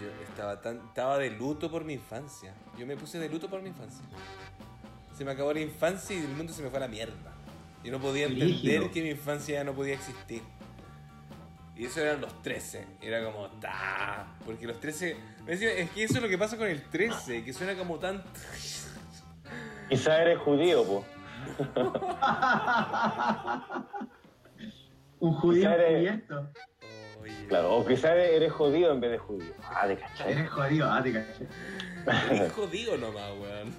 yo, 0.04 0.08
yo 0.08 0.24
estaba, 0.24 0.62
tan, 0.62 0.82
estaba 0.88 1.18
de 1.18 1.32
luto 1.32 1.72
por 1.72 1.84
mi 1.84 1.94
infancia. 1.94 2.54
Yo 2.78 2.86
me 2.86 2.98
puse 2.98 3.20
de 3.20 3.30
luto 3.30 3.50
por 3.50 3.62
mi 3.62 3.70
infancia. 3.70 4.04
Se 5.18 5.24
me 5.24 5.32
acabó 5.32 5.54
la 5.54 5.62
infancia 5.62 6.16
y 6.16 6.20
el 6.20 6.30
mundo 6.30 6.54
se 6.54 6.62
me 6.62 6.70
fue 6.70 6.78
a 6.78 6.82
la 6.82 6.88
mierda. 6.88 7.34
Yo 7.84 7.92
no 7.92 8.00
podía 8.00 8.26
entender 8.26 8.90
que 8.92 9.02
mi 9.02 9.10
infancia 9.10 9.56
ya 9.56 9.64
no 9.64 9.74
podía 9.74 9.96
existir. 9.96 10.42
Y 11.76 11.86
eso 11.86 12.02
eran 12.02 12.22
los 12.22 12.42
13. 12.42 12.86
Era 13.02 13.24
como, 13.26 13.48
ta. 13.60 14.28
Porque 14.46 14.68
los 14.68 14.80
13. 14.80 15.18
me 15.46 15.52
decía, 15.52 15.74
Es 15.74 15.90
que 15.92 16.04
eso 16.04 16.18
es 16.18 16.22
lo 16.22 16.30
que 16.30 16.38
pasa 16.38 16.58
con 16.58 16.68
el 16.68 16.84
13, 16.84 17.44
que 17.44 17.54
suena 17.54 17.76
como 17.76 18.00
tan. 18.00 18.24
Quizá 19.90 20.22
eres 20.22 20.40
judío, 20.40 20.84
po. 20.84 21.06
un 25.24 25.34
judío 25.36 25.70
eres- 25.72 26.22
Claro, 27.48 27.78
o 27.78 27.86
quizás 27.86 28.12
eres 28.18 28.52
jodido 28.52 28.92
en 28.92 29.00
vez 29.00 29.12
de 29.12 29.18
judío. 29.18 29.54
Ah, 29.64 29.88
de 29.88 29.96
cachai. 29.96 30.34
Eres 30.34 30.50
jodido, 30.50 30.92
ah, 30.92 31.02
te 31.02 31.14
caché. 31.14 31.48
Es 32.32 32.52
jodido 32.54 32.98
nomás, 32.98 33.32
weón. 33.40 33.74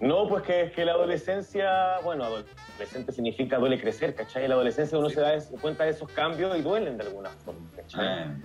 No, 0.00 0.28
pues 0.28 0.44
que 0.44 0.62
es 0.62 0.72
que 0.72 0.84
la 0.84 0.92
adolescencia, 0.92 1.98
bueno, 2.04 2.22
adolescente 2.24 3.10
significa 3.10 3.58
duele 3.58 3.80
crecer, 3.80 4.14
¿cachai? 4.14 4.44
En 4.44 4.50
la 4.50 4.54
adolescencia 4.54 4.96
uno 4.98 5.08
Sí. 5.08 5.16
se 5.16 5.20
da 5.22 5.32
cuenta 5.60 5.82
de 5.84 5.90
esos 5.90 6.08
cambios 6.12 6.56
y 6.56 6.62
duelen 6.62 6.96
de 6.96 7.04
alguna 7.06 7.30
forma, 7.44 7.68
¿cachai? 7.74 8.06
Eh, 8.06 8.36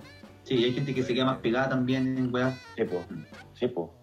sí, 0.42 0.64
hay 0.64 0.72
gente 0.72 0.92
que 0.92 1.04
se 1.04 1.14
queda 1.14 1.26
más 1.26 1.38
pegada 1.38 1.68
también 1.68 2.18
en 2.18 2.34
weas. 2.34 2.58
Sí, 2.76 2.82
po. 2.84 3.04
Sí, 3.54 3.68
po. 3.68 3.94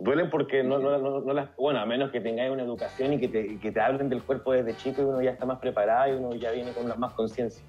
Duelen 0.00 0.30
porque 0.30 0.62
no, 0.62 0.78
no, 0.78 0.98
no, 0.98 1.20
no 1.20 1.32
las... 1.34 1.54
Bueno, 1.56 1.78
a 1.80 1.86
menos 1.86 2.10
que 2.10 2.20
tengáis 2.20 2.50
una 2.50 2.62
educación 2.62 3.12
y 3.12 3.20
que 3.20 3.28
te, 3.28 3.58
que 3.58 3.70
te 3.70 3.80
hablen 3.80 4.08
del 4.08 4.22
cuerpo 4.22 4.52
desde 4.52 4.74
chico 4.76 5.02
y 5.02 5.04
uno 5.04 5.20
ya 5.22 5.30
está 5.30 5.44
más 5.46 5.58
preparado 5.58 6.12
y 6.12 6.16
uno 6.16 6.34
ya 6.34 6.50
viene 6.52 6.72
con 6.72 6.86
más 6.98 7.12
conciencia. 7.12 7.62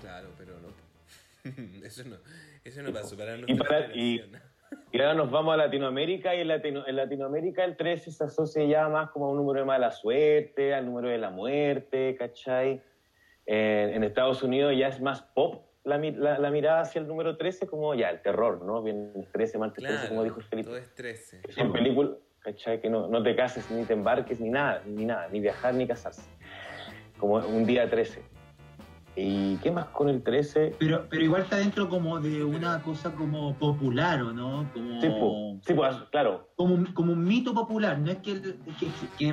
Claro, 0.00 0.28
pero 0.36 0.52
no. 0.60 0.68
Eso 1.86 2.02
no, 2.08 2.16
eso 2.64 2.82
no 2.82 2.92
pasó 2.92 3.16
para 3.16 3.36
Y 3.46 3.54
para- 3.54 3.94
y-. 3.94 4.20
Y 4.90 5.00
ahora 5.00 5.14
nos 5.14 5.30
vamos 5.30 5.54
a 5.54 5.56
Latinoamérica 5.56 6.34
y 6.34 6.40
en, 6.40 6.48
Latino- 6.48 6.84
en 6.86 6.96
Latinoamérica 6.96 7.64
el 7.64 7.76
13 7.76 8.10
se 8.10 8.24
asocia 8.24 8.64
ya 8.64 8.88
más 8.88 9.10
como 9.10 9.26
a 9.26 9.30
un 9.30 9.36
número 9.36 9.60
de 9.60 9.66
mala 9.66 9.90
suerte, 9.92 10.74
al 10.74 10.86
número 10.86 11.08
de 11.08 11.18
la 11.18 11.30
muerte, 11.30 12.16
¿cachai? 12.18 12.82
En, 13.46 13.90
en 13.90 14.02
Estados 14.04 14.42
Unidos 14.42 14.72
ya 14.76 14.88
es 14.88 15.00
más 15.00 15.22
pop 15.22 15.64
la, 15.84 15.98
la- 15.98 16.38
la 16.38 16.50
mirada 16.50 16.80
hacia 16.80 17.00
el 17.00 17.06
número 17.06 17.36
13 17.36 17.66
como 17.66 17.94
ya 17.94 18.08
el 18.10 18.22
terror, 18.22 18.62
¿no? 18.64 18.82
Bien 18.82 19.12
el 19.14 19.26
13, 19.30 19.58
martes 19.58 19.82
13, 19.84 19.94
Claro, 19.94 20.08
como 20.08 20.22
dijo 20.24 20.40
el 20.40 20.46
Felipe. 20.46 20.68
todo 20.68 20.78
es 20.78 20.94
13. 20.94 21.40
Que 21.42 21.52
son 21.52 21.72
películas, 21.72 22.12
¿cachai? 22.40 22.80
Que 22.80 22.88
no, 22.90 23.06
no 23.08 23.22
te 23.22 23.36
cases 23.36 23.70
ni 23.70 23.84
te 23.84 23.92
embarques 23.92 24.40
ni 24.40 24.48
nada, 24.50 24.82
ni 24.86 25.04
nada, 25.04 25.28
ni 25.30 25.40
viajar 25.40 25.74
ni 25.74 25.86
casarse. 25.86 26.22
Como 27.18 27.34
un 27.36 27.64
día 27.66 27.88
13. 27.88 28.22
¿Y 29.16 29.56
qué 29.58 29.70
más 29.70 29.86
con 29.86 30.08
el 30.08 30.22
13? 30.24 30.74
Pero, 30.78 31.06
pero 31.08 31.22
igual 31.22 31.42
está 31.42 31.56
dentro 31.58 31.88
como 31.88 32.18
de 32.20 32.42
una 32.42 32.82
cosa 32.82 33.12
como 33.12 33.54
popular, 33.54 34.20
¿o 34.22 34.32
no? 34.32 34.68
Como, 34.72 35.00
Sí, 35.00 35.08
po. 35.08 35.58
Sí, 35.64 35.72
pues, 35.74 35.94
claro. 36.10 36.48
como, 36.56 36.74
un- 36.74 36.86
como 36.94 37.12
un 37.12 37.22
mito 37.22 37.54
popular, 37.54 37.96
no 37.98 38.10
es 38.10 38.18
que, 38.18 38.32
el- 38.32 38.58
que, 38.80 38.88
que- 39.16 39.32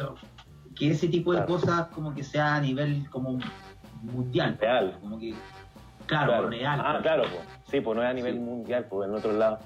que 0.76 0.92
ese 0.92 1.08
tipo 1.08 1.32
de 1.34 1.40
Claro. 1.40 1.54
cosas 1.54 1.88
como 1.88 2.14
que 2.14 2.24
sea 2.24 2.56
a 2.56 2.62
nivel 2.62 3.10
como 3.10 3.40
mundial. 4.04 4.58
Real. 4.62 4.98
Como 5.02 5.18
que, 5.20 5.34
claro, 6.08 6.50
real. 6.50 6.80
Ah, 6.84 6.90
pues. 6.94 7.02
claro, 7.04 7.24
pues. 7.24 7.48
sí, 7.70 7.82
pues 7.82 7.96
no 7.96 8.04
es 8.04 8.10
a 8.10 8.14
nivel 8.14 8.34
Sí. 8.34 8.40
mundial, 8.40 8.86
pues 8.90 9.10
en 9.10 9.16
otro 9.16 9.32
lado. 9.34 9.60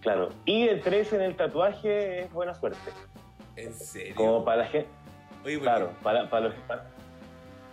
Claro. 0.00 0.28
Y 0.44 0.68
el 0.68 0.80
13 0.80 1.16
en 1.16 1.22
el 1.22 1.36
tatuaje 1.36 2.20
es 2.20 2.32
buena 2.32 2.54
suerte. 2.54 2.78
¿En 3.56 3.72
serio? 3.72 4.14
Como 4.14 4.44
para 4.44 4.58
la 4.58 4.66
gente. 4.66 4.88
Oye, 5.44 5.58
porque 5.58 5.60
Claro, 5.60 5.92
para, 6.02 6.28
para 6.30 6.46
los. 6.48 6.54
para- 6.66 6.86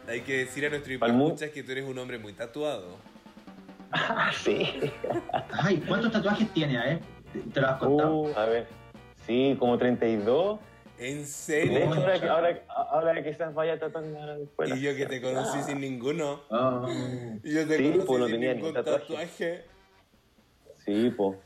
hay 0.07 0.21
que 0.21 0.39
decir 0.39 0.65
a 0.65 0.69
nuestro 0.69 0.99
Para 0.99 1.11
el 1.11 1.17
mu- 1.17 1.27
escuchas 1.27 1.49
que 1.51 1.63
tú 1.63 1.71
eres 1.71 1.85
un 1.85 1.97
hombre 1.97 2.17
muy 2.17 2.33
tatuado. 2.33 2.97
Ah, 3.91 4.31
sí. 4.33 4.91
Ay, 5.51 5.77
¿cuántos 5.87 6.11
tatuajes 6.11 6.49
tiene, 6.53 6.77
a 6.77 6.83
ver? 6.85 6.99
¿Te, 7.31 7.39
te 7.39 7.61
lo 7.61 7.67
has 7.67 7.77
contado? 7.77 8.13
Uh, 8.15 8.33
a 8.35 8.45
ver. 8.45 8.67
Sí, 9.27 9.55
como 9.59 9.77
32. 9.77 10.59
¿En 11.03 11.19
De 11.19 11.25
serio? 11.25 11.77
hecho, 11.79 11.93
ahora, 11.95 12.19
que- 12.19 12.27
ahora, 12.29 12.61
ahora 12.91 13.23
quizás 13.23 13.53
vaya 13.53 13.77
tatuando 13.77 14.21
a 14.21 14.25
la 14.25 14.37
escuela. 14.37 14.75
Y 14.77 14.81
yo 14.81 14.95
que 14.95 15.05
te 15.05 15.21
conocí 15.21 15.61
sin 15.63 15.81
ninguno. 15.81 16.41
Y 17.43 17.53
yo 17.53 17.67
te 17.67 17.77
Sí, 17.77 17.83
conocí 17.83 18.05
pues, 18.07 18.19
no 18.19 18.25
sin 18.27 18.35
tenía 18.35 18.53
ningún 18.53 18.69
ni 18.69 18.73
tatuaje. 18.75 18.99
tatuaje. 19.05 19.65
Sí, 20.85 21.13
pues. 21.17 21.37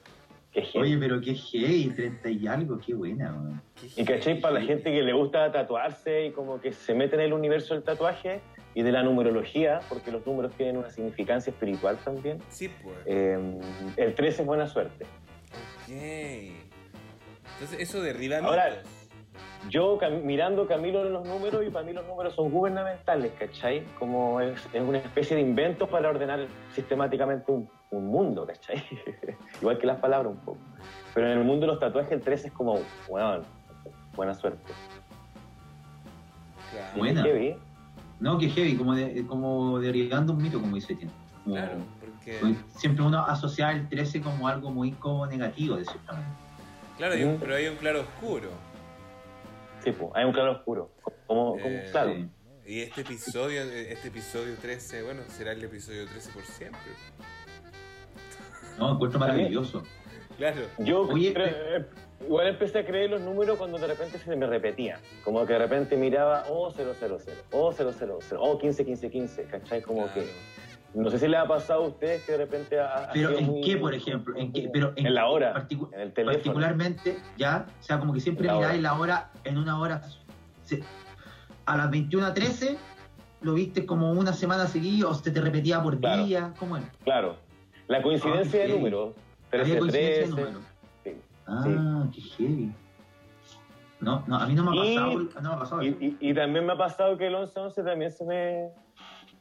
Qué 0.51 0.61
genial. 0.61 0.83
Oye, 0.83 0.97
pero 0.99 1.21
qué 1.21 1.33
heavy, 1.35 1.89
30 1.95 2.29
y 2.29 2.47
algo, 2.47 2.79
qué 2.85 2.93
buena, 2.93 3.31
weón. 3.31 3.61
Qué 3.95 4.01
Y 4.01 4.05
heavy. 4.05 4.39
para 4.41 4.53
la 4.59 4.61
gente 4.61 4.91
que 4.91 5.01
le 5.01 5.13
gusta 5.13 5.51
tatuarse 5.51 6.25
y 6.27 6.31
como 6.31 6.61
que 6.61 6.71
se 6.71 6.93
mete 6.93 7.15
en 7.15 7.21
el 7.21 7.33
universo 7.33 7.73
del 7.73 7.83
tatuaje 7.83 8.41
y 8.75 8.83
de 8.83 8.91
la 8.91 9.01
numerología, 9.03 9.79
porque 9.89 10.11
los 10.11 10.25
números 10.25 10.53
tienen 10.55 10.77
una 10.77 10.89
significancia 10.91 11.49
espiritual 11.51 11.97
también, 11.97 12.39
Sí, 12.49 12.69
pues. 12.83 12.95
eh, 13.07 13.39
el 13.97 14.13
13 14.15 14.41
es 14.43 14.47
buena 14.47 14.67
suerte. 14.67 15.05
Ok. 15.05 15.89
Entonces, 15.89 17.79
eso 17.79 18.01
derriba 18.01 18.37
Ahora- 18.37 18.69
mitos. 18.69 18.91
Yo 19.69 19.97
cam- 19.99 20.21
mirando 20.23 20.65
Camilo 20.67 21.05
en 21.05 21.13
los 21.13 21.25
números 21.27 21.63
y 21.65 21.69
para 21.69 21.85
mí 21.85 21.91
los 21.93 22.05
números 22.07 22.33
son 22.35 22.49
gubernamentales, 22.51 23.31
¿cachai? 23.37 23.83
Como 23.99 24.39
es, 24.39 24.65
es 24.71 24.81
una 24.81 24.99
especie 24.99 25.35
de 25.35 25.41
invento 25.41 25.87
para 25.87 26.09
ordenar 26.09 26.47
sistemáticamente 26.73 27.51
un, 27.51 27.69
un 27.91 28.07
mundo, 28.07 28.45
¿cachai? 28.45 28.83
Igual 29.61 29.77
que 29.77 29.87
las 29.87 29.99
palabras 29.99 30.31
un 30.33 30.39
poco. 30.39 30.59
Pero 31.13 31.31
en 31.31 31.39
el 31.39 31.43
mundo 31.43 31.65
de 31.65 31.71
los 31.73 31.79
tatuajes 31.79 32.11
el 32.11 32.21
13 32.21 32.47
es 32.47 32.53
como, 32.53 32.79
bueno, 33.09 33.41
buena 34.15 34.33
suerte. 34.35 34.71
Claro. 36.71 36.97
Buena. 36.97 37.23
No, 38.19 38.37
qué 38.37 38.49
heavy, 38.49 38.75
como, 38.75 38.95
de, 38.95 39.25
como 39.27 39.79
derribando 39.79 40.33
un 40.33 40.41
mito, 40.41 40.59
como 40.59 40.75
dice. 40.75 40.95
Como- 40.95 41.55
Claro, 41.55 41.77
porque. 41.99 42.55
Siempre 42.75 43.05
uno 43.05 43.19
asocia 43.25 43.71
el 43.71 43.87
13 43.87 44.21
como 44.21 44.47
algo 44.49 44.69
muy 44.69 44.91
como 44.91 45.25
negativo, 45.27 45.77
de 45.77 45.85
cierta 45.85 46.11
manera. 46.13 46.29
Claro, 46.97 47.13
hay 47.13 47.23
un- 47.23 47.37
pero 47.37 47.55
hay 47.55 47.67
un 47.67 47.75
claro 47.77 48.01
oscuro. 48.01 48.49
Sí, 49.83 49.91
pues, 49.91 50.09
hay 50.15 50.25
un 50.25 50.33
claro 50.33 50.51
oscuro. 50.53 50.91
Como, 51.27 51.51
como- 51.53 51.65
Eh, 51.65 51.87
claro. 51.91 52.15
Y 52.65 52.81
este 52.81 53.01
episodio, 53.01 53.61
este 53.61 54.09
episodio 54.09 54.55
13, 54.61 55.03
bueno, 55.03 55.21
será 55.29 55.53
el 55.53 55.63
episodio 55.63 56.05
13 56.07 56.31
por 56.33 56.43
siempre. 56.43 56.79
No, 58.77 58.93
encuentro 58.93 59.19
maravilloso. 59.19 59.83
Claro. 60.37 60.61
Yo 60.79 61.01
Oye, 61.01 61.33
cre- 61.33 61.51
eh, 61.55 61.85
igual 62.25 62.47
empecé 62.47 62.79
a 62.79 62.85
creer 62.85 63.09
los 63.09 63.21
números 63.21 63.57
cuando 63.57 63.77
de 63.77 63.87
repente 63.87 64.19
se 64.19 64.35
me 64.35 64.45
repetían. 64.45 64.99
Como 65.23 65.45
que 65.45 65.53
de 65.53 65.59
repente 65.59 65.95
miraba, 65.97 66.43
oh, 66.49 66.69
000, 66.71 66.91
oh, 67.51 67.71
000, 67.71 68.19
oh, 68.39 68.57
15, 68.59 68.85
15, 68.85 69.09
15, 69.09 69.43
¿cachai? 69.45 69.81
Como 69.81 70.03
claro. 70.07 70.13
que, 70.13 70.27
no 70.93 71.09
sé 71.11 71.19
si 71.19 71.27
le 71.27 71.37
ha 71.37 71.45
pasado 71.45 71.83
a 71.83 71.87
ustedes 71.87 72.23
que 72.23 72.31
de 72.33 72.37
repente 72.39 72.79
ha, 72.79 73.09
Pero 73.13 73.37
¿en 73.37 73.45
muy- 73.45 73.61
qué, 73.61 73.77
por 73.77 73.93
ejemplo? 73.93 74.35
¿En 74.35 74.51
qué? 74.51 74.69
Pero 74.71 74.93
En 74.95 75.13
la 75.13 75.27
hora, 75.27 75.53
particu- 75.53 75.93
en 75.93 75.99
el 76.01 76.13
teléfono. 76.13 76.33
particularmente, 76.43 77.17
ya, 77.37 77.65
o 77.79 77.83
sea, 77.83 77.99
como 77.99 78.13
que 78.13 78.19
siempre 78.19 78.51
miráis 78.51 78.81
la 78.81 78.93
hora 78.99 79.31
en 79.43 79.57
una 79.57 79.79
hora. 79.79 80.01
se- 80.63 80.83
a 81.65 81.77
las 81.77 81.89
21.13 81.89 82.77
lo 83.41 83.53
viste 83.53 83.85
como 83.85 84.11
una 84.11 84.33
semana 84.33 84.67
seguida 84.67 85.07
o 85.07 85.13
se 85.13 85.31
te 85.31 85.39
repetía 85.39 85.81
por 85.81 85.99
Claro. 85.99 86.25
día, 86.25 86.53
¿cómo 86.59 86.75
es? 86.77 86.83
Claro. 87.03 87.37
La 87.87 88.01
coincidencia 88.01 88.59
Ah, 88.59 88.63
de 88.63 88.67
qué 88.69 88.73
números. 88.75 89.15
Había 89.51 89.63
13, 89.63 89.79
coincidencia 89.79 90.11
de 90.11 90.17
13. 90.25 90.41
números. 90.41 90.63
sí. 91.03 91.11
Ah, 91.47 92.07
qué 92.13 92.21
heavy. 92.21 92.71
No, 93.99 94.23
no, 94.27 94.35
a 94.35 94.45
mí 94.45 94.53
no 94.53 94.63
me 94.63 94.71
ha 94.71 94.85
Y- 94.85 94.95
pasado, 94.95 95.19
no 95.41 95.49
me 95.49 95.55
ha 95.55 95.59
pasado. 95.59 95.83
Y, 95.83 95.87
y- 96.19 96.29
y 96.29 96.33
también 96.33 96.65
me 96.65 96.73
ha 96.73 96.77
pasado 96.77 97.17
que 97.17 97.27
el 97.27 97.35
11-11 97.35 97.83
también 97.83 98.11
se 98.11 98.25
me, 98.25 98.69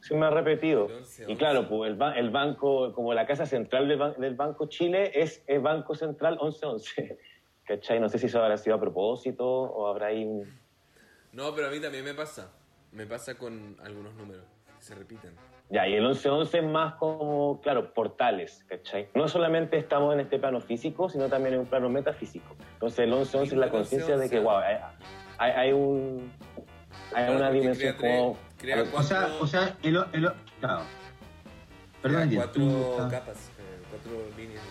se 0.01 0.15
me 0.15 0.25
ha 0.25 0.29
repetido. 0.29 0.87
El 0.87 1.03
11-11. 1.03 1.25
Y 1.27 1.35
claro, 1.35 1.67
pues 1.67 1.91
el, 1.91 2.01
el 2.15 2.29
banco, 2.29 2.93
como 2.93 3.13
la 3.13 3.25
casa 3.25 3.45
central 3.45 3.87
del, 3.87 3.99
ban- 3.99 4.17
del 4.17 4.35
Banco 4.35 4.67
Chile 4.67 5.11
es 5.13 5.43
el 5.47 5.59
Banco 5.61 5.95
Central 5.95 6.33
1111. 6.41 7.17
¿Cachai? 7.65 7.99
No 7.99 8.07
sé 8.07 8.17
si 8.17 8.27
eso 8.27 8.41
habrá 8.41 8.57
sido 8.57 8.77
a 8.77 8.79
propósito 8.79 9.45
o 9.45 9.87
habrá 9.87 10.07
ahí 10.07 10.23
un... 10.23 10.45
No, 11.33 11.53
pero 11.53 11.67
a 11.67 11.71
mí 11.71 11.81
también 11.81 12.05
me 12.05 12.13
pasa. 12.13 12.51
Me 12.93 13.05
pasa 13.05 13.35
con 13.37 13.75
algunos 13.83 14.13
números 14.15 14.45
que 14.77 14.83
se 14.83 14.95
repiten. 14.95 15.31
Ya, 15.69 15.85
y 15.85 15.95
el 15.95 16.03
1111 16.03 16.59
es 16.59 16.63
más 16.63 16.93
como, 16.95 17.59
claro, 17.59 17.93
portales, 17.93 18.63
¿cachai? 18.69 19.09
No 19.13 19.27
solamente 19.27 19.75
estamos 19.77 20.13
en 20.13 20.21
este 20.21 20.39
plano 20.39 20.61
físico, 20.61 21.09
sino 21.09 21.27
también 21.27 21.55
en 21.55 21.59
un 21.59 21.65
plano 21.65 21.89
metafísico. 21.89 22.55
Entonces 22.75 22.99
el 22.99 23.09
1111 23.09 23.53
es 23.55 23.59
la 23.59 23.69
conciencia 23.69 24.15
de 24.15 24.29
que, 24.29 24.39
11-11. 24.39 24.43
wow, 24.43 24.57
hay, 24.59 24.77
hay, 25.39 25.51
hay 25.51 25.71
un... 25.73 26.31
Hay 27.13 27.35
una 27.35 27.51
dimensión 27.51 27.95
crea 28.57 28.75
crea 28.83 28.99
o 28.99 29.03
sea, 29.03 29.19
cuatro- 29.21 29.39
o 29.41 29.47
sea, 29.47 29.77
el, 29.83 29.95
el, 30.13 30.31
claro. 30.59 30.81
Perdón, 32.01 32.27
Crea 32.29 32.37
cuatro 32.43 32.63
tú- 32.63 33.09
capas, 33.09 33.37
eh, 33.59 33.81
cuatro 33.89 34.11
líneas. 34.37 34.61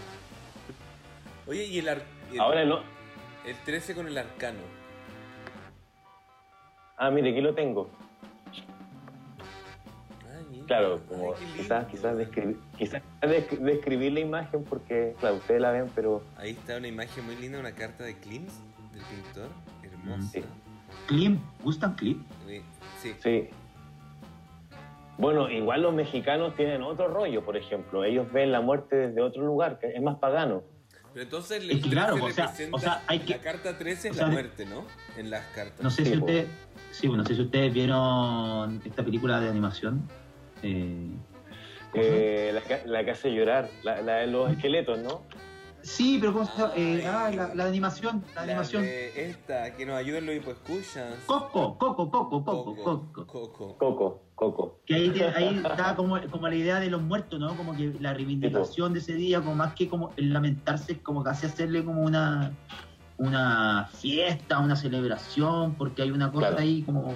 Oye, 1.47 1.65
y 1.65 1.79
el, 1.79 1.89
el, 1.89 2.03
Ahora 2.41 2.63
el... 2.63 2.73
el 3.45 3.57
13 3.65 3.95
con 3.95 4.07
el 4.09 4.17
arcano. 4.19 4.59
Ah, 6.97 7.11
mire, 7.11 7.31
aquí 7.31 7.41
lo 7.41 7.55
tengo. 7.55 7.91
Mira. 10.51 10.65
Claro, 10.67 11.01
como 11.09 11.35
quizás, 11.57 11.87
quizás, 11.89 12.17
describir, 12.17 12.59
quizás 12.79 13.03
desc- 13.21 13.59
describir 13.59 14.13
la 14.13 14.21
imagen 14.21 14.65
porque, 14.65 15.15
claro, 15.21 15.37
ustedes 15.37 15.61
la 15.61 15.71
ven, 15.73 15.91
pero 15.95 16.23
Ahí 16.37 16.51
está 16.51 16.77
una 16.77 16.89
imagen 16.89 17.25
muy 17.27 17.37
linda, 17.37 17.59
una 17.61 17.73
carta 17.73 18.05
de 18.05 18.15
Klimt, 18.17 18.49
del 18.93 19.03
pintor. 19.03 19.49
Hermosa. 19.83 20.29
Sí. 20.33 20.45
Clip, 21.07 21.39
¿gustan 21.63 21.95
clip? 21.95 22.21
Sí. 23.03 23.15
sí. 23.23 23.49
Bueno, 25.19 25.51
igual 25.51 25.83
los 25.83 25.95
mexicanos 25.95 26.55
tienen 26.57 26.83
otro 26.83 27.09
rollo, 27.09 27.43
por 27.45 27.57
ejemplo. 27.57 28.05
Ellos 28.05 28.31
ven 28.33 28.53
la 28.53 28.61
muerte 28.61 28.97
desde 28.97 29.23
otro 29.23 29.45
lugar, 29.45 29.79
que 29.79 29.89
es 29.89 30.03
más 30.03 30.17
pagano. 30.19 30.63
Pero 31.15 31.25
entonces 31.25 31.63
el 31.63 31.71
Es 31.71 31.83
que 31.83 31.89
claro, 31.91 32.15
13 32.17 32.27
o 32.29 32.33
sea, 32.35 32.47
representa- 32.47 32.77
o 32.77 32.79
sea, 32.79 33.03
hay 33.07 33.19
que- 33.21 33.35
la 33.37 33.41
carta 33.41 33.79
13 33.79 34.09
es 34.09 34.15
o 34.15 34.19
sea, 34.19 34.27
la 34.27 34.33
muerte, 34.33 34.67
¿no? 34.67 34.85
En 35.17 35.31
las 35.31 35.47
cartas. 35.55 35.81
No 35.83 35.89
sé 35.89 36.05
Sí, 36.05 36.11
si 36.13 36.19
ustedes, 36.19 36.47
sí, 36.91 37.09
no 37.09 37.25
sé 37.25 37.35
si 37.35 37.41
ustedes 37.41 37.73
vieron 37.73 38.83
esta 38.85 39.03
película 39.03 39.41
de 39.41 39.49
animación. 39.49 40.07
Eh. 40.63 41.09
Eh, 41.95 42.51
la, 42.53 42.61
ca- 42.61 42.83
la 42.85 43.03
que 43.05 43.13
hace 43.13 43.33
llorar, 43.33 43.71
la, 43.83 44.03
la 44.03 44.17
de 44.17 44.27
los 44.27 44.51
esqueletos, 44.51 44.99
¿no? 44.99 45.23
Sí, 45.87 46.19
pero 46.21 46.33
¿cómo 46.33 46.45
se 46.47 46.53
llama? 46.61 46.73
Eh, 46.77 47.07
ah, 47.07 47.31
la, 47.35 47.55
la 47.55 47.65
animación, 47.67 48.25
la, 48.35 48.35
La 48.35 48.43
animación. 48.53 48.83
de 48.83 49.31
esta, 49.31 49.75
que 49.77 49.87
nos 49.87 49.95
ayuden 49.97 50.27
los 50.27 50.35
hipoescuchas. 50.35 51.15
Coco, 51.27 51.79
Coco, 51.79 52.11
Coco, 52.11 52.45
Coco, 52.45 52.75
Coco. 52.75 53.13
Coco. 53.13 53.27
Coco. 53.27 53.77
Coco, 53.79 54.23
Coco. 54.35 54.81
Que 54.85 54.95
ahí, 54.97 55.21
ahí 55.37 55.63
da 55.77 55.95
como, 55.95 56.21
como 56.31 56.49
la 56.49 56.57
idea 56.57 56.81
de 56.81 56.91
los 56.91 57.01
muertos, 57.03 57.39
¿no? 57.39 57.57
Como 57.57 57.77
que 57.77 57.95
la 58.01 58.13
reivindicación 58.15 58.95
de 58.95 58.99
ese 58.99 59.15
día, 59.15 59.39
como 59.41 59.55
más 59.55 59.75
que 59.75 59.89
como 59.89 60.13
el 60.17 60.33
lamentarse, 60.33 60.99
como 61.01 61.23
casi 61.23 61.47
hacerle 61.47 61.85
como 61.85 62.03
una 62.03 62.53
una 63.19 63.89
fiesta, 63.95 64.59
una 64.59 64.77
celebración, 64.77 65.75
porque 65.77 66.03
hay 66.03 66.11
una 66.11 66.31
cosa 66.31 66.49
Claro. 66.49 66.63
ahí 66.63 66.83
como... 66.83 67.15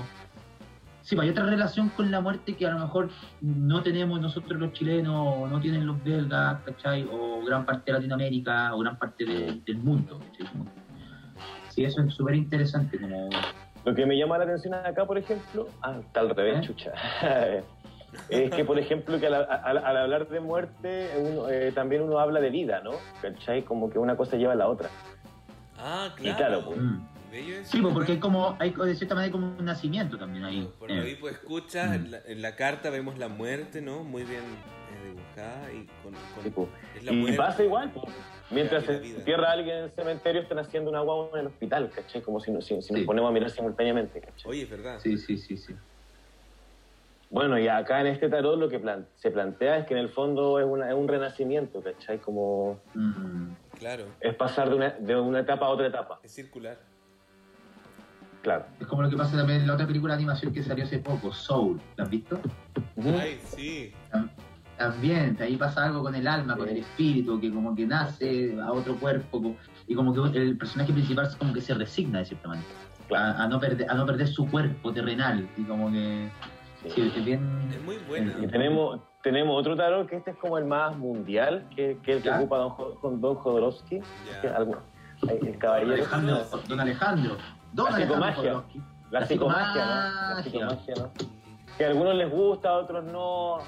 Sí, 1.11 1.17
pues 1.17 1.25
hay 1.27 1.33
otra 1.33 1.45
relación 1.45 1.89
con 1.89 2.09
la 2.13 2.21
muerte 2.21 2.55
que 2.55 2.65
a 2.69 2.71
lo 2.71 2.79
mejor 2.79 3.09
no 3.41 3.83
tenemos 3.83 4.21
nosotros 4.21 4.61
los 4.61 4.73
chilenos, 4.73 5.13
o 5.41 5.49
no 5.49 5.61
tienen 5.61 5.85
los 5.85 6.01
belgas, 6.05 6.61
¿cachai? 6.63 7.05
O 7.11 7.45
gran 7.45 7.67
parte 7.67 7.91
de 7.91 7.99
Latinoamérica, 7.99 8.73
o 8.77 8.79
gran 8.79 8.97
parte 8.97 9.25
de- 9.25 9.61
del 9.67 9.79
mundo, 9.79 10.21
¿cachai? 10.21 10.47
Sí, 11.69 11.83
eso 11.85 12.01
es 12.03 12.15
súper 12.15 12.37
interesante, 12.37 12.97
como... 13.01 13.29
Lo 13.85 13.93
que 13.93 14.07
me 14.07 14.17
llama 14.17 14.39
la 14.39 14.45
atención 14.45 14.73
acá, 14.73 15.05
por 15.05 15.19
ejemplo, 15.19 15.67
ah, 15.83 15.97
está 15.99 16.21
al 16.21 16.31
revés, 16.31 16.59
¿Eh? 16.59 16.61
chucha. 16.69 16.93
es 18.29 18.51
que, 18.53 18.65
por 18.65 18.79
ejemplo, 18.79 19.19
que 19.19 19.27
al, 19.27 19.35
al- 19.35 19.79
al 19.79 19.97
hablar 19.97 20.29
de 20.29 20.39
muerte, 20.39 21.11
uno, 21.19 21.49
eh, 21.49 21.73
también 21.73 22.03
uno 22.03 22.21
habla 22.21 22.39
de 22.39 22.51
vida, 22.51 22.83
¿no? 22.85 22.93
¿Cachai? 23.21 23.65
Como 23.65 23.91
que 23.91 23.99
una 23.99 24.17
cosa 24.17 24.37
lleva 24.37 24.53
a 24.53 24.57
la 24.57 24.69
otra. 24.69 24.89
Ah, 25.77 26.11
Y 26.19 26.23
claro. 26.23 26.37
claro, 26.37 26.63
pues. 26.67 26.79
mm. 26.79 27.01
Bello 27.31 27.65
Sí, 27.65 27.81
pues 27.81 27.95
porque 27.95 28.13
hay 28.13 28.19
como, 28.19 28.57
hay 28.59 28.71
de 28.73 28.95
cierta 28.95 29.15
manera 29.15 29.33
como 29.33 29.55
un 29.59 29.65
nacimiento 29.65 30.19
también 30.19 30.45
ahí. 30.45 30.71
Por 30.79 30.91
Eh. 30.91 30.97
lo 30.97 31.07
hipoescuchas, 31.09 31.91
Mm. 31.91 31.95
en, 31.95 32.11
la, 32.11 32.19
en 32.27 32.43
la 32.43 32.57
carta 32.57 32.91
vemos 32.91 33.19
la 33.19 33.29
muerte, 33.29 33.81
¿no? 33.81 34.03
Muy 34.03 34.25
bien 34.25 34.41
eh, 34.43 35.07
dibujada 35.09 35.73
y 35.73 35.87
con... 36.03 36.13
con- 36.13 36.43
Sí, 36.43 36.51
pues. 36.51 36.69
es 36.97 37.05
la 37.05 37.13
Y 37.13 37.17
muerte. 37.17 37.37
pasa 37.37 37.63
igual, 37.65 37.91
pues. 37.93 38.07
Mientras 38.51 38.85
se 38.85 38.97
entierra 38.97 39.51
a 39.51 39.53
alguien 39.53 39.77
en 39.79 39.85
el 39.85 39.91
cementerio, 39.93 40.43
están 40.43 40.59
haciendo 40.59 40.91
una 40.91 41.01
guagua 41.01 41.31
en 41.35 41.41
el 41.41 41.47
hospital, 41.47 41.91
¿cachai? 41.95 42.21
Como 42.21 42.41
si, 42.41 42.51
no- 42.51 42.61
si, 42.61 42.83
si 42.83 42.93
nos 42.93 43.03
ponemos 43.05 43.31
a 43.31 43.33
mirar 43.33 43.51
simultáneamente, 43.51 44.21
¿cachai? 44.21 44.51
Oye, 44.51 44.63
es 44.63 44.71
verdad. 44.71 44.99
Sí, 45.01 45.17
sí, 45.17 45.37
sí, 45.39 45.57
sí. 45.57 45.75
Bueno, 47.31 47.57
y 47.61 47.69
acá 47.69 48.01
en 48.01 48.09
este 48.09 48.29
tarot 48.29 48.59
lo 48.59 48.69
que 48.69 48.81
plan- 48.81 49.07
se 49.15 49.31
plantea 49.31 49.77
es 49.79 49.87
que 49.87 49.95
en 49.95 50.01
el 50.01 50.09
fondo 50.09 50.59
es, 50.59 50.67
una, 50.67 50.89
es 50.89 50.95
un 50.97 51.07
renacimiento, 51.07 51.81
¿cachai? 51.81 52.19
Como 52.19 52.81
Mm. 52.95 53.53
Claro, 53.79 54.07
es 54.21 54.35
pasar 54.35 54.69
de 54.69 54.75
una, 54.75 54.91
de 54.91 55.15
una 55.17 55.39
etapa 55.41 55.67
a 55.67 55.69
otra 55.69 55.87
etapa, 55.87 56.19
es 56.25 56.33
circular. 56.35 56.77
Claro. 58.43 58.65
Es 58.81 58.87
como 58.87 59.03
lo 59.03 59.11
que 59.11 59.17
pasa 59.17 59.37
también 59.37 59.61
en 59.63 59.67
la 59.67 59.75
otra 59.75 59.87
película 59.87 60.15
de 60.15 60.19
animación 60.19 60.53
que 60.53 60.63
salió 60.63 60.85
hace 60.85 60.99
poco, 60.99 61.33
Soul. 61.33 61.81
¿La 61.97 62.05
has 62.05 62.11
visto? 62.11 62.39
Ay, 63.19 63.39
sí. 63.45 63.93
Tam- 64.13 64.31
También, 64.77 65.37
ahí 65.41 65.57
pasa 65.57 65.85
algo 65.85 66.03
con 66.03 66.15
el 66.15 66.27
alma, 66.27 66.57
con 66.57 66.69
el 66.69 66.79
espíritu, 66.79 67.39
que 67.41 67.53
como 67.53 67.75
que 67.75 67.87
nace 67.87 68.59
a 68.61 68.73
otro 68.73 68.97
cuerpo, 68.97 69.55
y 69.87 69.95
como 69.95 70.13
que 70.33 70.39
el 70.39 70.57
personaje 70.57 70.93
principal 70.93 71.29
como 71.39 71.53
que 71.53 71.61
se 71.61 71.75
resigna 71.75 72.21
de 72.21 72.25
cierta 72.25 72.49
manera, 72.49 72.67
a, 73.15 73.43
a 73.43 73.49
no, 73.49 73.61
perder, 73.61 73.91
a 73.91 73.95
no 73.95 74.07
perder 74.07 74.27
su 74.29 74.49
cuerpo 74.49 74.93
terrenal, 74.93 75.47
y 75.57 75.63
como 75.65 75.91
que... 75.93 76.31
Sí. 76.85 76.89
Sí, 76.95 77.13
es 77.15 77.25
bien... 77.27 77.69
Es 77.71 77.83
muy 77.83 77.99
buena. 78.09 78.33
Y 78.41 78.47
tenemos, 78.47 79.01
tenemos 79.23 79.55
otro 79.61 79.77
tarot 79.77 80.09
que 80.09 80.17
este 80.17 80.31
es 80.31 80.37
como 80.39 80.57
el 80.57 80.65
más 80.65 80.97
mundial, 80.97 81.69
que, 81.77 81.99
que 82.03 82.13
el 82.15 82.23
que 82.23 82.29
¿Ya? 82.31 82.39
ocupa 82.39 82.57
Don, 82.57 83.21
Don 83.21 83.35
Jodorowsky, 83.35 84.01
algo- 84.57 84.81
el 85.29 85.41
Don 85.41 85.53
caballero. 85.59 85.93
Alejandro, 85.93 86.39
Don 86.69 86.81
Alejandro. 86.81 87.37
La 87.75 87.97
psicomagia. 87.97 88.53
La 89.11 89.21
La 89.21 89.27
psicomagia, 89.27 89.85
¿no? 89.85 90.35
La 90.37 90.43
psicomagia. 90.43 90.95
¿no? 90.97 91.11
Que 91.77 91.85
a 91.85 91.89
algunos 91.89 92.15
les 92.15 92.31
gusta, 92.31 92.69
a 92.71 92.73
otros 92.79 93.05
no. 93.05 93.59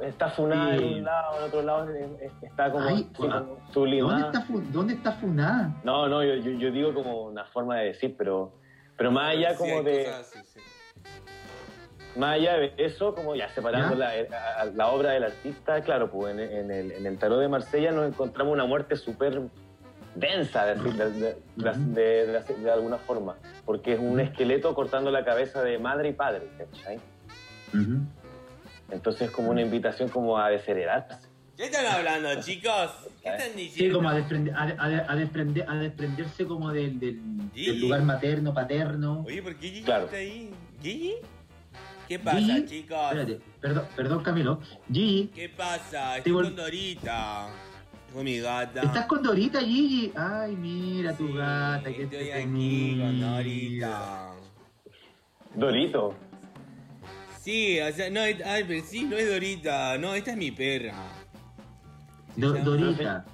Está 0.00 0.30
funada 0.30 0.76
Sí. 0.76 0.84
en 0.84 0.94
un 0.98 1.04
lado, 1.04 1.38
en 1.38 1.44
otro 1.44 1.62
lado 1.62 1.90
es- 1.90 2.10
es- 2.22 2.32
está 2.42 2.70
como, 2.72 2.84
Ay, 2.88 3.04
como 3.14 3.28
¿Dónde 3.74 4.26
está, 4.26 4.40
fu- 4.40 4.62
¿Dónde 4.72 4.94
está 4.94 5.12
Funada? 5.12 5.70
No, 5.84 6.08
no, 6.08 6.22
yo, 6.24 6.34
yo, 6.36 6.50
yo 6.52 6.70
digo 6.70 6.94
como 6.94 7.24
una 7.24 7.44
forma 7.44 7.76
de 7.76 7.86
decir, 7.88 8.14
pero, 8.16 8.54
pero 8.96 9.10
más 9.12 9.32
allá 9.36 9.50
Sí, 9.50 9.56
como 9.58 9.82
de, 9.82 10.04
cosas 10.06 10.44
más 12.16 12.34
allá 12.34 12.56
de 12.56 12.74
eso, 12.78 13.14
como 13.14 13.34
ya 13.34 13.48
separando 13.50 13.96
¿Ya? 13.96 14.66
la, 14.74 14.88
obra 14.88 15.10
del 15.12 15.24
artista, 15.24 15.80
claro, 15.82 16.10
pues 16.10 16.32
en, 16.34 16.40
en 16.40 16.70
el, 16.70 16.92
en 16.92 17.06
el 17.06 17.18
tarot 17.18 17.40
de 17.40 17.48
Marsella 17.48 17.90
nos 17.92 18.06
encontramos 18.08 18.52
una 18.52 18.64
muerte 18.66 18.96
súper 18.96 19.40
densa, 20.14 20.66
de, 20.66 20.74
de, 20.74 20.92
de- 20.92 21.10
de- 21.10 21.36
de- 21.56 22.26
de- 22.26 22.54
de 22.62 22.70
alguna 22.70 22.98
forma, 22.98 23.36
porque 23.64 23.94
es 23.94 23.98
un 24.00 24.20
esqueleto 24.20 24.74
cortando 24.74 25.10
la 25.10 25.24
cabeza 25.24 25.62
de 25.62 25.78
madre 25.78 26.10
y 26.10 26.12
padre, 26.12 26.48
¿cachai? 26.58 27.00
Entonces 28.90 29.22
es 29.22 29.30
como 29.30 29.50
una 29.50 29.62
invitación 29.62 30.08
como 30.08 30.38
a 30.38 30.50
desheredarse. 30.50 31.16
¿Qué 31.56 31.64
están 31.64 31.86
hablando, 31.86 32.28
chicos? 32.42 32.90
¿Qué 33.22 33.28
están 33.30 33.50
Sí, 33.54 33.56
diciendo? 33.56 33.96
como 33.98 34.08
a, 34.10 34.14
desprender, 34.14 34.54
a, 34.54 34.62
a- 34.62 35.12
a 35.12 35.16
desprender- 35.16 35.64
a 35.68 35.74
desprenderse 35.76 36.46
como 36.46 36.70
del, 36.72 36.98
del, 37.00 37.20
Sí. 37.54 37.66
del 37.66 37.80
lugar 37.80 38.02
materno, 38.02 38.52
paterno. 38.54 39.22
Oye, 39.26 39.42
¿por 39.42 39.54
qué 39.56 39.68
Gigi 39.68 39.82
Claro. 39.82 40.04
está 40.06 40.16
ahí? 40.16 40.50
¿Gigi? 40.82 41.14
¿Qué 42.08 42.18
pasa, 42.18 42.38
Gigi, 42.38 42.66
chicos? 42.66 42.98
Espérate, 43.12 43.40
perdón, 43.60 43.84
perdón 43.96 44.22
Camilo. 44.22 44.60
Gigi, 44.92 45.30
¿Qué 45.34 45.48
pasa? 45.48 46.18
Estoy 46.18 46.32
con 46.32 46.54
Dorita. 46.56 47.48
Con 48.12 48.24
mi 48.24 48.38
gata. 48.40 48.82
¿estás 48.82 49.06
con 49.06 49.22
Dorita, 49.22 49.60
Gigi? 49.60 50.12
Ay, 50.14 50.54
mira 50.56 51.14
tu 51.16 51.28
Sí, 51.28 51.32
gata, 51.34 51.90
qué 51.92 52.02
Estoy 52.02 52.30
aquí 52.30 52.98
con 53.00 53.20
Dorita. 53.20 54.30
Dorito. 55.54 56.14
Sí, 57.40 57.80
o 57.80 57.92
sea, 57.92 58.10
no, 58.10 58.20
es- 58.20 58.44
ay, 58.44 58.64
pero 58.68 58.84
sí, 58.86 59.04
no 59.04 59.16
es 59.16 59.28
Dorita. 59.28 59.96
No, 59.98 60.14
esta 60.14 60.32
es 60.32 60.36
mi 60.36 60.50
perra. 60.50 60.94
Do- 62.36 62.54
llama- 62.54 62.64
Dorita. 62.64 63.24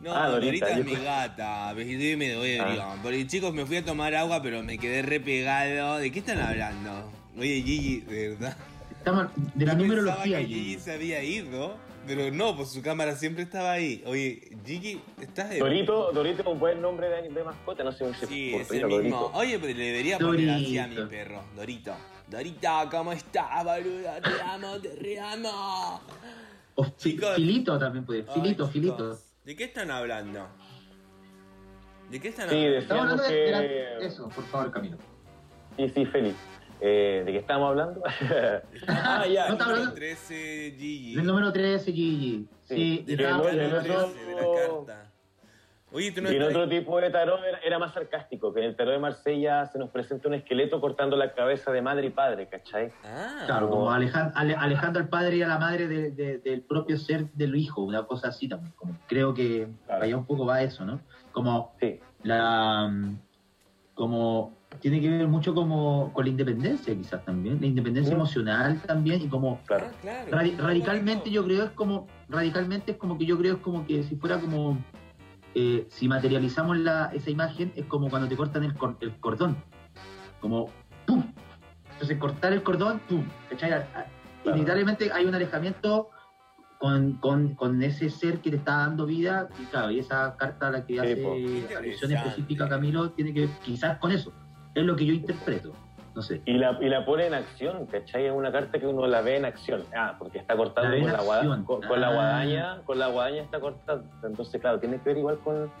No, 0.00 0.12
Ah, 0.14 0.28
Dorita, 0.28 0.66
Dorita, 0.66 0.68
es 0.70 0.76
yo 0.78 0.84
mi 0.84 0.96
gata. 1.04 1.72
Pero 1.74 1.88
estoy 1.90 2.16
medio 2.16 2.44
ebrio. 2.44 2.82
Ah. 2.82 2.96
Porque 3.02 3.26
chicos, 3.26 3.54
me 3.54 3.64
fui 3.64 3.76
a 3.76 3.84
tomar 3.84 4.14
agua, 4.14 4.42
pero 4.42 4.62
me 4.62 4.76
quedé 4.78 5.00
re 5.02 5.20
pegado. 5.20 5.98
¿De 5.98 6.10
qué 6.12 6.18
están 6.18 6.38
hablando? 6.40 7.10
Oye, 7.38 7.62
Gigi, 7.62 8.00
¿de 8.00 8.28
verdad? 8.30 8.56
Estamos 8.98 9.26
de 9.54 9.64
la 9.66 9.74
numerología, 9.74 10.38
que. 10.40 10.46
Gigi 10.46 10.78
se 10.78 10.92
había 10.92 11.22
ido, 11.22 11.76
pero 12.06 12.30
no, 12.30 12.56
pues 12.56 12.70
su 12.70 12.82
cámara 12.82 13.14
siempre 13.16 13.42
estaba 13.44 13.72
ahí. 13.72 14.02
Oye, 14.06 14.50
Gigi, 14.64 15.00
¿estás 15.20 15.50
de 15.50 15.58
Dorito, 15.58 16.12
Dorito 16.12 16.42
es 16.42 16.48
un 16.48 16.58
buen 16.58 16.80
nombre 16.80 17.08
de, 17.08 17.28
de 17.28 17.44
mascota, 17.44 17.84
no 17.84 17.92
sé 17.92 18.12
si 18.14 18.26
Sí, 18.26 18.50
por 18.52 18.60
es 18.62 18.70
el 18.70 18.86
mismo. 18.86 18.96
Dorito. 18.96 19.30
Oye, 19.34 19.58
pero 19.58 19.78
le 19.78 19.84
debería 19.86 20.18
poner 20.18 20.50
así 20.50 20.78
a 20.78 20.86
mi 20.86 20.96
perro, 21.06 21.42
Dorito. 21.56 21.94
Dorita, 22.28 22.88
¿cómo 22.90 23.12
estás, 23.12 23.64
boluda? 23.64 24.20
Te 24.20 24.42
amo, 24.42 24.78
te 24.80 24.94
re 24.96 25.20
amo. 25.20 26.00
O 26.76 26.84
fi- 26.84 26.92
Chicos. 26.96 27.36
filito 27.36 27.78
también 27.78 28.04
puede. 28.04 28.24
Filito, 28.24 28.66
Ay, 28.66 28.72
filito. 28.72 28.96
chicos, 28.96 29.20
¿De 29.44 29.54
qué 29.56 29.64
están 29.64 29.90
hablando? 29.90 30.48
¿De 32.10 32.20
qué 32.20 32.28
están 32.28 32.48
Sí, 32.48 32.56
hablando? 32.56 32.78
Estamos 32.78 33.02
hablando 33.04 33.22
de, 33.24 33.34
de 33.36 33.50
la- 33.50 33.60
que- 33.60 34.06
eso, 34.06 34.28
por 34.28 34.44
favor, 34.46 34.70
Camilo. 34.70 34.96
Sí, 35.76 35.88
sí, 35.94 36.06
Félix. 36.06 36.36
Eh, 36.86 37.22
¿De 37.24 37.32
qué 37.32 37.38
estamos 37.38 37.70
hablando? 37.70 38.02
ah, 38.88 39.24
ya. 39.26 39.44
No 39.48 39.52
Número 39.54 39.70
hablando- 39.70 39.94
13, 39.94 40.74
Gigi. 40.78 41.14
El 41.18 41.24
número 41.24 41.50
13, 41.50 41.92
Gigi. 41.92 42.46
Sí, 42.64 43.04
Sí, 43.06 43.16
13 43.16 43.56
de 43.56 43.68
la 43.68 43.82
carta. 43.82 45.10
Oye, 45.92 46.10
tú 46.12 46.20
no 46.20 46.30
Y 46.30 46.36
en 46.36 46.42
otro 46.42 46.68
tipo 46.68 47.00
de 47.00 47.08
tarot 47.08 47.40
era, 47.42 47.58
era 47.60 47.78
más 47.78 47.94
sarcástico, 47.94 48.52
que 48.52 48.60
en 48.60 48.66
el 48.66 48.76
tarot 48.76 48.92
de 48.94 48.98
Marsella 48.98 49.64
se 49.64 49.78
nos 49.78 49.88
presenta 49.90 50.28
un 50.28 50.34
esqueleto 50.34 50.78
cortando 50.78 51.16
la 51.16 51.32
cabeza 51.32 51.70
de 51.72 51.80
madre 51.80 52.08
y 52.08 52.10
padre, 52.10 52.48
¿cachai? 52.48 52.92
Ah, 53.04 53.44
Claro, 53.46 53.70
como 53.70 53.90
alejan- 53.90 54.32
ale- 54.34 54.56
alejando 54.56 54.98
al 54.98 55.08
padre 55.08 55.36
y 55.36 55.42
a 55.42 55.48
la 55.48 55.58
madre 55.58 55.86
de- 55.88 56.10
de- 56.10 56.38
del 56.38 56.60
propio 56.62 56.98
ser 56.98 57.30
del 57.32 57.54
hijo, 57.56 57.80
una 57.82 58.02
cosa 58.06 58.28
así 58.28 58.46
también. 58.46 58.72
Como, 58.76 58.98
creo 59.06 59.32
que 59.32 59.68
Claro. 59.86 60.02
allá 60.04 60.16
un 60.18 60.26
poco 60.26 60.44
va 60.44 60.60
eso, 60.62 60.84
¿no? 60.84 61.00
Como 61.32 61.72
Sí, 61.80 61.98
la 62.24 62.88
mm, 62.88 63.18
como 63.94 64.52
tiene 64.80 65.00
que 65.00 65.08
ver 65.08 65.26
mucho 65.28 65.54
como 65.54 66.12
con 66.12 66.24
la 66.24 66.30
independencia 66.30 66.94
quizás 66.94 67.24
también, 67.24 67.60
la 67.60 67.66
independencia 67.66 68.14
emocional 68.14 68.80
también 68.86 69.22
y 69.22 69.28
como 69.28 69.60
claro. 69.66 69.86
Ah, 69.90 69.96
claro. 70.00 70.52
radicalmente 70.58 71.30
yo 71.30 71.44
creo 71.44 71.64
es 71.64 71.70
como 71.70 72.06
radicalmente 72.28 72.92
es 72.92 72.98
como 72.98 73.16
que 73.18 73.26
yo 73.26 73.38
creo 73.38 73.54
es 73.54 73.60
como 73.60 73.86
que 73.86 74.02
si 74.02 74.16
fuera 74.16 74.38
como 74.38 74.78
eh, 75.54 75.86
si 75.88 76.08
materializamos 76.08 76.78
la, 76.78 77.10
esa 77.14 77.30
imagen 77.30 77.72
es 77.76 77.86
como 77.86 78.10
cuando 78.10 78.28
te 78.28 78.36
cortan 78.36 78.64
el, 78.64 78.74
cor- 78.74 78.96
el 79.00 79.12
cordón 79.20 79.56
como 80.40 80.68
¡pum! 81.06 81.24
entonces 81.92 82.18
cortar 82.18 82.52
el 82.52 82.62
cordón 82.62 83.00
¡pum! 83.08 83.24
inevitablemente 84.44 85.10
hay 85.12 85.24
un 85.26 85.34
alejamiento 85.34 86.10
con, 86.78 87.14
con, 87.14 87.54
con 87.54 87.82
ese 87.82 88.10
ser 88.10 88.40
que 88.40 88.50
te 88.50 88.56
está 88.56 88.78
dando 88.78 89.06
vida 89.06 89.48
y 89.60 89.64
claro 89.66 89.90
y 89.90 90.00
esa 90.00 90.36
carta 90.36 90.68
a 90.68 90.70
la 90.70 90.84
que 90.86 91.00
hace 91.00 91.22
alusión 91.76 92.10
específica 92.12 92.68
Camilo 92.68 93.10
tiene 93.12 93.32
que 93.32 93.40
ver 93.42 93.48
quizás 93.64 93.98
con 93.98 94.10
eso 94.12 94.32
es 94.74 94.84
lo 94.84 94.96
que 94.96 95.06
yo 95.06 95.12
interpreto 95.12 95.72
no 96.14 96.22
sé 96.22 96.40
Y 96.44 96.52
la, 96.58 96.78
y 96.80 96.88
la 96.88 97.04
pone 97.04 97.26
en 97.26 97.34
acción, 97.34 97.86
¿cachai? 97.86 98.26
Es 98.26 98.32
una 98.32 98.52
carta 98.52 98.78
que 98.78 98.86
uno 98.86 99.04
la 99.08 99.20
ve 99.20 99.36
en 99.36 99.44
acción. 99.44 99.82
Ah, 99.96 100.14
porque 100.16 100.38
está 100.38 100.56
cortando 100.56 100.90
La 100.94 101.02
con 101.02 101.12
la, 101.12 101.22
guada- 101.22 101.40
acción. 101.40 101.64
con, 101.64 101.82
con 101.82 102.00
la 102.00 102.06
Ah. 102.08 102.12
guadaña, 102.14 102.82
con 102.84 102.98
la 103.00 103.08
guadaña 103.08 103.42
está 103.42 103.58
cortando. 103.58 104.08
Entonces, 104.24 104.60
claro, 104.60 104.78
tiene 104.78 104.98
que 104.98 105.08
ver 105.08 105.18
igual 105.18 105.38
con, 105.40 105.72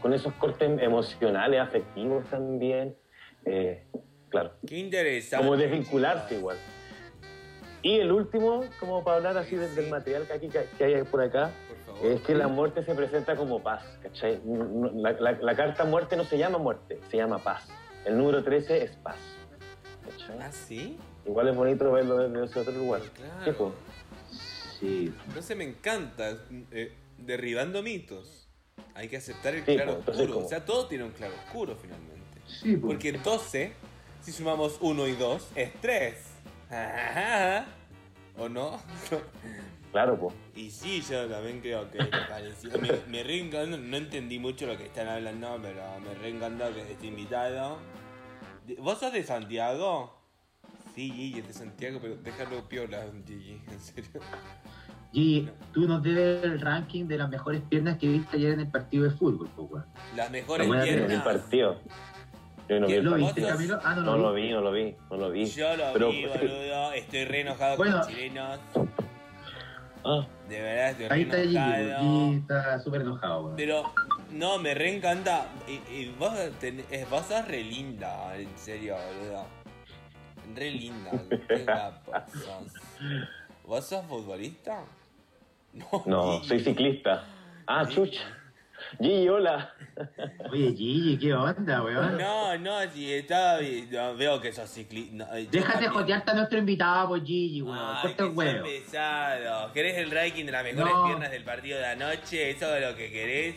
con 0.00 0.14
esos 0.14 0.32
cortes 0.34 0.80
emocionales, 0.80 1.60
afectivos 1.60 2.24
también. 2.30 2.96
Eh, 3.44 3.84
claro. 4.30 4.52
Qué 4.66 4.78
interesante. 4.78 5.44
Como 5.44 5.58
desvincularse 5.58 6.36
igual. 6.36 6.56
Y 7.82 7.98
el 8.00 8.10
último, 8.12 8.64
como 8.80 9.04
para 9.04 9.18
hablar 9.18 9.36
así 9.36 9.56
del, 9.56 9.74
del 9.74 9.90
material 9.90 10.22
que, 10.26 10.32
aquí, 10.32 10.48
que, 10.48 10.64
que 10.78 10.84
hay 10.86 11.02
por 11.02 11.20
acá, 11.20 11.50
Por 11.84 11.96
favor. 11.96 12.12
es 12.12 12.20
que 12.22 12.34
la 12.34 12.48
muerte 12.48 12.82
se 12.82 12.94
presenta 12.94 13.36
como 13.36 13.62
paz, 13.62 13.84
¿cachai? 14.02 14.40
No- 14.42 14.90
La, 14.94 15.12
la- 15.12 15.32
la 15.38 15.54
carta 15.54 15.84
muerte 15.84 16.16
no 16.16 16.24
se 16.24 16.38
llama 16.38 16.56
muerte, 16.56 16.98
se 17.10 17.18
llama 17.18 17.38
paz. 17.40 17.68
El 18.06 18.16
número 18.18 18.42
13 18.42 18.84
es 18.84 18.90
paz. 18.92 19.16
¿cachai? 20.04 20.38
¿Ah, 20.40 20.52
sí? 20.52 20.98
Igual 21.26 21.48
es 21.48 21.56
bonito 21.56 21.90
verlo 21.92 22.16
desde 22.18 22.44
ese 22.46 22.60
otro 22.60 22.72
lugar. 22.72 23.02
Claro. 23.14 23.74
Sí. 24.80 25.12
Entonces 25.26 25.56
me 25.56 25.64
encanta, 25.64 26.36
eh, 26.70 26.92
derribando 27.18 27.82
mitos. 27.82 28.48
Hay 28.94 29.08
que 29.08 29.16
aceptar 29.16 29.54
el 29.54 29.64
Sí, 29.64 29.74
claro 29.74 30.00
pues, 30.04 30.16
oscuro. 30.16 30.34
como- 30.34 30.46
O 30.46 30.48
sea, 30.48 30.64
todo 30.64 30.86
tiene 30.86 31.04
un 31.04 31.10
claro 31.10 31.34
oscuro 31.46 31.76
finalmente. 31.76 32.40
Sí, 32.46 32.76
pues. 32.76 32.92
Porque 32.94 33.12
12, 33.12 33.72
si 34.22 34.32
sumamos 34.32 34.78
1 34.80 35.06
y 35.08 35.12
2, 35.16 35.48
es 35.56 35.72
3. 35.80 36.14
¿O 38.38 38.48
no? 38.48 38.80
Claro, 39.96 40.18
pues. 40.18 40.34
Y 40.54 40.70
sí, 40.70 41.00
yo 41.08 41.24
también 41.26 41.60
creo 41.62 41.90
que 41.90 41.96
me 41.96 42.04
pareció. 42.28 42.70
Me, 42.78 42.90
me 43.08 43.22
re 43.22 43.38
encanta- 43.40 43.78
no 43.78 43.96
entendí 43.96 44.38
mucho 44.38 44.66
lo 44.66 44.76
que 44.76 44.84
están 44.84 45.08
hablando, 45.08 45.58
pero 45.62 45.80
me 46.06 46.12
re 46.20 46.28
encanta 46.28 46.68
que 46.68 46.82
esté 46.92 47.06
invitado. 47.06 47.78
¿Vos 48.78 48.98
sos 49.00 49.10
de 49.14 49.24
Santiago? 49.24 50.14
Sí, 50.94 51.10
Gigi 51.10 51.38
es 51.38 51.46
de 51.48 51.54
Santiago, 51.54 51.98
pero 52.02 52.16
déjalo 52.16 52.68
piola, 52.68 53.06
Gigi, 53.26 53.62
en 53.72 53.80
serio. 53.80 54.20
Y 55.12 55.48
tú 55.72 55.88
nos 55.88 56.02
debes 56.02 56.44
el 56.44 56.60
ranking 56.60 57.06
de 57.06 57.16
las 57.16 57.30
mejores 57.30 57.62
piernas 57.62 57.96
que 57.96 58.06
viste 58.08 58.36
ayer 58.36 58.52
en 58.52 58.60
el 58.60 58.70
partido 58.70 59.04
de 59.04 59.10
fútbol, 59.12 59.48
pues, 59.56 59.70
weón. 59.70 59.86
Las 60.14 60.30
mejores 60.30 60.66
Lo 60.68 60.74
voy 60.74 60.82
a 60.82 60.84
Yo 60.84 60.92
no 60.92 60.96
vi 60.98 61.00
el 61.00 61.06
piernas. 61.22 61.24
partido. 61.24 61.80
Yo 62.68 62.80
no 62.80 62.86
¿Lo 62.88 63.10
partido. 63.12 63.56
viste. 63.56 63.74
Ah, 63.82 63.94
no, 63.94 64.02
No 64.02 64.16
lo 64.18 64.22
lo 64.24 64.34
vi. 64.34 64.50
no 64.50 64.60
lo 64.60 64.72
vi, 64.72 64.94
no 65.10 65.16
lo 65.16 65.30
vi. 65.30 65.46
Yo 65.46 65.74
lo 65.74 65.92
Pero- 65.94 66.10
vi, 66.10 66.26
boludo. 66.26 66.92
Estoy 66.92 67.24
re 67.24 67.40
enojado 67.40 67.76
Bueno. 67.78 68.00
con 68.02 68.08
chilenos. 68.10 68.60
Ah, 70.08 70.26
De 70.48 70.60
verdad, 70.62 70.90
estoy 70.90 71.06
Ahí 71.10 71.24
re 71.24 71.42
está 71.44 71.74
enojado. 71.74 72.00
Gigi 72.28 72.36
está 72.38 72.78
súper 72.78 73.00
enojado. 73.00 73.54
Pero, 73.56 73.92
no, 74.30 74.58
me 74.58 74.72
re 74.74 74.96
encanta. 74.96 75.46
Y, 75.66 75.72
y 75.92 76.14
vos, 76.18 76.32
ten- 76.60 76.84
es- 76.90 77.10
vos 77.10 77.26
sos 77.26 77.46
re 77.48 77.62
linda, 77.64 78.36
en 78.36 78.56
serio, 78.56 78.94
boludo. 78.96 79.46
Re 80.54 80.70
linda, 80.70 81.10
qué 81.48 81.64
guapo 81.64 82.12
sos. 82.32 82.72
¿Vos 83.66 83.84
sos 83.84 84.04
futbolista? 84.06 84.84
No, 85.72 86.02
no, 86.06 86.32
Gigi. 86.40 86.48
soy 86.48 86.60
ciclista. 86.60 87.24
Ah, 87.66 87.84
chucha. 87.88 88.20
Gigi, 89.00 89.28
hola. 89.28 89.74
Oye, 90.52 90.74
Gigi, 90.76 91.18
¿qué 91.18 91.32
onda, 91.34 91.82
weón? 91.82 92.18
No, 92.18 92.56
no, 92.58 92.80
si 92.92 93.24
no, 93.90 94.14
veo 94.16 94.40
que 94.40 94.52
sos 94.52 94.68
ciclista. 94.70 95.26
Déjate 95.50 95.88
jotearte 95.88 96.30
a 96.30 96.34
nuestro 96.34 96.58
invitado, 96.58 97.08
pues, 97.08 97.22
Gigi, 97.24 97.62
weón. 97.62 97.78
Ay, 97.78 98.14
que 98.14 98.24
huevo. 98.24 98.64
pesado. 98.64 99.72
¿Querés 99.72 99.98
el 99.98 100.10
ranking 100.10 100.44
de 100.44 100.52
las 100.52 100.64
mejores 100.64 100.92
No. 100.94 101.06
piernas 101.06 101.30
del 101.30 101.44
partido 101.44 101.78
de 101.78 101.86
anoche? 101.86 102.50
¿Eso 102.50 102.74
es 102.76 102.88
lo 102.90 102.96
que 102.96 103.10
querés? 103.10 103.56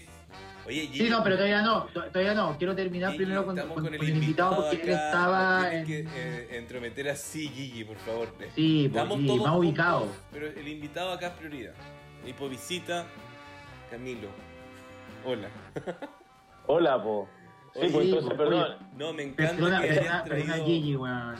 Oye, 0.68 0.82
Gigi, 0.82 1.06
Sí, 1.06 1.10
no, 1.10 1.24
pero 1.24 1.36
todavía 1.36 1.62
no, 1.62 1.84
to- 1.86 2.04
todavía 2.06 2.34
no. 2.36 2.58
Quiero 2.58 2.76
terminar 2.76 3.12
Gigi, 3.12 3.24
primero 3.24 3.46
con, 3.46 3.58
con- 3.58 3.70
con 3.84 3.94
el 3.94 3.98
con 4.00 4.08
el 4.08 4.14
invitado 4.14 4.56
porque 4.70 4.84
él 4.84 4.90
estaba 4.90 5.74
en... 5.74 5.86
que 5.86 6.06
eh, 6.16 6.48
entrometer 6.58 7.10
así, 7.10 7.48
Gigi, 7.50 7.84
por 7.84 7.98
favor. 7.98 8.28
Sí, 8.56 8.88
pues, 8.90 9.02
Estamos 9.02 9.18
Gigi, 9.18 9.28
todos 9.28 9.40
más 9.42 9.50
juntos, 9.52 9.68
ubicado. 9.70 10.08
Pero 10.32 10.48
el 10.48 10.68
invitado 10.68 11.12
acá 11.14 11.28
es 11.28 11.34
prioridad. 11.34 11.74
Y 12.26 12.34
por 12.34 12.50
visita, 12.50 13.06
Camilo. 13.90 14.28
Hola. 15.26 15.48
Hola, 16.72 17.02
po. 17.02 17.28
Sí, 17.74 17.88
pues 17.92 18.06
entonces, 18.06 18.34
perdón. 18.38 18.76
No, 18.96 19.12
me 19.12 19.24
encanta 19.24 19.54
Perdona, 19.56 19.82
que 19.82 20.30
traído... 20.30 20.66
Gigi, 20.66 20.96
weón. 20.96 21.36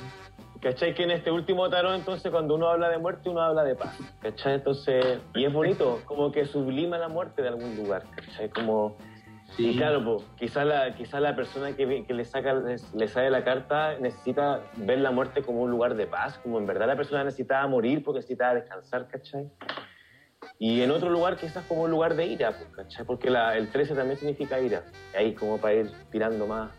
¿Cachai? 0.60 0.96
Que 0.96 1.04
en 1.04 1.12
este 1.12 1.30
último 1.32 1.70
tarot, 1.70 1.94
entonces, 1.96 2.32
cuando 2.32 2.56
uno 2.56 2.68
habla 2.68 2.90
de 2.90 2.98
muerte, 2.98 3.30
uno 3.30 3.40
habla 3.42 3.64
de 3.64 3.76
paz. 3.76 3.96
¿Cachai? 4.22 4.56
Entonces, 4.56 5.20
y 5.36 5.46
es 5.46 5.54
bonito, 5.54 6.02
como 6.06 6.32
que 6.32 6.46
sublima 6.46 6.98
la 6.98 7.10
muerte 7.10 7.44
de 7.44 7.50
algún 7.50 7.76
lugar. 7.78 8.04
¿Cachai? 8.16 8.50
Como. 8.50 8.98
Sí. 9.56 9.70
Y 9.70 9.78
claro, 9.78 10.04
pues, 10.04 10.24
quizá 10.40 10.66
la, 10.66 10.96
quizá 10.96 11.20
la 11.20 11.36
persona 11.36 11.76
que, 11.76 12.06
que 12.06 12.14
le 12.16 12.26
saca 12.26 12.54
les- 12.56 12.92
le 12.96 13.08
sale 13.08 13.30
la 13.30 13.44
carta 13.44 14.00
necesita 14.00 14.62
ver 14.78 14.98
la 15.00 15.12
muerte 15.12 15.44
como 15.44 15.62
un 15.62 15.70
lugar 15.70 15.94
de 15.96 16.08
paz, 16.08 16.40
como 16.42 16.58
en 16.58 16.66
verdad 16.66 16.88
la 16.88 16.96
persona 16.96 17.24
necesitaba 17.24 17.68
morir 17.68 18.04
porque 18.04 18.18
necesitaba 18.18 18.56
descansar, 18.56 19.08
¿cachai? 19.08 19.48
Y 20.62 20.82
en 20.82 20.92
otro 20.92 21.10
lugar 21.10 21.38
quizás 21.38 21.66
como 21.68 21.84
un 21.84 21.92
lugar 21.92 22.16
de 22.16 22.26
ira, 22.26 22.52
pues, 22.52 22.70
¿cachai? 22.76 23.06
Porque 23.06 23.30
la- 23.30 23.56
el 23.58 23.72
13 23.72 23.96
también 23.96 24.20
significa 24.20 24.60
ira. 24.60 24.84
Ahí 25.18 25.34
como 25.34 25.58
para 25.58 25.76
ir 25.76 25.92
tirando 26.12 26.46
más. 26.48 26.70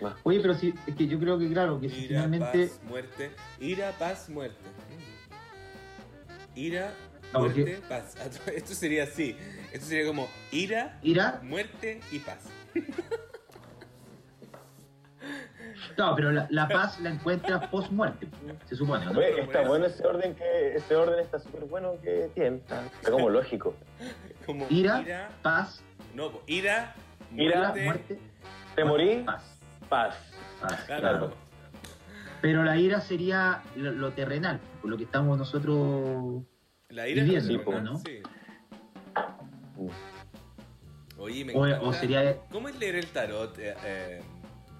más. 0.00 0.14
Oye, 0.22 0.38
pero 0.40 0.54
sí, 0.54 0.72
es 0.86 0.94
que 0.94 1.08
yo 1.08 1.18
creo 1.18 1.36
que, 1.38 1.48
claro, 1.52 1.80
que 1.80 1.88
si 1.88 1.96
Ira, 2.04 2.08
finalmente... 2.24 2.66
paz, 2.68 2.80
muerte. 2.84 3.30
Ira, 3.60 3.92
paz, 3.98 4.28
muerte. 4.28 4.56
Ira, 6.54 6.94
Ah, 7.32 7.40
muerte, 7.40 7.80
paz. 7.88 8.14
Esto 8.54 8.74
sería 8.74 9.02
así. 9.04 9.36
Esto 9.72 9.86
sería 9.86 10.06
como 10.06 10.28
ira, 10.52 11.00
Ira, 11.02 11.40
muerte 11.42 12.00
y 12.12 12.20
paz. 12.20 12.38
no, 15.96 16.14
pero 16.16 16.32
la, 16.32 16.46
la 16.50 16.68
paz 16.68 17.00
la 17.00 17.10
encuentras 17.10 17.66
post-muerte, 17.68 18.26
se 18.66 18.76
supone, 18.76 19.04
¿no? 19.06 19.12
Oye, 19.12 19.40
está 19.40 19.62
bueno 19.66 19.86
ese 19.86 20.06
orden 20.06 20.34
que 20.34 20.74
ese 20.76 20.96
orden 20.96 21.20
está 21.20 21.38
súper 21.38 21.64
bueno 21.64 21.92
que 22.02 22.30
tiene. 22.34 22.56
Está, 22.56 22.84
está 22.86 23.10
como 23.10 23.28
lógico. 23.30 23.74
Como 24.46 24.66
Ira, 24.68 25.30
paz, 25.40 25.82
No, 26.14 26.30
ira, 26.46 26.94
Ira, 27.34 27.60
muerte, 27.70 27.84
muerte, 27.84 28.18
Te 28.76 28.84
morí, 28.84 29.22
paz. 29.24 29.42
paz. 29.88 30.16
paz, 30.60 30.84
Claro. 30.84 31.00
claro. 31.00 31.32
Pero 32.42 32.62
la 32.62 32.76
ira 32.76 33.00
sería 33.00 33.62
lo, 33.74 33.90
lo 33.92 34.12
terrenal, 34.12 34.60
por 34.82 34.90
lo 34.90 34.98
que 34.98 35.04
estamos 35.04 35.38
nosotros... 35.38 36.42
La 36.90 37.08
ira 37.08 37.24
Y 37.24 37.36
es 37.36 37.46
terrenal, 37.48 37.84
¿no? 37.84 37.96
Sí. 37.98 38.20
Oye, 41.16 41.44
me 41.44 41.54
O, 41.54 41.66
encanta. 41.66 41.86
o 41.88 41.92
sería... 41.94 42.36
¿Cómo 42.50 42.68
es 42.68 42.78
leer 42.78 42.96
el 42.96 43.06
tarot? 43.06 43.56
Eh, 43.58 43.74
eh, 43.84 44.22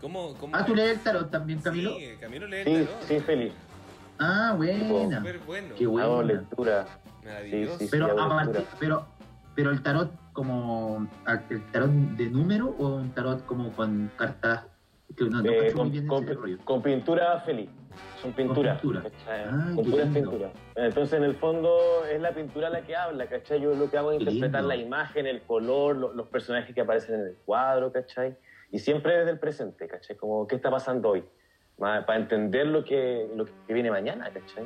¿Cómo, 0.00 0.34
cómo 0.34 0.54
Ah, 0.56 0.64
¿tú 0.64 0.74
lees 0.74 0.98
el 0.98 1.00
tarot 1.02 1.30
también, 1.30 1.60
Camilo? 1.60 1.94
Sí, 1.96 2.10
Camilo 2.20 2.46
lee 2.46 2.56
el 2.58 2.64
Sí, 2.66 2.84
tarot. 2.84 3.02
sí, 3.02 3.20
feliz. 3.20 3.52
Ah, 4.18 4.54
buena. 4.56 5.18
Súper 5.18 5.38
bueno. 5.40 5.74
Qué 5.76 5.86
bueno. 5.86 6.06
Hago 6.06 6.16
Buena. 6.16 6.32
lectura. 6.34 6.86
Maravilloso. 7.24 7.78
Sí, 7.78 7.84
sí, 7.84 7.88
Pero 7.90 8.06
hago 8.06 8.20
aparte, 8.20 8.58
lectura. 8.58 8.76
pero, 8.78 9.06
pero 9.54 9.70
el 9.70 9.82
tarot 9.82 10.10
como 10.32 11.08
el 11.50 11.62
tarot 11.72 11.90
de 11.90 12.26
número 12.26 12.74
o 12.78 12.96
un 12.96 13.10
tarot 13.12 13.44
como 13.46 13.72
con 13.72 14.10
cartas 14.16 14.64
que 15.16 15.24
no, 15.24 15.42
no 15.42 15.50
Eh, 15.50 15.72
con, 15.72 15.90
bien 15.90 16.06
con- 16.06 16.24
ese 16.24 16.34
rollo. 16.34 16.58
con 16.64 16.82
pintura 16.82 17.40
feliz. 17.40 17.70
Son 18.20 18.32
pinturas. 18.32 18.80
pintura. 18.80 19.04
Ah, 19.28 19.70
con 19.74 19.84
puras 19.84 20.06
lindo. 20.08 20.30
pinturas. 20.30 20.52
Entonces, 20.74 21.16
en 21.18 21.24
el 21.24 21.36
fondo, 21.36 22.04
es 22.10 22.20
la 22.20 22.32
pintura 22.32 22.68
la 22.68 22.82
que 22.82 22.96
habla, 22.96 23.26
¿cachai? 23.26 23.60
Yo 23.60 23.74
lo 23.74 23.88
que 23.90 23.96
hago 23.96 24.10
es 24.12 24.18
Qué 24.18 24.24
interpretar 24.24 24.62
lindo. 24.62 24.68
la 24.76 24.76
imagen, 24.76 25.26
el 25.26 25.42
color, 25.42 25.96
lo- 25.96 26.12
los 26.12 26.26
personajes 26.28 26.74
que 26.74 26.80
aparecen 26.80 27.14
en 27.20 27.26
el 27.28 27.36
cuadro, 27.44 27.92
¿cachai? 27.92 28.36
Y 28.74 28.80
siempre 28.80 29.16
desde 29.16 29.30
el 29.30 29.38
presente, 29.38 29.86
¿cachai? 29.86 30.16
Como, 30.16 30.48
¿qué 30.48 30.56
está 30.56 30.68
pasando 30.68 31.10
hoy? 31.10 31.24
Para 31.78 32.16
entender 32.16 32.66
lo 32.66 32.84
que, 32.84 33.30
lo 33.36 33.44
que 33.44 33.72
viene 33.72 33.88
mañana, 33.88 34.24
¿cachai? 34.32 34.64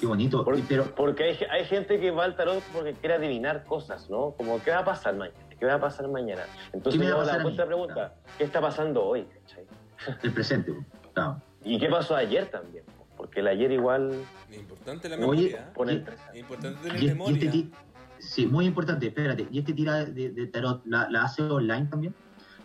Qué 0.00 0.04
bonito. 0.04 0.44
Por- 0.44 0.58
Y- 0.58 0.62
pero 0.62 0.92
porque 0.96 1.22
hay, 1.22 1.38
hay 1.48 1.64
gente 1.64 2.00
que 2.00 2.10
va 2.10 2.24
al 2.24 2.34
tarot 2.34 2.60
porque 2.72 2.92
quiere 2.94 3.14
adivinar 3.14 3.62
cosas, 3.66 4.10
¿no? 4.10 4.32
Como, 4.32 4.60
¿qué 4.64 4.72
va 4.72 4.78
a 4.80 4.84
pasar 4.84 5.14
mañana? 5.14 5.38
¿Qué 5.56 5.64
va 5.64 5.74
a 5.74 5.80
pasar 5.80 6.08
mañana? 6.08 6.42
Entonces, 6.72 7.00
¿Qué 7.00 7.06
me 7.06 7.12
va 7.12 7.18
a 7.18 7.22
hago 7.22 7.26
pasar 7.28 7.36
la 7.38 7.42
a 7.42 7.46
mí? 7.46 7.52
otra 7.52 7.66
pregunta, 7.66 8.14
¿qué 8.36 8.42
está 8.44 8.60
pasando 8.60 9.04
hoy, 9.04 9.22
¿cachai? 9.26 9.64
el 10.24 10.32
presente, 10.32 10.74
claro. 11.12 11.40
¿Y 11.62 11.78
qué 11.78 11.88
pasó 11.88 12.16
ayer 12.16 12.46
también? 12.50 12.82
Porque 13.16 13.38
el 13.38 13.46
ayer 13.46 13.70
igual 13.70 14.10
Es 14.50 14.56
importante 14.58 15.08
la 15.08 15.14
Oye, 15.24 15.50
memoria. 15.50 15.72
pone 15.72 15.92
y- 15.92 15.96
el 15.98 16.04
tres. 16.04 16.18
Es 16.32 16.40
importante 16.40 16.80
tener 16.82 17.00
Y, 17.00 17.06
y 17.06 17.08
memoria. 17.10 17.34
este 17.36 17.48
ti- 17.48 17.70
sí, 18.18 18.46
muy 18.48 18.66
importante, 18.66 19.06
espérate. 19.06 19.46
¿Y 19.52 19.60
este 19.60 19.72
tira 19.72 20.04
de, 20.04 20.30
de 20.30 20.46
tarot 20.48 20.84
la, 20.84 21.08
la 21.10 21.22
hace 21.22 21.42
online 21.42 21.86
también? 21.86 22.12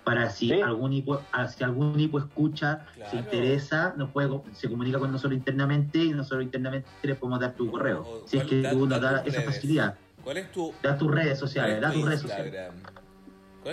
Para 0.10 0.27
si 0.31 0.49
Sí. 0.49 0.60
algún 0.60 0.91
hipo, 0.91 1.22
ah, 1.31 1.48
si 1.48 1.64
algún 1.64 1.99
hipo 1.99 2.18
escucha, 2.18 2.88
Claro. 2.95 3.11
se 3.11 3.18
interesa, 3.18 3.94
nos 3.95 4.10
puede, 4.10 4.27
se 4.53 4.68
comunica 4.68 4.98
con 4.98 5.11
nosotros 5.11 5.38
internamente 5.38 5.99
y 5.99 6.10
nosotros 6.14 6.41
internamente 6.45 6.90
le 7.03 7.14
podemos 7.14 7.40
dar 7.40 7.53
tu 7.53 7.69
correo. 7.69 8.02
O- 8.02 8.27
Si 8.27 8.38
es 8.38 8.44
¿cuál- 8.44 8.49
que 8.49 8.61
da- 8.64 8.72
tú 8.72 8.88
da 8.88 8.95
nos 8.98 9.02
das 9.03 9.23
tus 9.23 9.34
esa 9.34 9.41
redes? 9.41 9.56
facilidad. 9.56 9.95
¿Cuál 10.23 10.38
es 10.38 10.52
tu, 10.52 10.73
Da 10.81 10.98
tus 10.98 11.11
redes 11.11 11.38
sociales, 11.38 11.76
es 11.76 11.81
da 11.81 11.91
tu 11.91 11.99
tus 11.99 12.06
redes 12.07 12.22
sociales. 12.22 12.53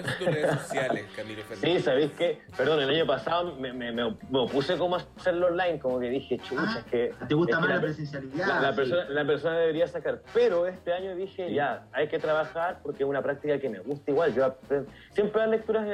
¿Cuáles 0.03 0.11
son 0.11 0.19
tus 0.19 0.35
redes 0.35 0.51
sociales, 0.61 1.07
Camilo 1.17 1.43
Sí, 1.43 1.49
Fernández? 1.49 1.85
¿sabéis 1.85 2.13
qué? 2.19 2.41
Perdón, 2.57 2.81
el 2.83 2.91
año 2.91 3.07
pasado 3.07 3.55
me, 3.57 3.73
me, 3.73 3.93
me, 3.93 4.17
me 4.31 4.39
opuse 4.39 4.77
como 4.77 4.97
a 4.97 5.05
hacerlo 5.17 5.47
online, 5.49 5.79
como 5.79 5.99
que 6.01 6.11
dije, 6.11 6.39
chucha, 6.39 6.63
Ah, 6.67 6.79
es 6.79 6.85
que... 6.85 7.15
¿Te 7.29 7.35
gusta 7.35 7.59
más 7.61 7.69
la, 7.69 7.75
la, 7.77 7.81
presencialidad? 7.81 8.47
la- 8.47 8.61
la 8.61 8.71
Sí. 8.71 8.77
persona, 8.77 9.05
la 9.09 9.25
persona 9.27 9.59
debería 9.59 9.87
sacar. 9.87 10.23
Pero 10.35 10.67
este 10.67 10.93
año 10.93 11.15
dije, 11.17 11.49
Sí. 11.49 11.55
ya, 11.55 11.87
hay 11.93 12.09
que 12.09 12.19
trabajar 12.19 12.81
porque 12.83 13.03
es 13.05 13.09
una 13.09 13.23
práctica 13.23 13.59
que 13.59 13.69
me 13.69 13.79
gusta 13.81 14.11
igual. 14.11 14.35
Yo 14.35 14.47
apre- 14.47 14.87
siempre 15.13 15.41
las 15.43 15.51
lecturas 15.51 15.87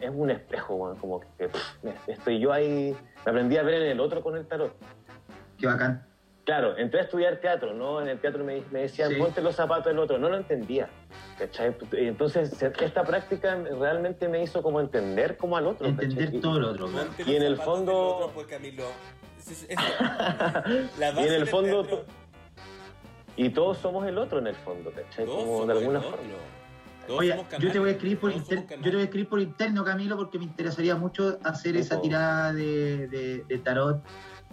es, 0.00 0.10
un 0.10 0.30
espejo, 0.30 0.96
como 1.00 1.20
que 1.38 1.48
pff, 1.48 1.84
estoy 2.08 2.38
yo 2.40 2.52
ahí, 2.52 2.96
me 3.24 3.30
aprendí 3.30 3.56
a 3.56 3.62
ver 3.62 3.74
en 3.82 3.90
el 3.90 4.00
otro 4.00 4.22
con 4.22 4.36
el 4.36 4.46
tarot. 4.46 4.74
Qué 5.58 5.66
bacán. 5.66 6.06
Claro, 6.50 6.76
entré 6.76 6.98
a 6.98 7.02
estudiar 7.04 7.36
teatro, 7.36 7.72
¿no? 7.74 8.00
En 8.00 8.08
el 8.08 8.18
teatro 8.18 8.42
me, 8.42 8.60
me 8.72 8.80
decían, 8.80 9.10
Sí. 9.10 9.14
ponte 9.14 9.40
los 9.40 9.54
zapatos 9.54 9.84
del 9.84 10.00
otro. 10.00 10.18
No 10.18 10.28
lo 10.28 10.36
entendía, 10.36 10.88
¿cachai? 11.38 11.72
Entonces, 11.92 12.60
esta 12.60 13.04
práctica 13.04 13.54
realmente 13.78 14.26
me 14.26 14.42
hizo 14.42 14.60
como 14.60 14.80
entender 14.80 15.36
como 15.36 15.56
al 15.56 15.68
otro, 15.68 15.86
Entender 15.86 16.24
¿cachai? 16.24 16.40
todo 16.40 16.58
lo 16.58 16.70
otro. 16.72 16.88
Ponte 16.88 17.22
Y 17.24 17.36
en 17.36 17.42
el 17.44 17.56
fondo- 17.56 18.16
otro, 18.16 18.30
pues, 18.34 18.48
Camilo, 18.48 18.82
es- 19.38 19.52
es- 19.52 19.66
es- 19.68 19.78
la 20.98 21.12
Y 21.22 21.24
en 21.28 21.34
el 21.34 21.46
fondo, 21.46 21.82
teatro, 21.84 21.98
to- 21.98 22.06
y 23.36 23.50
todos 23.50 23.78
somos 23.78 24.04
el 24.08 24.18
otro 24.18 24.40
en 24.40 24.48
el 24.48 24.56
fondo, 24.56 24.90
¿cachai? 24.90 25.26
todos 25.26 25.44
Como 25.44 25.52
somos 25.60 25.66
de 25.68 25.72
alguna 25.74 25.98
el 26.00 26.04
forma. 26.04 27.16
Oye, 27.16 27.44
yo 27.60 27.70
te 27.70 27.78
voy 27.78 27.90
a 27.90 27.92
escribir 27.92 28.18
por 28.18 28.30
canales, 28.30 28.50
inter- 28.50 28.58
todos 28.66 28.70
somos 28.72 28.84
yo 28.84 28.90
te 28.90 28.96
voy 28.96 29.02
a 29.02 29.04
escribir 29.04 29.28
por 29.28 29.40
interno, 29.40 29.84
Camilo, 29.84 30.16
porque 30.16 30.36
me 30.40 30.46
interesaría 30.46 30.96
mucho 30.96 31.38
hacer 31.44 31.76
esa 31.76 32.00
tirada 32.00 32.52
de, 32.52 33.06
de- 33.06 33.44
de 33.48 33.58
tarot 33.58 34.02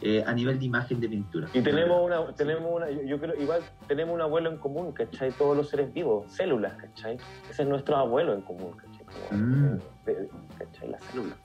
eh, 0.02 0.24
a 0.26 0.34
nivel 0.34 0.60
de 0.60 0.65
imagen 0.65 0.99
de 0.99 1.10
pintura. 1.10 1.48
Y 1.53 1.61
tenemos 1.61 1.99
una, 2.06 2.34
tenemos 2.36 2.72
una, 2.72 2.90
yo, 2.90 3.19
creo, 3.19 3.36
igual 3.36 3.61
tenemos 3.88 4.14
un 4.14 4.22
abuelo 4.22 4.52
en 4.52 4.57
común, 4.57 4.91
¿cachai? 4.91 5.32
Todos 5.32 5.57
los 5.57 5.69
seres 5.69 5.91
vivos, 5.94 6.32
células, 6.32 6.74
¿cachai? 6.74 7.18
Ese 7.49 7.64
es 7.64 7.68
nuestro 7.68 7.95
abuelo 7.98 8.34
en 8.34 8.41
común, 8.41 8.74
¿cachai? 8.78 9.06
Como, 9.30 9.41
Mm. 9.41 9.80
de- 10.06 10.14
de- 10.15 10.30
¿cachai? 10.60 10.90
Las 10.90 11.03
células. 11.06 11.38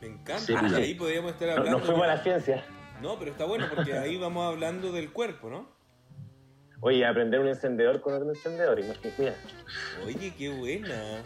Me 0.00 0.08
encanta. 0.08 0.38
Célula. 0.38 0.76
Ahí 0.78 0.94
podríamos 0.94 1.32
estar 1.32 1.50
hablando. 1.50 1.78
no 1.78 1.84
fuimos 1.84 2.02
a 2.04 2.06
la 2.08 2.18
ciencia. 2.18 2.62
No, 3.02 3.18
pero 3.18 3.30
está 3.30 3.44
bueno 3.46 3.66
porque 3.74 3.94
ahí 3.98 4.18
vamos 4.18 4.52
hablando 4.52 4.92
del 4.92 5.10
cuerpo, 5.12 5.48
¿no? 5.50 5.66
Oye, 6.80 7.06
aprender 7.06 7.40
un 7.40 7.48
encendedor 7.48 8.00
con 8.02 8.12
otro 8.14 8.28
encendedor, 8.28 8.78
imagínate. 8.78 9.14
Mira, 9.18 9.34
Oye, 10.04 10.34
qué 10.36 10.50
buena. 10.50 11.22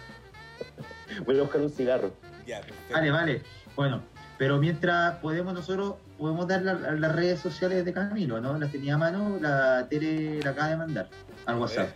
voy 1.26 1.38
a 1.38 1.42
buscar 1.42 1.60
un 1.60 1.70
cigarro. 1.70 2.12
Ya, 2.46 2.60
perfecto. 2.60 2.92
Vale, 2.94 3.10
vale. 3.10 3.42
Bueno, 3.74 4.02
pero 4.38 4.59
mientras 4.59 5.16
podemos 5.16 5.52
nosotros, 5.55 5.96
podemos 6.18 6.46
dar 6.48 6.62
la- 6.62 6.74
las 6.92 7.14
redes 7.14 7.40
sociales 7.40 7.84
de 7.84 7.92
Camilo, 7.92 8.40
¿no? 8.40 8.58
Las 8.58 8.72
tenía 8.72 8.94
a 8.94 8.98
mano, 8.98 9.38
la 9.40 9.86
Tere 9.88 10.40
la 10.42 10.50
acaba 10.50 10.68
de 10.70 10.76
mandar 10.76 11.08
al 11.46 11.56
WhatsApp. 11.56 11.90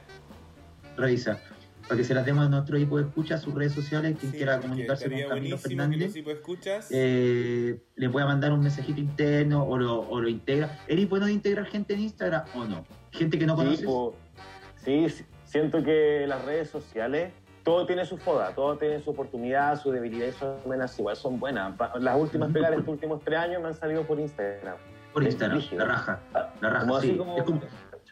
Revisa. 0.97 1.39
Para 1.89 1.97
que 1.97 2.05
se 2.05 2.15
las 2.15 2.25
demos 2.25 2.47
a 2.47 2.49
nuestro 2.49 2.77
equipo 2.77 2.99
de 2.99 3.05
escucha, 3.09 3.37
sus 3.39 3.53
redes 3.55 3.73
sociales, 3.73 4.17
quien 4.19 4.31
Sí, 4.31 4.37
quiera 4.39 4.61
comunicarse 4.61 5.11
con 5.11 5.29
Camilo 5.29 5.57
que 5.57 5.63
Fernández. 5.63 6.13
tipo 6.13 6.31
escuchas. 6.31 6.87
eh, 6.91 7.83
le 7.97 8.09
pueda 8.09 8.25
mandar 8.27 8.53
un 8.53 8.61
mensajito 8.61 9.01
interno 9.01 9.65
o 9.65 9.77
lo, 9.77 10.01
o 10.01 10.21
lo 10.21 10.29
integra. 10.29 10.79
¿Eres 10.87 11.09
bueno 11.09 11.27
de 11.27 11.33
integrar 11.33 11.67
gente 11.67 11.95
en 11.95 12.01
Instagram 12.01 12.45
o 12.55 12.65
no? 12.65 12.85
Gente 13.11 13.37
que 13.39 13.47
no 13.47 13.57
conoces. 13.57 13.81
Sí, 13.81 13.85
po. 13.87 14.15
sí, 14.85 15.09
sí, 15.11 15.25
siento 15.45 15.83
que 15.83 16.25
las 16.29 16.45
redes 16.45 16.71
sociales, 16.71 17.33
todo 17.63 17.87
tiene 17.87 18.05
su 18.07 18.17
foda, 18.19 18.55
todo 18.55 18.77
tiene 18.77 19.01
su 19.01 19.11
oportunidad, 19.11 19.81
su 19.81 19.91
debilidad 19.91 20.27
y 20.29 20.33
sus 20.33 20.43
amenazas 20.65 20.99
igual 20.99 21.17
son 21.17 21.39
buenas. 21.41 21.75
Las 22.01 22.17
últimas 22.17 22.53
pegas 22.53 22.71
de 22.71 22.77
estos 22.79 22.93
últimos 22.93 23.21
tres 23.25 23.39
años 23.39 23.63
me 23.63 23.69
han 23.69 23.75
salido 23.75 24.03
por 24.07 24.19
Instagram. 24.19 24.77
por 25.13 25.23
Instagram, 25.23 25.63
la 25.73 25.85
raja. 25.85 26.21
La 26.61 26.71
raja, 26.71 26.81
Como 26.87 27.01
sí. 27.01 27.09
así 27.11 27.19
como... 27.19 27.37
Es 27.39 27.45
como- 27.45 27.61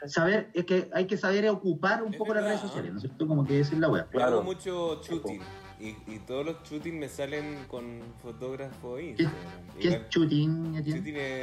saber, 0.06 0.48
es 0.55 0.64
que 0.64 0.89
hay 0.94 1.06
que 1.06 1.16
saber 1.18 1.47
ocupar 1.51 2.02
un 2.02 2.12
Es 2.14 2.18
poco 2.18 2.32
las 2.32 2.44
redes 2.44 2.60
sociales, 2.60 2.86
¿no? 2.89 2.93
¿no 2.94 2.98
es 2.98 3.02
cierto? 3.02 3.27
Como 3.27 3.44
que 3.47 3.60
es 3.60 3.72
la 3.74 3.89
wea. 3.89 4.05
Yo 4.05 4.10
claro. 4.10 4.32
hago 4.36 4.43
mucho 4.44 5.01
shooting. 5.02 5.40
Y, 5.78 5.89
y 6.06 6.18
todos 6.27 6.44
los 6.47 6.56
shooting 6.62 6.98
me 6.98 7.09
salen 7.09 7.64
con 7.68 8.01
fotógrafo 8.22 8.97
¿Qué, 8.97 9.02
Instagram. 9.10 9.35
qué 9.78 9.89
Igual- 9.89 10.01
es 10.02 10.09
shooting? 10.10 10.72
¿Qué 10.72 10.78
es. 10.81 10.86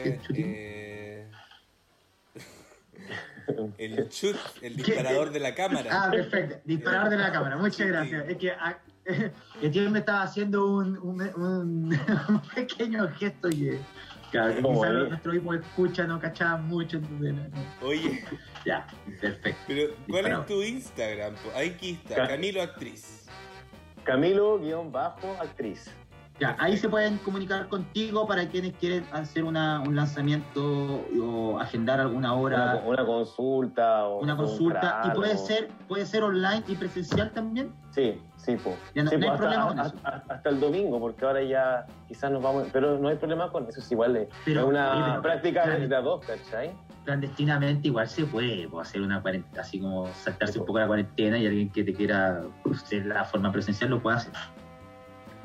es 0.05 0.21
shooting? 0.23 0.45
eh, 0.47 1.27
el 3.77 4.09
shoot, 4.09 4.35
el 4.61 4.75
disparador 4.75 5.31
de 5.31 5.39
la 5.39 5.55
cámara. 5.55 5.89
Ah, 5.91 6.11
perfecto. 6.11 6.57
Disparador 6.65 7.09
de 7.09 7.17
la 7.17 7.31
cámara. 7.31 7.57
Muchas 7.57 7.77
Sí. 7.77 7.83
gracias. 7.85 8.29
Es 8.29 8.37
que 8.37 8.51
ah, 8.51 8.77
Etienne 9.61 9.89
me 9.89 9.99
estaba 9.99 10.23
haciendo 10.23 10.65
un, 10.67 10.97
un, 10.97 11.21
un- 11.21 11.93
un 12.29 12.41
pequeño 12.55 13.07
gesto 13.09 13.49
que, 13.49 13.79
claro, 14.31 14.55
que 14.55 14.61
Como 14.61 14.81
quizás 14.81 14.95
ahí. 14.95 15.09
nuestro 15.09 15.31
de 15.31 15.59
escucha 15.59 16.03
no 16.05 16.19
cachaba 16.19 16.57
mucho. 16.57 16.97
entonces, 16.97 17.33
no. 17.33 17.87
Oye, 17.87 18.25
Ya, 18.65 18.85
perfecto. 19.21 19.61
pero 19.67 19.87
¿cuál 19.95 20.05
Disparado. 20.23 20.41
es 20.41 20.47
tu 20.47 20.61
Instagram? 20.63 21.33
po? 21.35 21.51
Aquí 21.57 21.91
está, 22.03 22.15
Ca- 22.15 22.27
Camilo 22.27 22.61
Actriz. 22.61 23.25
Camilo-actriz. 24.03 25.89
Ya, 26.39 26.55
ahí 26.59 26.77
se 26.77 26.87
pueden 26.87 27.17
comunicar 27.17 27.67
contigo 27.67 28.27
para 28.27 28.47
quienes 28.47 28.73
quieren 28.77 29.03
hacer 29.11 29.43
una, 29.43 29.79
un 29.81 29.95
lanzamiento 29.95 31.03
o 31.19 31.57
agendar 31.59 31.99
alguna 31.99 32.33
Una, 32.33 32.75
hora, 32.75 32.83
una 32.85 33.05
consulta 33.05 34.05
o 34.05 34.19
una 34.21 34.37
consulta. 34.37 35.01
Y 35.05 35.09
puede 35.15 35.35
ser, 35.37 35.69
puede 35.87 36.05
ser 36.05 36.21
online 36.23 36.63
y 36.67 36.75
presencial 36.75 37.31
también. 37.31 37.73
Sí, 37.89 38.21
sí, 38.35 38.51
no- 38.53 39.09
Sí, 39.09 39.17
no 39.17 39.25
po, 39.25 39.31
hay 39.31 39.37
problema 39.37 39.63
hasta, 39.63 39.75
con 39.75 39.79
eso. 39.79 39.95
hasta- 40.03 40.33
hasta 40.35 40.49
el 40.49 40.59
domingo, 40.59 40.99
porque 40.99 41.25
ahora 41.25 41.41
ya 41.41 41.87
quizás 42.07 42.29
nos 42.31 42.43
vamos, 42.43 42.67
pero 42.71 42.99
no 42.99 43.07
hay 43.07 43.15
problema 43.15 43.51
con 43.51 43.67
eso, 43.67 43.79
es 43.79 43.91
igual, 43.91 44.27
Pero- 44.45 44.61
es 44.61 44.67
una 44.67 45.09
pero- 45.09 45.21
práctica 45.23 45.67
de 45.67 45.87
las 45.87 46.03
dos, 46.03 46.23
¿cachai? 46.23 46.71
clandestinamente 47.03 47.87
igual 47.87 48.05
se 48.09 48.25
puede 48.25 48.67
pues, 48.67 48.89
hacer 48.89 49.01
una 49.01 49.21
cuarentena, 49.21 49.61
así 49.61 49.79
como 49.79 50.07
saltarse 50.13 50.59
un 50.59 50.65
poco 50.65 50.77
la 50.79 50.87
cuarentena 50.87 51.37
y 51.39 51.47
alguien 51.47 51.69
que 51.71 51.83
te 51.85 51.93
quiera 51.93 52.43
hacer 52.69 53.05
la 53.05 53.23
forma 53.23 53.49
presencial 53.51 53.89
lo 53.91 54.01
puede 54.01 54.17
hacer. 54.17 54.33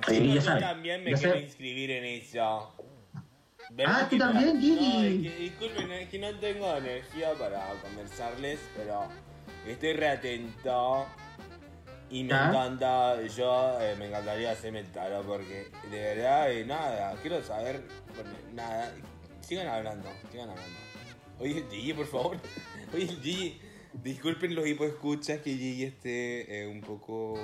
Sí, 0.08 0.34
ya 0.34 0.40
sabes. 0.40 0.62
también 0.62 1.04
me 1.04 1.12
Ya 1.12 1.18
quiero 1.18 1.38
inscribir 1.38 1.90
en 1.90 2.04
eso. 2.04 2.74
Ah, 3.86 4.06
tú 4.08 4.18
también, 4.18 4.60
Gigi. 4.60 5.28
No, 5.28 5.36
disculpen, 5.38 5.92
es 5.92 6.08
que 6.08 6.18
no 6.18 6.38
tengo 6.38 6.76
energía 6.76 7.32
para 7.34 7.66
conversarles, 7.82 8.58
pero 8.76 9.08
estoy 9.66 9.94
reatento. 9.94 11.06
Y 12.10 12.24
me 12.24 12.34
encanta, 12.34 13.22
yo 13.26 13.80
eh, 13.80 13.96
me 13.98 14.08
encantaría 14.08 14.50
hacerme 14.50 14.80
el 14.80 14.92
tarot 14.92 15.24
porque 15.24 15.68
de 15.90 15.98
verdad, 15.98 16.52
eh, 16.52 16.62
nada, 16.66 17.16
quiero 17.22 17.42
saber, 17.42 17.82
nada, 18.52 18.92
sigan 19.40 19.66
hablando, 19.66 20.10
sigan 20.30 20.50
hablando. 20.50 20.78
Oye, 21.38 21.64
Gigi, 21.70 21.94
por 21.94 22.06
favor. 22.06 22.36
Oye, 22.94 23.06
Gigi, 23.06 23.60
disculpen 23.94 24.54
los 24.54 24.66
hipoescuchas 24.66 25.40
que 25.40 25.56
Gigi 25.56 25.84
esté 25.84 26.62
eh, 26.62 26.66
un 26.66 26.82
poco... 26.82 27.34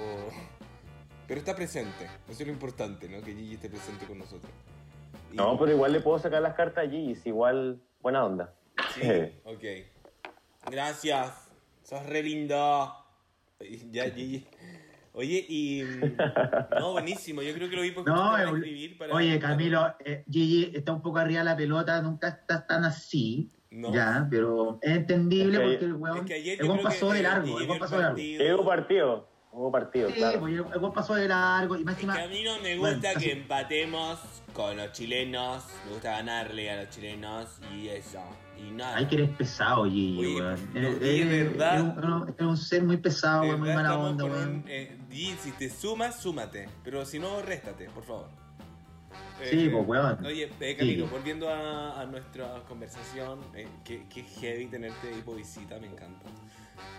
Pero 1.28 1.38
está 1.40 1.54
presente, 1.54 2.06
eso 2.28 2.40
es 2.42 2.46
lo 2.46 2.52
importante, 2.52 3.08
¿no? 3.08 3.22
Que 3.22 3.34
Gigi 3.34 3.54
esté 3.54 3.68
presente 3.68 4.04
con 4.06 4.18
nosotros. 4.18 4.50
Y- 5.32 5.36
No, 5.36 5.56
pero 5.58 5.72
igual 5.72 5.92
le 5.92 6.00
puedo 6.00 6.18
sacar 6.18 6.42
las 6.42 6.54
cartas 6.54 6.82
allí, 6.84 7.12
es 7.12 7.24
igual 7.26 7.80
buena 8.00 8.24
onda. 8.24 8.54
Sí, 8.94 9.02
ok. 9.44 9.64
Gracias. 10.70 11.48
Sos 11.82 12.04
re 12.06 12.22
lindo. 12.22 12.94
Ya, 13.90 14.04
Gigi. 14.10 14.46
Oye, 15.12 15.44
y. 15.48 15.82
No, 16.78 16.92
buenísimo. 16.92 17.42
Yo 17.42 17.52
creo 17.54 17.68
que 17.68 17.76
lo 17.76 17.82
vi 17.82 17.90
porque 17.90 18.10
No, 18.10 18.34
a 18.34 18.42
eh, 18.42 18.46
escribir 18.46 18.98
para. 18.98 19.14
Oye, 19.14 19.38
Camilo, 19.38 19.94
eh, 20.04 20.24
Gigi 20.30 20.70
está 20.76 20.92
un 20.92 21.02
poco 21.02 21.18
arriba 21.18 21.40
de 21.40 21.44
la 21.44 21.56
pelota, 21.56 22.00
nunca 22.02 22.28
está 22.28 22.66
tan 22.66 22.84
así, 22.84 23.50
No. 23.70 23.92
ya, 23.92 24.26
pero 24.30 24.78
es 24.80 24.96
entendible 24.96 25.56
Es 25.56 25.60
que- 25.62 25.68
porque 25.70 25.84
el 25.86 25.94
weón, 25.94 26.18
Es 26.18 26.24
que 26.24 26.34
ayer 26.34 26.60
el 26.60 26.68
weón 26.70 26.82
pasó 26.84 27.08
que, 27.10 27.14
de 27.16 27.22
largo, 27.22 27.46
Gigi 27.46 27.64
el 27.64 27.70
el 27.70 27.78
pasó 27.78 27.96
de 27.96 28.02
largo. 28.02 28.54
hubo 28.62 28.64
partido, 28.68 29.28
hubo 29.58 29.72
partido, 29.72 30.08
Sí, 30.08 30.14
claro. 30.16 30.46
el 30.46 30.60
weón 30.62 30.92
pasó 30.92 31.14
de 31.14 31.26
largo 31.28 31.76
y 31.76 31.84
más 31.84 31.98
Es 31.98 32.04
que 32.06 32.10
a 32.10 32.28
mí 32.28 32.42
no 32.44 32.58
me 32.60 32.78
Bueno, 32.78 32.94
gusta 32.96 33.10
así- 33.10 33.24
que 33.26 33.32
empatemos 33.32 34.18
con 34.52 34.76
los 34.76 34.92
chilenos. 34.92 35.64
Me 35.86 35.92
gusta 35.92 36.12
ganarle 36.12 36.70
a 36.70 36.82
los 36.82 36.90
chilenos 36.90 37.58
y 37.74 37.88
eso. 37.88 38.20
Y 38.56 38.70
nada. 38.70 38.96
Ay, 38.96 39.06
que 39.06 39.16
eres 39.16 39.30
pesado, 39.30 39.84
Gigi, 39.84 40.18
Oye, 40.20 40.34
weón. 40.40 40.70
no, 40.74 40.78
Eres, 40.80 40.98
Gigi, 41.00 41.20
eres- 41.22 41.50
¿verdad? 41.52 41.72
eres 41.74 41.82
un, 42.04 42.22
eres 42.28 42.40
un 42.40 42.56
ser 42.56 42.82
muy 42.84 42.96
pesado, 42.98 43.44
muy 43.58 43.68
mala 43.68 43.98
onda, 43.98 44.24
weón. 44.24 44.64
eh, 44.68 44.96
si 45.40 45.50
te 45.52 45.68
sumas, 45.70 46.20
súmate. 46.20 46.68
Pero 46.84 47.04
si 47.04 47.18
no, 47.18 47.42
réstate, 47.42 47.88
por 47.90 48.04
favor. 48.04 48.28
Sí, 49.50 49.66
Eh, 49.66 49.70
pues, 49.72 49.86
weón. 49.88 50.24
Oye, 50.24 50.50
eh, 50.60 50.76
Camilo, 50.76 51.06
Sí. 51.06 51.10
volviendo 51.12 51.48
a, 51.48 52.00
a 52.00 52.06
nuestra 52.06 52.62
conversación, 52.68 53.40
eh, 53.54 53.66
que, 53.84 54.06
que 54.08 54.22
heavy 54.22 54.66
tenerte 54.66 55.08
ahí 55.08 55.22
por 55.24 55.36
visita, 55.36 55.78
me 55.78 55.86
encanta. 55.86 56.26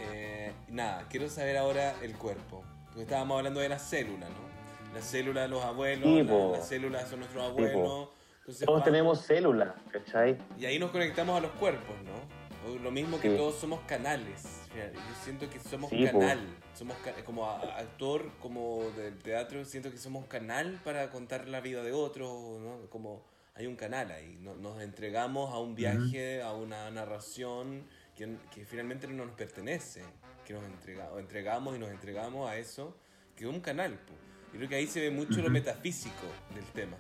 Eh, 0.02 0.52
nada, 0.70 1.06
quiero 1.10 1.30
saber 1.30 1.58
ahora 1.58 1.96
el 2.02 2.16
cuerpo. 2.18 2.64
Porque 2.88 3.02
estábamos 3.04 3.38
hablando 3.38 3.60
de 3.60 3.70
las 3.70 3.82
células, 3.84 4.30
¿no? 4.30 4.94
Las 4.94 5.06
células 5.06 5.44
de 5.44 5.50
los 5.50 5.64
abuelos, 5.64 6.04
Sí, 6.08 6.24
la- 6.24 6.32
po. 6.32 6.52
las 6.54 6.68
células 6.68 7.08
son 7.10 7.20
nuestros 7.20 7.44
po. 7.44 7.50
abuelos. 7.52 8.10
Entonces, 8.40 8.66
Todos 8.66 8.82
va- 8.82 8.84
tenemos 8.84 9.22
células, 9.22 9.74
¿cachai? 9.92 10.38
Y 10.58 10.66
ahí 10.66 10.80
nos 10.80 10.90
conectamos 10.92 11.38
a 11.38 11.42
los 11.42 11.52
cuerpos, 11.52 11.96
¿no? 12.04 12.40
Lo 12.84 12.92
mismo 12.92 13.20
que 13.20 13.30
Sí. 13.32 13.38
todos 13.38 13.56
somos 13.56 13.80
canales. 13.82 14.44
Yo 14.76 15.00
siento 15.24 15.50
que 15.50 15.60
somos 15.60 15.90
Sí, 15.90 16.06
po. 16.08 16.20
canal. 16.20 16.40
Somos 16.74 16.98
ca- 16.98 17.14
como 17.24 17.50
actor, 17.50 18.32
como 18.42 18.84
del 18.98 19.18
teatro, 19.20 19.64
siento 19.66 19.92
que 19.92 19.98
somos 19.98 20.26
canal 20.26 20.80
para 20.84 21.10
contar 21.10 21.48
la 21.48 21.62
vida 21.62 21.84
de 21.84 21.92
otro, 21.94 22.58
¿no? 22.60 22.90
Como 22.90 23.24
hay 23.56 23.66
un 23.68 23.76
canal 23.76 24.12
ahí. 24.12 24.38
no- 24.42 24.56
Nos 24.56 24.82
entregamos 24.82 25.54
a 25.54 25.60
un 25.60 25.76
viaje, 25.76 26.42
a 26.42 26.54
una 26.54 26.90
narración 26.92 27.84
que, 28.20 28.36
que 28.54 28.66
finalmente 28.66 29.08
no 29.08 29.26
nos 29.26 29.36
pertenece. 29.36 30.04
Que 30.46 30.54
nos 30.54 30.64
entrega, 30.66 31.10
o 31.12 31.20
entregamos 31.20 31.76
y 31.76 31.80
nos 31.80 31.90
entregamos 31.90 32.50
a 32.50 32.58
eso, 32.58 32.98
que 33.36 33.44
es 33.46 33.50
un 33.50 33.62
canal. 33.62 33.94
po. 33.94 34.14
Yo 34.52 34.58
creo 34.58 34.70
que 34.70 34.76
ahí 34.76 34.88
se 34.88 35.00
ve 35.00 35.12
mucho 35.12 35.38
lo 35.38 35.44
Ujú. 35.44 35.52
metafísico 35.52 36.26
del 36.56 36.66
tema 36.66 36.98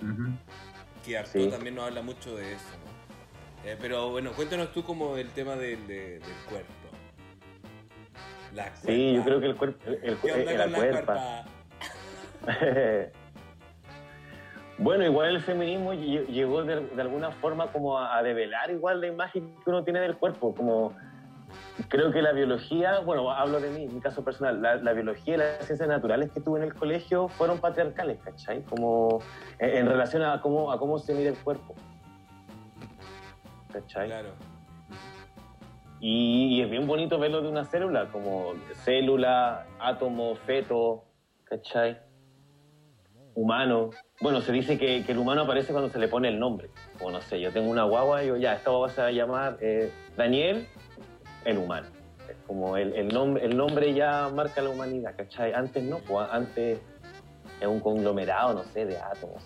Ujú. 0.00 0.30
que 1.04 1.18
Arturo 1.18 1.44
Sí. 1.46 1.50
también 1.50 1.74
nos 1.74 1.84
habla 1.88 2.00
mucho 2.02 2.36
de 2.36 2.52
eso, 2.52 2.64
¿no? 2.84 3.68
Eh, 3.68 3.76
pero 3.80 4.10
bueno, 4.10 4.32
cuéntanos 4.32 4.72
tú 4.72 4.84
como 4.84 5.14
del 5.16 5.28
tema 5.30 5.56
del, 5.56 5.84
de- 5.88 6.20
del 6.20 6.36
cuerpo. 6.48 6.72
La 8.54 8.74
Sí, 8.76 9.14
yo 9.14 9.24
creo 9.24 9.40
que 9.40 9.46
el 9.46 9.56
cuerpo, 9.56 9.84
el, 9.86 9.94
el, 10.04 10.16
¿Qué 10.18 10.32
onda 10.32 10.52
eh, 10.52 10.58
la 10.58 10.64
con 10.64 10.72
la 10.72 10.78
cuerpa. 10.78 11.44
cuerpa? 12.44 13.10
bueno, 14.78 15.04
igual 15.04 15.28
el 15.30 15.40
feminismo 15.40 15.92
lle- 15.94 16.26
llegó 16.26 16.64
de, 16.64 16.80
de 16.80 17.02
alguna 17.02 17.30
forma 17.30 17.68
como 17.68 17.98
a, 17.98 18.16
a 18.16 18.22
develar 18.22 18.70
igual 18.70 19.00
la 19.00 19.06
imagen 19.08 19.54
que 19.62 19.70
uno 19.70 19.84
tiene 19.84 20.00
del 20.00 20.16
cuerpo, 20.16 20.54
como 20.54 20.92
creo 21.88 22.10
que 22.10 22.22
la 22.22 22.32
biología, 22.32 23.00
bueno, 23.00 23.30
hablo 23.30 23.60
de 23.60 23.70
mí, 23.70 23.86
mi 23.86 24.00
caso 24.00 24.24
personal, 24.24 24.60
la, 24.62 24.76
la 24.76 24.92
biología 24.92 25.34
y 25.34 25.38
las 25.38 25.64
ciencias 25.66 25.88
naturales 25.88 26.30
que 26.32 26.40
tuve 26.40 26.58
en 26.60 26.64
el 26.66 26.74
colegio 26.74 27.28
fueron 27.28 27.58
patriarcales, 27.58 28.18
¿cachai? 28.24 28.62
Como 28.62 29.20
en, 29.58 29.76
en 29.78 29.86
relación 29.86 30.22
a 30.22 30.40
cómo, 30.40 30.72
a 30.72 30.78
cómo 30.78 30.98
se 30.98 31.14
mide 31.14 31.28
el 31.28 31.36
cuerpo. 31.36 31.74
¿cachai? 33.72 34.06
Claro. 34.08 34.30
Y, 36.00 36.56
y 36.56 36.62
es 36.62 36.70
bien 36.70 36.86
bonito 36.86 37.18
verlo 37.18 37.42
de 37.42 37.48
una 37.48 37.64
célula, 37.64 38.08
como 38.10 38.54
célula, 38.84 39.66
átomo, 39.78 40.34
feto, 40.34 41.04
¿cachai? 41.44 41.98
Humano. 43.34 43.90
Bueno, 44.20 44.40
se 44.40 44.52
dice 44.52 44.78
que, 44.78 45.04
que 45.04 45.12
el 45.12 45.18
humano 45.18 45.42
aparece 45.42 45.72
cuando 45.72 45.90
se 45.90 45.98
le 45.98 46.08
pone 46.08 46.28
el 46.28 46.38
nombre. 46.38 46.68
O 47.00 47.10
no 47.10 47.20
sé, 47.20 47.40
yo 47.40 47.52
tengo 47.52 47.70
una 47.70 47.84
guagua 47.84 48.22
y 48.22 48.28
yo 48.28 48.36
ya, 48.36 48.54
esta 48.54 48.70
guagua 48.70 48.90
se 48.90 49.00
va 49.00 49.06
a 49.08 49.12
llamar 49.12 49.58
eh, 49.60 49.90
Daniel, 50.16 50.66
el 51.44 51.58
humano. 51.58 51.88
Es 52.28 52.36
como 52.46 52.76
el, 52.76 52.94
el 52.94 53.08
nombre, 53.08 53.44
el 53.44 53.56
nombre 53.56 53.94
ya 53.94 54.28
marca 54.28 54.60
la 54.62 54.70
humanidad, 54.70 55.14
¿cachai? 55.16 55.52
Antes 55.52 55.82
no, 55.82 55.98
pues 55.98 56.28
antes 56.30 56.78
es 57.60 57.66
un 57.66 57.80
conglomerado, 57.80 58.54
no 58.54 58.64
sé, 58.64 58.84
de 58.84 58.98
átomos. 58.98 59.42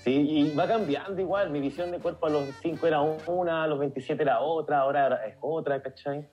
Sí, 0.00 0.12
y 0.12 0.54
va 0.54 0.66
cambiando 0.66 1.18
igual. 1.20 1.50
Mi 1.50 1.60
visión 1.60 1.90
de 1.90 1.98
cuerpo 1.98 2.26
a 2.26 2.30
los 2.30 2.44
5 2.60 2.86
era 2.86 3.00
una, 3.00 3.64
a 3.64 3.66
los 3.66 3.78
27 3.78 4.22
era 4.22 4.40
otra, 4.40 4.80
ahora 4.80 5.24
es 5.26 5.36
otra, 5.40 5.80
¿cachai? 5.80 6.28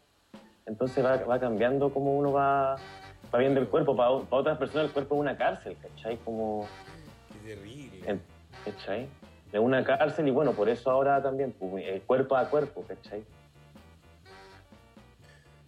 Entonces 0.66 1.04
va, 1.04 1.18
va 1.18 1.40
cambiando 1.40 1.94
como 1.94 2.18
uno 2.18 2.34
va, 2.34 2.76
va 3.34 3.40
viendo 3.40 3.60
el 3.60 3.68
cuerpo. 3.68 3.96
Para, 3.96 4.20
para 4.20 4.42
otras 4.42 4.58
personas 4.58 4.88
el 4.88 4.92
cuerpo 4.92 5.16
es 5.16 5.22
una 5.22 5.38
cárcel, 5.38 5.76
¿cachai? 5.82 6.18
Como, 6.18 6.68
Qué 7.32 7.56
terrible. 7.56 8.20
¿cachai? 8.66 9.08
Es 9.52 9.60
una 9.60 9.84
cárcel 9.84 10.28
y 10.28 10.32
bueno, 10.32 10.54
por 10.54 10.70
eso 10.70 10.90
ahora 10.90 11.22
también, 11.22 11.54
pues, 11.58 11.84
eh, 11.86 12.02
cuerpo 12.06 12.36
a 12.38 12.46
cuerpo, 12.50 12.84
¿cachai? 12.88 13.24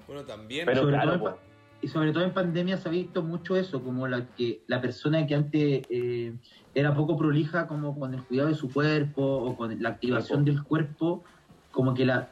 Bueno, 0.08 0.24
también. 0.24 0.66
Pero 0.66 0.82
Sobre 0.82 0.94
claro, 0.94 1.20
pues, 1.20 1.36
Y 1.82 1.88
sobre 1.88 2.14
todo 2.14 2.24
en 2.24 2.34
pandemia 2.34 2.78
se 2.78 2.88
ha 2.88 2.92
visto 2.92 3.24
mucho 3.24 3.58
eso, 3.58 3.84
como 3.84 4.08
la 4.08 4.26
que 4.38 4.62
la 4.68 4.80
persona 4.80 5.26
que 5.28 5.36
antes 5.36 5.86
eh, 5.90 6.34
era 6.74 6.96
poco 6.96 7.18
prolija 7.18 7.68
como 7.68 7.98
con 7.98 8.14
el 8.14 8.24
cuidado 8.24 8.50
de 8.50 8.56
su 8.56 8.72
cuerpo 8.72 9.22
o 9.22 9.56
con 9.58 9.82
la 9.82 9.90
activación 9.90 10.46
Sí, 10.46 10.52
del 10.52 10.64
cuerpo, 10.64 11.24
como 11.72 11.94
que 11.94 12.06
la 12.06 12.30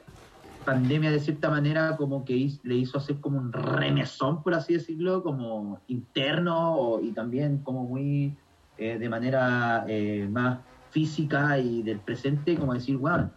pandemia 0.63 1.11
de 1.11 1.19
cierta 1.19 1.49
manera 1.49 1.95
como 1.97 2.23
que 2.25 2.35
hiz- 2.35 2.61
le 2.63 2.75
hizo 2.75 2.97
hacer 2.97 3.19
como 3.19 3.37
un 3.39 3.51
remesón, 3.51 4.43
por 4.43 4.53
así 4.53 4.73
decirlo, 4.73 5.23
como 5.23 5.81
interno 5.87 6.75
o- 6.75 7.01
y 7.01 7.11
también 7.13 7.59
como 7.63 7.83
muy 7.83 8.37
eh, 8.77 8.97
de 8.97 9.09
manera 9.09 9.85
eh, 9.87 10.27
más 10.31 10.59
física 10.89 11.59
y 11.59 11.83
del 11.83 11.99
presente, 11.99 12.55
como 12.57 12.73
decir, 12.73 12.97
bueno, 12.97 13.31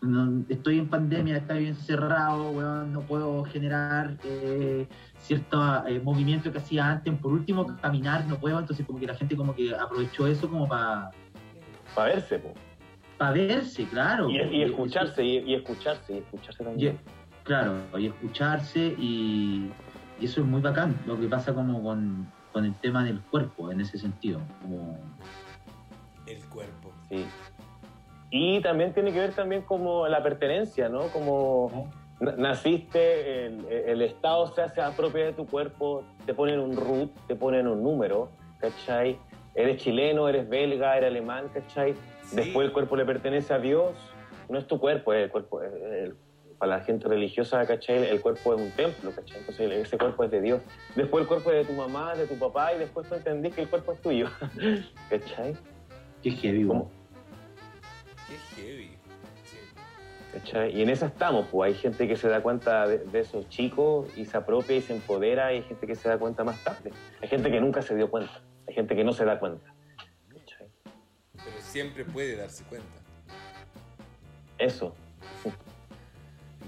no- 0.00 0.44
estoy 0.48 0.78
en 0.78 0.88
pandemia, 0.88 1.38
estoy 1.38 1.66
encerrado, 1.66 2.50
weón, 2.50 2.92
no 2.92 3.00
puedo 3.00 3.44
generar 3.44 4.18
eh, 4.24 4.86
cierto 5.18 5.86
eh, 5.86 6.00
movimiento 6.00 6.52
que 6.52 6.58
hacía 6.58 6.88
antes, 6.90 7.12
por 7.18 7.32
último 7.32 7.66
caminar 7.80 8.26
no 8.26 8.38
puedo, 8.38 8.58
entonces 8.58 8.86
como 8.86 8.98
que 9.00 9.06
la 9.06 9.14
gente 9.14 9.36
como 9.36 9.54
que 9.54 9.74
aprovechó 9.74 10.26
eso 10.26 10.48
como 10.48 10.68
para 10.68 11.10
para 11.94 12.14
verse, 12.14 12.40
pues. 13.30 13.48
verse, 13.48 13.84
claro. 13.84 14.28
Y, 14.30 14.36
y 14.38 14.62
escucharse, 14.62 15.24
y, 15.24 15.38
y 15.38 15.54
escucharse, 15.54 16.14
y 16.14 16.18
escucharse 16.18 16.62
Y- 16.62 16.66
también. 16.66 16.98
claro, 17.44 17.74
y 17.98 18.06
escucharse 18.06 18.94
y, 18.98 19.70
y 20.20 20.24
eso 20.24 20.40
es 20.40 20.46
muy 20.46 20.60
bacán, 20.60 20.96
lo 21.06 21.18
que 21.18 21.26
pasa 21.28 21.54
como 21.54 21.82
con, 21.82 22.26
con 22.52 22.64
el 22.64 22.74
tema 22.76 23.04
del 23.04 23.20
cuerpo 23.22 23.70
en 23.70 23.80
ese 23.80 23.98
sentido, 23.98 24.40
como 24.62 24.98
El 26.26 26.44
cuerpo. 26.46 26.92
Sí. 27.08 27.24
Y 28.30 28.60
también 28.62 28.94
tiene 28.94 29.12
que 29.12 29.18
ver 29.18 29.32
también 29.34 29.62
como 29.62 30.08
la 30.08 30.22
pertenencia, 30.22 30.88
¿no? 30.88 31.02
Como 31.08 31.90
na- 32.20 32.32
naciste, 32.36 33.46
el, 33.46 33.66
el 33.66 34.00
Estado 34.02 34.46
se 34.54 34.62
hace 34.62 34.80
propia 34.96 35.26
de 35.26 35.32
tu 35.34 35.46
cuerpo, 35.46 36.02
te 36.24 36.32
ponen 36.32 36.58
un 36.60 36.74
root, 36.76 37.10
te 37.26 37.34
ponen 37.36 37.66
un 37.66 37.82
número, 37.82 38.30
¿cachai? 38.58 39.18
Eres 39.54 39.82
chileno, 39.82 40.28
eres 40.30 40.48
belga, 40.48 40.96
eres 40.96 41.10
alemán, 41.10 41.48
¿cachai? 41.52 41.94
Sí. 42.32 42.36
Después 42.36 42.66
el 42.66 42.72
cuerpo 42.72 42.96
le 42.96 43.04
pertenece 43.04 43.52
a 43.54 43.58
Dios, 43.58 43.92
no 44.48 44.58
es 44.58 44.66
tu 44.66 44.78
cuerpo, 44.80 45.12
es 45.12 45.24
el 45.24 45.30
cuerpo, 45.30 45.62
es 45.62 45.72
el- 45.72 46.16
para 46.58 46.78
la 46.78 46.84
gente 46.84 47.08
religiosa, 47.08 47.66
¿cachai? 47.66 48.04
El 48.08 48.20
cuerpo 48.20 48.54
es 48.54 48.60
un 48.60 48.70
templo, 48.70 49.10
¿cachai? 49.10 49.38
Entonces 49.40 49.70
ese 49.72 49.98
cuerpo 49.98 50.22
es 50.24 50.30
de 50.30 50.40
Dios. 50.40 50.62
Después 50.94 51.22
el 51.22 51.28
cuerpo 51.28 51.50
es 51.50 51.66
de 51.66 51.72
tu 51.74 51.78
mamá, 51.78 52.14
de 52.14 52.26
tu 52.26 52.36
papá, 52.38 52.72
y 52.72 52.78
después 52.78 53.08
tú 53.08 53.16
entendís 53.16 53.52
que 53.54 53.62
el 53.62 53.68
cuerpo 53.68 53.92
es 53.92 54.00
tuyo, 54.00 54.28
¿cachai? 55.10 55.56
que 56.22 56.30
heavy, 56.30 56.64
Como- 56.64 56.82
weón. 56.84 56.92
Qué 58.28 58.62
heavy. 58.62 58.96
Sí. 59.44 59.56
¿Cachai? 60.34 60.76
Y 60.78 60.82
en 60.82 60.90
esa 60.90 61.06
estamos, 61.06 61.48
pues 61.50 61.74
hay 61.74 61.80
gente 61.80 62.06
que 62.06 62.14
se 62.16 62.28
da 62.28 62.40
cuenta 62.42 62.86
de, 62.86 62.98
de 62.98 63.18
esos 63.20 63.48
chicos 63.48 64.06
y 64.16 64.24
se 64.24 64.36
apropia 64.36 64.76
y 64.76 64.82
se 64.82 64.92
empodera, 64.92 65.52
y 65.52 65.56
hay 65.56 65.62
gente 65.64 65.86
que 65.86 65.96
se 65.96 66.08
da 66.08 66.16
cuenta 66.18 66.44
más 66.44 66.62
tarde. 66.62 66.92
Hay 67.20 67.28
gente 67.28 67.50
que 67.50 67.60
nunca 67.60 67.82
se 67.82 67.96
dio 67.96 68.08
cuenta, 68.08 68.40
hay 68.68 68.74
gente 68.74 68.94
que 68.94 69.02
no 69.02 69.12
se 69.12 69.24
da 69.24 69.40
cuenta. 69.40 69.71
Siempre 71.72 72.04
puede 72.04 72.36
darse 72.36 72.62
cuenta. 72.64 72.86
Eso. 74.58 74.94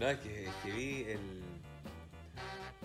No, 0.01 0.09
es 0.09 0.19
que, 0.21 0.49
que 0.63 0.71
vi 0.73 1.05
el. 1.07 1.19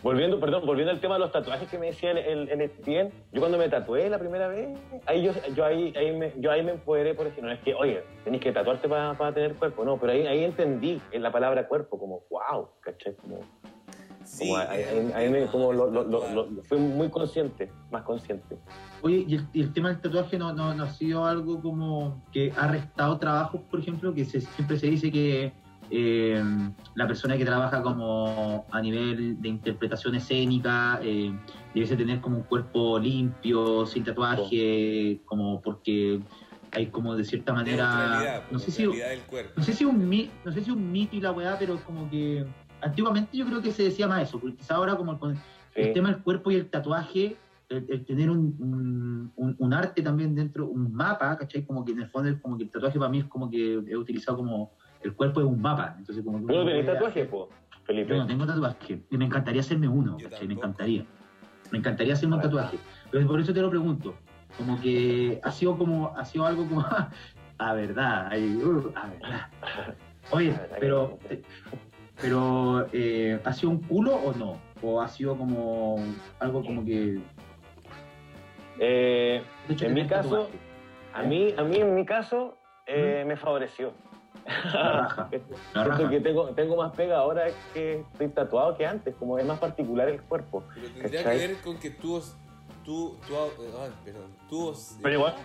Volviendo, 0.04 0.38
perdón, 0.38 0.66
volviendo 0.66 0.91
al 0.91 1.00
tema 1.00 1.14
de 1.14 1.22
los 1.22 1.32
tatuajes 1.32 1.70
que 1.70 1.78
me 1.78 1.88
decía 1.88 2.12
el, 2.12 2.18
el, 2.18 2.50
el 2.50 2.62
Etienne, 2.62 3.14
yo 3.32 3.40
cuando 3.40 3.58
me 3.58 3.70
tatué 3.70 4.10
la 4.10 4.20
primera 4.20 4.50
vez, 4.50 4.78
ahí 5.06 5.24
yo, 5.24 5.32
yo, 5.56 5.64
ahí, 5.64 5.94
ahí 5.96 6.14
me, 6.14 6.34
yo 6.38 6.52
ahí 6.52 6.62
me 6.62 6.72
empoderé, 6.72 7.14
por 7.14 7.28
ejemplo, 7.28 7.48
no 7.48 7.56
es 7.56 7.62
que, 7.62 7.74
oye, 7.74 8.04
tenés 8.26 8.41
que 8.41 8.52
tatuarte 8.52 8.90
para 8.90 9.34
tener 9.34 9.56
cuerpo, 9.56 9.86
no, 9.86 9.98
pero 9.98 10.12
ahí, 10.12 10.28
ahí 10.28 10.44
entendí 10.44 11.02
en 11.12 11.24
la 11.24 11.32
palabra 11.32 11.70
cuerpo, 11.70 11.98
como, 11.98 12.24
wow, 12.30 12.70
¿cachai? 12.82 13.16
Como, 13.16 13.40
Sí, 14.30 14.45
como 15.51 15.72
de 15.72 15.73
lo, 15.73 15.89
lo- 15.89 16.03
lo- 16.34 16.64
fui 16.64 16.77
muy 16.77 17.10
consciente, 17.10 17.72
más 17.91 18.03
consciente. 18.03 18.57
Oye, 19.01 19.26
y 19.27 19.35
el, 19.35 19.47
y 19.53 19.61
el 19.61 19.73
tema 19.73 19.89
del 19.89 19.99
tatuaje 20.01 20.38
no, 20.38 20.53
no, 20.53 20.73
no 20.76 20.84
ha 20.84 20.89
sido 20.89 21.26
algo 21.26 21.60
como 21.61 22.22
que 22.31 22.53
ha 22.56 22.68
restado 22.68 23.18
trabajos, 23.18 23.61
por 23.72 23.80
ejemplo, 23.80 24.14
que 24.14 24.26
se- 24.26 24.41
siempre 24.41 24.77
se 24.77 24.88
dice 24.88 25.11
que 25.11 25.51
eh, 25.91 26.43
la 26.93 27.07
persona 27.07 27.35
que 27.38 27.43
trabaja 27.45 27.81
como 27.81 28.68
a 28.69 28.80
nivel 28.81 29.41
de 29.41 29.49
interpretación 29.49 30.14
escénica 30.14 30.99
eh, 31.01 31.34
debe 31.73 31.88
tener 31.95 32.22
como 32.22 32.38
un 32.38 32.43
cuerpo 32.43 32.99
limpio, 32.99 33.88
sin 33.88 34.03
tatuaje, 34.03 35.22
como 35.26 35.60
porque 35.61 36.19
hay 36.72 36.85
como 36.88 37.15
de 37.15 37.26
cierta 37.26 37.51
manera, 37.53 37.88
Neutralidad, 37.89 38.43
no 38.51 38.60
sé 38.60 38.69
si 38.69 38.84
del 38.85 39.19
cuerpo. 39.22 39.53
no 39.57 39.64
sé 39.64 39.73
si 39.73 39.85
un 39.85 40.07
mi- 40.07 40.30
no 40.45 40.51
sé 40.51 40.61
si 40.64 40.69
un 40.69 40.91
mito 40.91 41.15
y 41.15 41.22
la 41.22 41.31
weá, 41.31 41.57
pero 41.57 41.73
es 41.73 41.81
como 41.81 42.07
que 42.11 42.45
antiguamente 42.81 43.38
yo 43.38 43.45
creo 43.45 43.61
que 43.61 43.72
se 43.72 43.84
decía 43.84 44.07
más 44.07 44.23
eso, 44.23 44.39
porque 44.39 44.57
quizá 44.57 44.76
ahora 44.76 44.95
como 44.95 45.18
con 45.19 45.35
Sí. 45.35 45.81
el 45.81 45.93
tema 45.93 46.10
del 46.11 46.22
cuerpo 46.23 46.49
y 46.51 46.56
el 46.56 46.69
tatuaje, 46.69 47.38
el, 47.69 47.85
el 47.89 48.03
tener 48.06 48.30
un, 48.31 48.56
un, 48.60 49.31
un- 49.35 49.56
un 49.60 49.73
arte 49.73 50.01
también 50.01 50.34
dentro, 50.34 50.65
un 50.68 50.91
mapa, 50.93 51.38
¿cachai? 51.38 51.64
Como 51.64 51.85
que 51.85 51.91
en 51.91 51.99
el 51.99 52.10
fondo 52.10 52.30
es 52.30 52.41
como 52.41 52.57
que 52.57 52.64
el 52.64 52.72
tatuaje 52.72 52.97
para 52.97 53.11
mí 53.11 53.19
es 53.19 53.26
como 53.26 53.49
que 53.51 53.73
he 53.73 53.95
utilizado 53.95 54.38
como 54.38 54.72
el 55.03 55.14
cuerpo 55.14 55.39
es 55.41 55.45
un 55.45 55.61
mapa, 55.61 55.95
entonces 55.97 56.23
como 56.26 56.39
que 56.39 56.45
¿Tú 56.47 56.53
no 56.53 56.61
uno 56.61 56.65
tenés 56.72 56.85
puede- 56.85 56.95
tatuaje, 56.97 57.26
po, 57.26 57.49
Felipe? 57.84 58.10
Yo 58.10 58.18
no 58.18 58.26
tengo 58.27 58.45
tatuaje, 58.47 59.03
y 59.11 59.18
me 59.18 59.26
encantaría 59.26 59.61
hacerme 59.61 59.88
uno, 59.88 60.18
¿cachai? 60.18 60.47
Me 60.47 60.56
encantaría. 60.56 61.06
Me 61.72 61.77
encantaría 61.77 62.14
hacerme 62.14 62.35
un 62.38 62.41
tatuaje. 62.41 62.77
Pero 63.11 63.27
por 63.27 63.39
eso 63.39 63.53
te 63.53 63.61
lo 63.61 63.69
pregunto. 63.69 64.15
Como 64.57 64.81
que 64.81 65.39
ha 65.43 65.51
sido 65.51 65.77
como, 65.77 66.18
ha 66.18 66.26
sido 66.26 66.45
algo 66.47 66.68
como 66.68 66.84
a 67.60 67.73
verdad, 67.73 68.27
ahí, 68.31 68.56
uh, 68.56 68.91
a 68.95 69.07
verdad. 69.10 69.47
Oye, 70.31 70.60
pero. 70.80 71.19
Pero 72.22 72.88
eh, 72.91 73.40
¿ha 73.44 73.54
sido 73.54 73.72
un 73.72 73.82
culo 73.82 74.16
o 74.16 74.34
no? 74.34 74.60
¿O 74.82 75.02
ha 75.02 75.08
sido 75.08 75.38
como 75.38 75.98
algo 76.40 76.64
como 76.64 76.84
que... 76.86 77.20
Eh, 78.80 79.44
de 79.68 79.74
hecho, 79.74 79.86
En 79.86 79.94
mi 79.94 80.08
caso, 80.08 80.50
a 81.14 81.24
mí, 81.24 81.54
a 81.58 81.64
mí 81.64 81.78
en 81.78 81.96
mi 81.96 82.06
caso, 82.06 82.58
eh, 82.86 83.24
me 83.28 83.36
favoreció. 83.36 83.91
La 84.74 84.91
raja. 85.02 85.30
La 85.74 85.84
Siento 85.84 85.90
raja. 85.90 86.10
que 86.10 86.22
tengo, 86.22 86.48
tengo 86.52 86.78
más 86.78 86.96
pega 86.96 87.18
ahora 87.18 87.48
que 87.74 88.00
estoy 88.14 88.30
tatuado 88.30 88.76
que 88.78 88.86
antes, 88.88 89.16
como 89.16 89.38
es 89.38 89.46
más 89.46 89.60
particular 89.60 90.08
el 90.08 90.22
cuerpo. 90.22 90.64
Pero 90.74 90.88
tendría 90.88 91.24
¿Cachai? 91.24 91.40
que 91.40 91.48
ver 91.48 91.58
con 91.58 91.78
que 91.78 91.90
tú. 91.91 92.22
Tú. 92.90 93.16
tú 93.28 93.36
ay, 93.38 93.91
perdón. 94.03 94.32
Tú. 94.49 94.76
Pero 95.03 95.14
igual 95.14 95.36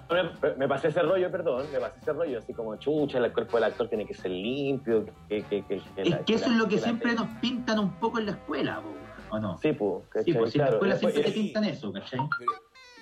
me, 0.43 0.55
me 0.57 0.67
pasé 0.67 0.89
ese 0.89 1.03
rollo, 1.03 1.31
perdón, 1.31 1.67
me 1.71 1.79
pasé 1.79 1.99
ese 2.01 2.13
rollo, 2.15 2.39
así 2.39 2.55
como 2.55 2.75
chucha, 2.77 3.19
el 3.19 3.31
cuerpo 3.35 3.59
del 3.59 3.65
actor 3.65 3.87
tiene 3.87 4.07
que 4.07 4.15
ser 4.15 4.31
limpio, 4.31 5.05
que, 5.29 5.43
que, 5.43 5.63
que, 5.67 5.79
que 5.95 6.03
Es 6.03 6.09
la- 6.09 6.25
que 6.25 6.35
eso 6.37 6.47
la- 6.47 6.53
es 6.53 6.59
lo 6.59 6.69
que 6.69 6.77
la- 6.77 6.83
siempre 6.83 7.13
nos 7.13 7.29
pintan 7.43 7.79
un 7.81 7.91
poco 8.01 8.19
en 8.19 8.25
la 8.27 8.33
escuela, 8.33 8.81
po, 8.81 9.37
¿o 9.37 9.39
no? 9.39 9.59
Sí, 9.59 9.73
pues, 9.73 10.25
Sí, 10.25 10.33
pues 10.33 10.53
si 10.53 10.59
en 10.59 10.65
la 10.65 10.71
escuela 10.71 10.97
siempre 10.97 11.23
te 11.23 11.33
pintan 11.33 11.65
eso, 11.65 11.93
¿cachai? 11.93 12.19
Pero, 12.39 12.53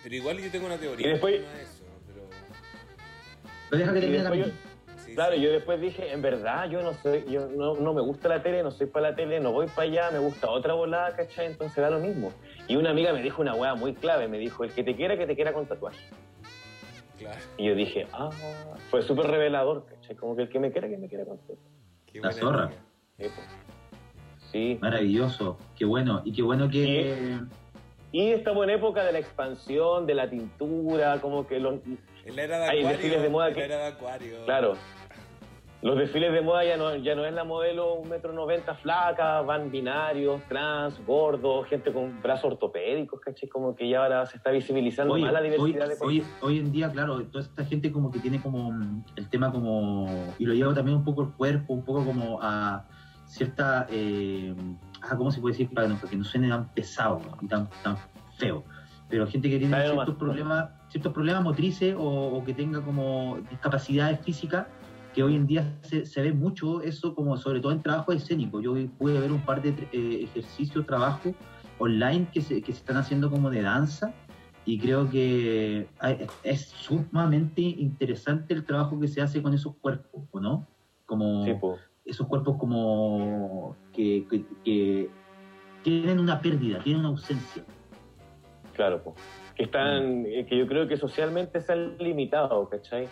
pero 0.03 0.15
igual 0.17 0.39
yo 0.39 0.51
tengo 0.51 0.67
una 0.67 0.77
teoría. 0.77 1.07
Y 1.07 1.11
después- 1.11 1.41
eso, 1.41 1.85
pero. 2.09 2.23
Pero 3.71 3.79
deja 3.81 3.95
que 3.95 4.01
termine 4.01 4.25
la 4.25 4.45
sí, 5.07 5.15
Claro, 5.15 5.35
sí. 5.37 5.41
yo 5.41 5.53
después 5.53 5.81
dije, 5.81 6.13
en 6.13 6.21
verdad, 6.21 6.69
yo 6.69 6.83
no 6.83 6.95
soy, 6.95 7.25
yo 7.31 7.47
no, 7.47 7.77
no 7.77 7.95
me 7.95 8.01
gusta 8.01 8.29
la 8.29 8.43
tele, 8.43 8.65
no 8.65 8.73
soy 8.73 8.89
para 8.89 9.11
la 9.11 9.15
tele, 9.15 9.39
no 9.39 9.53
voy 9.53 9.69
para 9.69 9.83
allá, 9.83 10.11
me 10.11 10.19
gusta 10.19 10.51
otra 10.51 10.75
volada, 10.75 11.15
¿cachai? 11.15 11.47
Entonces 11.47 11.77
da 11.77 11.91
lo 11.91 12.01
mismo. 12.01 12.33
Y 12.69 12.77
una 12.77 12.91
amiga 12.91 13.13
me 13.13 13.23
dijo 13.23 13.43
una 13.43 13.55
weá 13.55 13.75
muy 13.75 13.95
clave, 13.95 14.29
me 14.29 14.39
dijo, 14.39 14.65
el 14.65 14.73
que 14.73 14.83
te 14.85 14.95
quiera, 14.97 15.17
que 15.17 15.27
te 15.27 15.35
quiera 15.35 15.53
con 15.53 15.67
tatuaje. 15.67 15.99
Claro. 17.19 17.39
Y 17.57 17.67
yo 17.67 17.75
dije, 17.75 18.07
ah, 18.13 18.31
fue 18.91 19.03
súper 19.03 19.27
revelador, 19.27 19.87
¿cachai? 19.87 20.17
Como 20.17 20.35
que 20.37 20.43
el 20.43 20.49
que 20.49 20.59
me 20.59 20.73
quiera, 20.73 20.89
que 20.89 20.97
me 20.99 21.09
quiera 21.09 21.25
con 21.25 21.39
tatuaje. 21.39 21.61
La 22.15 22.33
zorra. 22.33 22.71
pues. 23.17 23.31
Sí. 24.51 24.79
Maravilloso, 24.81 25.57
qué 25.77 25.85
bueno. 25.85 26.21
Y 26.25 26.33
qué 26.33 26.43
bueno 26.43 26.69
que... 26.69 27.39
Y 28.15 28.31
estamos 28.33 28.65
en 28.65 28.71
época 28.71 29.03
de 29.05 29.13
la 29.13 29.19
expansión, 29.21 30.07
de 30.07 30.15
la 30.15 30.29
tintura, 30.29 31.19
como 31.23 31.47
que 31.47 31.59
los... 31.59 31.81
En 32.27 32.37
la 32.37 32.43
era 32.43 32.59
de 32.59 32.65
Hay 32.65 32.79
Acuario. 32.81 32.89
desfiles 32.91 33.23
de 33.23 33.29
moda 33.31 33.53
que- 33.55 33.65
era 33.65 33.77
de 33.79 33.87
Acuario. 33.87 34.45
Claro. 34.45 34.75
Los 35.83 35.99
desfiles 35.99 36.33
de 36.33 36.41
moda 36.43 36.65
ya 36.65 36.77
no, 36.77 36.95
ya 36.97 37.15
no 37.17 37.25
es 37.25 37.35
la 37.35 37.43
modelo 37.45 37.95
un 37.95 38.09
metro 38.09 38.33
noventa 38.33 38.75
flaca, 38.77 39.43
van 39.43 39.71
binarios, 39.71 40.41
trans, 40.49 41.05
gordos, 41.05 41.67
gente 41.67 41.93
con 41.93 42.23
brazos 42.23 42.53
ortopédicos, 42.53 43.21
¿cachai? 43.21 43.49
Como 43.49 43.75
que 43.75 43.89
ya 43.89 44.03
ahora 44.05 44.25
se 44.27 44.37
está 44.37 44.51
visibilizando 44.53 45.17
más 45.19 45.33
la 45.33 45.41
hoy, 45.41 45.51
diversidad 45.51 45.89
de 45.89 45.97
hoy, 46.01 46.25
hoy 46.41 46.59
en 46.61 46.71
día, 46.71 46.91
claro, 46.93 47.21
toda 47.27 47.45
esta 47.45 47.65
gente 47.65 47.91
como 47.91 48.11
que 48.13 48.21
tiene 48.21 48.41
como 48.41 48.71
mm, 48.71 49.05
el 49.17 49.29
tema 49.29 49.51
como, 49.51 50.07
y 50.39 50.47
lo 50.47 50.55
lleva 50.55 50.73
también 50.73 50.99
un 50.99 51.05
poco 51.05 51.23
el 51.23 51.33
cuerpo, 51.33 51.73
un 51.75 51.85
poco 51.85 52.05
como 52.05 52.39
a 52.41 52.85
cierta, 53.27 53.87
eh, 53.91 54.55
ah, 55.03 55.17
¿cómo 55.17 55.33
se 55.33 55.41
puede 55.41 55.55
decir? 55.55 55.75
Para, 55.75 55.89
no- 55.89 55.97
para 55.97 56.09
que 56.11 56.17
no 56.17 56.23
suene 56.25 56.49
tan 56.49 56.69
pesado 56.75 57.21
y 57.41 57.49
tan, 57.49 57.69
tan 57.83 57.97
feo. 58.37 58.63
Pero 59.09 59.27
gente 59.27 59.51
que 59.51 59.59
tiene 59.59 59.75
ciertos 59.83 60.15
problemas, 60.15 60.71
ciertos 60.91 61.13
problemas 61.13 61.43
motrices 61.43 61.95
o, 61.99 62.03
o 62.37 62.45
que 62.45 62.55
tenga 62.55 62.81
como 62.83 63.39
discapacidades 63.51 64.21
físicas, 64.21 64.67
que 65.15 65.23
hoy 65.23 65.37
en 65.37 65.47
día 65.47 65.65
se, 65.83 66.07
se 66.07 66.23
ve 66.23 66.33
mucho 66.33 66.81
eso, 66.83 67.15
como 67.15 67.37
sobre 67.37 67.61
todo 67.61 67.73
en 67.73 67.83
trabajo 67.83 68.13
escénico. 68.13 68.61
Yo 68.61 68.75
pude 68.99 69.19
ver 69.21 69.31
un 69.33 69.41
par 69.45 69.61
de 69.63 69.71
eh, 69.93 70.23
ejercicios, 70.25 70.87
trabajos 70.87 71.35
online 71.79 72.29
que 72.33 72.41
se, 72.41 72.63
que 72.63 72.73
se 72.73 72.79
están 72.79 72.97
haciendo 72.97 73.31
como 73.31 73.51
de 73.51 73.63
danza 73.63 74.13
y 74.65 74.79
creo 74.79 75.11
que 75.11 75.89
es 76.45 76.61
sumamente 76.69 77.61
interesante 77.63 78.55
el 78.55 78.65
trabajo 78.65 78.99
que 79.01 79.09
se 79.09 79.21
hace 79.21 79.43
con 79.43 79.53
esos 79.55 79.75
cuerpos, 79.77 80.23
¿o 80.31 80.41
¿no? 80.41 80.67
Como 81.07 81.45
Sí, 81.45 81.53
esos 82.05 82.27
cuerpos 82.29 82.57
como 82.59 83.77
que, 83.93 84.25
que- 84.31 84.45
que 84.65 85.11
tienen 85.83 86.21
una 86.21 86.41
pérdida, 86.41 86.79
tienen 86.83 87.01
una 87.01 87.09
ausencia. 87.11 87.65
Claro, 88.75 89.03
po. 89.03 89.15
que 89.57 89.65
están, 89.65 90.25
eh, 90.27 90.47
que 90.49 90.57
yo 90.57 90.67
creo 90.67 90.89
que 90.89 90.97
socialmente 90.97 91.61
se 91.61 91.73
han 91.73 91.99
limitado, 91.99 92.69
¿cachai? 92.71 93.07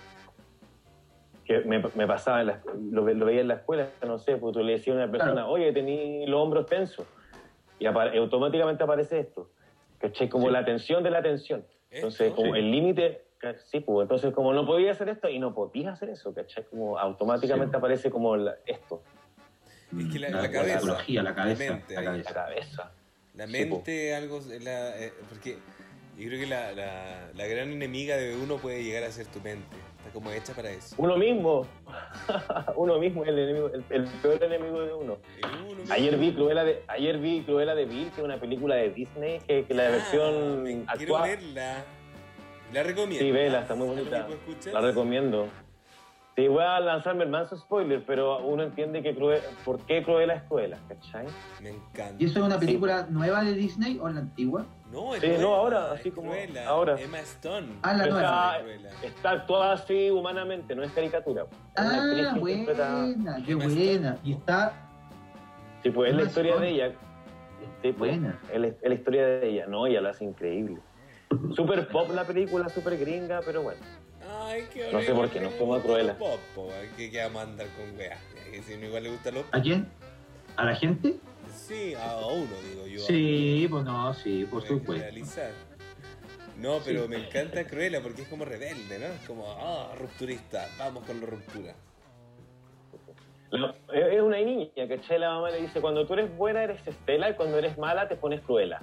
Que 1.51 1.59
me, 1.63 1.83
me 1.97 2.07
pasaba, 2.07 2.43
en 2.43 2.47
la- 2.47 2.61
lo, 2.93 3.03
lo 3.13 3.27
veía 3.27 3.41
en 3.41 3.49
la 3.49 3.55
escuela, 3.55 3.89
no 4.07 4.21
sé, 4.21 4.37
pues 4.37 4.53
tú 4.53 4.63
le 4.63 4.75
decías 4.75 4.95
a 4.95 5.01
una 5.03 5.11
persona, 5.11 5.33
Claro. 5.33 5.49
oye, 5.51 5.73
tení 5.73 6.25
los 6.29 6.41
hombros 6.41 6.67
tensos, 6.67 7.05
y 7.81 7.87
apa- 7.87 8.13
automáticamente 8.17 8.85
aparece 8.85 9.19
esto, 9.19 9.51
¿cachai? 9.99 10.29
Como 10.29 10.47
Sí. 10.47 10.53
la 10.53 10.65
tensión 10.65 11.03
de 11.03 11.11
la 11.11 11.21
tensión. 11.25 11.65
Entonces, 11.91 12.29
Esto. 12.29 12.37
como 12.37 12.53
Sí. 12.55 12.61
el 12.61 12.71
límite, 12.71 13.25
sí, 13.65 13.81
pues, 13.81 14.05
entonces 14.05 14.33
como 14.33 14.53
no 14.53 14.65
podías 14.65 14.95
hacer 14.95 15.09
esto 15.09 15.29
y 15.29 15.41
no 15.41 15.53
podías 15.53 15.95
hacer 15.95 16.11
eso, 16.11 16.33
¿cachai? 16.33 16.63
Como 16.71 16.97
automáticamente 16.97 17.73
Sí. 17.73 17.77
aparece 17.79 18.11
como 18.13 18.37
la- 18.37 18.55
esto, 18.65 19.03
Es 19.99 20.07
que 20.13 20.21
la- 20.21 20.29
Mm, 20.29 20.33
la 20.35 20.51
cabeza, 20.53 20.79
psicología, 20.79 21.23
la 21.25 21.35
cabeza, 21.35 21.65
la 21.65 21.71
mente 21.73 21.95
la 21.97 22.01
la 22.01 22.07
cabeza. 22.13 22.33
cabeza. 22.33 22.93
La 23.35 23.47
Sí, 23.49 23.65
po. 23.65 23.75
mente, 23.75 24.15
algo. 24.15 24.39
La, 24.63 24.97
eh, 25.05 25.13
porque 25.29 25.57
yo 26.17 26.29
creo 26.29 26.39
que 26.39 26.47
la, 26.47 26.71
la, 26.71 27.31
la 27.35 27.47
gran 27.49 27.73
enemiga 27.73 28.17
de 28.17 28.37
uno 28.37 28.59
puede 28.59 28.85
llegar 28.85 29.03
a 29.03 29.11
ser 29.11 29.27
tu 29.27 29.41
mente. 29.41 29.77
Está 30.01 30.13
como 30.13 30.31
hecha 30.31 30.53
para 30.55 30.71
eso. 30.71 30.95
Uno 30.99 31.17
mismo, 31.17 31.67
uno 32.77 32.99
mismo 32.99 33.23
es 33.23 33.29
el, 33.29 33.39
enemigo, 33.39 33.69
el, 33.69 33.85
el 33.91 34.05
peor 34.23 34.43
enemigo 34.43 34.81
de 34.81 34.95
uno. 34.95 35.17
Ayer 35.91 36.17
vi 36.17 36.33
Cruella 36.33 36.65
de, 36.65 36.83
ayer 36.89 37.19
vi 37.19 37.43
Cruella 37.43 37.75
de 37.75 37.85
Vil, 37.85 38.11
que 38.11 38.21
es 38.21 38.25
una 38.25 38.39
película 38.39 38.77
de 38.77 38.91
Disney, 38.91 39.41
que, 39.47 39.65
que 39.65 39.75
la 39.75 39.87
Ah, 39.87 39.91
versión 39.91 40.63
me- 40.63 40.85
Quiero 40.97 41.17
actual. 41.17 41.23
verla. 41.31 41.85
La 42.73 42.83
recomiendo. 42.85 43.25
Sí, 43.25 43.31
vela, 43.33 43.61
está 43.63 43.75
muy 43.75 43.89
¿Es 43.89 43.97
lo 44.11 44.19
bonita. 44.19 44.71
La 44.73 44.81
recomiendo. 44.81 45.49
Sí, 46.37 46.47
voy 46.49 46.63
a 46.63 46.79
lanzarme 46.81 47.25
el 47.25 47.31
manso 47.31 47.57
spoiler, 47.57 48.03
pero 48.07 48.39
uno 48.47 48.63
entiende 48.63 49.03
que 49.03 49.15
Crue- 49.17 49.43
por 49.65 49.81
qué 49.81 50.03
Cruella 50.03 50.35
es 50.35 50.43
Cruella, 50.45 50.79
¿cachai? 50.89 51.27
Me 51.61 51.71
encanta. 51.71 52.15
¿Y 52.19 52.25
eso 52.27 52.39
es 52.39 52.45
una 52.47 52.59
película 52.59 53.07
nueva 53.11 53.43
de 53.45 53.53
Disney 53.55 53.99
o 54.01 54.09
la 54.09 54.21
antigua? 54.21 54.65
No, 54.93 55.15
es 55.15 55.21
Sí, 55.21 55.29
no, 55.39 55.55
ahora, 55.55 55.95
es 55.95 56.01
así 56.01 56.11
como- 56.11 56.31
Cruella. 56.33 56.67
ahora. 56.69 57.01
Emma 57.01 57.21
Stone. 57.21 57.69
Ah, 57.83 57.95
la 57.95 58.07
nueva. 58.07 58.59
está, 59.03 59.31
actuada 59.31 59.73
así 59.75 60.11
humanamente, 60.11 60.75
no 60.75 60.83
es 60.83 60.91
caricatura. 60.93 61.43
Es 61.43 61.49
Ah, 61.77 61.85
buena, 62.39 63.43
qué 63.47 63.53
Emma 63.53 63.65
buena. 63.69 64.19
Y 64.25 64.33
está 64.33 64.73
Sí, 65.83 65.91
pues 65.91 66.11
es 66.11 66.17
la 66.17 66.23
historia 66.25 66.51
Stone. 66.53 66.67
de 66.67 66.73
ella. 66.73 66.89
Sí, 67.83 67.93
pues, 67.93 67.97
buena. 67.97 68.39
es 68.53 68.61
la, 68.61 68.67
es 68.67 68.77
la 68.83 68.95
historia 68.95 69.27
de 69.27 69.49
ella. 69.49 69.67
No, 69.67 69.87
ella 69.87 70.01
la 70.01 70.11
hace 70.11 70.25
increíble. 70.25 70.79
Super 71.55 71.87
pop 71.89 72.11
la 72.13 72.25
película, 72.25 72.69
super 72.69 72.99
gringa, 72.99 73.41
pero 73.47 73.63
bueno. 73.63 73.81
Ay, 74.43 74.65
qué 74.73 74.91
No 74.93 75.01
sé 75.01 75.15
por 75.15 75.29
qué, 75.31 75.41
no 75.41 75.51
fuimos 75.51 75.79
a 75.81 75.83
Cruella. 75.83 76.19
Popo, 76.19 76.69
que 76.97 77.11
que 77.11 77.23
vamos 77.23 77.39
a 77.41 77.43
andar 77.45 77.67
con 77.69 77.97
weas. 77.97 78.19
Que 78.51 78.63
si 78.63 78.77
no 78.77 78.87
igual 78.87 79.05
le 79.05 79.11
gusta 79.11 79.31
los 79.31 79.45
¿A 79.53 79.61
quién? 79.63 79.89
¿A 80.57 80.65
la 80.65 80.75
gente? 80.75 81.17
Sí, 81.71 81.95
a 81.95 82.17
uno, 82.27 82.51
digo 82.69 82.87
yo. 82.89 82.99
Sí, 82.99 83.69
pues 83.71 83.85
no, 83.85 84.13
sí, 84.13 84.45
por 84.51 84.67
supuesto. 84.67 85.41
No, 86.59 86.79
pero 86.85 87.07
me 87.07 87.25
encanta 87.29 87.65
Cruella 87.65 88.03
porque 88.03 88.23
es 88.23 88.29
como 88.29 88.45
rebelde, 88.45 88.99
¿no? 88.99 89.07
Es 89.07 89.25
como, 89.25 89.47
ah, 89.47 89.95
rupturista, 89.97 90.67
vamos 90.81 91.05
con 91.07 91.21
la 91.21 91.27
ruptura. 91.27 91.75
Es 93.93 94.21
una 94.21 94.39
niña, 94.39 94.89
¿cachai? 94.89 95.21
La 95.21 95.31
mamá 95.31 95.51
le 95.51 95.63
dice, 95.63 95.81
cuando 95.81 96.05
tú 96.07 96.15
eres 96.15 96.37
buena 96.37 96.65
eres 96.65 96.85
Estela 96.85 97.31
y 97.31 97.35
cuando 97.35 97.57
eres 97.59 97.79
mala 97.79 98.09
te 98.09 98.17
pones 98.17 98.41
Cruella. 98.41 98.81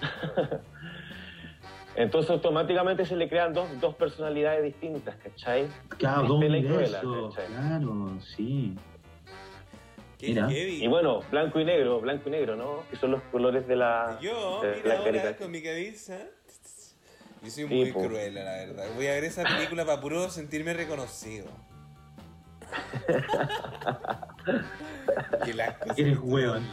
Entonces 1.94 2.30
automáticamente 2.30 3.04
se 3.04 3.16
le 3.16 3.28
crean 3.28 3.52
dos, 3.52 3.68
dos 3.80 3.94
personalidades 3.96 4.64
distintas, 4.64 5.14
¿cachai? 5.16 5.68
Claro, 5.98 6.34
Estela 6.34 6.56
y 6.56 6.64
Cruella. 6.64 7.02
¿cachai? 7.02 7.46
Claro, 7.48 8.18
sí. 8.20 8.74
Qué 10.18 10.28
Mira. 10.28 10.48
heavy. 10.48 10.84
Y 10.84 10.88
bueno, 10.88 11.20
blanco 11.30 11.60
y 11.60 11.64
negro, 11.64 12.00
blanco 12.00 12.28
y 12.28 12.32
negro, 12.32 12.56
¿no? 12.56 12.82
Que 12.90 12.96
son 12.96 13.12
los 13.12 13.22
colores 13.24 13.66
de 13.68 13.76
la... 13.76 14.18
Yo, 14.20 14.62
de 14.62 14.76
mira 14.82 14.88
la 14.88 14.98
ahora 15.00 15.36
con 15.36 15.50
mi 15.50 15.62
cabeza. 15.62 16.18
Yo 17.42 17.50
soy 17.50 17.68
Sí, 17.68 17.74
muy 17.74 17.92
po. 17.92 18.02
cruela, 18.02 18.42
la 18.42 18.52
verdad. 18.56 18.86
Voy 18.96 19.06
a 19.06 19.12
ver 19.12 19.24
esa 19.24 19.44
película 19.44 19.84
para 19.84 20.00
puro 20.00 20.28
sentirme 20.28 20.74
reconocido. 20.74 21.46
Qué 25.44 25.54
las 25.54 25.78
cosas 25.78 25.98
Eres 25.98 26.18
hueón. 26.20 26.66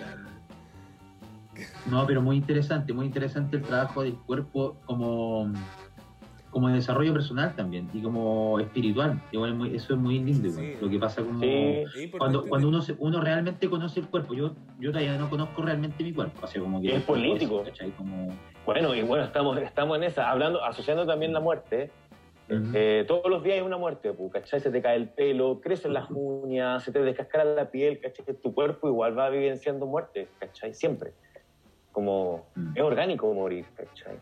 No, 1.86 2.06
pero 2.08 2.22
muy 2.22 2.38
interesante, 2.38 2.94
muy 2.94 3.06
interesante 3.06 3.58
el 3.58 3.64
trabajo 3.64 4.02
del 4.04 4.16
cuerpo 4.18 4.78
como, 4.86 5.52
como 6.56 6.70
de 6.70 6.76
desarrollo 6.76 7.12
personal 7.12 7.54
también 7.54 7.90
y 7.94 8.02
como 8.02 8.58
espiritual. 8.62 9.22
Igual 9.34 9.50
es 9.50 9.56
muy- 9.58 9.76
eso 9.76 9.94
es 9.94 10.00
muy 10.00 10.20
lindo, 10.20 10.50
Sí. 10.52 10.76
lo 10.80 10.90
que 10.90 10.98
pasa 10.98 11.22
como... 11.22 11.42
Sí, 11.42 12.10
Cuando, 12.18 12.44
cuando 12.48 12.56
tener- 12.56 12.66
uno, 12.68 12.82
se- 12.82 12.96
uno 12.98 13.20
realmente 13.20 13.70
conoce 13.70 14.00
el 14.00 14.08
cuerpo, 14.08 14.34
yo, 14.34 14.56
yo 14.80 14.92
todavía 14.92 15.18
no 15.18 15.30
conozco 15.30 15.62
realmente 15.64 16.02
mi 16.02 16.14
cuerpo, 16.14 16.40
o 16.42 16.48
sea, 16.48 16.62
como 16.62 16.82
que... 16.82 16.96
Es 16.96 17.04
político. 17.04 17.62
Bueno, 18.66 18.96
y 18.96 19.02
bueno, 19.02 19.26
estamos, 19.26 19.58
estamos 19.58 19.98
en 19.98 20.04
esa, 20.06 20.30
hablando, 20.32 20.64
asociando 20.64 21.06
también 21.06 21.34
la 21.34 21.42
muerte. 21.42 21.92
Ujú. 22.50 22.72
Eh, 22.74 23.04
todos 23.06 23.30
los 23.30 23.44
días 23.44 23.58
hay 23.58 23.62
una 23.62 23.78
muerte, 23.78 24.14
pu, 24.14 24.30
¿cachai? 24.30 24.62
Se 24.62 24.72
te 24.72 24.82
cae 24.82 24.96
el 24.96 25.10
pelo, 25.10 25.60
crecen 25.60 25.92
las 25.92 26.10
uñas, 26.10 26.84
se 26.84 26.94
te 26.94 27.00
descascara 27.04 27.44
la 27.44 27.70
piel, 27.70 28.00
¿cachai? 28.00 28.24
Que 28.24 28.34
tu 28.34 28.54
cuerpo 28.54 28.88
igual 28.88 29.20
va 29.20 29.30
vivenciando 29.30 29.86
muerte, 29.88 30.30
¿cachai? 30.40 30.74
Siempre. 30.74 31.12
Como 31.92 32.46
Mm. 32.56 32.78
es 32.78 32.82
orgánico 32.82 33.34
morir, 33.34 33.66
¿cachai? 33.76 34.16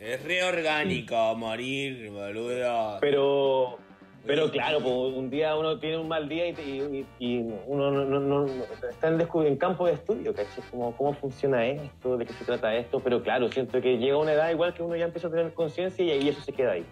Es 0.00 0.22
re 0.24 0.42
orgánico 0.44 1.34
morir, 1.34 2.10
boludo. 2.10 2.98
Pero, 3.00 3.78
pero 4.24 4.50
claro, 4.50 4.78
pues, 4.80 4.92
un 4.94 5.28
día 5.28 5.56
uno 5.56 5.78
tiene 5.78 5.98
un 5.98 6.06
mal 6.08 6.28
día 6.28 6.48
y, 6.48 6.52
te- 6.52 6.62
y- 6.62 7.06
y 7.18 7.38
uno 7.66 7.90
no, 7.90 8.04
no- 8.04 8.20
no- 8.20 8.46
no- 8.46 8.64
está 8.88 9.08
en, 9.08 9.20
en 9.46 9.56
campo 9.56 9.86
de 9.86 9.94
estudio, 9.94 10.32
¿cachai? 10.32 10.62
Como, 10.70 10.96
¿Cómo 10.96 11.14
funciona 11.14 11.66
esto? 11.66 12.16
¿De 12.16 12.26
qué 12.26 12.32
se 12.32 12.44
trata 12.44 12.74
esto? 12.76 13.00
Pero 13.00 13.22
claro, 13.22 13.50
siento 13.50 13.80
que 13.80 13.98
llega 13.98 14.16
una 14.18 14.32
edad 14.32 14.50
igual 14.50 14.72
que 14.72 14.82
uno 14.82 14.94
ya 14.96 15.06
empieza 15.06 15.26
a 15.28 15.30
tener 15.30 15.52
conciencia 15.52 16.04
y 16.04 16.10
ahí 16.12 16.28
eso 16.28 16.40
se 16.42 16.52
queda 16.52 16.72
ahí. 16.72 16.84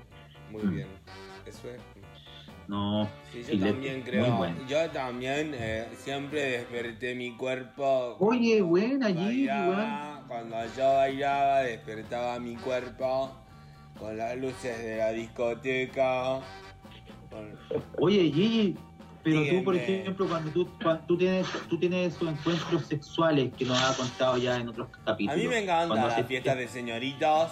Muy 0.51 0.63
Mm. 0.63 0.75
bien. 0.75 0.89
Eso 1.47 1.71
es. 1.71 1.81
no, 2.69 3.09
Sí, 3.33 3.45
yo 3.59 3.67
también 3.69 4.03
creo. 4.03 4.35
bueno. 4.37 4.57
Yo 4.69 4.91
también 4.91 5.55
eh, 5.57 5.87
siempre 5.99 6.43
desperté 6.43 7.15
mi 7.15 7.37
cuerpo. 7.37 8.17
Oye, 8.19 8.61
buena. 8.63 9.09
Bailaba, 9.13 10.16
cuando 10.29 10.57
yo 10.77 10.95
bailaba, 10.95 11.61
despertaba 11.61 12.39
mi 12.39 12.57
cuerpo 12.57 13.33
con 13.99 14.17
las 14.17 14.37
luces 14.37 14.79
de 14.83 14.97
la 14.99 15.11
discoteca. 15.13 16.41
con- 17.31 17.59
Oye, 17.99 18.23
Gigi, 18.31 18.77
pero 19.23 19.43
tú, 19.51 19.65
por 19.65 19.77
ejemplo, 19.77 20.27
cuando 20.29 20.51
tú, 20.51 20.69
cuando 20.83 21.03
tú 21.07 21.19
tienes 21.19 21.47
tú 21.69 21.79
tienes 21.79 22.15
esos 22.15 22.29
encuentros 22.29 22.87
sexuales 22.87 23.53
que 23.57 23.65
nos 23.65 23.81
ha 23.83 23.97
contado 23.97 24.37
ya 24.39 24.57
en 24.57 24.69
otros 24.69 24.89
A 25.03 25.05
capítulos. 25.07 25.37
mí 25.43 25.49
me 25.49 25.59
encantan 25.59 25.97
las 25.99 26.15
se- 26.15 26.25
fiestas 26.25 26.57
de 26.57 26.69
señoritas. 26.69 27.51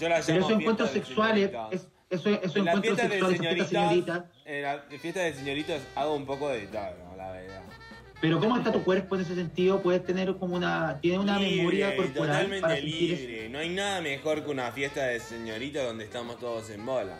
Yo 0.00 0.08
las 0.08 0.26
Pero 0.26 0.38
llamo 0.40 0.48
esos 0.50 0.60
encuentros 0.60 0.92
de 0.94 1.00
sexuales, 1.00 1.50
es- 1.70 1.88
eso, 2.10 2.28
En 2.28 2.34
las 2.34 2.56
encuentros 2.56 2.80
fiestas 2.82 3.08
de 3.08 3.12
sexuales, 3.18 3.38
fiestas 3.40 3.68
señoritas, 3.68 3.68
señoritas, 3.68 4.24
en 4.44 4.62
las 4.62 4.80
fiestas 5.00 5.22
de 5.24 5.34
señoritas 5.34 5.82
hago 5.96 6.14
un 6.14 6.26
poco 6.26 6.48
de 6.50 6.60
todo, 6.66 6.74
la. 6.82 7.05
Pero 8.20 8.40
¿cómo 8.40 8.56
está 8.56 8.72
tu 8.72 8.82
cuerpo 8.82 9.14
en 9.16 9.22
ese 9.22 9.34
sentido? 9.34 9.82
Puedes 9.82 10.04
tener 10.04 10.36
como 10.36 10.56
una, 10.56 10.98
tiene 11.00 11.18
una 11.18 11.38
memoria 11.38 11.94
corporal 11.96 12.14
totalmente 12.28 12.60
para 12.60 12.78
eso? 12.78 12.86
libre. 12.86 13.48
No 13.50 13.58
hay 13.58 13.68
nada 13.68 14.00
mejor 14.00 14.44
que 14.44 14.50
una 14.50 14.72
fiesta 14.72 15.04
de 15.06 15.20
señoritas 15.20 15.84
donde 15.84 16.04
estamos 16.04 16.38
todos 16.38 16.70
en 16.70 16.84
bolas. 16.84 17.18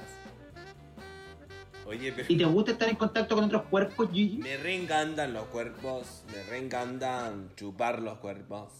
Oye, 1.86 2.12
pero 2.12 2.27
¿Y 2.28 2.36
te 2.36 2.44
gusta 2.44 2.73
estar 2.73 2.89
en 2.89 2.97
contacto 2.97 3.36
con 3.36 3.44
otros 3.44 3.62
cuerpos, 3.64 4.09
Gigi? 4.12 4.39
me 4.39 4.56
reencantan 4.56 5.32
los 5.32 5.44
cuerpos, 5.47 6.24
me 6.35 6.43
reencantan 6.44 7.51
chupar 7.56 8.02
los 8.02 8.18
cuerpos. 8.18 8.73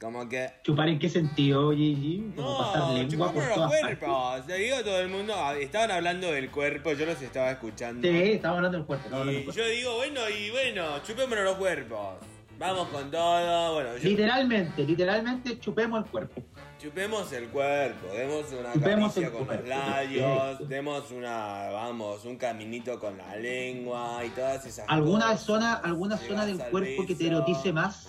Como 0.00 0.26
que. 0.28 0.48
¿Chupar 0.62 0.88
en 0.88 0.98
qué 0.98 1.08
sentido, 1.10 1.72
Gigi? 1.72 2.32
Como 2.34 2.56
pasar 2.58 2.78
No, 2.80 2.94
lengua 2.94 3.32
por 3.32 3.44
los 3.44 3.54
todas 3.54 3.70
partes. 3.80 3.98
cuerpos. 3.98 4.46
Le 4.46 4.54
digo 4.58 4.76
todo 4.82 5.00
el 5.00 5.08
mundo. 5.10 5.34
ah, 5.36 5.54
Estaban 5.58 5.90
hablando 5.90 6.32
del 6.32 6.50
cuerpo, 6.50 6.92
yo 6.92 7.04
los 7.04 7.20
estaba 7.20 7.50
escuchando. 7.50 8.08
Sí, 8.08 8.32
estamos 8.32 8.56
hablando 8.56 8.78
del 8.78 8.86
cuerpo. 8.86 9.14
hablando 9.14 9.52
yo 9.52 9.66
digo, 9.66 9.96
bueno, 9.96 10.20
y 10.30 10.50
bueno, 10.50 11.02
chupémonos 11.02 11.44
los 11.44 11.56
cuerpos. 11.56 12.14
Vamos 12.58 12.88
con 12.88 13.10
todo. 13.10 13.74
Bueno, 13.74 13.96
yo- 13.98 14.08
Literalmente, 14.08 14.84
literalmente 14.84 15.58
chupemos 15.60 16.04
el 16.04 16.10
cuerpo. 16.10 16.42
chupemos 16.78 17.30
el 17.32 17.48
cuerpo, 17.48 18.06
demos 18.14 18.46
una 18.58 18.72
Chupemos 18.72 19.12
caricia 19.14 19.30
con 19.30 19.46
los 19.46 19.68
labios, 19.68 20.66
demos 20.68 21.10
una, 21.10 21.68
vamos, 21.72 22.24
un 22.24 22.36
caminito 22.36 22.98
con 22.98 23.18
la 23.18 23.36
lengua 23.36 24.22
y 24.24 24.30
todas 24.30 24.64
esas 24.64 24.86
¿Alguna 24.88 25.26
cosas. 25.26 25.40
zona, 25.42 25.74
alguna 25.74 26.16
Llegas 26.16 26.28
zona 26.28 26.46
del 26.46 26.58
cuerpo 26.70 27.04
que 27.06 27.14
te 27.14 27.26
erotice 27.26 27.70
más? 27.74 28.08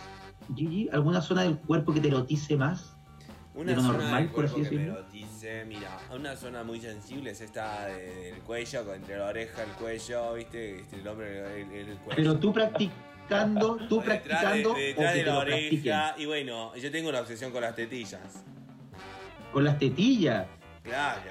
Gigi, 0.55 0.89
¿alguna 0.91 1.21
zona 1.21 1.43
del 1.43 1.57
cuerpo 1.57 1.93
que 1.93 1.99
te 2.01 2.07
erotice 2.09 2.55
más? 2.57 2.95
Una 3.53 3.75
zona 3.75 3.87
normal, 3.93 4.23
del 4.23 4.31
por 4.31 4.45
así 4.45 4.55
que 4.55 4.61
me 4.61 4.69
decirlo. 4.69 4.93
erotice, 4.93 5.65
mira, 5.65 5.97
una 6.15 6.35
zona 6.37 6.63
muy 6.63 6.79
sensible 6.79 7.31
es 7.31 7.41
esta 7.41 7.85
de- 7.87 8.31
del 8.31 8.39
cuello, 8.41 8.93
entre 8.93 9.17
la 9.17 9.25
oreja, 9.25 9.63
el 9.63 9.71
cuello, 9.71 10.33
¿viste? 10.35 10.79
Este, 10.79 10.95
el 10.97 11.07
hombre, 11.07 11.61
el, 11.61 11.71
el 11.71 11.97
cuello. 11.97 12.15
Pero 12.15 12.39
tú 12.39 12.53
practicando, 12.53 13.75
tú 13.89 13.99
de- 13.99 14.05
practicando 14.05 14.73
detrás 14.73 15.09
o 15.09 15.13
que 15.13 15.19
de 15.19 15.25
la 15.25 15.37
oreja, 15.37 16.15
y 16.17 16.25
bueno, 16.25 16.75
yo 16.75 16.91
tengo 16.91 17.09
una 17.09 17.19
obsesión 17.19 17.51
con 17.51 17.61
las 17.61 17.75
tetillas. 17.75 18.43
Con 19.51 19.65
las 19.65 19.77
tetillas. 19.77 20.47
Claro, 20.83 21.21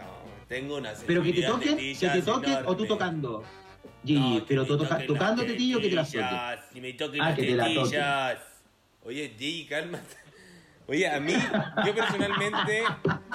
tengo 0.46 0.76
una 0.76 0.92
Pero 1.06 1.22
que 1.22 1.32
te 1.32 1.42
toquen, 1.42 1.68
que 1.70 1.74
tetillas 1.76 2.12
te 2.12 2.22
toquen 2.22 2.58
o 2.66 2.76
tú 2.76 2.84
tocando. 2.86 3.42
Gigi, 4.04 4.18
No, 4.38 4.44
pero 4.46 4.62
me 4.62 4.68
tocando 5.06 5.42
las 5.42 5.52
tetillas 5.52 5.78
o 5.78 5.80
que 5.80 5.88
te 5.88 5.94
las 5.94 6.06
toquen. 6.12 6.28
tetillas, 6.28 6.64
Que 6.72 6.80
me 6.82 6.92
toquen 6.92 7.20
Ah, 7.22 7.28
las 7.28 7.36
que 7.38 7.42
te 7.46 7.56
la 7.56 7.64
toquen. 7.64 7.82
tetillas. 7.84 8.38
Oye, 9.02 9.34
Gigi, 9.38 9.66
cálmate. 9.66 10.16
Oye, 10.86 11.08
a 11.08 11.20
mí, 11.20 11.32
yo 11.86 11.94
personalmente, 11.94 12.82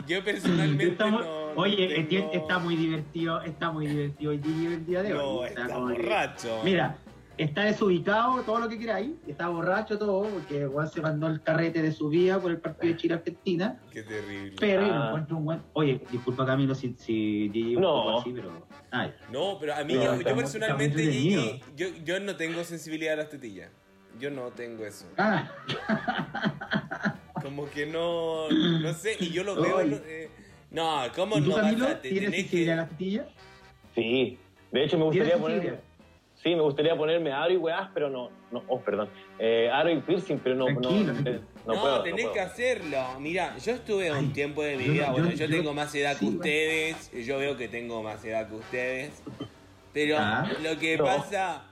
yo 0.06 0.24
personalmente 0.24 0.96
no, 1.00 1.22
no 1.22 1.52
oye, 1.56 2.04
tengo- 2.10 2.32
está 2.34 2.60
muy 2.60 2.76
divertido, 2.76 3.42
está 3.42 3.72
muy 3.72 3.88
divertido 3.88 4.34
Gigi 4.34 4.66
el 4.66 4.86
día 4.86 5.02
de 5.04 5.14
hoy. 5.14 5.24
No, 5.40 5.46
está 5.46 5.68
que- 5.68 5.74
borracho. 5.74 6.62
Mira, 6.66 6.98
está 7.38 7.64
desubicado, 7.64 8.42
todo 8.42 8.60
lo 8.60 8.68
que 8.68 8.78
queráis, 8.78 9.12
está 9.26 9.48
borracho 9.48 9.98
todo, 9.98 10.24
porque 10.28 10.66
Juan 10.66 10.90
se 10.90 11.00
mandó 11.02 11.28
el 11.28 11.42
carrete 11.42 11.82
de 11.82 11.94
su 11.94 12.10
vida 12.10 12.40
por 12.42 12.52
el 12.52 12.58
partido 12.58 12.94
de 12.94 13.00
Chile-Argentina, 13.00 13.80
Qué 13.90 14.04
terrible. 14.04 14.56
pero 14.60 14.82
Ah. 14.84 15.06
encuentro 15.08 15.38
un 15.38 15.46
buen... 15.46 15.62
Oye, 15.74 16.02
disculpa 16.12 16.46
Camilo 16.46 16.76
si, 16.76 16.94
si 16.98 17.50
Gigi 17.54 17.76
un 17.78 17.82
No. 17.84 17.94
poco 18.04 18.20
así, 18.20 18.34
pero... 18.34 18.68
Ay, 18.92 19.14
No, 19.32 19.58
pero 19.60 19.76
a 19.76 19.84
mí, 19.86 19.94
No, 19.94 20.18
yo, 20.20 20.36
personalmente, 20.36 21.02
Gigi, 21.10 21.62
yo, 21.78 21.88
yo 22.04 22.20
no 22.20 22.36
tengo 22.36 22.62
sensibilidad 22.66 23.14
a 23.14 23.18
las 23.18 23.30
tetillas. 23.30 23.72
Yo 24.20 24.30
no 24.32 24.50
tengo 24.52 24.86
eso. 24.86 25.06
Ah, 25.18 25.50
Como 27.42 27.70
que 27.70 27.86
no, 27.86 28.50
no 28.50 28.94
sé, 28.94 29.18
y 29.20 29.30
yo 29.32 29.44
lo 29.44 29.56
veo... 29.62 29.82
Eh, 29.82 30.30
no, 30.72 31.02
¿cómo 31.16 31.38
¿Y 31.38 31.42
tú 31.42 31.50
no 31.50 31.56
vas 31.58 31.66
Camilo? 31.66 31.88
a 31.88 32.02
te- 32.02 32.10
¿Tienes 32.10 32.32
tenés 32.32 32.42
sensibilidad 32.42 32.74
a 32.74 32.76
que... 32.76 32.82
las 32.82 32.90
tetillas? 32.90 33.28
Sí. 33.94 34.40
De 34.72 34.84
hecho, 34.84 34.98
me 34.98 35.04
gustaría 35.06 35.26
¿Tienes 35.34 35.42
ponerme. 35.42 35.62
sensibilidad? 35.64 35.92
Sí, 36.44 36.56
me 36.56 36.62
gustaría 36.62 36.96
ponerme 36.98 37.32
aro 37.32 37.52
y 37.54 37.58
weás, 37.58 37.90
pero 37.94 38.10
no. 38.10 38.30
no 38.52 38.64
oh, 38.68 38.80
perdón. 38.82 39.10
Eh, 39.40 39.70
aro 39.72 39.90
y 39.92 40.00
piercing, 40.02 40.38
pero 40.44 40.56
no. 40.56 40.66
Tranquilo, 40.66 41.14
no, 41.14 41.14
tranquilo. 41.14 41.40
no, 41.66 41.74
No, 41.74 41.82
puedo. 41.82 42.04
tenés 42.04 42.26
no 42.26 42.34
que 42.34 42.40
hacerlo. 42.42 43.20
Mira, 43.20 43.58
yo 43.58 43.72
estuve 43.74 44.12
un 44.12 44.18
Ay, 44.18 44.28
tiempo 44.28 44.64
de 44.64 44.78
mi 44.78 44.86
yo- 44.86 44.94
vida, 44.94 45.06
yo- 45.08 45.12
bueno, 45.14 45.30
yo, 45.32 45.46
yo- 45.46 45.58
tengo 45.58 45.74
más 45.74 45.94
edad 45.96 46.14
que 46.14 46.20
sí, 46.20 46.28
ustedes, 46.36 47.12
yo 47.26 47.38
veo 47.38 47.58
que 47.58 47.68
tengo 47.68 48.04
más 48.04 48.24
edad 48.26 48.48
que 48.50 48.56
ustedes, 48.56 49.24
pero 49.94 50.18
Ah. 50.20 50.48
lo 50.62 50.78
que 50.78 50.98
No. 50.98 51.06
pasa... 51.06 51.64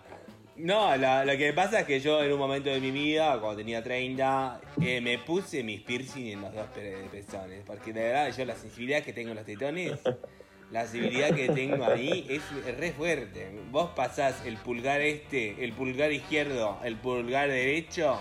No, 0.55 0.95
la- 0.97 1.25
lo 1.25 1.35
que 1.35 1.51
pasa 1.51 1.79
es 1.79 1.87
que 1.87 1.99
yo 1.99 2.23
en 2.23 2.31
un 2.31 2.37
momento 2.37 2.69
de 2.69 2.79
mi 2.79 2.91
vida, 2.91 3.39
cuando 3.39 3.57
tenía 3.57 3.81
30, 3.83 4.61
eh, 4.81 5.01
me 5.01 5.17
puse 5.17 5.63
mis 5.63 5.81
piercing 5.81 6.27
en 6.27 6.41
los 6.41 6.53
dos 6.53 6.67
pe- 6.67 7.07
pezones, 7.11 7.63
porque 7.65 7.91
de 7.91 8.03
verdad 8.03 8.31
yo 8.37 8.45
la 8.45 8.55
sensibilidad 8.55 9.01
que 9.01 9.13
tengo 9.13 9.31
en 9.31 9.37
los 9.37 9.45
tetones, 9.45 9.93
la 10.71 10.83
sensibilidad 10.83 11.33
que 11.33 11.49
tengo 11.49 11.83
ahí 11.85 12.27
es, 12.29 12.43
es 12.67 12.77
re 12.77 12.91
fuerte. 12.91 13.49
Vos 13.71 13.91
pasás 13.95 14.45
el 14.45 14.57
pulgar 14.57 15.01
este, 15.01 15.63
el 15.63 15.73
pulgar 15.73 16.11
izquierdo, 16.11 16.77
el 16.83 16.97
pulgar 16.97 17.49
derecho, 17.49 18.19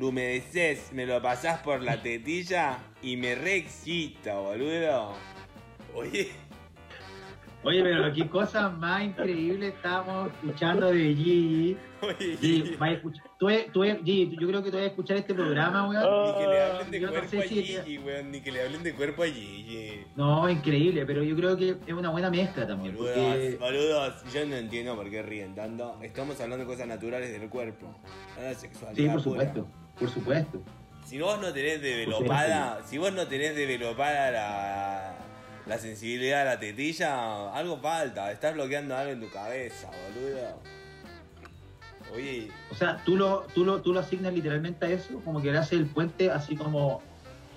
lo 0.00 0.08
humedecés, 0.08 0.92
me 0.92 1.06
lo 1.06 1.22
pasás 1.22 1.60
por 1.60 1.80
la 1.82 2.02
tetilla 2.02 2.78
y 3.02 3.16
me 3.16 3.36
re 3.36 3.54
excita, 3.54 4.34
boludo. 4.34 5.14
Oye, 5.94 6.28
Oye, 7.64 7.82
pero 7.82 8.12
qué 8.12 8.28
cosa 8.28 8.68
más 8.70 9.02
increíble 9.02 9.68
estamos 9.68 10.30
escuchando 10.32 10.86
de 10.92 11.14
Gigi. 11.14 11.76
oye, 12.02 12.36
Gigi, 12.40 12.76
vaya 12.76 12.92
a 12.92 12.96
escuchar. 12.96 13.24
Tú, 13.38 13.48
tú, 13.72 13.82
Gigi, 13.82 14.36
yo 14.40 14.46
creo 14.48 14.62
que 14.62 14.70
tú 14.70 14.76
vas 14.76 14.84
a 14.84 14.88
escuchar 14.88 15.16
este 15.16 15.34
programa, 15.34 15.88
weón. 15.88 16.26
Ni 16.26 16.38
que 16.44 16.46
le 16.50 16.62
hablen 16.62 16.90
de 16.92 17.00
no 17.00 17.08
cuerpo 17.10 17.28
sé 17.30 17.38
a 17.38 17.42
si- 17.42 17.62
Gigi, 17.64 17.98
weón. 17.98 18.30
Ni 18.30 18.40
que 18.40 18.52
le 18.52 18.62
hablen 18.62 18.82
de 18.84 18.94
cuerpo 18.94 19.22
a 19.24 19.26
Gigi. 19.26 20.04
No, 20.14 20.48
increíble, 20.48 21.04
pero 21.04 21.22
yo 21.24 21.34
creo 21.34 21.56
que 21.56 21.76
es 21.84 21.92
una 21.92 22.10
buena 22.10 22.30
mezcla 22.30 22.64
también. 22.66 22.94
Boludos, 22.96 23.16
Porque 23.16 23.56
boludos, 23.58 24.24
yo 24.32 24.46
no 24.46 24.54
entiendo 24.56 24.94
por 24.94 25.10
qué 25.10 25.22
ríen 25.22 25.54
tanto. 25.56 25.98
Estamos 26.00 26.40
hablando 26.40 26.64
de 26.64 26.70
cosas 26.70 26.86
naturales 26.86 27.32
del 27.38 27.48
cuerpo. 27.50 27.92
No 28.36 28.42
de 28.44 28.54
sexualidad. 28.54 28.94
Sí, 28.96 29.02
por 29.02 29.12
pura. 29.14 29.22
supuesto, 29.50 29.66
por 29.98 30.08
supuesto. 30.10 30.62
Si 31.04 31.18
vos 31.18 31.40
no 31.40 31.52
tenés 31.52 31.82
developada, 31.82 32.80
si 32.84 32.98
vos 32.98 33.12
no 33.12 33.26
tenés 33.26 33.56
developada 33.56 34.30
la, 34.30 35.14
la 35.68 35.78
sensibilidad 35.78 36.42
a 36.42 36.44
la 36.44 36.58
tetilla, 36.58 37.52
algo 37.52 37.78
falta. 37.78 38.32
Estás 38.32 38.54
bloqueando 38.54 38.96
algo 38.96 39.12
en 39.12 39.20
tu 39.20 39.30
cabeza, 39.30 39.90
boludo. 40.14 40.60
Oye, 42.14 42.48
O 42.70 42.74
sea, 42.74 43.02
tú 43.04 43.16
lo, 43.16 43.46
tú 43.54 43.66
lo, 43.66 43.82
tú 43.82 43.92
lo 43.92 44.00
asignas 44.00 44.32
literalmente 44.32 44.86
a 44.86 44.88
eso, 44.88 45.20
como 45.24 45.42
que 45.42 45.52
le 45.52 45.58
haces 45.58 45.78
el 45.78 45.86
puente 45.86 46.30
así 46.30 46.56
como 46.56 47.02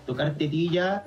tocar 0.06 0.36
tetilla 0.36 1.06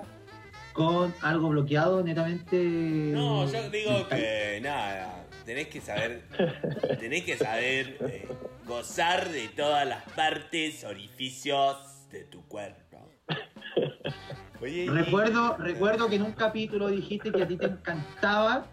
con 0.73 1.15
algo 1.21 1.51
bloqueado 1.51 2.03
netamente. 2.03 2.57
No, 2.57 3.51
yo 3.51 3.69
digo 3.69 4.09
que 4.09 4.61
nada, 4.63 5.27
tenés 5.45 5.69
que 5.69 5.83
saber, 5.83 6.23
tenés 7.01 7.25
que 7.25 7.37
saber 7.37 7.99
eh, 8.09 8.27
gozar 8.65 9.29
de 9.29 9.49
todas 9.49 9.87
las 9.87 10.05
partes, 10.13 10.83
orificios 10.85 12.09
de 12.11 12.25
tu 12.25 12.47
cuerpo. 12.49 13.11
Oye, 14.65 14.85
y- 14.85 14.89
Recuerdo, 14.89 15.57
recuerdo 15.59 16.09
que 16.09 16.17
en 16.17 16.23
un 16.23 16.33
capítulo 16.33 16.89
dijiste 16.89 17.31
que 17.31 17.43
a 17.43 17.47
ti 17.49 17.57
te 17.57 17.67
encantaba 17.67 18.67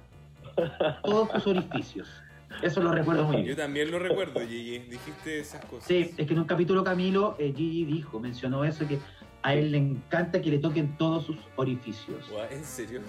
todos 1.03 1.31
tus 1.33 1.47
orificios. 1.47 2.07
Eso 2.61 2.81
lo 2.81 2.91
recuerdo 2.91 3.25
muy 3.25 3.37
Yo 3.37 3.43
bien. 3.43 3.57
también 3.57 3.91
lo 3.91 3.99
recuerdo, 3.99 4.39
Gigi. 4.41 4.79
Dijiste 4.79 5.39
esas 5.39 5.63
cosas. 5.65 5.85
Sí, 5.87 6.11
es 6.17 6.25
que 6.27 6.33
en 6.33 6.39
un 6.39 6.45
capítulo 6.45 6.83
Camilo, 6.83 7.35
eh, 7.39 7.53
Gigi 7.55 7.85
dijo, 7.85 8.19
mencionó 8.19 8.63
eso, 8.63 8.87
que 8.87 8.99
a 9.41 9.53
él 9.53 9.71
le 9.71 9.77
encanta 9.79 10.41
que 10.41 10.49
le 10.49 10.59
toquen 10.59 10.95
todos 10.97 11.25
sus 11.25 11.37
orificios. 11.57 12.25
¿En 12.51 12.63
serio? 12.63 13.01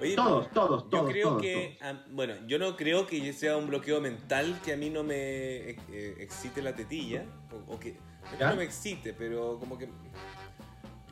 Oye, 0.00 0.14
Todos, 0.16 0.50
todos, 0.50 0.82
Yo 0.84 0.88
todos. 0.90 1.10
creo 1.10 1.28
todos, 1.28 1.42
que, 1.42 1.78
todos. 1.80 1.96
bueno, 2.10 2.34
yo 2.46 2.58
no 2.58 2.76
creo 2.76 3.06
que 3.06 3.32
sea 3.32 3.56
un 3.56 3.68
bloqueo 3.68 4.00
mental 4.02 4.54
que 4.62 4.74
a 4.74 4.76
mí 4.76 4.90
no 4.90 5.02
me 5.02 5.14
eh, 5.70 5.76
eh, 5.90 6.16
excite 6.18 6.60
la 6.60 6.74
tetilla, 6.74 7.24
o, 7.50 7.74
o 7.74 7.80
que, 7.80 7.96
no 8.38 8.56
me 8.56 8.64
excite, 8.64 9.14
pero 9.14 9.58
como 9.58 9.78
que, 9.78 9.88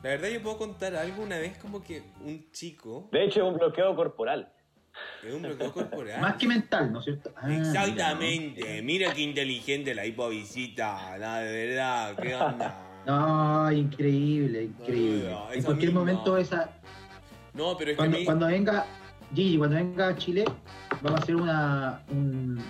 la 0.05 0.11
verdad 0.11 0.29
yo 0.29 0.39
puedo 0.43 0.57
contar 0.59 0.95
algo 0.95 1.23
una 1.23 1.39
vez 1.39 1.57
como 1.57 1.83
que 1.83 2.03
un 2.23 2.51
chico, 2.51 3.09
De 3.11 3.23
hecho, 3.25 3.39
es 3.41 3.51
un 3.51 3.57
bloqueo 3.57 3.95
corporal. 3.95 4.53
es 5.23 5.33
un 5.33 5.41
bloqueo 5.41 5.73
corporal. 5.73 6.21
Más 6.21 6.35
que 6.35 6.47
mental, 6.47 6.93
¿no 6.93 6.99
es 6.99 7.05
cierto? 7.05 7.33
Ah, 7.35 7.51
Exactamente, 7.51 8.83
mira 8.83 9.11
qué 9.15 9.21
inteligente 9.21 9.95
la 9.95 10.05
hipovisita, 10.05 11.17
la 11.17 11.39
de 11.39 11.67
verdad, 11.67 12.15
qué 12.21 12.35
onda. 12.35 12.81
No, 13.07 13.71
increíble, 13.71 14.63
increíble. 14.63 15.35
En 15.53 15.63
cualquier 15.63 15.91
momento 15.91 16.37
esa, 16.37 16.69
No, 17.53 17.75
pero 17.75 17.89
es 17.91 17.95
que 17.95 17.97
cuando, 17.97 18.17
mí, 18.19 18.25
cuando 18.25 18.45
venga 18.47 18.85
Gigi, 19.33 19.57
cuando 19.57 19.75
venga 19.75 20.07
a 20.09 20.15
Chile, 20.15 20.45
vamos 21.01 21.19
a 21.19 21.23
hacer 21.23 21.35
una, 21.35 22.03
un- 22.09 22.63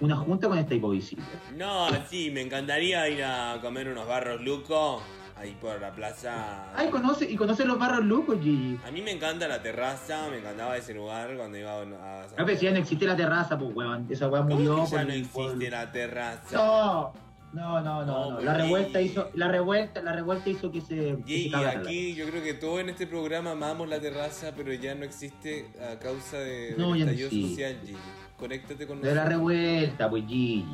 una 0.00 0.16
junta 0.16 0.48
con 0.48 0.56
esta 0.58 0.74
hipovisita. 0.74 1.22
no, 1.54 1.86
sí, 2.06 2.30
me 2.30 2.40
encantaría 2.40 3.06
ir 3.10 3.22
a 3.24 3.58
comer 3.60 3.88
unos 3.88 4.06
barros 4.08 4.40
lucos 4.40 5.02
ahí 5.36 5.56
por 5.60 5.80
la 5.80 5.90
plaza. 5.92 6.72
Ay, 6.76 6.88
conoce, 6.90 7.30
y 7.30 7.36
conoce 7.36 7.64
los 7.64 7.78
barros 7.78 8.04
locos, 8.04 8.38
Gigi. 8.40 8.78
A 8.86 8.90
mí 8.90 9.02
me 9.02 9.10
encanta 9.12 9.48
la 9.48 9.62
terraza, 9.62 10.28
me 10.30 10.38
encantaba 10.38 10.76
ese 10.76 10.94
lugar 10.94 11.36
cuando 11.36 11.58
iba 11.58 11.72
a... 11.72 12.26
A 12.36 12.44
ver, 12.44 12.56
si 12.56 12.66
ya 12.66 12.72
no 12.72 12.78
existe 12.78 13.06
la 13.06 13.16
terraza, 13.16 13.58
pues, 13.58 13.74
weón. 13.74 14.06
Esa 14.10 14.28
¿Cómo 14.30 14.44
murió 14.44 14.76
que 14.76 14.90
ya 14.90 14.90
por- 14.90 15.00
no 15.00 15.28
por- 15.32 15.44
existe 15.50 15.70
la 15.70 15.92
terraza? 15.92 16.56
No, 16.56 17.12
no, 17.52 17.80
no, 17.82 18.04
no. 18.04 18.06
No, 18.06 18.30
no. 18.32 18.40
La 18.40 18.54
revuelta 18.54 19.00
hizo, 19.00 19.30
la 19.34 19.48
revuelta, 19.48 20.00
la 20.02 20.12
revuelta 20.12 20.48
hizo 20.48 20.70
que 20.70 20.80
se, 20.80 21.18
la- 21.50 21.70
aquí 21.70 22.14
yo 22.14 22.26
creo 22.28 22.42
que 22.42 22.54
todos 22.54 22.80
en 22.80 22.88
este 22.88 23.06
programa 23.06 23.50
amamos 23.52 23.88
la 23.88 24.00
terraza, 24.00 24.52
pero 24.56 24.72
ya 24.72 24.94
no 24.94 25.04
existe 25.04 25.66
a 25.90 25.98
causa 25.98 26.38
de, 26.38 26.74
No, 26.78 26.92
del 26.92 27.00
no 27.06 27.10
estallido 27.10 27.30
social, 27.48 27.78
Gigi. 27.84 27.96
Conéctate 28.38 28.86
con 28.86 29.00
De 29.00 29.08
la 29.14 29.24
nosotros. 29.24 29.38
revuelta, 29.38 30.08
pues 30.10 30.24
Gigi. 30.26 30.64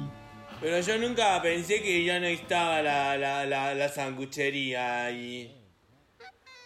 Pero 0.60 0.80
yo 0.80 0.98
nunca 0.98 1.40
pensé 1.40 1.80
que 1.82 2.04
ya 2.04 2.18
no 2.18 2.26
estaba 2.26 2.82
la, 2.82 3.16
la, 3.16 3.46
la, 3.46 3.74
la 3.74 3.88
sanguchería 3.88 5.04
ahí. 5.06 5.54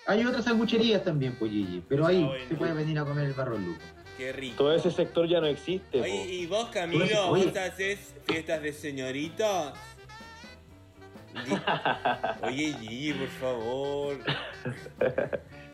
Hay 0.06 0.24
otras 0.24 0.44
sangucherías 0.44 1.04
también, 1.04 1.36
pues 1.38 1.52
Gigi. 1.52 1.82
Pero 1.88 2.06
ahí 2.06 2.22
Ah, 2.24 2.28
bueno. 2.28 2.44
se 2.48 2.54
puede 2.54 2.72
venir 2.72 2.98
a 2.98 3.04
comer 3.04 3.26
el 3.26 3.34
barro 3.34 3.58
luco. 3.58 3.78
Qué 4.16 4.32
rico. 4.32 4.56
Todo 4.56 4.74
ese 4.74 4.90
sector 4.90 5.28
ya 5.28 5.40
no 5.40 5.46
existe. 5.46 6.00
Oye, 6.00 6.10
po. 6.24 6.30
¿y 6.30 6.46
vos, 6.46 6.68
Camilo, 6.70 7.28
Oye. 7.30 7.46
vos 7.46 7.56
haces 7.56 8.14
fiestas 8.26 8.62
de 8.62 8.72
señoritos? 8.72 9.72
Oye, 12.42 12.74
Gigi, 12.80 13.12
por 13.14 13.28
favor. 13.28 14.18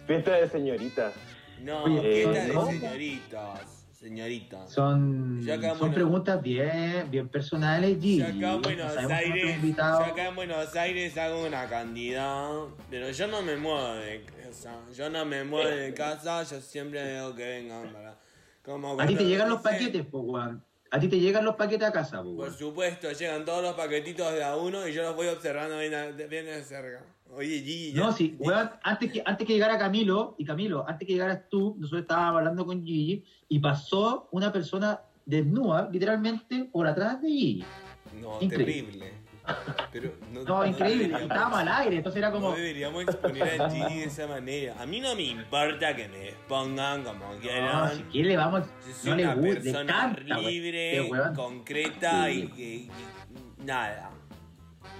Fiesta 0.06 0.32
de 0.32 0.48
señoritas. 0.48 1.14
No, 1.62 1.84
Oye, 1.84 2.00
fiesta 2.24 2.44
de 2.46 2.52
¿no? 2.54 2.66
señoritas. 2.66 3.77
Señoritas. 3.98 4.70
Son, 4.70 5.44
son 5.76 5.92
preguntas 5.92 6.40
bien, 6.40 7.10
bien 7.10 7.28
personales, 7.28 7.98
Gigi. 8.00 8.18
Yo 8.18 8.26
acá 8.26 8.54
en 8.54 8.62
Buenos 8.62 8.96
Aires, 8.96 9.64
yo 9.66 10.04
acá 10.04 10.28
en 10.28 10.36
Buenos 10.36 10.76
Aires 10.76 11.18
hago 11.18 11.44
una 11.44 11.68
cantidad, 11.68 12.48
pero 12.88 13.10
yo 13.10 13.26
no 13.26 13.42
me 13.42 13.56
muevo 13.56 13.94
de 13.94 14.22
casa, 14.22 14.76
yo 14.94 15.10
no 15.10 15.24
me 15.24 15.42
muevo 15.42 15.68
de 15.68 15.92
casa, 15.94 16.44
yo 16.44 16.60
siempre 16.60 17.12
digo 17.12 17.34
que 17.34 17.44
vengan 17.44 17.92
para... 17.92 18.16
Como 18.62 19.00
A 19.00 19.04
ti 19.04 19.16
te 19.16 19.24
llegan 19.24 19.48
los 19.48 19.62
paquetes, 19.62 20.06
po, 20.06 20.20
weón. 20.20 20.62
A 20.92 21.00
ti 21.00 21.08
te 21.08 21.18
llegan 21.18 21.44
los 21.44 21.56
paquetes 21.56 21.88
a 21.88 21.92
casa, 21.92 22.22
po, 22.22 22.36
Por 22.36 22.52
supuesto, 22.52 23.10
llegan 23.10 23.44
todos 23.44 23.64
los 23.64 23.74
paquetitos 23.74 24.32
de 24.32 24.44
a 24.44 24.54
uno 24.54 24.86
y 24.86 24.92
yo 24.92 25.02
los 25.02 25.16
voy 25.16 25.26
observando 25.26 25.76
bien, 25.76 26.16
bien 26.30 26.46
de 26.46 26.62
cerca. 26.62 27.02
Oye, 27.34 27.60
Gigi, 27.60 27.92
ya- 27.92 28.00
No, 28.02 28.12
sí, 28.12 28.30
Gigi, 28.30 28.36
weón, 28.48 28.70
antes 28.82 29.12
que, 29.12 29.22
antes 29.24 29.46
que 29.46 29.52
llegara 29.52 29.78
Camilo, 29.78 30.34
y 30.38 30.44
Camilo, 30.44 30.84
antes 30.88 31.06
que 31.06 31.12
llegaras 31.14 31.48
tú, 31.48 31.76
nosotros 31.78 32.02
estábamos 32.02 32.38
hablando 32.38 32.66
con 32.66 32.84
Gigi, 32.84 33.24
y 33.48 33.58
pasó 33.58 34.28
una 34.32 34.52
persona 34.52 35.00
desnuda, 35.26 35.88
literalmente, 35.92 36.64
por 36.72 36.86
atrás 36.86 37.20
de 37.22 37.28
Gigi. 37.28 37.64
No, 38.20 38.38
increíble. 38.40 38.92
terrible. 38.92 39.28
Pero 39.92 40.12
no, 40.32 40.42
No, 40.42 40.66
increíble, 40.66 41.04
deberíamos- 41.04 41.22
estábamos 41.22 41.58
al 41.60 41.68
aire, 41.68 41.96
entonces 41.96 42.18
era 42.18 42.30
como... 42.30 42.50
No 42.50 42.56
deberíamos 42.56 43.02
exponer 43.04 43.60
a 43.62 43.70
Gigi 43.70 43.98
de 44.00 44.04
esa 44.04 44.26
manera. 44.26 44.74
A 44.78 44.84
mí 44.86 45.00
no 45.00 45.14
me 45.14 45.22
importa 45.22 45.96
que 45.96 46.08
me 46.08 46.28
expongan 46.30 47.02
como 47.04 47.32
No, 47.34 47.40
quieran. 47.40 47.96
si 47.96 48.02
quiere 48.04 48.28
le 48.30 48.36
vamos, 48.36 48.64
soy 49.00 49.10
no 49.10 49.16
le 49.16 49.22
una 49.24 49.34
gusta, 49.36 49.60
persona 49.62 49.86
canta, 49.92 50.38
libre, 50.38 51.00
weón. 51.10 51.34
concreta 51.34 52.26
Sí. 52.26 52.50
y, 52.56 52.62
y- 52.62 52.90
y 53.62 53.64
nada. 53.64 54.10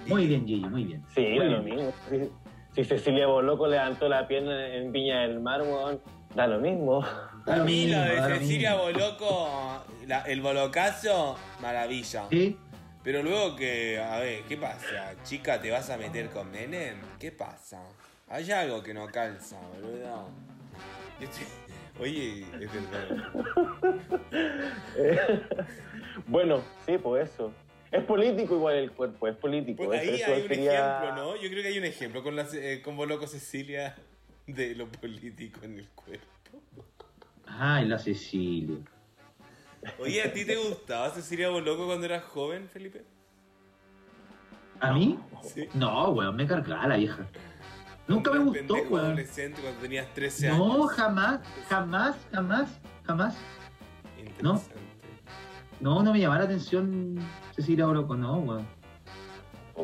Muy 0.07 0.27
bien, 0.27 0.45
Gigi, 0.47 0.65
muy 0.67 0.83
bien. 0.85 1.03
Sí, 1.13 1.21
Muy 1.21 1.37
da 1.39 1.43
bien. 1.45 1.51
lo 1.57 1.63
mismo. 1.63 1.93
Si, 2.09 2.29
si 2.75 2.83
Cecilia 2.85 3.27
Boloco 3.27 3.67
levantó 3.67 4.07
la 4.09 4.27
pierna 4.27 4.73
en 4.75 4.91
Viña 4.91 5.21
del 5.21 5.39
Mar, 5.39 5.61
weón, 5.61 5.99
da 6.35 6.47
lo 6.47 6.59
mismo. 6.59 7.01
Da 7.45 7.55
A 7.55 7.63
mí 7.63 7.85
mismo, 7.85 7.97
lo 7.97 8.05
de 8.05 8.21
Cecilia. 8.39 8.75
Boloco, 8.75 9.83
la- 10.07 10.21
el 10.23 10.41
bolocazo, 10.41 11.35
maravilla. 11.61 12.25
¿Sí? 12.29 12.57
Pero 13.03 13.23
luego 13.23 13.55
que, 13.55 13.97
a 13.99 14.19
ver, 14.19 14.41
¿qué 14.43 14.57
pasa? 14.57 15.13
Chica, 15.23 15.59
¿te 15.61 15.71
vas 15.71 15.89
a 15.89 15.97
meter 15.97 16.29
con 16.29 16.51
Menem? 16.51 16.97
¿Qué 17.19 17.31
pasa? 17.31 17.81
Hay 18.27 18.51
algo 18.51 18.83
que 18.83 18.93
no 18.93 19.07
calza, 19.07 19.57
boludo. 19.75 20.27
Estoy- 21.19 21.45
Oye, 22.01 22.45
es 22.61 22.69
verdad. 22.71 23.29
bueno, 26.27 26.61
sí, 26.85 26.97
pues 26.97 27.29
eso. 27.29 27.51
Es 27.91 28.03
político 28.03 28.55
igual 28.55 28.75
el 28.75 28.91
cuerpo, 28.91 29.27
es 29.27 29.35
político. 29.35 29.85
Pues 29.85 29.99
ahí 30.01 30.21
hay 30.21 30.41
un 30.43 30.47
sería- 30.47 30.99
ejemplo, 31.01 31.15
¿no? 31.23 31.35
Yo 31.35 31.49
creo 31.49 31.63
que 31.63 31.69
hay 31.69 31.77
un 31.79 31.85
ejemplo 31.85 32.23
con, 32.23 32.35
la, 32.35 32.47
eh, 32.53 32.81
con 32.83 32.95
Boloco 32.95 33.25
Cecilia 33.27 33.95
de 34.45 34.75
lo 34.75 34.87
político 34.87 35.61
en 35.63 35.79
el 35.79 35.87
cuerpo. 35.89 36.25
Ay, 37.47 37.85
la 37.87 37.97
Cecilia. 37.97 38.77
Oye, 39.99 40.21
¿a 40.21 40.31
ti 40.31 40.45
te 40.45 40.55
gustaba 40.55 41.09
Cecilia 41.09 41.49
Boloco 41.49 41.87
cuando 41.87 42.05
eras 42.05 42.23
joven, 42.25 42.67
Felipe? 42.69 43.03
¿A 44.81 44.93
mí? 44.93 45.17
Sí. 45.43 45.67
No, 45.73 46.09
weón, 46.11 46.35
me 46.35 46.45
cargaba 46.45 46.87
la 46.87 46.97
vieja. 46.97 47.25
Nunca 48.07 48.31
me 48.31 48.37
Cuando 48.51 48.75
gustó, 48.75 48.89
weón. 48.89 49.05
adolescente 49.07 49.61
cuando 49.61 49.79
tenías 49.81 50.13
13 50.13 50.47
años. 50.49 50.59
No, 50.59 50.83
jamás, 50.87 51.41
jamás, 51.69 52.15
jamás, 52.31 52.69
jamás. 53.03 53.35
Interesante. 54.17 54.75
No, 55.79 56.03
no 56.03 56.11
me 56.13 56.19
llamaba 56.19 56.39
la 56.39 56.45
atención 56.45 57.15
Cecilia 57.55 57.87
Oroco, 57.87 58.15
no, 58.15 58.37
weón. 58.39 58.79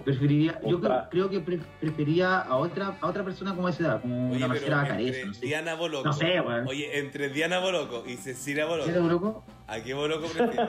Preferiría, 0.03 0.59
yo 0.67 0.81
creo, 1.09 1.29
que 1.29 1.39
pre- 1.39 1.61
prefería 1.79 2.39
a 2.39 2.57
otra, 2.57 2.97
a 2.99 3.07
otra 3.07 3.23
persona 3.23 3.55
como 3.55 3.69
esa 3.69 3.83
edad, 3.83 4.01
como 4.01 4.27
Oye, 4.27 4.35
una 4.37 4.47
Marcela 4.49 4.79
entre 4.81 4.91
Bacareza, 4.93 5.27
no 5.27 5.33
sé. 5.33 5.45
Diana 5.45 5.75
Boloco. 5.75 6.03
No 6.05 6.11
sé, 6.13 6.41
weón. 6.41 6.67
Oye, 6.67 6.99
entre 6.99 7.29
Diana 7.29 7.59
Boloco 7.59 8.03
y 8.05 8.17
Cecilia 8.17 8.65
Boloco, 8.65 8.87
¿Cecilia 8.87 9.07
Oroco? 9.07 9.43
¿a 9.67 9.79
qué 9.79 9.93
Boloco 9.93 10.27
prefieres? 10.27 10.59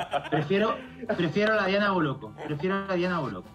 Prefiero, 0.30 0.74
prefiero 1.18 1.52
a 1.52 1.56
la 1.56 1.66
Diana 1.66 1.90
Boloco. 1.90 2.32
Prefiero 2.46 2.76
a 2.76 2.86
la 2.88 2.94
Diana 2.94 3.18
Boloco. 3.20 3.48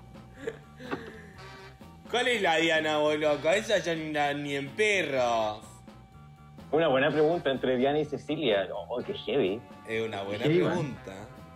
¿Cuál 2.11 2.27
es 2.27 2.41
la 2.43 2.57
Diana 2.57 2.97
Boloco? 2.99 3.49
Esa 3.49 3.79
ya 3.79 3.95
ni, 3.95 4.43
ni 4.43 4.55
en 4.55 4.69
perros. 4.69 5.61
Una 6.75 6.89
buena 6.89 7.09
pregunta 7.09 7.51
entre 7.51 7.77
Diana 7.77 7.99
y 8.01 8.05
Cecilia. 8.05 8.67
Oh, 8.73 9.01
qué 9.01 9.13
heavy. 9.13 9.61
Es 9.87 10.05
una 10.05 10.23
buena 10.23 10.43
pregunta. 10.43 11.13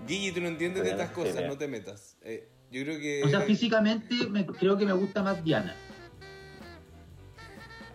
Gigi, 0.07 0.31
tú 0.31 0.39
no 0.39 0.47
entiendes 0.47 0.81
de 0.85 0.91
estas 0.91 1.09
cosas, 1.09 1.43
no 1.45 1.57
te 1.57 1.67
metas. 1.67 2.17
Eh, 2.21 2.47
yo 2.71 2.83
creo 2.83 2.97
que. 2.99 3.23
O 3.25 3.27
sea, 3.27 3.41
físicamente 3.41 4.15
me, 4.29 4.45
creo 4.45 4.77
que 4.77 4.85
me 4.85 4.93
gusta 4.93 5.21
más 5.21 5.43
Diana. 5.43 5.75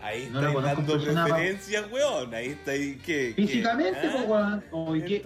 Ahí 0.03 0.29
no 0.31 0.47
estáis 0.47 0.63
dando 0.77 1.03
preferencias, 1.03 1.91
weón. 1.91 2.35
Ahí 2.35 2.49
estáis. 2.49 2.97
¿Qué? 3.03 3.33
qué? 3.35 3.43
Físicamente, 3.47 4.01
¿Ah? 4.05 4.13
pues, 4.13 4.29
weón. 4.29 4.65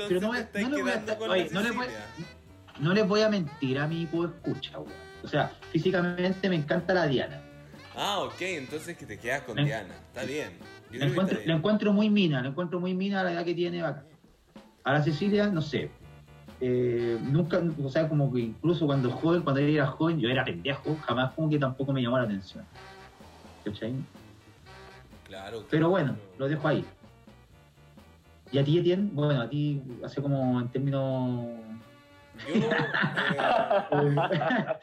Pero 0.09 0.21
no, 0.21 0.35
estáis 0.37 0.69
no 0.69 0.77
le 0.77 0.83
voy 0.83 0.91
a 0.93 0.95
quedando 0.95 1.19
con 1.19 1.31
oye, 1.31 1.49
la 1.51 1.63
no 1.63 1.75
voy- 1.75 2.95
les 2.95 3.09
voy 3.09 3.21
a 3.23 3.29
mentir 3.29 3.77
a 3.81 3.89
mi 3.89 4.07
puedo 4.07 4.29
escucha, 4.29 4.79
weón. 4.79 4.93
O 5.25 5.27
sea, 5.27 5.51
físicamente 5.73 6.49
me 6.49 6.55
encanta 6.55 6.95
la 6.95 7.09
Diana. 7.09 7.43
Ah, 7.97 8.21
ok, 8.21 8.41
entonces 8.43 8.97
que 8.97 9.05
te 9.05 9.19
quedas 9.19 9.43
con 9.43 9.57
Me- 9.57 9.65
Diana. 9.65 9.97
Está 10.15 10.23
bien. 10.23 10.78
Que 10.91 11.53
encuentro, 11.53 11.93
muy 11.93 12.09
mina, 12.09 12.43
la 12.43 12.49
encuentro 12.49 12.81
muy 12.81 12.95
mina 12.95 13.21
a 13.21 13.25
la 13.25 13.33
edad 13.33 13.45
que 13.45 13.55
tiene 13.55 13.83
bacán. 13.83 14.05
A 14.85 14.93
la 14.93 15.03
Cecilia, 15.03 15.49
no 15.49 15.61
sé. 15.61 15.91
Eh, 16.61 17.19
nunca, 17.31 17.63
o 17.83 17.89
sea, 17.89 18.09
como 18.09 18.33
que 18.33 18.41
incluso 18.41 18.87
cuando 18.87 19.11
joven, 19.11 19.43
cuando 19.43 19.61
era 19.61 19.87
joven, 19.87 20.19
yo 20.19 20.29
era 20.29 20.45
pendejo, 20.45 20.97
jamás 21.03 21.33
como 21.35 21.49
que 21.51 21.59
tampoco 21.59 21.93
me 21.93 22.03
llamó 22.03 22.19
la 22.19 22.25
atención. 22.25 22.65
¿Cachai? 23.65 23.93
Claro. 25.25 25.65
Pero 25.71 25.91
bueno, 25.91 26.15
claro. 26.15 26.33
lo 26.39 26.49
dejo 26.49 26.69
ahí. 26.69 26.85
¿Y 28.51 28.59
a 28.59 28.65
ti, 28.65 28.79
Etienne? 28.79 29.11
Bueno, 29.13 29.43
a 29.43 29.49
ti, 29.49 29.83
hace 30.03 30.23
como 30.23 30.59
en 30.61 30.69
términos... 30.69 31.47
Yo. 32.47 32.55
eh, 32.55 34.17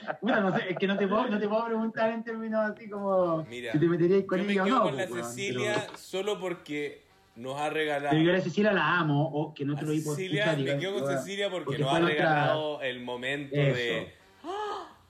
bueno, 0.22 0.42
no 0.50 0.58
sé, 0.58 0.72
es 0.72 0.78
que 0.78 0.88
no 0.88 0.98
te, 0.98 1.08
puedo, 1.08 1.28
no 1.28 1.40
te 1.40 1.48
puedo 1.48 1.66
preguntar 1.66 2.12
en 2.12 2.24
términos 2.24 2.72
así 2.72 2.90
como 2.90 3.44
Mira, 3.50 3.72
si 3.72 3.80
te 3.80 3.86
meterías 3.86 4.24
con 4.26 4.40
yo 4.40 4.46
me 4.46 4.52
ella 4.54 4.62
o 4.62 4.66
quedo 4.66 4.76
no. 4.78 4.84
con 4.84 4.98
la 4.98 5.08
pues, 5.08 5.26
Cecilia 5.28 5.74
pero- 5.86 5.98
solo 5.98 6.40
porque 6.40 7.04
nos 7.36 7.60
ha 7.60 7.70
regalado. 7.70 8.18
Yo 8.18 8.30
a 8.32 8.34
la 8.36 8.42
Cecilia 8.42 8.72
la 8.72 8.98
amo, 9.00 9.30
o 9.34 9.54
que 9.54 9.66
no 9.66 9.76
te 9.76 9.86
lo 9.86 9.92
digo 9.92 10.12
Cecilia, 10.16 10.54
me 10.58 10.78
quedo 10.78 11.00
con 11.02 11.08
Cecilia 11.18 11.50
porque, 11.50 11.66
porque 11.66 11.82
nos 11.84 11.94
ha 11.94 12.00
nuestra- 12.00 12.26
regalado 12.30 12.82
el 12.82 13.02
momento 13.04 13.56
de, 13.56 14.02
Eso. 14.04 14.12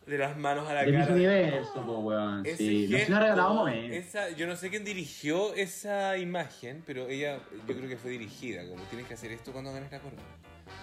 de 0.07 0.17
las 0.17 0.35
manos 0.37 0.67
a 0.67 0.73
la 0.73 0.83
De 0.85 0.91
cara. 0.91 1.13
Universo, 1.13 1.83
pues, 1.85 1.97
weón. 1.99 2.43
Sí, 2.57 2.87
gesto, 2.89 3.11
nos 3.11 3.19
ha 3.19 3.23
regalado 3.23 3.67
esa, 3.67 4.29
yo 4.31 4.47
no 4.47 4.55
sé 4.55 4.69
quién 4.71 4.83
dirigió 4.85 5.53
esa 5.53 6.17
imagen, 6.17 6.83
pero 6.87 7.07
ella, 7.07 7.39
yo 7.67 7.75
creo 7.75 7.87
que 7.89 7.97
fue 7.97 8.11
dirigida, 8.11 8.67
como 8.67 8.81
tienes 8.85 9.07
que 9.07 9.13
hacer 9.13 9.31
esto 9.31 9.51
cuando 9.51 9.71
ganes 9.71 9.91
la 9.91 9.99
corona. 9.99 10.21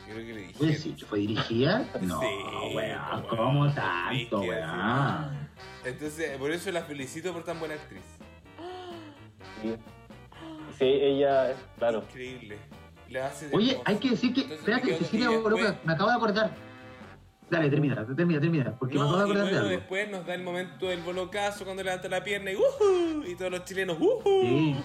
Yo 0.09 0.14
creo 0.14 0.26
que 0.26 0.32
le 0.32 0.40
¿Puedes 0.40 0.48
dijeron. 0.48 0.72
decir 0.74 0.96
que 0.96 1.04
fue 1.06 1.18
dirigida? 1.20 1.84
No, 2.02 2.20
Sí, 2.20 2.26
weón. 2.74 3.22
¿cómo 3.28 3.72
tanto, 3.72 4.42
sí. 4.42 4.48
weón? 4.48 5.48
Entonces, 5.84 6.36
por 6.38 6.50
eso 6.52 6.70
la 6.70 6.82
felicito 6.82 7.32
por 7.32 7.44
tan 7.44 7.59
buena 7.59 7.74
actriz. 7.74 8.02
Sí, 9.62 9.74
Sí, 10.78 10.84
ella, 10.86 11.54
claro. 11.78 11.98
Increíble. 12.09 12.56
La 13.10 13.26
hace 13.26 13.48
de 13.48 13.56
Oye, 13.56 13.74
voz. 13.74 13.82
hay 13.84 13.96
que 13.96 14.10
decir 14.10 14.32
que, 14.32 14.40
Entonces, 14.42 14.66
espérate, 14.66 14.96
Cecilia 14.98 15.26
y 15.30 15.86
me 15.86 15.92
acabo 15.92 16.10
de 16.10 16.16
acordar. 16.16 16.50
Dale, 17.50 17.68
termina, 17.68 18.06
termina, 18.16 18.40
termina, 18.40 18.74
porque 18.78 18.94
me 18.94 19.02
acabo 19.02 19.18
de 19.18 19.20
y 19.20 19.30
acordar 19.30 19.50
de 19.52 19.56
algo. 19.59 19.68
después 19.68 20.10
nos 20.10 20.24
da 20.26 20.34
el 20.34 20.42
momento 20.42 20.86
del 20.86 21.00
bolocazo 21.02 21.64
cuando 21.64 21.82
levanta 21.82 22.09
la 22.09 22.24
pierna 22.24 22.50
y 22.50 22.56
¡uhú! 22.56 23.24
Y 23.26 23.34
todos 23.36 23.50
los 23.50 23.64
chilenos 23.64 23.98
¡uhú! 24.00 24.22
Sí. 24.42 24.76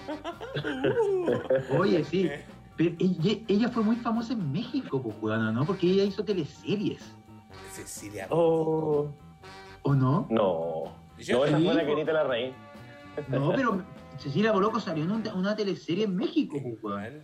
Oye, 1.78 2.04
sí. 2.04 2.30
Pero 2.78 2.94
ella, 3.00 3.40
ella 3.48 3.68
fue 3.68 3.82
muy 3.82 3.96
famosa 3.96 4.32
en 4.34 4.52
México, 4.52 5.02
pues, 5.02 5.38
¿no? 5.38 5.66
Porque 5.66 5.88
ella 5.90 6.04
hizo 6.04 6.24
teleseries, 6.24 7.02
Cecilia. 7.72 8.28
Oh, 8.30 9.10
¿o 9.82 9.94
no? 9.94 10.26
no. 10.30 10.84
Yo- 11.18 11.38
No, 11.38 11.44
esa 11.44 11.58
Sí, 11.58 11.64
fue 11.64 11.74
la 11.74 11.84
querida 11.84 12.12
la 12.12 12.22
reina. 12.24 12.56
No, 13.26 13.52
pero 13.52 13.82
Cecilia 14.18 14.52
Boloco 14.52 14.78
salió 14.78 15.02
en 15.04 15.10
una, 15.10 15.34
una 15.34 15.56
teleserie 15.56 16.04
en 16.04 16.14
México, 16.14 16.56
pues. 16.80 17.14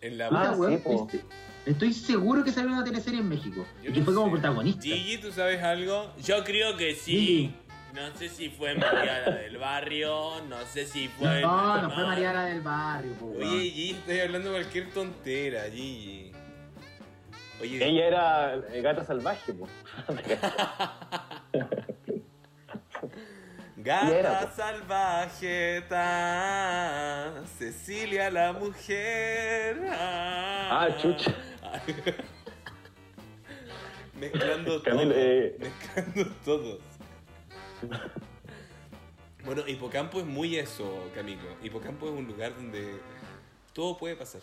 En 0.00 0.16
la 0.16 0.28
Ah, 0.28 0.56
sí, 0.56 0.74
este- 0.74 1.24
estoy 1.66 1.92
seguro 1.92 2.44
que 2.44 2.52
salió 2.52 2.68
en 2.70 2.76
una 2.76 2.84
teleserie 2.84 3.18
en 3.20 3.28
México. 3.28 3.64
Yo 3.82 3.90
y 3.90 3.92
que 3.92 3.98
no 3.98 4.04
fue 4.04 4.14
como 4.14 4.26
sé. 4.28 4.32
protagonista. 4.32 4.82
Gigi, 4.82 5.18
¿tú 5.18 5.32
sabes 5.32 5.60
algo? 5.64 6.12
Yo 6.24 6.44
creo 6.44 6.76
que 6.76 6.94
sí. 6.94 7.10
Gigi. 7.18 7.54
No 7.94 8.16
sé 8.16 8.28
si 8.28 8.48
fue 8.50 8.74
Mariana 8.74 9.30
del 9.36 9.58
Barrio, 9.58 10.40
no 10.48 10.64
sé 10.66 10.86
si 10.86 11.08
fue... 11.08 11.40
No, 11.40 11.82
no 11.82 11.90
fue 11.90 12.04
Mariana 12.04 12.46
del 12.46 12.60
Barrio, 12.60 13.12
po. 13.14 13.26
Oye, 13.36 13.46
Gigi, 13.70 13.90
estoy 13.90 14.20
hablando 14.20 14.50
cualquier 14.52 14.90
tontera, 14.90 15.64
Gigi. 15.70 16.32
Oye, 17.60 17.84
Ella 17.84 18.06
era 18.06 18.54
eh, 18.72 18.80
gata 18.80 19.04
salvaje, 19.04 19.52
po. 19.52 19.68
Gata 23.76 24.18
era, 24.18 24.50
salvaje, 24.54 25.82
ta, 25.88 27.42
Cecilia 27.58 28.30
la 28.30 28.52
mujer. 28.52 29.80
Ah, 29.90 30.88
chucha. 31.00 31.34
Mezclando 34.20 34.82
Camilo, 34.82 35.12
todo. 35.14 35.22
eh. 35.22 35.56
Mezclando 35.58 36.30
todos. 36.44 36.78
Bueno, 39.44 39.62
Hipocampo 39.66 40.20
es 40.20 40.26
muy 40.26 40.56
eso, 40.56 41.10
Camilo. 41.14 41.56
Hipocampo 41.62 42.06
es 42.06 42.12
un 42.12 42.26
lugar 42.26 42.54
donde 42.54 43.00
todo 43.72 43.96
puede 43.96 44.16
pasar. 44.16 44.42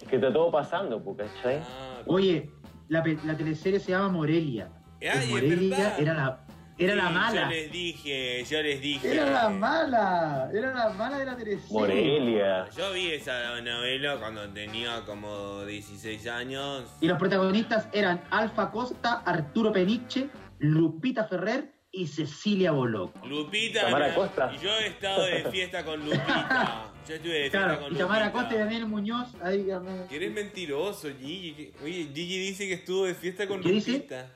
Es 0.00 0.08
que 0.08 0.16
está 0.16 0.32
todo 0.32 0.50
pasando, 0.50 1.02
¿cachai? 1.16 1.56
Ah, 1.56 2.02
Oye, 2.06 2.50
la, 2.88 3.02
teleserie 3.02 3.80
se 3.80 3.92
llama 3.92 4.10
Morelia. 4.10 4.70
Ay, 5.00 5.30
Morelia 5.30 5.96
era 5.96 6.12
la, 6.12 6.46
era 6.76 6.94
la 6.94 7.08
mala. 7.08 7.44
Yo 7.44 7.48
les 7.48 7.72
dije, 7.72 8.44
yo 8.44 8.62
les 8.62 8.80
dije. 8.80 9.14
Era 9.14 9.30
la 9.30 9.48
mala. 9.48 10.50
Era 10.52 10.74
la 10.74 10.90
mala 10.90 11.18
de 11.18 11.24
la 11.24 11.36
teleserie. 11.36 11.72
Morelia. 11.72 12.68
Yo 12.76 12.92
vi 12.92 13.12
esa 13.12 13.58
novela 13.62 14.18
cuando 14.18 14.46
tenía 14.50 15.02
como 15.06 15.64
16 15.64 16.26
años. 16.26 16.84
Y 17.00 17.08
los 17.08 17.18
protagonistas 17.18 17.88
eran 17.92 18.22
Alfa 18.30 18.70
Costa, 18.70 19.22
Arturo 19.24 19.72
Peniche, 19.72 20.28
Lupita 20.58 21.24
Ferrer 21.24 21.75
y 21.96 22.06
Cecilia 22.06 22.72
Boloco. 22.72 23.26
Lupita. 23.26 23.82
Tamara 23.82 24.14
Costa. 24.14 24.52
y 24.54 24.58
Yo 24.62 24.70
he 24.76 24.86
estado 24.88 25.24
de 25.24 25.44
fiesta 25.50 25.84
con 25.84 26.04
Lupita. 26.04 26.92
Yo 27.08 27.14
estuve 27.14 27.32
de 27.32 27.40
fiesta 27.50 27.58
Claro, 27.58 27.80
con 27.80 27.94
y 27.94 27.98
Tamara 27.98 28.26
Lupita. 28.26 28.38
Costa 28.42 28.54
y 28.54 28.58
Daniel 28.58 28.86
Muñoz. 28.86 29.28
Ahí. 29.42 29.66
Que 30.08 30.16
eres 30.16 30.32
mentiroso, 30.32 31.08
Gigi. 31.18 31.72
Oye, 31.82 32.08
Gigi 32.14 32.38
dice 32.38 32.66
que 32.66 32.74
estuvo 32.74 33.04
de 33.06 33.14
fiesta 33.14 33.46
con 33.48 33.60
¿Qué 33.62 33.70
dice? 33.72 33.92
Lupita. 33.92 34.30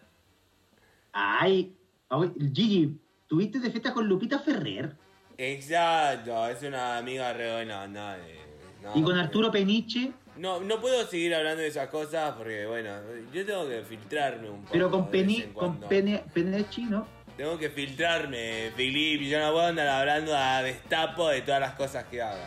Ay, 1.12 1.76
ay, 2.08 2.30
Gigi, 2.54 2.98
¿tuviste 3.26 3.58
de 3.58 3.70
fiesta 3.70 3.92
con 3.92 4.06
Lupita 4.08 4.38
Ferrer? 4.38 4.96
Exacto, 5.36 6.48
es 6.48 6.62
una 6.62 6.98
amiga 6.98 7.32
re 7.32 7.50
buena 7.52 7.82
onda 7.84 8.16
de- 8.16 8.38
no, 8.82 8.92
y 8.96 9.02
con 9.02 9.16
eh, 9.16 9.20
Arturo 9.20 9.50
Peniche, 9.50 10.12
No, 10.36 10.60
no 10.60 10.80
puedo 10.80 11.06
seguir 11.06 11.34
hablando 11.34 11.60
de 11.62 11.68
esas 11.68 11.88
cosas 11.88 12.34
porque, 12.36 12.64
bueno, 12.66 12.90
yo 13.32 13.44
tengo 13.44 13.68
que 13.68 13.82
filtrarme 13.82 14.48
un 14.48 14.60
poco. 14.60 14.72
pero 14.72 14.90
con, 14.90 15.10
Peni, 15.10 15.42
con. 15.52 15.80
Pene, 15.80 16.22
Penechi, 16.32 16.84
¿no? 16.84 17.06
Tengo 17.40 17.56
que 17.56 17.70
filtrarme, 17.70 18.70
Filipe. 18.76 19.26
Yo 19.26 19.40
no 19.40 19.52
puedo 19.52 19.64
andar 19.68 19.88
hablando 19.88 20.36
a 20.36 20.62
destapo 20.62 21.30
de 21.30 21.40
todas 21.40 21.58
las 21.58 21.72
cosas 21.72 22.04
que 22.04 22.20
haga. 22.20 22.46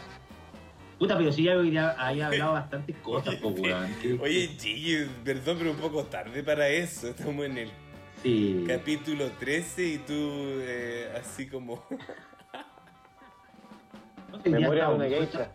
Puta, 1.00 1.18
pero 1.18 1.32
sí, 1.32 1.42
ya 1.46 1.54
había, 1.54 1.90
había 1.94 2.28
hablado 2.28 2.54
bastantes 2.54 2.96
cosas, 2.98 3.34
po, 3.38 3.48
weón. 3.48 3.88
¿Qué- 4.04 4.14
Oye, 4.22 4.50
Gigi, 4.60 5.08
perdón, 5.26 5.56
pero 5.58 5.72
un 5.72 5.78
poco 5.78 6.04
tarde 6.04 6.44
para 6.44 6.68
eso. 6.68 7.08
Estamos 7.08 7.44
en 7.44 7.58
el 7.58 7.72
Sí. 8.22 8.66
capítulo 8.68 9.32
13 9.40 9.84
y 9.84 9.98
tú 9.98 10.14
eh, 10.62 11.12
así 11.20 11.48
como... 11.48 11.84
Memoria 14.46 14.90
de 14.90 14.94
una 14.94 15.06
geisha. 15.06 15.52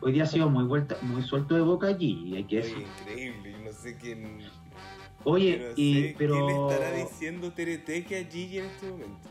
hoy 0.00 0.12
día 0.12 0.22
ha 0.22 0.26
sido 0.26 0.48
muy, 0.48 0.64
vuelta, 0.64 0.96
muy 1.02 1.20
suelto 1.20 1.54
de 1.54 1.60
boca 1.60 1.88
allí, 1.88 2.34
hay 2.34 2.44
que 2.44 2.56
decir. 2.56 2.86
increíble, 3.02 3.56
no 3.62 3.72
sé 3.72 3.94
quién... 3.98 4.38
Oye, 5.24 5.56
pero 5.58 5.72
y, 5.76 5.94
sé 5.94 6.14
pero. 6.18 6.34
¿Quién 6.34 6.46
le 6.46 6.74
estará 6.74 6.96
diciendo 6.96 7.52
Tereteque 7.52 8.18
a 8.18 8.24
Gigi 8.24 8.58
en 8.58 8.64
este 8.66 8.86
momento? 8.90 9.28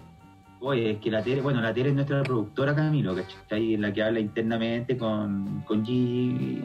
Oye, 0.62 0.92
es 0.92 0.98
que 1.00 1.10
la 1.10 1.24
Tere, 1.24 1.40
bueno, 1.40 1.62
la 1.62 1.74
Tere 1.74 1.90
es 1.90 1.96
nuestra 1.96 2.22
productora, 2.22 2.76
Camilo, 2.76 3.16
¿cachai? 3.16 3.78
La 3.78 3.94
que 3.94 4.04
habla 4.04 4.20
internamente 4.20 4.98
con, 4.98 5.62
con 5.66 5.86
Gigi. 5.86 6.62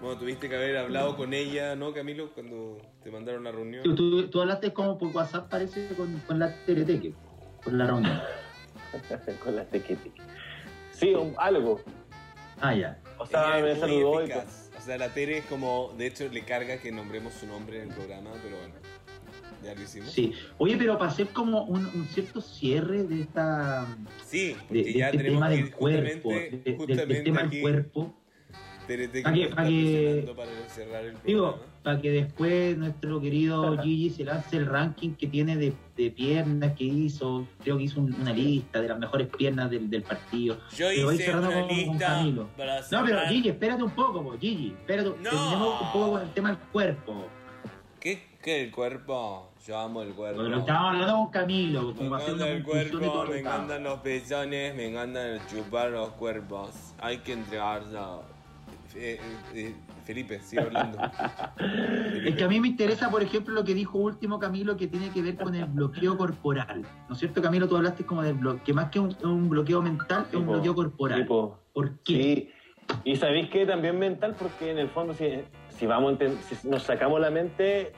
Bueno, 0.00 0.18
tuviste 0.18 0.48
que 0.48 0.56
haber 0.56 0.78
hablado 0.78 1.14
con 1.14 1.34
ella, 1.34 1.76
¿no, 1.76 1.92
Camilo? 1.92 2.32
Cuando 2.32 2.78
te 3.04 3.10
mandaron 3.10 3.46
a 3.46 3.50
la 3.50 3.56
reunión. 3.56 3.82
Tú, 3.82 3.94
tú, 3.94 4.28
tú 4.28 4.40
hablaste 4.40 4.72
como 4.72 4.96
por 4.96 5.14
WhatsApp, 5.14 5.50
parece, 5.50 5.88
con, 5.94 6.18
con 6.20 6.38
la 6.38 6.54
Tere 6.64 6.84
Teque, 6.84 7.12
con 7.62 7.76
la 7.76 7.86
reunión. 7.86 8.18
con 9.44 9.56
las 9.56 9.68
tequetes. 9.68 10.12
Sí, 10.92 11.12
un- 11.14 11.34
algo. 11.36 11.80
Ah, 12.60 12.74
ya. 12.74 12.98
O 13.18 13.26
sea, 13.26 13.58
Ella 13.58 13.66
me 13.66 13.76
saludó 13.76 14.24
y. 14.24 14.30
Sea, 14.88 14.96
la 14.96 15.12
Tere 15.12 15.36
es 15.36 15.44
como, 15.44 15.92
de 15.98 16.06
hecho, 16.06 16.26
le 16.32 16.40
carga 16.46 16.78
que 16.78 16.90
nombremos 16.90 17.34
su 17.34 17.46
nombre 17.46 17.82
en 17.82 17.90
el 17.90 17.94
programa, 17.94 18.30
pero 18.42 18.56
bueno, 18.56 18.74
ya 19.62 19.74
lo 19.74 19.82
hicimos. 19.82 20.10
Sí. 20.10 20.32
Oye, 20.56 20.78
pero 20.78 20.96
para 20.96 21.10
hacer 21.10 21.26
como 21.28 21.64
un, 21.64 21.84
un 21.84 22.06
cierto 22.06 22.40
cierre 22.40 23.02
de 23.02 23.20
esta. 23.20 23.86
Sí, 24.26 24.48
De, 24.48 24.54
porque 24.66 24.84
de 24.84 24.92
ya 24.94 25.06
este 25.10 25.18
tenemos 25.18 25.40
tema 25.42 25.50
que 25.50 25.56
del 25.56 25.70
cuerpo, 25.74 26.30
justamente, 26.30 26.56
de- 26.56 26.62
del- 26.62 26.76
justamente 26.78 27.14
del 27.14 27.24
tema 27.24 27.40
aquí, 27.42 27.56
del 27.56 27.60
cuerpo. 27.62 28.14
Tereteque 28.86 29.22
Pa' 29.24 29.32
que- 29.34 29.44
nos 29.44 29.54
pa' 29.54 29.62
está 29.68 30.26
que- 30.26 30.32
para 30.34 30.68
cerrar 30.70 31.04
el 31.04 31.16
Digo, 31.22 31.50
programa. 31.56 31.72
Para 31.88 32.02
que 32.02 32.10
después 32.10 32.76
nuestro 32.76 33.18
querido 33.18 33.80
Gigi 33.82 34.10
se 34.10 34.22
lance 34.22 34.58
el 34.58 34.66
ranking 34.66 35.14
que 35.14 35.26
tiene 35.26 35.56
de, 35.56 35.72
de 35.96 36.10
piernas 36.10 36.72
que 36.76 36.84
hizo. 36.84 37.46
Creo 37.64 37.78
que 37.78 37.84
hizo 37.84 37.98
un- 38.02 38.12
una 38.12 38.30
lista 38.30 38.78
de 38.82 38.88
las 38.88 38.98
mejores 38.98 39.28
piernas 39.28 39.70
del, 39.70 39.88
del 39.88 40.02
partido. 40.02 40.58
Yo 40.76 40.88
pero 40.94 41.12
hice 41.12 41.34
una 41.34 41.46
con- 41.50 41.60
con 41.66 41.68
lista 41.68 42.06
Camilo. 42.08 42.48
para 42.58 42.80
No, 42.90 43.04
pero 43.06 43.20
Gigi, 43.28 43.48
espérate 43.48 43.82
un 43.84 43.90
poco, 43.92 44.22
po, 44.22 44.36
Gigi. 44.38 44.68
Espérate, 44.78 45.08
No. 45.22 45.80
un 45.80 45.92
poco 45.92 46.10
con 46.10 46.20
el 46.20 46.30
tema 46.34 46.50
del 46.50 46.58
cuerpo. 46.58 47.26
¿Qué, 47.98 48.22
¿Qué 48.42 48.64
el 48.64 48.70
cuerpo? 48.70 49.50
Yo 49.66 49.78
amo 49.78 50.02
el 50.02 50.12
cuerpo. 50.12 50.42
Lo 50.42 50.58
estábamos 50.58 50.92
hablando 50.92 51.14
con 51.16 51.30
Camilo, 51.30 51.94
Me 51.94 52.04
encanta 52.06 52.48
el 52.50 52.62
cuerpo, 52.64 52.98
me 52.98 53.06
estaba. 53.06 53.38
encantan 53.38 53.82
los 53.82 54.00
pezones, 54.00 54.74
me 54.76 54.88
encantan 54.88 55.38
chupar 55.48 55.88
los 55.88 56.10
cuerpos. 56.10 56.68
Hay 57.00 57.16
que 57.20 57.32
entregarlo. 57.32 58.24
Eh, 58.94 59.18
eh, 59.54 59.74
Felipe, 60.08 60.40
sigue 60.40 60.62
hablando. 60.62 60.96
Es 62.24 62.34
que 62.34 62.44
a 62.44 62.48
mí 62.48 62.60
me 62.60 62.68
interesa, 62.68 63.10
por 63.10 63.22
ejemplo, 63.22 63.52
lo 63.54 63.62
que 63.62 63.74
dijo 63.74 63.98
último 63.98 64.38
Camilo, 64.38 64.74
que 64.74 64.86
tiene 64.86 65.10
que 65.10 65.20
ver 65.20 65.36
con 65.36 65.54
el 65.54 65.66
bloqueo 65.66 66.16
corporal. 66.16 66.82
¿No 67.08 67.12
es 67.12 67.18
cierto, 67.18 67.42
Camilo? 67.42 67.68
Tú 67.68 67.76
hablaste 67.76 68.06
como 68.06 68.22
del 68.22 68.34
bloqueo, 68.34 68.64
que 68.64 68.72
más 68.72 68.90
que 68.90 69.00
un, 69.00 69.14
un 69.22 69.50
bloqueo 69.50 69.82
mental, 69.82 70.24
es 70.30 70.34
un 70.34 70.46
bloqueo 70.46 70.74
corporal. 70.74 71.20
Tipo, 71.20 71.58
¿Por 71.74 71.98
qué? 71.98 72.14
Sí, 72.14 72.50
y 73.04 73.16
sabéis 73.16 73.50
que 73.50 73.66
también 73.66 73.98
mental, 73.98 74.34
porque 74.38 74.70
en 74.70 74.78
el 74.78 74.88
fondo, 74.88 75.12
si, 75.12 75.42
si 75.68 75.86
vamos 75.86 76.16
si 76.48 76.66
nos 76.66 76.84
sacamos 76.84 77.20
la 77.20 77.30
mente, 77.30 77.92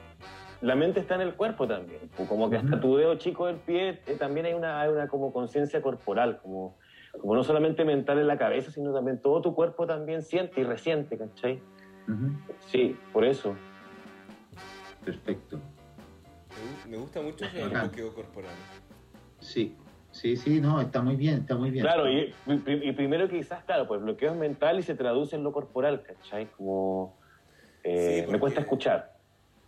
la 0.59 0.75
mente 0.75 0.99
está 0.99 1.15
en 1.15 1.21
el 1.21 1.35
cuerpo 1.35 1.65
también. 1.65 2.09
Pues 2.17 2.27
Como 2.27 2.49
que 2.49 2.57
hasta 2.57 2.81
tu 2.81 2.97
dedo 2.97 3.15
chico 3.15 3.47
del 3.47 3.55
pie 3.55 4.01
eh, 4.05 4.17
también 4.19 4.45
hay 4.47 4.53
una, 4.53 4.81
hay 4.81 4.89
una 4.89 5.07
como 5.07 5.31
conciencia 5.31 5.81
corporal, 5.81 6.39
como, 6.41 6.77
como 7.21 7.35
no 7.35 7.43
solamente 7.43 7.85
mental 7.85 8.19
en 8.19 8.27
la 8.27 8.37
cabeza, 8.37 8.69
sino 8.69 8.93
también 8.93 9.21
todo 9.21 9.41
tu 9.41 9.55
cuerpo 9.55 9.87
también 9.87 10.23
siente 10.23 10.59
y 10.59 10.65
resiente, 10.65 11.17
¿cachai? 11.17 11.61
Sí, 12.67 12.95
por 13.13 13.25
eso. 13.25 13.55
Perfecto. 15.05 15.57
Me 15.57 15.61
gu- 16.55 16.91
Me 16.91 16.97
gusta 16.97 17.21
mucho 17.21 17.45
Bacán. 17.45 17.87
bloqueo 17.87 18.13
corporal. 18.13 18.51
Sí, 19.39 19.75
sí, 20.11 20.35
sí, 20.35 20.61
no, 20.61 20.79
está 20.81 21.01
muy 21.01 21.15
bien, 21.15 21.39
está 21.39 21.55
muy 21.55 21.71
bien. 21.71 21.83
Claro, 21.85 22.09
y, 22.11 22.33
primero 22.93 23.27
quizás, 23.27 23.63
claro, 23.63 23.87
pues 23.87 23.99
el 23.99 24.03
bloqueo 24.05 24.31
es 24.33 24.37
mental 24.37 24.79
y 24.79 24.83
se 24.83 24.95
traduce 24.95 25.35
en 25.35 25.43
lo 25.43 25.51
corporal, 25.51 26.03
¿cachai? 26.03 26.51
Como 26.51 27.17
eh, 27.83 28.23
Sí, 28.25 28.31
me 28.31 28.39
cuesta 28.39 28.61
escuchar, 28.61 29.11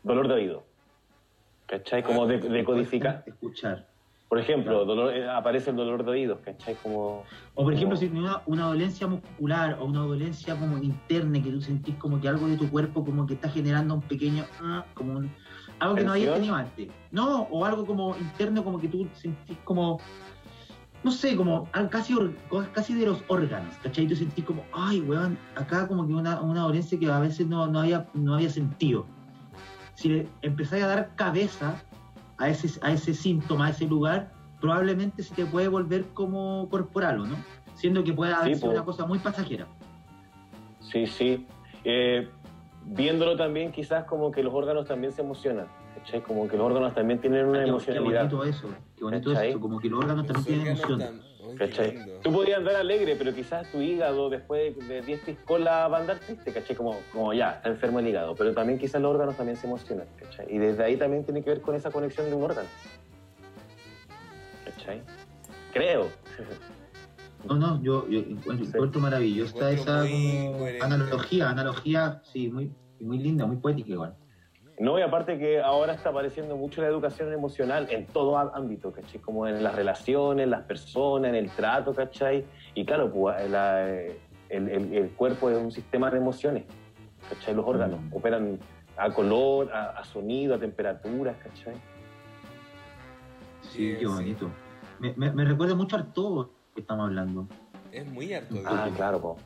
dolor 0.03 0.27
de 0.27 0.33
oído, 0.35 0.67
¿cachai? 1.65 2.03
Como 2.03 2.23
Ah, 2.25 2.27
de, 2.27 2.37
te 2.39 2.49
de 2.49 2.63
codificar. 2.63 3.23
Escuchar. 3.25 3.92
Por 4.29 4.39
ejemplo, 4.39 4.83
dolor- 4.85 5.13
eh, 5.13 5.29
aparece 5.29 5.69
el 5.69 5.75
dolor 5.75 6.03
de 6.03 6.11
oídos, 6.11 6.39
¿cachai? 6.43 6.75
Como, 6.81 7.23
O 7.53 7.63
por 7.63 7.73
ejemplo, 7.73 7.95
Como- 7.95 7.99
si 7.99 8.09
tienes 8.09 8.29
una, 8.31 8.41
una 8.47 8.65
dolencia 8.67 9.05
muscular 9.05 9.77
o 9.79 9.85
una 9.85 9.99
dolencia 9.99 10.55
como 10.55 10.77
interna 10.79 11.41
que 11.41 11.51
tú 11.51 11.61
sentís 11.61 11.95
como 11.97 12.19
que 12.19 12.27
algo 12.27 12.47
de 12.47 12.57
tu 12.57 12.67
cuerpo 12.69 13.05
como 13.05 13.27
que 13.27 13.35
está 13.35 13.49
generando 13.49 13.93
un 13.93 14.01
pequeño, 14.01 14.43
ah, 14.63 14.85
como 14.95 15.17
un, 15.19 15.31
algo 15.79 15.95
que 15.95 16.03
no 16.03 16.11
habías 16.13 16.33
tenido 16.35 16.55
antes. 16.55 16.89
No, 17.11 17.41
o 17.43 17.63
algo 17.63 17.85
como 17.85 18.15
interno 18.17 18.63
como 18.63 18.79
que 18.79 18.87
tú 18.87 19.07
sentís 19.13 19.57
como, 19.65 19.99
no 21.03 21.11
sé, 21.11 21.35
como 21.35 21.67
algo 21.73 21.89
casi, 21.91 22.15
casi 22.71 22.95
de 22.95 23.05
los 23.05 23.23
órganos, 23.27 23.75
¿cachai? 23.83 24.07
Tú 24.07 24.15
sentís 24.15 24.45
como, 24.45 24.63
ay, 24.73 25.01
weón, 25.01 25.37
acá 25.55 25.87
como 25.87 26.07
que 26.07 26.13
una, 26.13 26.41
una 26.41 26.61
dolencia 26.61 26.97
que 26.97 27.05
a 27.11 27.19
veces 27.19 27.45
no, 27.45 27.67
no, 27.67 27.81
había, 27.81 28.07
no 28.15 28.33
había 28.33 28.49
sentido. 28.49 29.05
Si 29.93 30.09
le 30.09 30.27
empezáis 30.41 30.83
a 30.85 30.87
dar 30.87 31.15
cabeza 31.15 31.75
a 32.37 32.49
ese, 32.49 32.79
a 32.81 32.91
ese 32.91 33.13
síntoma, 33.13 33.67
a 33.67 33.69
ese 33.69 33.85
lugar, 33.85 34.31
probablemente 34.59 35.23
se 35.23 35.33
te 35.35 35.45
puede 35.45 35.67
volver 35.67 36.05
como 36.13 36.67
corporal, 36.69 37.19
¿o 37.21 37.25
no? 37.25 37.35
Siendo 37.75 38.03
que 38.03 38.13
pueda 38.13 38.43
Sí, 38.43 38.55
ser 38.55 38.61
po. 38.61 38.69
una 38.73 38.83
cosa 38.85 39.05
muy 39.05 39.19
pasajera. 39.19 39.67
sí, 40.79 41.05
sí. 41.07 41.45
Eh, 41.85 42.29
viéndolo 42.85 43.35
también 43.35 43.71
quizás 43.71 44.05
como 44.05 44.31
que 44.31 44.41
los 44.43 44.53
órganos 44.53 44.85
también 44.87 45.11
se 45.11 45.21
emocionan, 45.21 45.67
¿cachai? 45.95 46.21
Como 46.21 46.47
que 46.47 46.55
los 46.57 46.65
órganos 46.67 46.93
también 46.93 47.19
tienen 47.19 47.45
una 47.47 47.59
Qué- 47.59 47.63
Qué 47.65 47.69
emocionalidad. 47.69 48.19
bonito 48.29 48.43
eso, 48.45 48.67
qué 48.95 49.03
bonito 49.03 49.31
¿Cachai? 49.33 49.49
eso, 49.49 49.59
como 49.59 49.79
que 49.79 49.89
los 49.89 49.99
órganos 49.99 50.25
también 50.27 50.35
Los 50.35 50.45
tienen 50.45 50.67
órganos 50.83 51.01
emoción. 51.09 51.32
Ay, 51.49 51.55
¿Cachai? 51.57 52.19
Tú 52.21 52.31
podías 52.31 52.59
andar 52.59 52.75
alegre, 52.75 53.15
pero 53.15 53.33
quizás 53.33 53.69
tu 53.71 53.81
hígado 53.81 54.29
después 54.29 54.75
de 54.87 55.01
10 55.01 55.19
piscolas 55.21 55.91
va 55.91 55.97
a 55.97 55.99
andar 56.01 56.19
triste, 56.19 56.51
¿cachai? 56.53 56.75
Como, 56.75 56.99
como 57.11 57.33
ya, 57.33 57.51
está 57.53 57.69
enfermo 57.69 57.99
el 57.99 58.07
hígado. 58.07 58.35
Pero 58.35 58.53
también 58.53 58.79
quizás 58.79 59.01
los 59.01 59.11
órganos 59.11 59.35
también 59.35 59.57
se 59.57 59.67
emocionan, 59.67 60.07
¿cachai? 60.17 60.45
Y 60.49 60.57
desde 60.57 60.83
ahí 60.83 60.97
también 60.97 61.23
tiene 61.25 61.43
que 61.43 61.49
ver 61.49 61.61
con 61.61 61.75
esa 61.75 61.91
conexión 61.91 62.29
de 62.29 62.35
un 62.35 62.43
órgano. 62.43 62.67
¿Cachai? 64.65 65.01
Creo. 65.73 66.07
No, 67.45 67.55
no, 67.55 67.83
yo, 67.83 68.07
yo 68.07 68.19
encuentro, 68.19 68.65
Sí. 68.65 68.71
encuentro 68.73 69.01
maravillosa 69.01 69.69
Encuentro 69.69 70.03
esa 70.03 70.09
como 70.09 70.65
analogía, 70.81 71.49
analogía, 71.49 72.21
sí, 72.23 72.47
muy, 72.49 72.71
muy 73.01 73.17
linda, 73.17 73.45
muy 73.45 73.57
poética 73.57 73.91
igual. 73.91 74.15
No, 74.79 74.97
y 74.97 75.03
aparte 75.03 75.37
que 75.37 75.61
ahora 75.61 75.93
está 75.93 76.09
apareciendo 76.09 76.57
mucho 76.57 76.81
la 76.81 76.87
educación 76.87 77.31
emocional 77.31 77.87
en 77.91 78.07
todo 78.07 78.37
ámbito, 78.37 78.91
¿cachai? 78.91 79.21
Como 79.21 79.47
en 79.47 79.63
las 79.63 79.75
relaciones, 79.75 80.47
las 80.47 80.63
personas, 80.63 81.29
en 81.29 81.35
el 81.35 81.49
trato, 81.51 81.93
¿cachai? 81.93 82.43
Y 82.73 82.83
claro, 82.83 83.11
pues, 83.11 83.49
la- 83.49 83.87
el, 83.89 84.09
el- 84.49 84.93
el 84.93 85.09
cuerpo 85.11 85.49
es 85.49 85.57
un 85.57 85.71
sistema 85.71 86.09
de 86.09 86.17
emociones, 86.17 86.63
¿cachai? 87.29 87.53
Los 87.53 87.65
órganos 87.67 87.99
Mm. 88.01 88.15
operan 88.15 88.59
a 88.97 89.11
color, 89.13 89.71
a, 89.71 89.91
a 89.91 90.03
sonido, 90.05 90.55
a 90.55 90.59
temperaturas, 90.59 91.35
¿cachai? 91.37 91.75
Sí, 93.61 93.93
qué 93.93 93.99
sí. 93.99 94.05
bonito. 94.05 94.49
Me, 94.99 95.13
me- 95.15 95.31
me 95.31 95.45
recuerda 95.45 95.75
mucho 95.75 95.95
al 95.95 96.11
todo 96.13 96.51
que 96.73 96.81
estamos 96.81 97.05
hablando, 97.07 97.47
Es 97.91 98.07
muy 98.07 98.33
harto. 98.33 98.55
de 98.55 98.61
Ah, 98.65 98.85
todo. 98.85 98.95
claro, 98.95 99.21
po. 99.21 99.37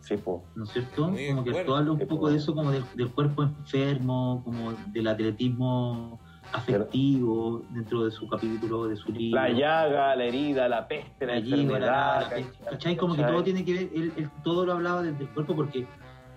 Sí, 0.00 0.16
po. 0.16 0.44
¿no 0.56 0.64
es 0.64 0.70
cierto? 0.70 1.08
Muy 1.10 1.28
Como 1.28 1.44
que 1.44 1.50
el 1.50 1.54
acuerdo. 1.56 1.66
todo 1.66 1.76
habla 1.76 1.92
un 1.92 1.98
Sí, 1.98 2.04
poco 2.06 2.20
pues. 2.22 2.32
de 2.34 2.38
eso, 2.38 2.54
como 2.54 2.70
del, 2.72 2.84
del 2.94 3.10
cuerpo 3.10 3.42
enfermo, 3.42 4.42
como 4.44 4.72
del 4.92 5.06
atletismo 5.08 6.18
afectivo 6.52 7.62
dentro 7.70 8.04
de 8.04 8.10
su 8.10 8.28
capítulo, 8.28 8.86
de 8.88 8.96
su 8.96 9.12
libro. 9.12 9.40
La 9.40 9.50
llaga, 9.50 10.16
la 10.16 10.24
herida, 10.24 10.68
la 10.68 10.88
peste, 10.88 11.26
la, 11.26 11.34
la 11.34 11.38
enfermedad. 11.38 12.30
la- 12.30 12.38
la- 12.64 12.70
¿cachai? 12.70 12.96
Como 12.96 13.14
que 13.14 13.22
todo 13.22 13.42
tiene 13.42 13.64
que 13.64 13.72
ver, 13.72 13.90
él, 13.94 14.12
él 14.16 14.30
todo 14.42 14.64
lo 14.66 14.72
hablaba 14.72 15.02
desde 15.02 15.22
el 15.24 15.28
cuerpo 15.30 15.54
porque, 15.54 15.86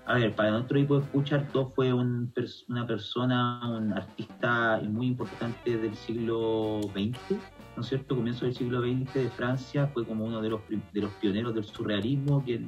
a 0.06 0.16
ver, 0.16 0.36
para 0.36 0.52
nuestro 0.52 0.78
equipo 0.78 0.98
de 1.00 1.06
escuchar, 1.06 1.48
todo 1.52 1.68
fue 1.68 1.94
un 1.94 2.32
una 2.68 2.86
persona, 2.86 3.62
un 3.70 3.94
artista 3.94 4.82
muy 4.88 5.08
importante 5.08 5.78
del 5.78 5.96
siglo 5.96 6.82
XX, 6.94 7.38
¿no 7.76 7.82
es 7.82 7.88
cierto? 7.88 8.16
Comienzo 8.16 8.46
del 8.46 8.54
siglo 8.54 8.82
XX 8.82 9.14
de 9.14 9.30
Francia, 9.30 9.88
fue 9.88 10.06
como 10.06 10.26
uno 10.26 10.42
de 10.42 10.50
los, 10.50 10.62
de 10.70 11.02
los 11.02 11.12
pioneros 11.14 11.56
del 11.56 11.64
surrealismo, 11.64 12.44
que 12.46 12.62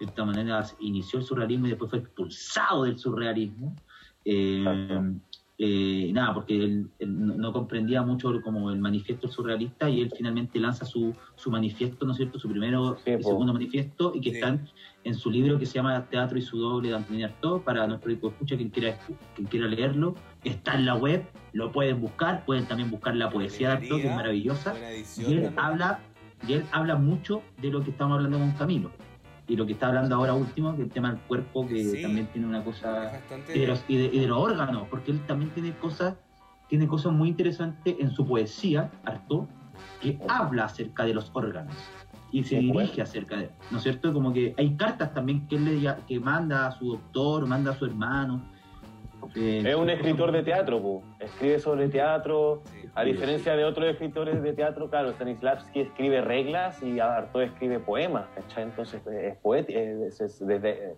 de 0.00 0.06
esta 0.06 0.24
manera 0.24 0.64
inició 0.80 1.18
el 1.20 1.24
surrealismo 1.24 1.66
y 1.66 1.70
después 1.70 1.90
fue 1.90 1.98
expulsado 2.00 2.84
del 2.84 2.98
surrealismo. 2.98 3.76
Eh, 4.24 4.64
eh, 5.62 6.10
nada, 6.14 6.32
porque 6.32 6.56
él, 6.56 6.88
él 6.98 7.36
no 7.38 7.52
comprendía 7.52 8.00
mucho 8.00 8.32
como 8.42 8.70
el 8.70 8.78
manifiesto 8.80 9.28
surrealista 9.28 9.90
y 9.90 10.00
él 10.00 10.10
finalmente 10.16 10.58
lanza 10.58 10.86
su, 10.86 11.14
su 11.36 11.50
manifiesto, 11.50 12.06
¿no 12.06 12.12
es 12.12 12.16
cierto? 12.16 12.38
Su 12.38 12.48
primero 12.48 12.96
Sí, 13.04 13.10
y 13.10 13.22
segundo 13.22 13.52
manifiesto 13.52 14.12
y 14.14 14.22
que 14.22 14.30
Sí. 14.30 14.36
están 14.36 14.66
en 15.04 15.14
su 15.14 15.30
libro 15.30 15.58
que 15.58 15.66
se 15.66 15.74
llama 15.74 16.06
Teatro 16.06 16.38
y 16.38 16.42
su 16.42 16.58
doble 16.58 16.88
de 16.88 16.96
Antonio 16.96 17.26
Artaud 17.26 17.60
para 17.60 17.86
nuestro 17.86 18.10
equipo 18.10 18.28
de 18.28 18.32
escucha, 18.32 18.56
quien 18.56 18.70
quiera, 18.70 18.98
quien 19.34 19.48
quiera 19.48 19.66
leerlo. 19.68 20.14
Está 20.44 20.76
en 20.76 20.86
la 20.86 20.94
web, 20.94 21.26
lo 21.52 21.70
pueden 21.72 22.00
buscar, 22.00 22.42
pueden 22.46 22.64
también 22.66 22.90
buscar 22.90 23.14
la 23.14 23.28
poesía 23.28 23.68
de 23.68 23.74
Artaud, 23.74 24.00
que 24.00 24.08
es 24.08 24.16
maravillosa. 24.16 24.74
Y 24.78 25.24
él 25.24 25.42
también. 25.42 25.54
habla, 25.58 26.00
y 26.48 26.54
él 26.54 26.64
habla 26.72 26.96
mucho 26.96 27.42
de 27.60 27.70
lo 27.70 27.84
que 27.84 27.90
estamos 27.90 28.16
hablando 28.16 28.38
con 28.38 28.52
Camilo. 28.52 28.90
Y 29.50 29.56
lo 29.56 29.66
que 29.66 29.72
está 29.72 29.88
hablando 29.88 30.14
ahora 30.14 30.32
último, 30.32 30.76
que 30.76 30.82
el 30.82 30.90
tema 30.90 31.10
del 31.10 31.18
cuerpo, 31.22 31.66
que 31.66 31.82
Sí. 31.84 32.02
también 32.02 32.28
tiene 32.28 32.46
una 32.46 32.62
cosa 32.62 33.10
bastante. 33.12 33.56
y 33.56 33.60
de, 33.60 33.66
los, 33.66 33.84
y, 33.88 33.96
de, 33.96 34.04
y 34.04 34.20
de 34.20 34.28
los 34.28 34.38
órganos, 34.38 34.86
porque 34.88 35.10
él 35.10 35.20
también 35.26 35.50
tiene 35.50 35.72
cosas, 35.76 36.14
tiene 36.68 36.86
cosas 36.86 37.12
muy 37.12 37.28
interesantes 37.30 37.96
en 37.98 38.12
su 38.12 38.24
poesía, 38.24 38.92
Artaud, 39.04 39.46
que 40.00 40.18
habla 40.28 40.66
acerca 40.66 41.04
de 41.04 41.14
los 41.14 41.30
órganos 41.34 41.74
y 42.30 42.44
se 42.44 42.60
dirige 42.60 42.72
bueno. 42.72 43.02
acerca 43.02 43.36
de, 43.38 43.50
¿no 43.72 43.78
es 43.78 43.82
cierto? 43.82 44.12
Como 44.12 44.32
que 44.32 44.54
hay 44.56 44.76
cartas 44.76 45.12
también 45.12 45.48
que 45.48 45.56
él 45.56 45.64
le 45.64 45.94
que 46.06 46.20
manda 46.20 46.68
a 46.68 46.70
su 46.78 46.92
doctor, 46.92 47.44
manda 47.46 47.72
a 47.72 47.74
su 47.74 47.86
hermano. 47.86 48.40
Eh, 49.36 49.62
Es 49.66 49.76
un 49.76 49.90
escritor 49.90 50.32
de 50.32 50.42
teatro, 50.42 50.80
po. 50.80 51.02
escribe 51.20 51.58
sobre 51.58 51.88
teatro. 51.88 52.62
Sí. 52.72 52.88
A 52.94 53.04
diferencia 53.04 53.54
de 53.56 53.64
otros 53.64 53.86
escritores 53.88 54.42
de 54.42 54.52
teatro, 54.52 54.90
claro, 54.90 55.10
Stanislavski 55.12 55.80
escribe 55.80 56.20
reglas 56.20 56.82
y 56.82 56.98
Artaud 57.00 57.42
escribe 57.42 57.78
poemas, 57.78 58.26
¿cachai? 58.34 58.64
Entonces 58.64 59.00
es 59.06 59.36
poético, 59.36 59.78
es, 59.78 60.20
es- 60.20 60.44
desde- 60.46 60.94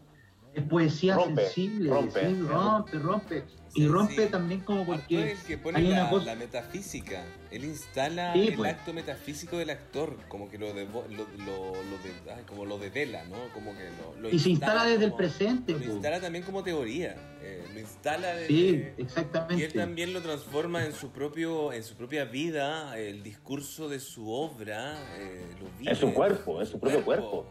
Es 0.55 0.63
poesía 0.65 1.15
Rompe, 1.17 1.43
sensible, 1.47 1.89
rompe. 1.89 2.21
sí, 2.29 2.41
rompe, 2.43 2.99
rompe. 2.99 3.45
Sí, 3.69 3.81
y 3.85 3.89
rompe 3.89 4.27
sí. 4.27 4.31
también 4.31 4.61
como 4.61 4.85
porque 4.85 5.33
el 5.33 5.39
que 5.39 5.57
pone 5.57 5.79
hay 5.79 5.87
una 5.87 6.05
la, 6.05 6.11
cosa- 6.11 6.27
la 6.27 6.35
metafísica. 6.35 7.25
Él 7.51 7.65
instala 7.65 8.35
Sí, 8.35 8.49
el 8.49 8.55
pues. 8.57 8.71
acto 8.75 8.93
metafísico 8.93 9.57
del 9.57 9.71
actor, 9.71 10.15
como 10.29 10.51
que 10.51 10.59
lo, 10.59 10.75
devo- 10.75 11.07
lo, 11.09 11.27
lo, 11.47 11.73
lo 11.73 11.99
de, 12.03 12.33
ay, 12.37 12.43
como 12.47 12.67
lo 12.67 12.77
devela, 12.79 13.25
¿no? 13.25 13.37
Como 13.55 13.73
que 13.75 13.85
lo, 13.99 14.21
lo 14.21 14.29
y 14.29 14.39
se 14.39 14.51
instala 14.51 14.85
desde 14.85 15.05
el 15.07 15.11
como- 15.13 15.17
presente. 15.17 15.73
Lo 15.73 15.79
po. 15.79 15.85
instala 15.87 16.21
también 16.21 16.45
como 16.45 16.63
teoría. 16.63 17.17
eh, 17.41 17.65
lo 17.73 17.81
instala 17.81 18.35
desde, 18.35 18.47
Sí, 18.49 18.55
Y 18.63 18.69
él 18.75 18.95
exactamente. 18.99 19.69
también 19.79 20.13
lo 20.13 20.21
transforma 20.21 20.85
en 20.85 20.93
su 20.93 21.11
propio, 21.13 21.73
en 21.73 21.83
su 21.83 21.95
propia 21.97 22.27
vida, 22.27 22.99
el 22.99 23.23
discurso 23.23 23.89
de 23.89 24.01
su 24.01 24.31
obra, 24.31 24.99
eh, 25.19 25.47
lo 25.59 25.67
vive. 25.79 25.93
En 25.93 25.97
su 25.97 26.13
cuerpo, 26.13 26.61
en 26.61 26.67
su 26.67 26.79
propio 26.79 27.03
cuerpo. 27.03 27.47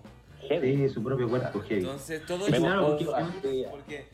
Heavy. 0.48 0.78
Sí, 0.78 0.90
su 0.90 1.04
propio 1.04 1.28
cuerpo, 1.30 1.60
heavy. 1.62 1.82
Entonces 1.82 2.26
todo 2.26 2.46
Sí, 2.46 2.52
eso- 2.54 2.62
claro, 2.62 2.98
porque- 2.98 3.68
porque, 3.70 4.06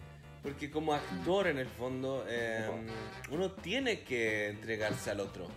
porque 0.43 0.71
como 0.71 0.93
actor 0.93 1.47
en 1.47 1.57
el 1.59 1.67
fondo 1.67 2.23
eh, 2.27 2.67
uno 3.31 3.51
tiene 3.51 4.01
que 4.01 4.49
entregarse 4.49 5.11
al 5.11 5.19
otro. 5.19 5.47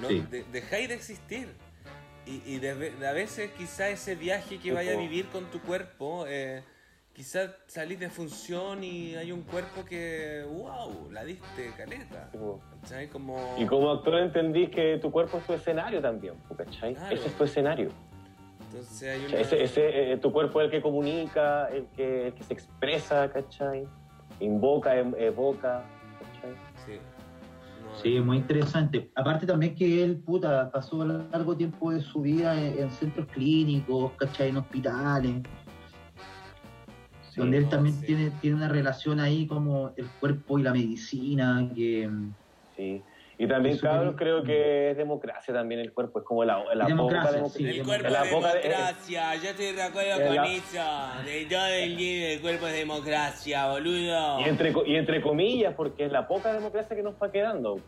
No, 0.00 0.08
Sí. 0.08 0.24
de- 0.30 0.44
dejáis 0.52 0.88
de 0.88 0.94
existir. 0.94 1.48
Y, 2.26 2.42
y 2.46 2.58
de, 2.58 2.74
de 2.92 3.08
a 3.08 3.12
veces 3.12 3.50
quizá 3.58 3.88
ese 3.88 4.14
viaje 4.14 4.58
que 4.58 4.72
vaya 4.72 4.92
a 4.92 4.96
vivir 4.96 5.26
con 5.28 5.46
tu 5.46 5.60
cuerpo, 5.60 6.26
eh, 6.28 6.62
quizá 7.12 7.56
salís 7.66 7.98
de 7.98 8.08
función 8.08 8.84
y 8.84 9.16
hay 9.16 9.32
un 9.32 9.42
cuerpo 9.42 9.84
que, 9.84 10.44
wow, 10.48 11.10
la 11.10 11.24
diste 11.24 11.72
caleta. 11.76 12.30
Como... 13.10 13.56
Y 13.58 13.66
como 13.66 13.90
actor 13.90 14.14
entendís 14.20 14.70
que 14.70 14.98
tu 15.02 15.10
cuerpo 15.10 15.38
es 15.38 15.46
tu 15.46 15.54
escenario 15.54 16.00
también, 16.00 16.34
¿cachai? 16.56 16.94
Claro. 16.94 17.16
Ese 17.16 17.26
es 17.28 17.34
tu 17.34 17.44
escenario. 17.44 17.90
Entonces 18.72 19.02
hay 19.02 19.26
una... 19.26 19.40
Ese, 19.40 19.62
ese, 19.62 20.12
eh, 20.12 20.16
tu 20.18 20.32
cuerpo 20.32 20.60
es 20.60 20.66
el 20.66 20.70
que 20.70 20.80
comunica, 20.80 21.66
el 21.66 21.86
que, 21.88 22.28
el 22.28 22.34
que 22.34 22.44
se 22.44 22.54
expresa, 22.54 23.28
¿cachai? 23.30 23.82
Invoca, 24.38 24.96
em- 24.96 25.14
evoca, 25.18 25.84
¿cachai? 26.20 26.54
Sí. 26.86 26.92
No, 27.82 27.96
Sí, 27.96 28.20
muy 28.20 28.36
interesante. 28.38 29.10
Aparte 29.16 29.44
también 29.44 29.74
que 29.74 30.04
él, 30.04 30.18
puta, 30.18 30.70
pasó 30.70 31.04
largo 31.04 31.56
tiempo 31.56 31.90
de 31.90 32.00
su 32.00 32.22
vida 32.22 32.54
en, 32.56 32.78
en 32.78 32.90
centros 32.92 33.26
clínicos, 33.32 34.12
¿cachai? 34.12 34.50
En 34.50 34.58
hospitales, 34.58 35.42
Sí, 37.30 37.40
donde 37.40 37.58
él 37.58 37.64
no, 37.64 37.70
también 37.70 37.94
sí. 37.96 38.06
tiene, 38.06 38.30
tiene 38.40 38.56
una 38.56 38.68
relación 38.68 39.20
ahí 39.20 39.46
como 39.46 39.92
el 39.96 40.06
cuerpo 40.20 40.58
y 40.58 40.62
la 40.62 40.72
medicina, 40.72 41.68
que 41.74 42.08
Sí. 42.76 43.04
Y 43.42 43.48
también, 43.48 43.78
cabros, 43.78 44.16
creo 44.18 44.42
que 44.42 44.90
es 44.90 44.96
democracia 44.98 45.54
también 45.54 45.80
el 45.80 45.94
cuerpo, 45.94 46.18
es 46.18 46.24
como 46.26 46.44
la, 46.44 46.62
la 46.74 46.84
Democracia, 46.84 47.40
poca 47.40 47.48
sí. 47.54 47.64
El 47.66 47.76
democracia. 47.78 48.08
cuerpo 48.10 48.24
es 48.26 48.32
poca 48.34 48.54
de- 48.54 48.60
democracia, 48.68 49.34
yo 49.36 49.48
estoy 49.50 49.72
de 49.72 49.82
acuerdo 49.82 50.26
con 50.26 50.34
la- 50.36 50.46
eso. 50.46 51.24
De 51.24 51.46
todo 51.46 51.66
el 51.66 51.96
día 51.96 52.32
el 52.34 52.40
cuerpo 52.42 52.66
es 52.66 52.72
democracia, 52.74 53.70
boludo. 53.70 54.40
Y 54.40 54.44
entre, 54.44 54.74
y 54.86 54.94
entre 54.96 55.22
comillas, 55.22 55.74
porque 55.74 56.04
es 56.04 56.12
la 56.12 56.28
poca 56.28 56.52
democracia 56.52 56.94
que 56.94 57.02
nos 57.02 57.14
va 57.14 57.32
quedando. 57.32 57.80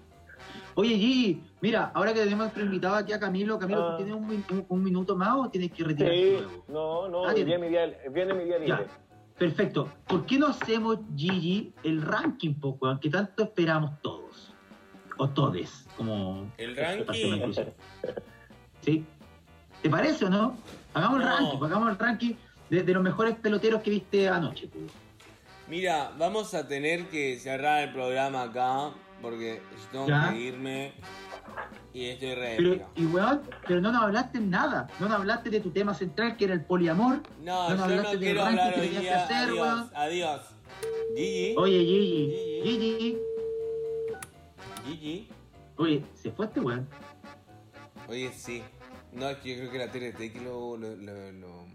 Oye, 0.75 0.97
Gigi, 0.97 1.43
mira, 1.61 1.93
ahora 1.95 2.15
que 2.15 2.21
tenemos 2.21 2.45
nuestro 2.45 2.65
invitado 2.65 2.95
aquí 2.97 3.13
a 3.13 3.21
Camilo, 3.21 3.59
Camilo, 3.59 3.89
Ah. 3.89 3.91
¿tú 3.99 4.05
tienes 4.05 4.15
un, 4.15 4.31
un- 4.31 4.67
un 4.67 4.83
minuto 4.83 5.17
más 5.17 5.35
o 5.37 5.51
tienes 5.51 5.71
que 5.71 5.85
retirarte 5.85 6.17
Sí, 6.19 6.31
luego? 6.33 6.65
no, 6.69 7.09
no, 7.09 7.29
Ah, 7.29 7.35
día 7.35 7.59
mi 7.59 7.69
día, 7.69 7.93
viene 8.11 8.33
mi 8.33 8.45
día 8.45 8.57
Ya. 8.59 8.65
libre. 8.79 8.87
Perfecto. 9.39 9.89
¿Por 10.09 10.25
qué 10.25 10.39
no 10.39 10.47
hacemos, 10.47 10.99
Gigi, 11.15 11.75
el 11.85 12.01
ranking, 12.01 12.55
po, 12.55 12.79
weón, 12.81 12.99
que 13.01 13.11
tanto 13.11 13.43
esperamos 13.43 14.01
todos? 14.01 14.52
O 15.19 15.29
todes, 15.29 15.87
como... 15.97 16.51
El 16.59 16.77
ranking. 16.77 17.53
¿Sí? 18.81 19.05
¿Te 19.83 19.91
parece 19.91 20.25
o 20.25 20.31
no? 20.31 20.57
Hagamos 20.95 21.21
el 21.21 21.27
ranking, 21.29 21.59
pues, 21.59 21.71
hagamos 21.71 21.91
el 21.91 21.99
ranking 21.99 22.35
de, 22.71 22.83
de 22.83 22.93
los 22.95 23.03
mejores 23.03 23.37
peloteros 23.37 23.83
que 23.83 23.91
viste 23.91 24.29
anoche. 24.29 24.69
pues. 24.69 24.85
Mira, 25.69 26.13
vamos 26.19 26.55
a 26.55 26.67
tener 26.67 27.09
que 27.09 27.39
cerrar 27.39 27.83
el 27.89 27.93
programa 27.93 28.43
acá 28.43 28.91
porque 29.21 29.63
tengo 29.91 30.07
Ya. 30.09 30.31
que 30.31 30.39
irme 30.41 30.93
y 31.95 32.07
estoy 32.07 32.35
re 32.35 32.55
Pero, 32.57 32.89
y 32.97 33.07
weón, 33.07 33.43
pero 33.67 33.81
no 33.81 33.93
nos 33.93 34.03
hablaste 34.03 34.41
nada. 34.41 34.89
No 34.99 35.09
nos 35.09 35.19
hablaste 35.21 35.51
de 35.51 35.61
tu 35.61 35.71
tema 35.71 35.95
central, 35.95 36.37
que 36.37 36.45
era 36.47 36.55
el 36.55 36.65
poliamor. 36.65 37.23
No, 37.43 37.69
no 37.71 37.77
nos 37.77 37.79
yo 37.79 37.85
hablaste 37.85 38.05
no 38.15 38.21
del 38.21 38.21
quiero 38.21 38.41
ranking 38.45 38.61
hablar 38.61 38.75
que 38.81 38.91
que 38.91 39.11
hacer, 39.11 39.37
adiós, 39.37 39.59
weón. 39.61 39.91
adiós. 39.95 40.41
Gigi, 41.17 41.55
Oye, 41.57 41.79
Gigi, 41.79 42.63
Gigi. 42.65 42.81
Gigi. 42.99 43.19
Oye, 45.77 46.05
se 46.15 46.31
fue 46.33 46.47
este 46.47 46.61
weón. 46.61 46.87
Oye, 48.09 48.31
sí. 48.33 48.63
No, 49.13 49.29
es 49.29 49.39
que 49.39 49.51
yo 49.51 49.69
creo 49.69 49.71
que 49.71 49.79
la 49.79 49.89
TRT 50.13 50.33
que 50.33 50.41
lo... 50.43 50.77
lo, 50.77 50.97
lo, 50.97 51.33
lo- 51.33 51.67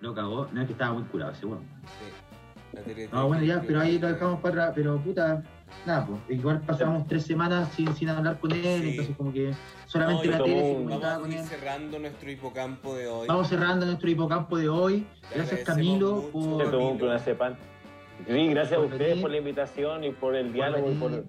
Lo 0.00 0.14
cagó. 0.14 0.48
No 0.52 0.60
es 0.60 0.66
que 0.66 0.72
estaba 0.72 0.92
muy 0.94 1.04
curado 1.04 1.32
ese 1.32 1.46
weón. 1.46 1.62
sí. 1.82 2.72
La 2.72 2.80
TRT 2.82 3.12
No, 3.12 3.28
bueno, 3.28 3.44
ya, 3.44 3.60
pero 3.66 3.80
ahí 3.80 3.98
lo 3.98 4.08
dejamos 4.08 4.40
para 4.40 4.54
atrás. 4.62 4.72
Pero 4.74 4.98
puta, 4.98 5.42
nada, 5.86 6.06
pues. 6.06 6.20
Igual 6.38 6.60
pasamos 6.62 7.06
tres 7.06 7.24
semanas 7.24 7.68
sin, 7.74 7.94
sin 7.94 8.08
hablar 8.08 8.38
con 8.40 8.52
él. 8.52 8.82
Sí. 8.82 8.88
Entonces, 8.90 9.16
como 9.16 9.32
que 9.32 9.52
solamente 9.86 10.26
No, 10.28 10.38
la 10.38 10.44
tele 10.44 10.62
se 10.62 10.72
comunicaba 10.74 11.12
Vamos 11.14 11.22
con 11.22 11.30
a 11.30 11.34
ir 11.34 11.40
él. 11.40 11.46
cerrando 11.46 11.98
nuestro 11.98 12.30
hipocampo 12.30 12.94
de 12.94 13.06
hoy. 13.08 13.28
Vamos 13.28 13.48
cerrando 13.48 13.86
nuestro 13.86 14.10
hipocampo 14.10 14.56
de 14.56 14.68
hoy. 14.68 15.06
Te 15.30 15.36
Gracias, 15.36 15.60
Camilo, 15.64 16.14
mucho. 16.32 16.58
Por. 16.58 16.70
tomó 16.70 16.90
un. 16.92 16.98
Sí, 16.98 18.46
gracias 18.48 18.72
a 18.72 18.76
Por 18.76 18.84
ustedes 18.86 19.08
venir. 19.08 19.22
por 19.22 19.30
la 19.30 19.36
invitación 19.38 20.04
y 20.04 20.10
por 20.12 20.34
el 20.36 20.52
diálogo 20.52 20.90
y 20.90 20.94
por. 20.94 21.24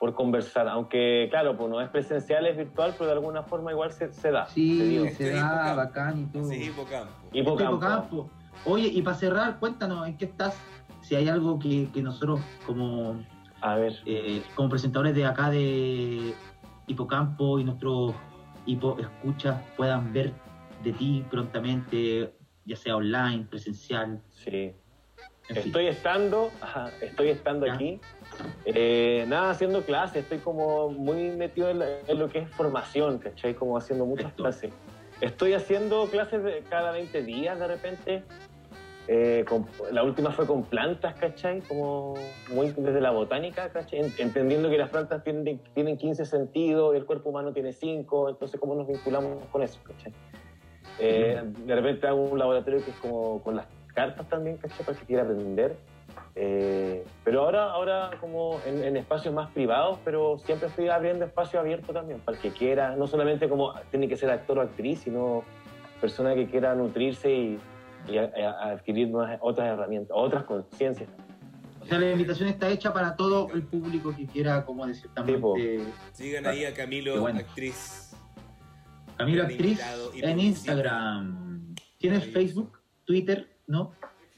Por 0.00 0.14
conversar. 0.14 0.66
Aunque, 0.66 1.28
claro, 1.30 1.56
pues 1.58 1.68
no 1.70 1.78
es 1.78 1.90
presencial, 1.90 2.46
es 2.46 2.56
virtual, 2.56 2.94
pero 2.96 3.08
de 3.10 3.12
alguna 3.12 3.42
forma 3.42 3.70
igual 3.70 3.92
se, 3.92 4.10
se 4.14 4.30
da. 4.30 4.46
Sí, 4.46 5.06
se 5.10 5.30
da 5.30 5.36
hipocampo. 5.38 5.76
bacán 5.76 6.18
y 6.22 6.24
todo. 6.24 6.44
Sí, 6.48 6.62
hipocampo. 6.64 7.12
Este 7.26 7.38
Hipocampo. 7.38 7.74
hipocampo. 7.76 8.30
Oye, 8.64 8.88
y 8.88 9.02
para 9.02 9.16
cerrar, 9.18 9.58
cuéntanos 9.60 10.08
en 10.08 10.16
qué 10.16 10.24
estás. 10.24 10.58
Si 11.02 11.14
hay 11.16 11.28
algo 11.28 11.58
que, 11.58 11.88
que 11.92 12.00
nosotros, 12.00 12.40
como, 12.66 13.22
A 13.60 13.74
ver. 13.74 13.92
eh, 14.06 14.42
como 14.54 14.70
presentadores 14.70 15.14
de 15.14 15.26
acá 15.26 15.50
de 15.50 16.32
Hipocampo 16.86 17.58
y 17.58 17.64
nuestros 17.64 18.14
hipo 18.64 18.96
escuchas 18.98 19.60
puedan 19.76 20.12
ver 20.14 20.32
de 20.82 20.92
ti 20.94 21.24
prontamente, 21.30 22.32
ya 22.64 22.76
sea 22.76 22.96
online, 22.96 23.44
presencial. 23.50 24.22
Sí. 24.30 24.72
En 25.50 25.56
fin. 25.56 25.66
Estoy 25.66 25.86
estando, 25.88 26.50
ajá, 26.62 26.88
estoy 27.02 27.28
estando 27.28 27.66
Ya. 27.66 27.74
aquí. 27.74 28.00
Eh, 28.64 29.24
nada, 29.28 29.50
haciendo 29.50 29.82
clases, 29.82 30.22
estoy 30.22 30.38
como 30.38 30.90
muy 30.90 31.30
metido 31.30 31.68
en, 31.70 31.78
la- 31.80 31.88
en 32.06 32.18
lo 32.18 32.28
que 32.28 32.38
es 32.40 32.50
formación, 32.50 33.18
¿cachai? 33.18 33.54
Como 33.54 33.76
haciendo 33.76 34.06
muchas 34.06 34.30
Esto. 34.30 34.42
clases. 34.42 34.70
Estoy 35.20 35.52
haciendo 35.54 36.06
clases 36.06 36.42
de 36.42 36.62
cada 36.68 36.92
20 36.92 37.22
días 37.22 37.58
de 37.58 37.66
repente. 37.66 38.22
Eh, 39.08 39.44
con- 39.48 39.66
la 39.90 40.04
última 40.04 40.30
fue 40.30 40.46
con 40.46 40.62
plantas, 40.62 41.14
¿cachai? 41.14 41.60
Como 41.62 42.14
muy 42.54 42.70
desde 42.76 43.00
la 43.00 43.10
botánica, 43.10 43.68
¿cachai? 43.70 44.00
En- 44.00 44.14
Entendiendo 44.18 44.70
que 44.70 44.78
las 44.78 44.90
plantas 44.90 45.24
tienen, 45.24 45.60
tienen 45.74 45.96
15 45.96 46.24
sentidos, 46.24 46.94
el 46.94 47.04
cuerpo 47.06 47.30
humano 47.30 47.52
tiene 47.52 47.72
5, 47.72 48.28
entonces 48.28 48.60
¿cómo 48.60 48.74
nos 48.76 48.86
vinculamos 48.86 49.42
con 49.50 49.62
eso, 49.62 49.80
¿cachai? 49.82 50.12
Eh, 51.00 51.42
de 51.64 51.74
repente 51.74 52.06
hago 52.06 52.22
un 52.22 52.38
laboratorio 52.38 52.84
que 52.84 52.90
es 52.90 52.96
como 52.98 53.42
con 53.42 53.56
las 53.56 53.66
cartas 53.94 54.28
también, 54.28 54.58
¿cachai? 54.58 54.84
Para 54.86 54.98
que 54.98 55.06
quiera 55.06 55.22
aprender. 55.24 55.76
Eh, 56.34 57.04
pero 57.24 57.42
ahora, 57.42 57.70
ahora 57.72 58.10
como 58.20 58.60
en, 58.66 58.82
en 58.84 58.96
espacios 58.96 59.34
más 59.34 59.50
privados, 59.50 59.98
pero 60.04 60.38
siempre 60.44 60.68
estoy 60.68 60.88
abriendo 60.88 61.24
espacio 61.24 61.58
abierto 61.60 61.92
también, 61.92 62.20
para 62.20 62.36
el 62.36 62.42
que 62.42 62.50
quiera, 62.50 62.96
no 62.96 63.06
solamente 63.06 63.48
como 63.48 63.74
tiene 63.90 64.08
que 64.08 64.16
ser 64.16 64.30
actor 64.30 64.58
o 64.58 64.62
actriz, 64.62 65.00
sino 65.00 65.42
persona 66.00 66.34
que 66.34 66.46
quiera 66.48 66.74
nutrirse 66.74 67.30
y, 67.32 67.58
y 68.08 68.16
a- 68.18 68.32
a- 68.34 68.70
adquirir 68.72 69.08
nuevas- 69.08 69.38
otras 69.42 69.68
herramientas, 69.68 70.12
otras 70.18 70.44
conciencias. 70.44 71.08
O 71.82 71.86
sea, 71.86 71.98
la 71.98 72.10
invitación 72.12 72.48
está 72.48 72.68
hecha 72.68 72.92
para 72.92 73.16
todo 73.16 73.48
el 73.54 73.62
público 73.62 74.14
que 74.16 74.26
quiera, 74.26 74.64
como 74.64 74.86
de 74.86 74.94
ciertamente. 74.94 75.80
Sigan 76.12 76.46
ahí 76.46 76.64
a 76.64 76.72
Camilo, 76.74 77.20
bueno. 77.20 77.40
actriz. 77.40 78.14
Camilo 79.16 79.42
Actriz 79.42 79.80
en. 80.14 80.40
Instagram. 80.40 81.74
¿Tienes. 81.98 82.24
Facebook? 82.32 82.78
¿Twitter? 83.04 83.48
¿No? 83.66 83.92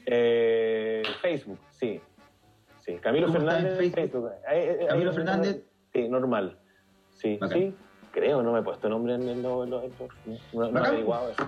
Eh, 0.05 1.03
Facebook, 1.21 1.59
sí. 1.69 2.01
Sí, 2.81 2.95
Camilo 2.95 3.27
¿Cómo 3.27 3.39
está 3.39 3.59
en 3.59 3.63
Fernández. 3.67 3.93
Facebook? 3.93 4.31
Camilo 4.89 5.13
Fernández. 5.13 5.61
Sí, 5.93 6.09
normal. 6.09 6.57
Sí, 7.11 7.37
Bacán. 7.39 7.57
sí. 7.59 7.75
Creo, 8.11 8.43
no 8.43 8.51
me 8.53 8.59
he 8.59 8.61
puesto 8.63 8.89
nombre 8.89 9.15
en 9.15 9.27
el. 9.27 9.41
No, 9.41 9.65
no, 9.65 9.81
no, 10.53 10.65
he 10.65 10.79
averiguado 10.79 11.31
eso. 11.31 11.47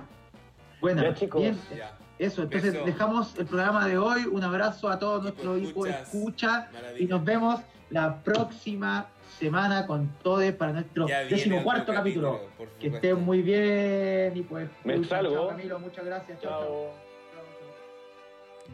Bueno, 0.82 1.03
Ya, 1.03 1.14
chicos. 1.14 1.41
bien. 1.41 1.57
Ya. 1.76 1.91
Eso, 2.18 2.44
entonces 2.44 2.73
Beso. 2.73 2.86
dejamos 2.86 3.38
el 3.38 3.45
programa 3.45 3.88
de 3.88 3.98
hoy. 3.98 4.26
Un 4.26 4.44
abrazo 4.44 4.90
a 4.90 4.98
todo 4.98 5.18
Equipo 5.18 5.23
nuestro 5.44 5.56
equipo 5.57 5.84
de 5.86 5.91
escuchas. 5.91 6.15
escucha. 6.15 6.69
Maravilla. 6.73 7.03
Y 7.03 7.07
nos 7.07 7.23
vemos 7.26 7.60
la 7.90 8.23
próxima 8.23 9.07
semana 9.38 9.86
con 9.86 10.07
todos 10.23 10.49
para 10.53 10.72
nuestro 10.72 11.06
decimocuarto 11.06 11.94
capítulo. 11.94 12.40
por 12.57 12.69
Que 12.80 12.88
estén 12.88 13.22
muy 13.22 13.41
bien 13.41 14.36
y 14.38 14.41
pues. 14.41 14.69
Me 14.86 15.03
salgo. 15.03 15.34
Chao, 15.36 15.48
Camilo, 15.49 15.80
muchas 15.80 16.06
gracias. 16.06 16.40
Chao, 16.41 16.61
chao. 16.61 17.05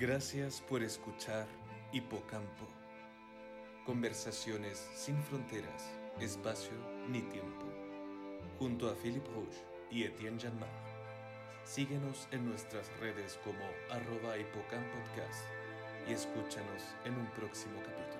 Gracias 0.01 0.61
por 0.67 0.81
escuchar 0.81 1.45
Hipocampo. 1.93 2.65
Conversaciones 3.85 4.89
sin 4.95 5.21
fronteras, 5.21 5.91
espacio 6.19 6.73
ni 7.07 7.21
tiempo. 7.21 7.67
Junto 8.57 8.89
a 8.89 8.95
Philip 8.95 9.23
Rouge 9.27 9.63
y 9.91 10.05
Etienne 10.05 10.39
Janmar. 10.41 10.71
Síguenos 11.65 12.27
en 12.31 12.49
nuestras 12.49 12.91
redes 12.99 13.39
como 13.43 13.63
arroba 13.91 14.39
hipocampodcast 14.39 15.45
y 16.09 16.13
escúchanos 16.13 16.81
en 17.05 17.13
un 17.13 17.27
próximo 17.33 17.79
capítulo. 17.85 18.10